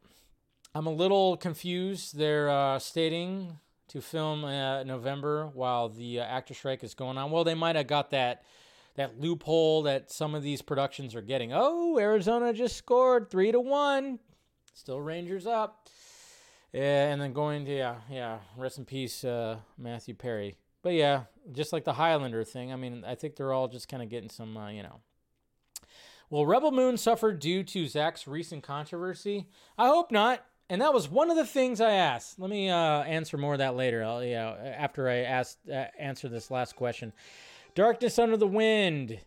I'm 0.73 0.87
a 0.87 0.91
little 0.93 1.37
confused. 1.37 2.17
They're 2.17 2.49
uh, 2.49 2.79
stating 2.79 3.59
to 3.89 4.01
film 4.01 4.45
uh, 4.45 4.83
November 4.83 5.47
while 5.53 5.89
the 5.89 6.21
uh, 6.21 6.23
actor 6.23 6.53
strike 6.53 6.83
is 6.83 6.93
going 6.93 7.17
on. 7.17 7.29
Well, 7.29 7.43
they 7.43 7.55
might 7.55 7.75
have 7.75 7.87
got 7.87 8.11
that 8.11 8.43
that 8.95 9.19
loophole 9.19 9.83
that 9.83 10.11
some 10.11 10.35
of 10.35 10.43
these 10.43 10.61
productions 10.61 11.15
are 11.15 11.21
getting. 11.21 11.51
Oh, 11.53 11.97
Arizona 11.97 12.53
just 12.53 12.75
scored 12.75 13.29
three 13.29 13.51
to 13.51 13.59
one. 13.59 14.19
Still 14.73 14.99
Rangers 14.99 15.45
up. 15.45 15.87
Yeah, 16.73 17.11
and 17.11 17.21
then 17.21 17.33
going 17.33 17.65
to 17.65 17.75
yeah, 17.75 17.95
yeah. 18.09 18.39
Rest 18.57 18.77
in 18.77 18.85
peace, 18.85 19.23
uh, 19.23 19.57
Matthew 19.77 20.13
Perry. 20.13 20.55
But 20.81 20.93
yeah, 20.93 21.23
just 21.51 21.73
like 21.73 21.83
the 21.83 21.93
Highlander 21.93 22.43
thing. 22.43 22.71
I 22.71 22.75
mean, 22.75 23.03
I 23.05 23.15
think 23.15 23.35
they're 23.35 23.53
all 23.53 23.67
just 23.67 23.87
kind 23.87 24.01
of 24.01 24.09
getting 24.09 24.29
some, 24.29 24.57
uh, 24.57 24.69
you 24.69 24.83
know. 24.83 25.01
Will 26.29 26.45
Rebel 26.45 26.71
Moon 26.71 26.97
suffer 26.97 27.33
due 27.33 27.63
to 27.63 27.87
Zack's 27.87 28.25
recent 28.25 28.63
controversy? 28.63 29.47
I 29.77 29.87
hope 29.87 30.11
not. 30.11 30.45
And 30.69 30.79
that 30.81 30.93
was 30.93 31.09
one 31.09 31.29
of 31.29 31.35
the 31.35 31.45
things 31.45 31.81
I 31.81 31.91
asked. 31.91 32.39
Let 32.39 32.49
me 32.49 32.69
uh, 32.69 33.03
answer 33.03 33.37
more 33.37 33.51
of 33.51 33.59
that 33.59 33.75
later. 33.75 34.05
I'll, 34.05 34.23
yeah, 34.23 34.55
after 34.77 35.09
I 35.09 35.17
asked 35.17 35.57
uh, 35.69 35.87
answer 35.99 36.29
this 36.29 36.49
last 36.49 36.77
question. 36.77 37.11
Darkness 37.75 38.17
Under 38.17 38.37
the 38.37 38.47
Wind. 38.47 39.19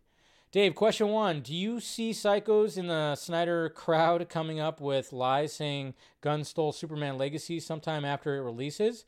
Dave, 0.53 0.75
question 0.75 1.09
one: 1.09 1.43
Do 1.43 1.55
you 1.55 1.81
see 1.81 2.13
psychos 2.13 2.79
in 2.79 2.87
the 2.87 3.15
Snyder 3.15 3.69
crowd 3.69 4.27
coming 4.31 4.59
up 4.59 4.81
with 4.81 5.13
lies 5.13 5.53
saying 5.53 5.93
Gunn 6.23 6.45
stole 6.45 6.73
Superman 6.73 7.19
Legacy 7.19 7.61
sometime 7.61 8.07
after 8.07 8.37
it 8.37 8.43
releases? 8.43 9.05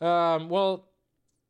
Um, 0.00 0.48
well, 0.48 0.87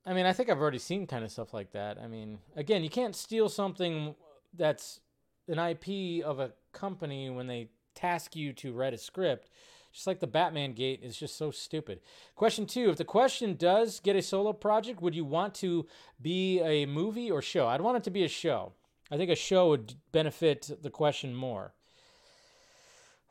I 0.08 0.14
mean, 0.14 0.24
I 0.24 0.32
think 0.32 0.48
I've 0.48 0.60
already 0.60 0.78
seen 0.78 1.06
kind 1.06 1.22
of 1.22 1.30
stuff 1.30 1.52
like 1.52 1.72
that. 1.72 1.98
I 2.02 2.06
mean, 2.06 2.38
again, 2.56 2.82
you 2.82 2.88
can't 2.88 3.14
steal 3.14 3.50
something 3.50 4.14
that's 4.56 5.00
an 5.48 5.58
IP 5.58 6.24
of 6.24 6.40
a 6.40 6.52
company 6.72 7.28
when 7.28 7.46
they 7.46 7.68
task 7.94 8.34
you 8.34 8.54
to 8.54 8.72
write 8.72 8.94
a 8.94 8.98
script. 8.98 9.50
Just 9.92 10.06
like 10.06 10.20
the 10.20 10.26
Batman 10.26 10.72
gate 10.72 11.00
is 11.02 11.16
just 11.16 11.36
so 11.36 11.50
stupid. 11.50 12.00
Question 12.34 12.64
two 12.64 12.88
If 12.88 12.96
the 12.96 13.04
question 13.04 13.54
does 13.54 14.00
get 14.00 14.16
a 14.16 14.22
solo 14.22 14.54
project, 14.54 15.02
would 15.02 15.14
you 15.14 15.26
want 15.26 15.54
to 15.56 15.86
be 16.22 16.60
a 16.60 16.86
movie 16.86 17.30
or 17.30 17.42
show? 17.42 17.66
I'd 17.66 17.82
want 17.82 17.98
it 17.98 18.04
to 18.04 18.10
be 18.10 18.24
a 18.24 18.28
show. 18.28 18.72
I 19.10 19.18
think 19.18 19.30
a 19.30 19.36
show 19.36 19.70
would 19.70 19.94
benefit 20.12 20.70
the 20.82 20.90
question 20.90 21.34
more. 21.34 21.74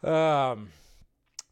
Um, 0.03 0.69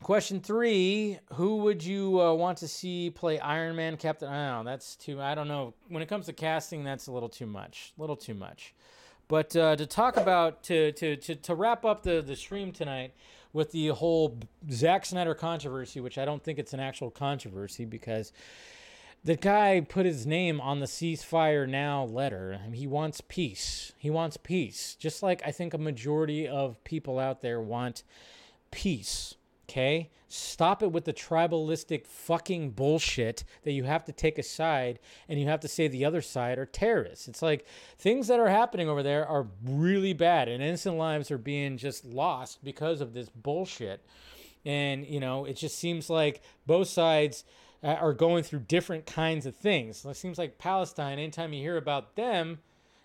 question 0.05 0.39
three: 0.39 1.17
Who 1.33 1.57
would 1.57 1.83
you 1.83 2.21
uh, 2.21 2.31
want 2.35 2.59
to 2.59 2.67
see 2.67 3.09
play 3.09 3.39
Iron 3.39 3.75
Man, 3.75 3.97
Captain? 3.97 4.29
I 4.29 4.53
don't 4.53 4.63
know. 4.63 4.71
That's 4.71 4.95
too. 4.95 5.19
I 5.19 5.33
don't 5.33 5.47
know. 5.47 5.73
When 5.87 6.03
it 6.03 6.05
comes 6.07 6.27
to 6.27 6.33
casting, 6.33 6.83
that's 6.83 7.07
a 7.07 7.11
little 7.11 7.27
too 7.27 7.47
much. 7.47 7.91
A 7.97 8.01
little 8.01 8.15
too 8.15 8.35
much. 8.35 8.75
But 9.27 9.55
uh, 9.55 9.75
to 9.75 9.87
talk 9.87 10.15
about 10.15 10.61
to, 10.65 10.91
to 10.91 11.15
to 11.15 11.35
to 11.35 11.55
wrap 11.55 11.85
up 11.85 12.03
the 12.03 12.21
the 12.21 12.35
stream 12.35 12.71
tonight 12.71 13.15
with 13.51 13.71
the 13.71 13.87
whole 13.87 14.37
Zack 14.71 15.07
Snyder 15.07 15.33
controversy, 15.33 15.99
which 15.99 16.19
I 16.19 16.25
don't 16.25 16.43
think 16.43 16.59
it's 16.59 16.73
an 16.73 16.79
actual 16.79 17.09
controversy 17.09 17.83
because 17.83 18.31
the 19.23 19.35
guy 19.35 19.83
put 19.89 20.05
his 20.05 20.27
name 20.27 20.61
on 20.61 20.81
the 20.81 20.85
ceasefire 20.85 21.67
now 21.67 22.03
letter. 22.03 22.59
I 22.63 22.67
mean, 22.67 22.79
he 22.79 22.85
wants 22.85 23.21
peace. 23.21 23.91
He 23.97 24.11
wants 24.11 24.37
peace. 24.37 24.95
Just 24.99 25.23
like 25.23 25.41
I 25.43 25.51
think 25.51 25.73
a 25.73 25.79
majority 25.79 26.47
of 26.47 26.83
people 26.83 27.17
out 27.17 27.41
there 27.41 27.59
want 27.59 28.03
peace. 28.69 29.33
Okay? 29.69 30.09
Stop 30.27 30.83
it 30.83 30.91
with 30.91 31.05
the 31.05 31.13
tribalistic 31.13 32.05
fucking 32.05 32.71
bullshit 32.71 33.43
that 33.63 33.71
you 33.71 33.83
have 33.83 34.03
to 34.05 34.11
take 34.11 34.37
a 34.37 34.43
side 34.43 34.99
and 35.29 35.39
you 35.39 35.47
have 35.47 35.59
to 35.61 35.67
say 35.67 35.87
the 35.87 36.05
other 36.05 36.21
side 36.21 36.57
are 36.57 36.65
terrorists. 36.65 37.27
It's 37.27 37.41
like 37.41 37.65
things 37.97 38.27
that 38.27 38.39
are 38.39 38.49
happening 38.49 38.89
over 38.89 39.03
there 39.03 39.27
are 39.27 39.47
really 39.63 40.13
bad 40.13 40.47
and 40.47 40.63
innocent 40.63 40.97
lives 40.97 41.31
are 41.31 41.37
being 41.37 41.77
just 41.77 42.05
lost 42.05 42.63
because 42.63 43.01
of 43.01 43.13
this 43.13 43.29
bullshit. 43.29 44.05
And, 44.65 45.05
you 45.05 45.19
know, 45.19 45.45
it 45.45 45.57
just 45.57 45.77
seems 45.77 46.09
like 46.09 46.41
both 46.65 46.87
sides 46.87 47.43
uh, 47.83 47.89
are 47.89 48.13
going 48.13 48.43
through 48.43 48.59
different 48.59 49.05
kinds 49.05 49.45
of 49.45 49.55
things. 49.55 50.03
It 50.05 50.15
seems 50.15 50.37
like 50.37 50.57
Palestine, 50.57 51.19
anytime 51.19 51.53
you 51.53 51.61
hear 51.61 51.77
about 51.77 52.15
them, 52.15 52.59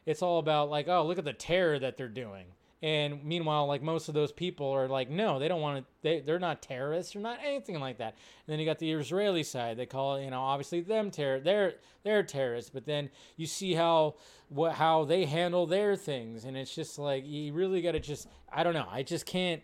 it's 0.07 0.23
all 0.23 0.39
about 0.39 0.71
like, 0.71 0.89
oh, 0.89 1.07
look 1.07 1.19
at 1.19 1.25
the 1.25 1.33
terror 1.35 1.79
that 1.79 1.97
they're 1.99 2.09
doing. 2.09 2.47
And 2.83 3.23
meanwhile, 3.25 3.67
like 3.67 3.83
most 3.83 4.09
of 4.09 4.15
those 4.15 4.33
people 4.33 4.71
are 4.71 4.89
like, 4.89 5.11
no, 5.11 5.39
they 5.39 5.49
don't 5.49 5.61
want 5.61 5.85
to. 5.85 5.85
They 6.01 6.21
they're 6.21 6.39
not 6.39 6.63
terrorists. 6.63 7.13
They're 7.13 7.21
not 7.21 7.39
anything 7.45 7.79
like 7.79 7.99
that. 7.99 8.15
And 8.47 8.53
then 8.53 8.59
you 8.59 8.65
got 8.65 8.79
the 8.79 8.91
Israeli 8.91 9.43
side. 9.43 9.77
They 9.77 9.85
call 9.85 10.19
you 10.19 10.31
know, 10.31 10.41
obviously 10.41 10.81
them 10.81 11.11
terror. 11.11 11.41
They're 11.41 11.75
they're 12.05 12.23
terrorists. 12.23 12.71
But 12.71 12.87
then 12.87 13.11
you 13.37 13.47
see 13.47 13.75
how 13.75 14.15
what 14.49 14.73
how 14.73 15.05
they 15.05 15.27
handle 15.27 15.67
their 15.67 15.95
things, 15.95 16.45
and 16.45 16.57
it's 16.57 16.75
just 16.75 16.99
like 16.99 17.27
you 17.27 17.53
really 17.53 17.83
got 17.83 17.93
to 17.93 18.01
just. 18.01 18.29
I 18.51 18.63
don't 18.63 18.75
know. 18.75 18.89
I 18.91 19.03
just 19.03 19.27
can't. 19.27 19.63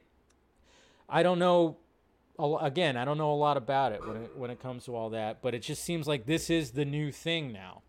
I 1.08 1.22
don't 1.22 1.38
know. 1.38 1.78
Again, 2.38 2.98
I 2.98 3.06
don't 3.06 3.16
know 3.16 3.32
a 3.32 3.34
lot 3.34 3.56
about 3.56 3.92
it 3.92 4.06
when 4.06 4.16
it 4.18 4.36
when 4.36 4.50
it 4.50 4.60
comes 4.60 4.84
to 4.84 4.94
all 4.94 5.08
that. 5.10 5.40
But 5.40 5.54
it 5.54 5.60
just 5.60 5.82
seems 5.82 6.06
like 6.06 6.26
this 6.26 6.50
is 6.50 6.72
the 6.72 6.84
new 6.84 7.10
thing 7.10 7.50
now. 7.50 7.80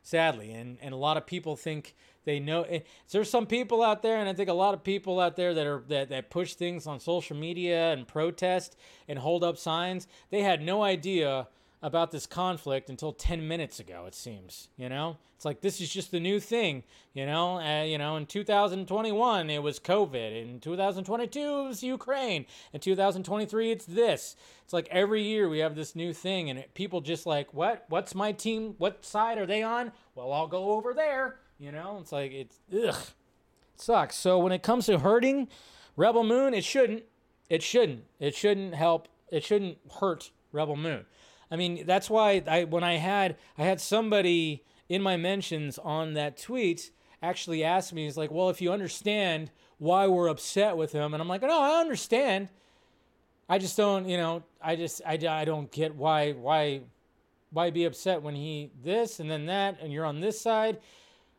Sadly, 0.00 0.52
and 0.52 0.78
and 0.80 0.94
a 0.94 0.96
lot 0.96 1.16
of 1.16 1.26
people 1.26 1.56
think 1.56 1.96
they 2.28 2.38
know 2.38 2.60
it, 2.64 2.86
there's 3.10 3.30
some 3.30 3.46
people 3.46 3.82
out 3.82 4.02
there 4.02 4.18
and 4.18 4.28
i 4.28 4.34
think 4.34 4.50
a 4.50 4.52
lot 4.52 4.74
of 4.74 4.84
people 4.84 5.18
out 5.18 5.34
there 5.34 5.54
that 5.54 5.66
are 5.66 5.82
that, 5.88 6.10
that 6.10 6.28
push 6.28 6.52
things 6.52 6.86
on 6.86 7.00
social 7.00 7.34
media 7.34 7.90
and 7.92 8.06
protest 8.06 8.76
and 9.08 9.18
hold 9.18 9.42
up 9.42 9.56
signs 9.56 10.06
they 10.30 10.42
had 10.42 10.60
no 10.60 10.82
idea 10.82 11.48
about 11.80 12.10
this 12.10 12.26
conflict 12.26 12.90
until 12.90 13.12
10 13.12 13.48
minutes 13.48 13.80
ago 13.80 14.04
it 14.06 14.14
seems 14.14 14.68
you 14.76 14.88
know? 14.88 15.16
It's 15.36 15.44
like 15.44 15.62
this 15.62 15.80
is 15.80 15.88
just 15.90 16.10
the 16.10 16.20
new 16.20 16.38
thing 16.38 16.82
you 17.14 17.24
know? 17.24 17.60
Uh, 17.60 17.84
you 17.84 17.96
know 17.96 18.16
in 18.16 18.26
2021 18.26 19.48
it 19.48 19.62
was 19.62 19.80
covid 19.80 20.42
in 20.42 20.60
2022 20.60 21.38
it 21.40 21.66
was 21.66 21.82
ukraine 21.82 22.44
in 22.74 22.80
2023 22.80 23.70
it's 23.70 23.86
this. 23.86 24.36
It's 24.64 24.74
like 24.74 24.88
every 24.90 25.22
year 25.22 25.48
we 25.48 25.60
have 25.60 25.76
this 25.76 25.96
new 25.96 26.12
thing 26.12 26.50
and 26.50 26.58
it, 26.58 26.74
people 26.74 27.00
just 27.00 27.24
like 27.24 27.54
what? 27.54 27.86
What's 27.88 28.14
my 28.14 28.32
team 28.32 28.74
what 28.76 29.02
side 29.02 29.38
are 29.38 29.46
they 29.46 29.62
on? 29.62 29.92
Well 30.14 30.30
i'll 30.30 30.48
go 30.48 30.72
over 30.72 30.92
there 30.92 31.38
you 31.58 31.72
know, 31.72 31.98
it's 32.00 32.12
like 32.12 32.32
it's 32.32 32.58
ugh, 32.72 32.94
it 33.74 33.80
sucks. 33.80 34.16
So 34.16 34.38
when 34.38 34.52
it 34.52 34.62
comes 34.62 34.86
to 34.86 34.98
hurting 34.98 35.48
Rebel 35.96 36.24
Moon, 36.24 36.54
it 36.54 36.64
shouldn't. 36.64 37.04
It 37.50 37.62
shouldn't. 37.62 38.04
It 38.20 38.34
shouldn't 38.34 38.74
help. 38.74 39.08
It 39.30 39.44
shouldn't 39.44 39.78
hurt 40.00 40.30
Rebel 40.52 40.76
Moon. 40.76 41.04
I 41.50 41.56
mean, 41.56 41.84
that's 41.86 42.10
why 42.10 42.42
I 42.46 42.64
when 42.64 42.84
I 42.84 42.96
had 42.96 43.36
I 43.56 43.64
had 43.64 43.80
somebody 43.80 44.64
in 44.88 45.02
my 45.02 45.16
mentions 45.16 45.78
on 45.78 46.14
that 46.14 46.36
tweet 46.36 46.90
actually 47.22 47.64
asked 47.64 47.92
me, 47.92 48.04
he's 48.04 48.16
like, 48.16 48.30
well, 48.30 48.48
if 48.48 48.60
you 48.60 48.72
understand 48.72 49.50
why 49.78 50.06
we're 50.06 50.28
upset 50.28 50.76
with 50.76 50.92
him, 50.92 51.14
and 51.14 51.20
I'm 51.20 51.28
like, 51.28 51.42
no, 51.42 51.60
I 51.60 51.80
understand. 51.80 52.48
I 53.48 53.58
just 53.58 53.76
don't, 53.76 54.08
you 54.08 54.16
know, 54.16 54.42
I 54.60 54.76
just 54.76 55.00
I, 55.06 55.18
I 55.28 55.44
don't 55.44 55.70
get 55.70 55.94
why 55.94 56.32
why 56.32 56.82
why 57.50 57.70
be 57.70 57.84
upset 57.84 58.22
when 58.22 58.34
he 58.34 58.70
this 58.84 59.20
and 59.20 59.30
then 59.30 59.46
that 59.46 59.78
and 59.80 59.92
you're 59.92 60.04
on 60.04 60.20
this 60.20 60.38
side 60.40 60.78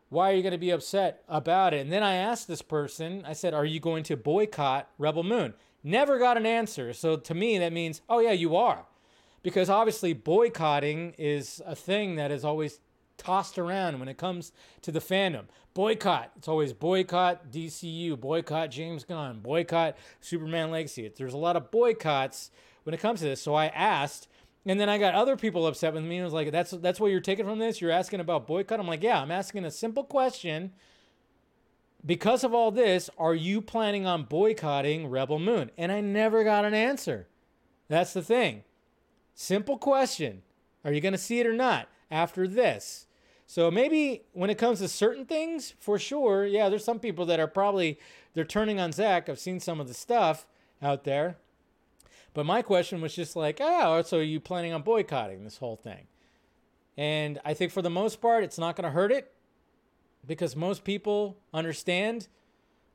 why 0.10 0.32
are 0.32 0.36
you 0.36 0.42
going 0.42 0.54
to 0.54 0.58
be 0.58 0.72
upset 0.72 1.24
about 1.28 1.74
it? 1.74 1.82
And 1.82 1.92
then 1.92 2.04
I 2.04 2.16
asked 2.16 2.48
this 2.48 2.62
person, 2.62 3.24
I 3.26 3.34
said, 3.34 3.54
Are 3.54 3.66
you 3.66 3.80
going 3.80 4.04
to 4.06 4.18
boycott 4.18 4.90
Rebel 4.98 5.24
Moon? 5.24 5.54
Never 5.84 6.20
got 6.20 6.38
an 6.38 6.46
answer. 6.46 6.94
So 6.94 7.16
to 7.16 7.34
me, 7.34 7.58
that 7.60 7.72
means, 7.72 8.02
Oh, 8.10 8.20
yeah, 8.20 8.32
you 8.32 8.56
are. 8.56 8.86
Because 9.42 9.70
obviously, 9.70 10.14
boycotting 10.14 11.16
is 11.18 11.62
a 11.66 11.76
thing 11.76 12.16
that 12.16 12.32
is 12.32 12.44
always 12.44 12.80
tossed 13.18 13.58
around 13.58 14.00
when 14.00 14.10
it 14.10 14.18
comes 14.18 14.52
to 14.82 14.92
the 14.92 15.00
fandom. 15.00 15.46
Boycott. 15.74 16.32
It's 16.38 16.48
always 16.48 16.74
boycott 16.74 17.52
DCU, 17.52 18.20
boycott 18.20 18.72
James 18.72 19.04
Gunn, 19.04 19.40
boycott 19.40 19.98
Superman 20.20 20.72
Legacy. 20.72 21.10
There's 21.16 21.34
a 21.34 21.38
lot 21.38 21.56
of 21.56 21.72
boycotts 21.72 22.50
when 22.84 22.94
it 22.94 23.00
comes 23.00 23.20
to 23.20 23.26
this. 23.28 23.42
So 23.42 23.54
I 23.54 23.68
asked, 23.68 24.28
and 24.66 24.80
then 24.80 24.90
I 24.90 24.98
got 24.98 25.14
other 25.14 25.38
people 25.38 25.66
upset 25.66 25.94
with 25.94 26.04
me 26.04 26.18
and 26.18 26.26
was 26.26 26.34
like, 26.34 26.52
"That's 26.52 26.72
that's 26.72 27.00
what 27.00 27.12
you're 27.12 27.22
taking 27.22 27.46
from 27.46 27.60
this? 27.60 27.82
You're 27.82 27.92
asking 27.92 28.20
about 28.20 28.48
boycott?" 28.48 28.80
I'm 28.80 28.88
like, 28.88 29.04
"Yeah, 29.04 29.22
I'm 29.22 29.32
asking 29.32 29.66
a 29.66 29.72
simple 29.72 30.04
question. 30.04 30.74
Because 32.06 32.46
of 32.46 32.54
all 32.54 32.72
this, 32.72 33.10
are 33.18 33.36
you 33.36 33.62
planning 33.62 34.06
on 34.06 34.24
boycotting 34.24 35.08
Rebel 35.08 35.40
Moon?" 35.40 35.72
And 35.78 35.92
I 35.92 36.02
never 36.02 36.44
got 36.44 36.66
an 36.66 36.74
answer. 36.74 37.28
That's 37.88 38.14
the 38.14 38.22
thing. 38.22 38.64
Simple 39.34 39.78
question. 39.78 40.44
Are 40.84 40.92
you 40.92 41.02
going 41.02 41.14
to 41.14 41.18
see 41.18 41.40
it 41.40 41.48
or 41.48 41.54
not 41.54 41.88
after 42.12 42.48
this? 42.48 43.08
So 43.46 43.72
maybe 43.72 44.24
when 44.34 44.50
it 44.50 44.58
comes 44.58 44.80
to 44.80 44.88
certain 44.88 45.26
things, 45.26 45.74
for 45.80 45.98
sure, 45.98 46.46
yeah, 46.46 46.70
there's 46.70 46.84
some 46.84 47.00
people 47.00 47.26
that 47.26 47.40
are 47.40 47.48
probably 47.48 47.98
they're 48.34 48.46
turning 48.46 48.80
on 48.80 48.92
Zack. 48.92 49.28
I've 49.28 49.40
seen 49.40 49.60
some 49.60 49.80
of 49.80 49.88
the 49.88 49.94
stuff 49.94 50.46
out 50.82 51.04
there 51.04 51.38
but 52.40 52.46
my 52.46 52.62
question 52.62 53.02
was 53.02 53.14
just 53.14 53.36
like, 53.36 53.58
oh, 53.60 54.02
so 54.02 54.20
are 54.20 54.24
you 54.24 54.40
planning 54.40 54.72
on 54.72 54.82
boycotting 54.82 55.44
this 55.44 55.58
whole 55.58 55.76
thing? 55.76 56.08
And 56.96 57.38
I 57.44 57.54
think 57.54 57.74
for 57.74 57.82
the 57.82 57.90
most 57.90 58.22
part, 58.22 58.46
it's 58.46 58.58
not 58.58 58.78
going 58.78 58.86
to 58.86 58.92
hurt 58.92 59.12
it 59.12 59.34
because 60.26 60.56
most 60.56 60.86
people 60.86 61.36
understand 61.54 62.30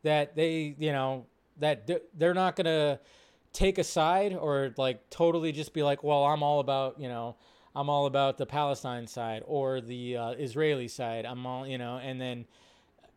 that 0.02 0.34
they, 0.34 0.74
you 0.78 0.92
know, 0.92 1.26
that 1.58 1.86
they're 2.16 2.32
not 2.32 2.56
going 2.56 2.64
to 2.64 2.98
take 3.52 3.76
a 3.76 3.84
side 3.84 4.34
or 4.34 4.72
like 4.78 5.10
totally 5.10 5.52
just 5.52 5.74
be 5.74 5.82
like, 5.82 6.02
well, 6.02 6.24
I'm 6.24 6.42
all 6.42 6.60
about, 6.60 6.98
you 6.98 7.08
know, 7.08 7.36
I'm 7.76 7.90
all 7.90 8.06
about 8.06 8.38
the 8.38 8.46
Palestine 8.46 9.06
side 9.06 9.42
or 9.44 9.82
the 9.82 10.16
uh, 10.16 10.30
Israeli 10.30 10.88
side. 10.88 11.26
I'm 11.26 11.44
all, 11.44 11.66
you 11.66 11.76
know, 11.76 11.98
and 11.98 12.18
then 12.18 12.46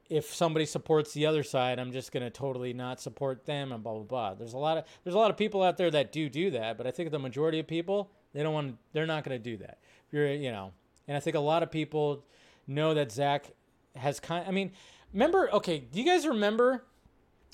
if 0.10 0.34
somebody 0.34 0.66
supports 0.66 1.14
the 1.14 1.26
other 1.26 1.44
side, 1.44 1.80
I'm 1.80 1.92
just 1.92 2.12
gonna 2.12 2.30
totally 2.30 2.74
not 2.74 3.00
support 3.00 3.46
them 3.46 3.72
and 3.72 3.84
blah 3.84 3.94
blah 3.94 4.04
blah. 4.04 4.34
There's 4.34 4.54
a 4.54 4.58
lot 4.58 4.78
of 4.78 4.86
there's 5.04 5.16
a 5.16 5.20
lot 5.20 5.32
of 5.32 5.38
people 5.38 5.64
out 5.64 5.78
there 5.78 5.92
that 5.92 6.12
do 6.12 6.30
do 6.30 6.52
that, 6.52 6.78
but 6.78 6.88
I 6.88 6.92
think 6.92 7.12
the 7.12 7.20
majority 7.20 7.60
of 7.60 7.68
people 7.68 8.12
they 8.34 8.44
don't 8.44 8.54
want 8.54 8.78
they're 8.94 9.06
not 9.06 9.24
gonna 9.24 9.40
do 9.40 9.58
that. 9.58 9.80
If 10.08 10.14
you're 10.14 10.28
you 10.32 10.52
know, 10.52 10.72
and 11.08 11.18
I 11.18 11.20
think 11.20 11.36
a 11.36 11.42
lot 11.42 11.64
of 11.64 11.72
people 11.72 12.24
know 12.68 12.94
that 12.94 13.12
Zack 13.12 13.52
has 13.96 14.20
kind. 14.20 14.46
I 14.48 14.52
mean, 14.52 14.72
remember? 15.14 15.50
Okay, 15.54 15.80
do 15.80 16.00
you 16.00 16.06
guys 16.06 16.26
remember? 16.28 16.84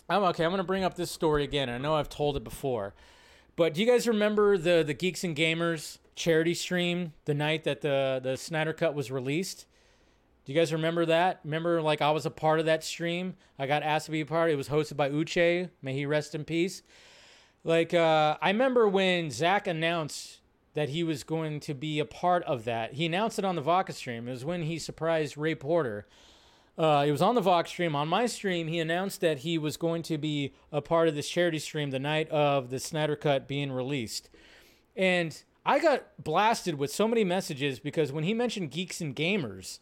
I'm 0.09 0.23
okay. 0.23 0.43
I'm 0.43 0.51
gonna 0.51 0.63
bring 0.63 0.83
up 0.83 0.95
this 0.95 1.11
story 1.11 1.43
again. 1.43 1.69
I 1.69 1.77
know 1.77 1.95
I've 1.95 2.09
told 2.09 2.37
it 2.37 2.43
before, 2.43 2.93
but 3.55 3.73
do 3.73 3.81
you 3.81 3.87
guys 3.87 4.07
remember 4.07 4.57
the 4.57 4.83
the 4.85 4.93
Geeks 4.93 5.23
and 5.23 5.35
Gamers 5.35 5.97
charity 6.15 6.53
stream 6.53 7.13
the 7.25 7.33
night 7.33 7.63
that 7.63 7.81
the 7.81 8.19
the 8.21 8.37
Snyder 8.37 8.73
Cut 8.73 8.93
was 8.93 9.11
released? 9.11 9.65
Do 10.45 10.51
you 10.51 10.59
guys 10.59 10.73
remember 10.73 11.05
that? 11.05 11.39
Remember, 11.43 11.81
like 11.81 12.01
I 12.01 12.11
was 12.11 12.25
a 12.25 12.31
part 12.31 12.59
of 12.59 12.65
that 12.65 12.83
stream. 12.83 13.35
I 13.57 13.65
got 13.65 13.83
asked 13.83 14.05
to 14.07 14.11
be 14.11 14.21
a 14.21 14.25
part. 14.25 14.51
It 14.51 14.55
was 14.55 14.69
hosted 14.69 14.97
by 14.97 15.09
Uche. 15.09 15.69
May 15.81 15.93
he 15.93 16.05
rest 16.05 16.35
in 16.35 16.43
peace. 16.43 16.81
Like 17.63 17.93
uh, 17.93 18.37
I 18.41 18.49
remember 18.49 18.87
when 18.87 19.31
Zack 19.31 19.67
announced 19.67 20.41
that 20.73 20.89
he 20.89 21.03
was 21.03 21.23
going 21.23 21.59
to 21.61 21.73
be 21.73 21.99
a 21.99 22.05
part 22.05 22.43
of 22.43 22.65
that. 22.65 22.93
He 22.93 23.05
announced 23.05 23.39
it 23.39 23.45
on 23.45 23.55
the 23.55 23.61
Vodka 23.61 23.93
stream. 23.93 24.27
It 24.27 24.31
was 24.31 24.43
when 24.43 24.63
he 24.63 24.79
surprised 24.79 25.37
Ray 25.37 25.55
Porter. 25.55 26.07
Uh, 26.77 27.05
it 27.07 27.11
was 27.11 27.21
on 27.21 27.35
the 27.35 27.41
Vox 27.41 27.69
stream. 27.69 27.95
On 27.95 28.07
my 28.07 28.25
stream, 28.25 28.67
he 28.67 28.79
announced 28.79 29.21
that 29.21 29.39
he 29.39 29.57
was 29.57 29.77
going 29.77 30.01
to 30.03 30.17
be 30.17 30.53
a 30.71 30.81
part 30.81 31.07
of 31.07 31.15
this 31.15 31.29
charity 31.29 31.59
stream 31.59 31.91
the 31.91 31.99
night 31.99 32.27
of 32.29 32.71
the 32.71 32.79
Snyder 32.79 33.15
Cut 33.15 33.47
being 33.47 33.71
released. 33.71 34.29
And 34.95 35.39
I 35.65 35.79
got 35.79 36.03
blasted 36.21 36.75
with 36.79 36.91
so 36.91 37.07
many 37.07 37.23
messages 37.23 37.79
because 37.79 38.11
when 38.11 38.23
he 38.23 38.33
mentioned 38.33 38.71
geeks 38.71 39.01
and 39.01 39.15
gamers, 39.15 39.79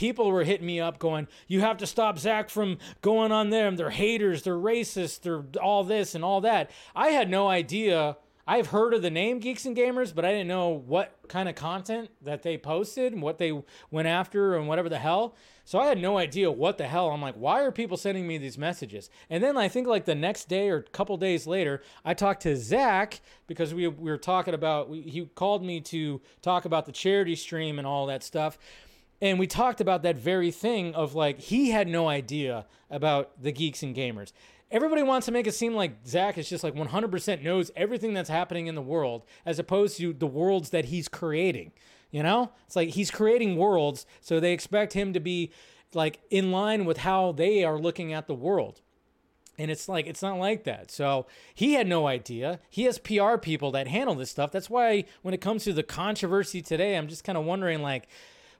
people 0.00 0.32
were 0.32 0.44
hitting 0.44 0.66
me 0.66 0.80
up 0.80 0.98
going, 0.98 1.28
You 1.46 1.60
have 1.60 1.76
to 1.76 1.86
stop 1.86 2.18
Zack 2.18 2.48
from 2.48 2.78
going 3.02 3.32
on 3.32 3.50
them. 3.50 3.76
They're 3.76 3.90
haters, 3.90 4.42
they're 4.42 4.54
racist, 4.54 5.20
they're 5.20 5.44
all 5.62 5.84
this 5.84 6.14
and 6.14 6.24
all 6.24 6.40
that. 6.40 6.70
I 6.96 7.08
had 7.08 7.28
no 7.28 7.48
idea. 7.48 8.16
I've 8.46 8.68
heard 8.68 8.94
of 8.94 9.02
the 9.02 9.10
name 9.10 9.40
Geeks 9.40 9.66
and 9.66 9.76
Gamers, 9.76 10.14
but 10.14 10.24
I 10.24 10.32
didn't 10.32 10.48
know 10.48 10.70
what 10.70 11.14
kind 11.28 11.50
of 11.50 11.54
content 11.54 12.08
that 12.22 12.42
they 12.42 12.56
posted 12.56 13.12
and 13.12 13.20
what 13.20 13.36
they 13.36 13.52
went 13.90 14.08
after 14.08 14.56
and 14.56 14.66
whatever 14.66 14.88
the 14.88 14.98
hell. 14.98 15.36
So 15.66 15.78
I 15.78 15.86
had 15.86 15.98
no 15.98 16.16
idea 16.16 16.50
what 16.50 16.78
the 16.78 16.88
hell. 16.88 17.10
I'm 17.10 17.20
like, 17.20 17.36
why 17.36 17.60
are 17.60 17.70
people 17.70 17.98
sending 17.98 18.26
me 18.26 18.38
these 18.38 18.56
messages? 18.56 19.10
And 19.28 19.44
then 19.44 19.58
I 19.58 19.68
think 19.68 19.86
like 19.86 20.06
the 20.06 20.14
next 20.14 20.48
day 20.48 20.70
or 20.70 20.78
a 20.78 20.82
couple 20.82 21.16
days 21.18 21.46
later, 21.46 21.82
I 22.06 22.14
talked 22.14 22.42
to 22.44 22.56
Zack 22.56 23.20
because 23.46 23.74
we, 23.74 23.86
we 23.86 24.10
were 24.10 24.16
talking 24.16 24.54
about, 24.54 24.88
we, 24.88 25.02
he 25.02 25.26
called 25.26 25.62
me 25.62 25.82
to 25.82 26.22
talk 26.40 26.64
about 26.64 26.86
the 26.86 26.92
charity 26.92 27.36
stream 27.36 27.78
and 27.78 27.86
all 27.86 28.06
that 28.06 28.24
stuff 28.24 28.58
and 29.20 29.38
we 29.38 29.46
talked 29.46 29.80
about 29.80 30.02
that 30.02 30.16
very 30.16 30.50
thing 30.50 30.94
of 30.94 31.14
like 31.14 31.38
he 31.38 31.70
had 31.70 31.88
no 31.88 32.08
idea 32.08 32.66
about 32.90 33.30
the 33.40 33.52
geeks 33.52 33.82
and 33.82 33.94
gamers 33.94 34.32
everybody 34.70 35.02
wants 35.02 35.26
to 35.26 35.32
make 35.32 35.46
it 35.46 35.54
seem 35.54 35.74
like 35.74 35.92
zack 36.06 36.38
is 36.38 36.48
just 36.48 36.64
like 36.64 36.74
100% 36.74 37.42
knows 37.42 37.70
everything 37.76 38.14
that's 38.14 38.30
happening 38.30 38.66
in 38.66 38.74
the 38.74 38.82
world 38.82 39.24
as 39.44 39.58
opposed 39.58 39.96
to 39.96 40.12
the 40.12 40.26
worlds 40.26 40.70
that 40.70 40.86
he's 40.86 41.08
creating 41.08 41.72
you 42.10 42.22
know 42.22 42.50
it's 42.66 42.76
like 42.76 42.90
he's 42.90 43.10
creating 43.10 43.56
worlds 43.56 44.06
so 44.20 44.40
they 44.40 44.52
expect 44.52 44.92
him 44.92 45.12
to 45.12 45.20
be 45.20 45.50
like 45.94 46.20
in 46.30 46.52
line 46.52 46.84
with 46.84 46.98
how 46.98 47.32
they 47.32 47.64
are 47.64 47.78
looking 47.78 48.12
at 48.12 48.26
the 48.26 48.34
world 48.34 48.80
and 49.60 49.70
it's 49.70 49.90
like 49.90 50.06
it's 50.06 50.22
not 50.22 50.38
like 50.38 50.64
that. 50.64 50.90
So 50.90 51.26
he 51.54 51.74
had 51.74 51.86
no 51.86 52.06
idea. 52.06 52.60
He 52.70 52.84
has 52.84 52.98
PR 52.98 53.36
people 53.36 53.70
that 53.72 53.88
handle 53.88 54.14
this 54.14 54.30
stuff. 54.30 54.50
That's 54.50 54.70
why 54.70 55.04
when 55.20 55.34
it 55.34 55.42
comes 55.42 55.64
to 55.64 55.74
the 55.74 55.82
controversy 55.82 56.62
today, 56.62 56.96
I'm 56.96 57.08
just 57.08 57.24
kind 57.24 57.36
of 57.36 57.44
wondering 57.44 57.82
like 57.82 58.08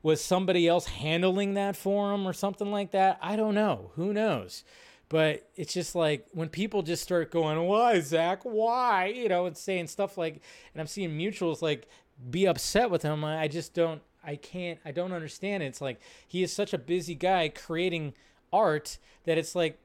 was 0.02 0.22
somebody 0.22 0.66
else 0.66 0.86
handling 0.86 1.54
that 1.54 1.76
for 1.76 2.12
him 2.12 2.26
or 2.26 2.32
something 2.32 2.70
like 2.70 2.92
that? 2.92 3.18
I 3.20 3.36
don't 3.36 3.54
know. 3.54 3.92
Who 3.94 4.12
knows? 4.12 4.64
But 5.08 5.48
it's 5.56 5.74
just 5.74 5.94
like 5.94 6.26
when 6.32 6.48
people 6.48 6.82
just 6.82 7.02
start 7.02 7.32
going, 7.32 7.60
"Why, 7.66 7.98
Zack? 8.00 8.42
Why?" 8.44 9.06
You 9.06 9.28
know, 9.28 9.46
and 9.46 9.56
saying 9.56 9.88
stuff 9.88 10.16
like, 10.16 10.40
and 10.72 10.80
I'm 10.80 10.86
seeing 10.86 11.10
mutuals 11.10 11.62
like 11.62 11.88
be 12.30 12.46
upset 12.46 12.90
with 12.90 13.02
him. 13.02 13.24
I 13.24 13.48
just 13.48 13.74
don't. 13.74 14.02
I 14.24 14.36
can't. 14.36 14.78
I 14.84 14.92
don't 14.92 15.12
understand 15.12 15.62
it. 15.62 15.66
It's 15.66 15.80
like 15.80 16.00
he 16.28 16.42
is 16.42 16.52
such 16.52 16.72
a 16.72 16.78
busy 16.78 17.14
guy 17.14 17.48
creating 17.48 18.14
art 18.52 18.98
that 19.24 19.36
it's 19.36 19.54
like 19.54 19.78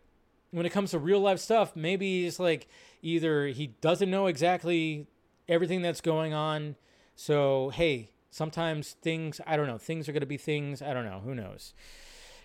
when 0.52 0.66
it 0.66 0.72
comes 0.72 0.92
to 0.92 1.00
real 1.00 1.20
life 1.20 1.40
stuff, 1.40 1.76
maybe 1.76 2.24
he's 2.24 2.40
like 2.40 2.68
either 3.02 3.48
he 3.48 3.68
doesn't 3.82 4.12
know 4.12 4.28
exactly 4.28 5.08
everything 5.50 5.82
that's 5.82 6.02
going 6.02 6.34
on. 6.34 6.76
So 7.16 7.70
hey, 7.70 8.12
sometimes 8.36 8.98
things 9.02 9.40
i 9.48 9.56
don't 9.56 9.68
know 9.68 9.78
things 9.78 10.10
are 10.10 10.12
going 10.12 10.20
to 10.20 10.28
be 10.28 10.38
things 10.38 10.82
i 10.82 10.94
don't 10.94 11.06
know 11.06 11.22
who 11.24 11.34
knows? 11.34 11.74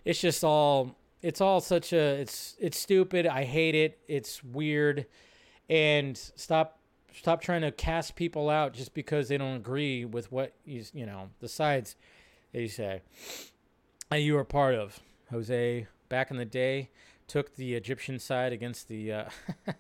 It's 0.05 0.21
just 0.21 0.45
all 0.45 0.97
it's 1.21 1.41
all 1.41 1.61
such 1.61 1.93
a 1.93 2.21
it's 2.21 2.57
it's 2.61 2.79
stupid 2.79 3.27
i 3.27 3.45
hate 3.45 3.75
it 3.75 3.99
it's 4.09 4.43
weird 4.43 5.07
and 5.69 6.17
stop 6.17 6.79
stop 7.13 7.43
trying 7.43 7.63
to 7.63 7.73
cast 7.73 8.15
people 8.15 8.49
out 8.49 8.73
just 8.73 8.95
because 8.95 9.29
they 9.29 9.37
don't 9.37 9.57
agree 9.57 10.05
with 10.05 10.31
what 10.31 10.55
you 10.65 10.85
you 10.95 11.05
know 11.05 11.31
the 11.41 11.49
sides 11.49 11.97
you 12.53 12.69
say 12.69 13.03
that 14.11 14.21
you 14.21 14.35
were 14.35 14.45
part 14.45 14.75
of. 14.75 15.01
Jose 15.31 15.87
back 16.09 16.31
in 16.31 16.37
the 16.37 16.45
day 16.45 16.91
took 17.29 17.55
the 17.55 17.75
egyptian 17.75 18.19
side 18.19 18.53
against 18.53 18.89
the 18.89 19.13
uh, 19.13 19.25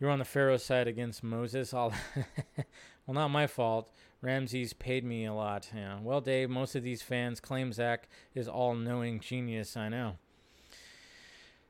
you're 0.00 0.10
on 0.10 0.18
the 0.18 0.24
pharaoh 0.24 0.56
side 0.56 0.88
against 0.88 1.22
moses 1.22 1.72
all 1.72 1.92
Well, 3.06 3.14
not 3.14 3.28
my 3.28 3.46
fault. 3.46 3.90
Ramses 4.22 4.72
paid 4.72 5.04
me 5.04 5.26
a 5.26 5.34
lot. 5.34 5.68
Yeah. 5.74 5.98
Well, 6.00 6.20
Dave, 6.20 6.48
most 6.48 6.74
of 6.74 6.82
these 6.82 7.02
fans 7.02 7.40
claim 7.40 7.72
Zack 7.72 8.08
is 8.34 8.48
all-knowing 8.48 9.20
genius. 9.20 9.76
I 9.76 9.90
know. 9.90 10.16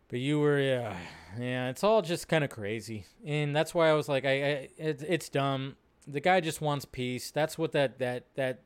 But 0.08 0.20
you 0.20 0.38
were, 0.38 0.60
yeah, 0.60 0.96
yeah. 1.38 1.70
It's 1.70 1.82
all 1.82 2.02
just 2.02 2.28
kind 2.28 2.44
of 2.44 2.50
crazy, 2.50 3.06
and 3.24 3.56
that's 3.56 3.74
why 3.74 3.88
I 3.88 3.94
was 3.94 4.08
like, 4.08 4.24
I, 4.24 4.28
I 4.28 4.68
it, 4.76 5.02
it's 5.08 5.28
dumb. 5.28 5.76
The 6.06 6.20
guy 6.20 6.40
just 6.40 6.60
wants 6.60 6.84
peace. 6.84 7.30
That's 7.30 7.58
what 7.58 7.72
that 7.72 7.98
that 7.98 8.26
that, 8.36 8.60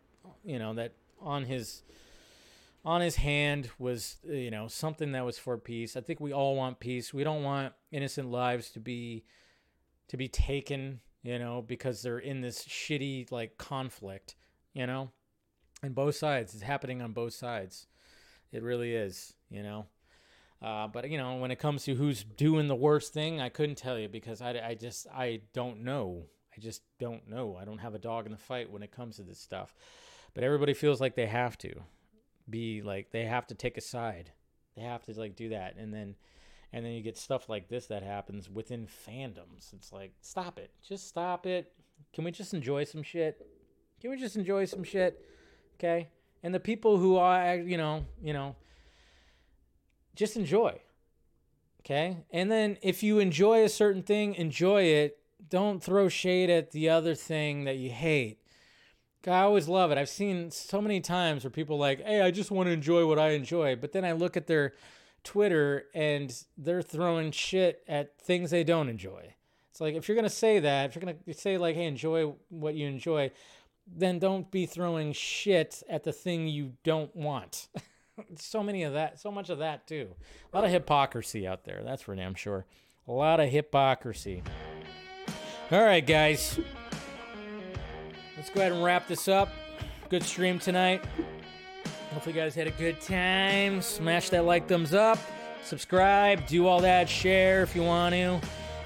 you 0.45 0.59
know, 0.59 0.75
that 0.75 0.93
on 1.21 1.45
his 1.45 1.85
on 2.85 3.01
his 3.01 3.17
hand 3.17 3.71
was 3.79 4.17
you 4.29 4.51
know 4.51 4.67
something 4.67 5.13
that 5.13 5.25
was 5.25 5.39
for 5.39 5.57
peace. 5.57 5.97
I 5.97 6.01
think 6.01 6.21
we 6.21 6.33
all 6.33 6.57
want 6.57 6.81
peace. 6.81 7.15
We 7.15 7.25
don't 7.25 7.45
want 7.45 7.73
innocent 7.93 8.31
lives 8.31 8.69
to 8.71 8.81
be 8.81 9.25
to 10.09 10.17
be 10.17 10.29
taken 10.29 11.01
you 11.23 11.39
know, 11.39 11.63
because 11.63 12.03
they're 12.03 12.19
in 12.19 12.41
this 12.41 12.65
shitty 12.65 13.31
like 13.33 13.59
conflict, 13.59 14.37
you 14.73 14.87
know, 14.87 15.11
and 15.83 15.95
both 15.95 16.17
sides. 16.17 16.55
It's 16.55 16.63
happening 16.63 17.03
on 17.03 17.13
both 17.13 17.35
sides. 17.35 17.87
It 18.53 18.63
really 18.63 18.95
is, 18.95 19.35
you 19.51 19.63
know. 19.63 19.87
Uh, 20.63 20.89
but 20.89 21.11
you 21.11 21.19
know, 21.19 21.37
when 21.37 21.51
it 21.51 21.59
comes 21.59 21.85
to 21.85 21.95
who's 21.95 22.25
doing 22.25 22.69
the 22.69 22.75
worst 22.75 23.13
thing, 23.13 23.41
I 23.41 23.49
couldn't 23.49 23.77
tell 23.77 23.99
you 23.99 24.09
because 24.09 24.41
I, 24.41 24.59
I 24.69 24.75
just 24.75 25.07
I 25.09 25.43
don't 25.53 25.83
know. 25.83 26.25
I 26.57 26.61
just 26.61 26.83
don't 26.99 27.29
know. 27.29 27.57
I 27.61 27.65
don't 27.65 27.79
have 27.79 27.95
a 27.95 27.99
dog 27.99 28.27
in 28.27 28.33
the 28.33 28.39
fight 28.39 28.71
when 28.71 28.83
it 28.83 28.91
comes 28.91 29.17
to 29.17 29.23
this 29.23 29.39
stuff. 29.39 29.75
But 30.35 30.45
everybody 30.45 30.75
feels 30.75 31.01
like 31.01 31.15
they 31.15 31.27
have 31.27 31.59
to 31.59 31.75
be 32.49 32.83
like 32.83 33.11
they 33.11 33.25
have 33.25 33.47
to 33.49 33.55
take 33.55 33.77
a 33.77 33.83
side. 33.83 34.33
They 34.77 34.83
have 34.83 35.03
to 35.05 35.13
like 35.13 35.37
do 35.37 35.51
that, 35.51 35.77
and 35.77 35.93
then 35.93 36.15
and 36.73 36.85
then 36.85 36.93
you 36.93 37.03
get 37.03 37.17
stuff 37.17 37.49
like 37.49 37.69
this 37.69 37.87
that 37.87 38.03
happens 38.03 38.49
within 38.49 38.87
fandoms. 38.87 39.73
It's 39.73 39.93
like 39.93 40.13
stop 40.21 40.59
it, 40.59 40.71
just 40.87 41.09
stop 41.09 41.47
it. 41.47 41.73
Can 42.13 42.25
we 42.25 42.31
just 42.31 42.55
enjoy 42.55 42.85
some 42.85 43.03
shit? 43.03 43.47
Can 44.01 44.11
we 44.11 44.17
just 44.17 44.37
enjoy 44.37 44.65
some 44.65 44.85
shit? 44.85 45.25
Okay. 45.79 46.09
And 46.43 46.55
the 46.55 46.61
people 46.61 46.99
who 46.99 47.17
are, 47.17 47.57
you 47.57 47.77
know, 47.77 48.07
you 48.23 48.33
know, 48.33 48.57
just 50.15 50.37
enjoy. 50.37 50.79
Okay. 51.81 52.19
And 52.31 52.51
then 52.51 52.79
if 52.83 53.03
you 53.03 53.19
enjoy 53.19 53.65
a 53.65 53.69
certain 53.69 54.03
thing, 54.03 54.35
enjoy 54.35 54.83
it. 54.85 55.19
Don't 55.49 55.83
throw 55.83 56.09
shade 56.09 56.51
at 56.51 56.73
the 56.73 56.91
other 56.91 57.15
thing 57.15 57.65
that 57.65 57.77
you 57.77 57.91
hate. 57.91 58.41
I 59.27 59.41
always 59.41 59.69
love 59.69 59.91
it. 59.91 59.99
I've 59.99 60.09
seen 60.09 60.51
so 60.51 60.81
many 60.81 61.01
times 61.01 61.45
where 61.45 61.51
people 61.51 61.79
like, 61.79 62.05
hey, 62.05 62.21
I 62.21 62.31
just 62.31 62.51
want 62.51 62.69
to 62.69 62.73
enjoy 62.73 63.07
what 63.07 63.19
I 63.19 63.31
enjoy. 63.31 63.77
But 63.77 63.93
then 63.93 64.05
I 64.05 64.13
look 64.13 64.37
at 64.37 64.47
their 64.47 64.75
Twitter 65.25 65.85
and 65.95 66.35
they're 66.57 66.83
throwing 66.83 67.31
shit 67.31 67.83
at 67.89 68.19
things 68.19 68.51
they 68.51 68.65
don't 68.65 68.89
enjoy. 68.89 69.35
It's 69.71 69.81
like 69.81 69.95
if 69.95 70.09
you're 70.09 70.17
gonna 70.17 70.29
say 70.29 70.59
that, 70.61 70.87
if 70.87 70.95
you're 70.95 71.01
gonna 71.01 71.35
say 71.35 71.59
like, 71.59 71.77
hey, 71.77 71.87
enjoy 71.87 72.35
what 72.49 72.75
you 72.75 72.87
enjoy, 72.87 73.31
then 73.87 74.19
don't 74.19 74.51
be 74.51 74.67
throwing 74.67 75.13
shit 75.13 75.83
at 75.89 76.05
the 76.05 76.13
thing 76.13 76.49
you 76.49 76.73
don't 76.85 77.15
want. 77.15 77.69
so 78.37 78.63
many 78.63 78.83
of 78.83 78.93
that, 78.95 79.21
so 79.21 79.31
much 79.31 79.51
of 79.51 79.59
that 79.59 79.87
too. 79.87 80.09
A 80.53 80.57
lot 80.57 80.65
of 80.65 80.71
hypocrisy 80.71 81.47
out 81.47 81.65
there. 81.65 81.83
That's 81.85 82.03
for 82.03 82.15
damn 82.15 82.35
sure. 82.35 82.67
A 83.07 83.13
lot 83.13 83.41
of 83.41 83.49
hypocrisy. 83.49 84.43
All 85.71 85.83
right, 85.83 86.07
guys. 86.07 86.59
Let's 88.37 88.51
go 88.51 88.61
ahead 88.61 88.73
and 88.73 88.85
wrap 88.85 89.09
this 89.09 89.29
up. 89.29 89.49
Good 90.09 90.23
stream 90.23 90.59
tonight. 90.59 91.05
Hopefully, 92.13 92.35
you 92.35 92.41
guys 92.41 92.55
had 92.55 92.67
a 92.67 92.73
good 92.73 93.01
time. 93.01 93.83
Smash 93.83 94.31
that 94.31 94.45
like, 94.45 94.67
thumbs 94.67 94.95
up, 94.95 95.19
subscribe, 95.63 96.47
do 96.47 96.67
all 96.67 96.81
that, 96.81 97.09
share 97.09 97.63
if 97.63 97.77
you 97.77 97.83
want 97.83 98.15
to. 98.15 98.41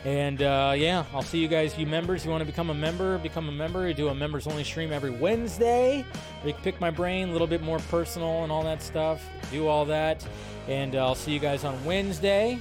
And 0.04 0.42
uh, 0.42 0.74
yeah, 0.76 1.04
I'll 1.14 1.22
see 1.22 1.38
you 1.38 1.46
guys, 1.46 1.78
you 1.78 1.86
members. 1.86 2.24
You 2.24 2.30
want 2.32 2.40
to 2.40 2.46
become 2.46 2.70
a 2.70 2.74
member, 2.74 3.18
become 3.18 3.48
a 3.48 3.52
member. 3.52 3.86
I 3.86 3.92
do 3.92 4.08
a 4.08 4.14
members 4.14 4.48
only 4.48 4.64
stream 4.64 4.92
every 4.92 5.10
Wednesday. 5.10 6.04
Can 6.42 6.52
pick 6.54 6.80
my 6.80 6.90
brain, 6.90 7.28
a 7.28 7.32
little 7.32 7.46
bit 7.46 7.62
more 7.62 7.78
personal 7.78 8.42
and 8.42 8.50
all 8.50 8.64
that 8.64 8.82
stuff. 8.82 9.24
Do 9.52 9.68
all 9.68 9.84
that. 9.84 10.26
And 10.66 10.96
uh, 10.96 11.06
I'll 11.06 11.14
see 11.14 11.32
you 11.32 11.38
guys 11.38 11.62
on 11.64 11.84
Wednesday. 11.84 12.58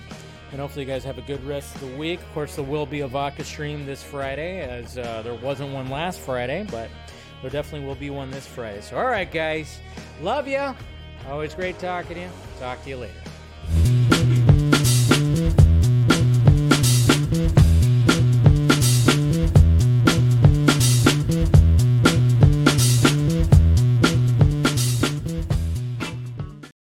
And 0.52 0.60
hopefully, 0.60 0.86
you 0.86 0.92
guys 0.92 1.04
have 1.04 1.18
a 1.18 1.24
good 1.24 1.44
rest 1.46 1.74
of 1.76 1.82
the 1.82 1.98
week. 1.98 2.20
Of 2.20 2.32
course, 2.34 2.56
there 2.56 2.66
will 2.66 2.86
be 2.86 3.00
a 3.00 3.08
vodka 3.08 3.44
stream 3.44 3.86
this 3.86 4.04
Friday, 4.04 4.60
as 4.60 4.98
uh, 4.98 5.22
there 5.24 5.34
wasn't 5.36 5.74
one 5.74 5.90
last 5.90 6.20
Friday, 6.20 6.68
but 6.70 6.90
there 7.42 7.50
definitely 7.50 7.88
will 7.88 7.96
be 7.96 8.10
one 8.10 8.30
this 8.32 8.46
Friday. 8.46 8.82
So, 8.82 8.98
all 8.98 9.06
right, 9.06 9.32
guys. 9.32 9.80
Love 10.22 10.48
you. 10.48 10.76
Always 11.28 11.56
great 11.56 11.80
talking 11.80 12.16
to 12.16 12.22
you. 12.22 12.30
Talk 12.60 12.84
to 12.84 12.90
you 12.90 12.98
later. 12.98 14.21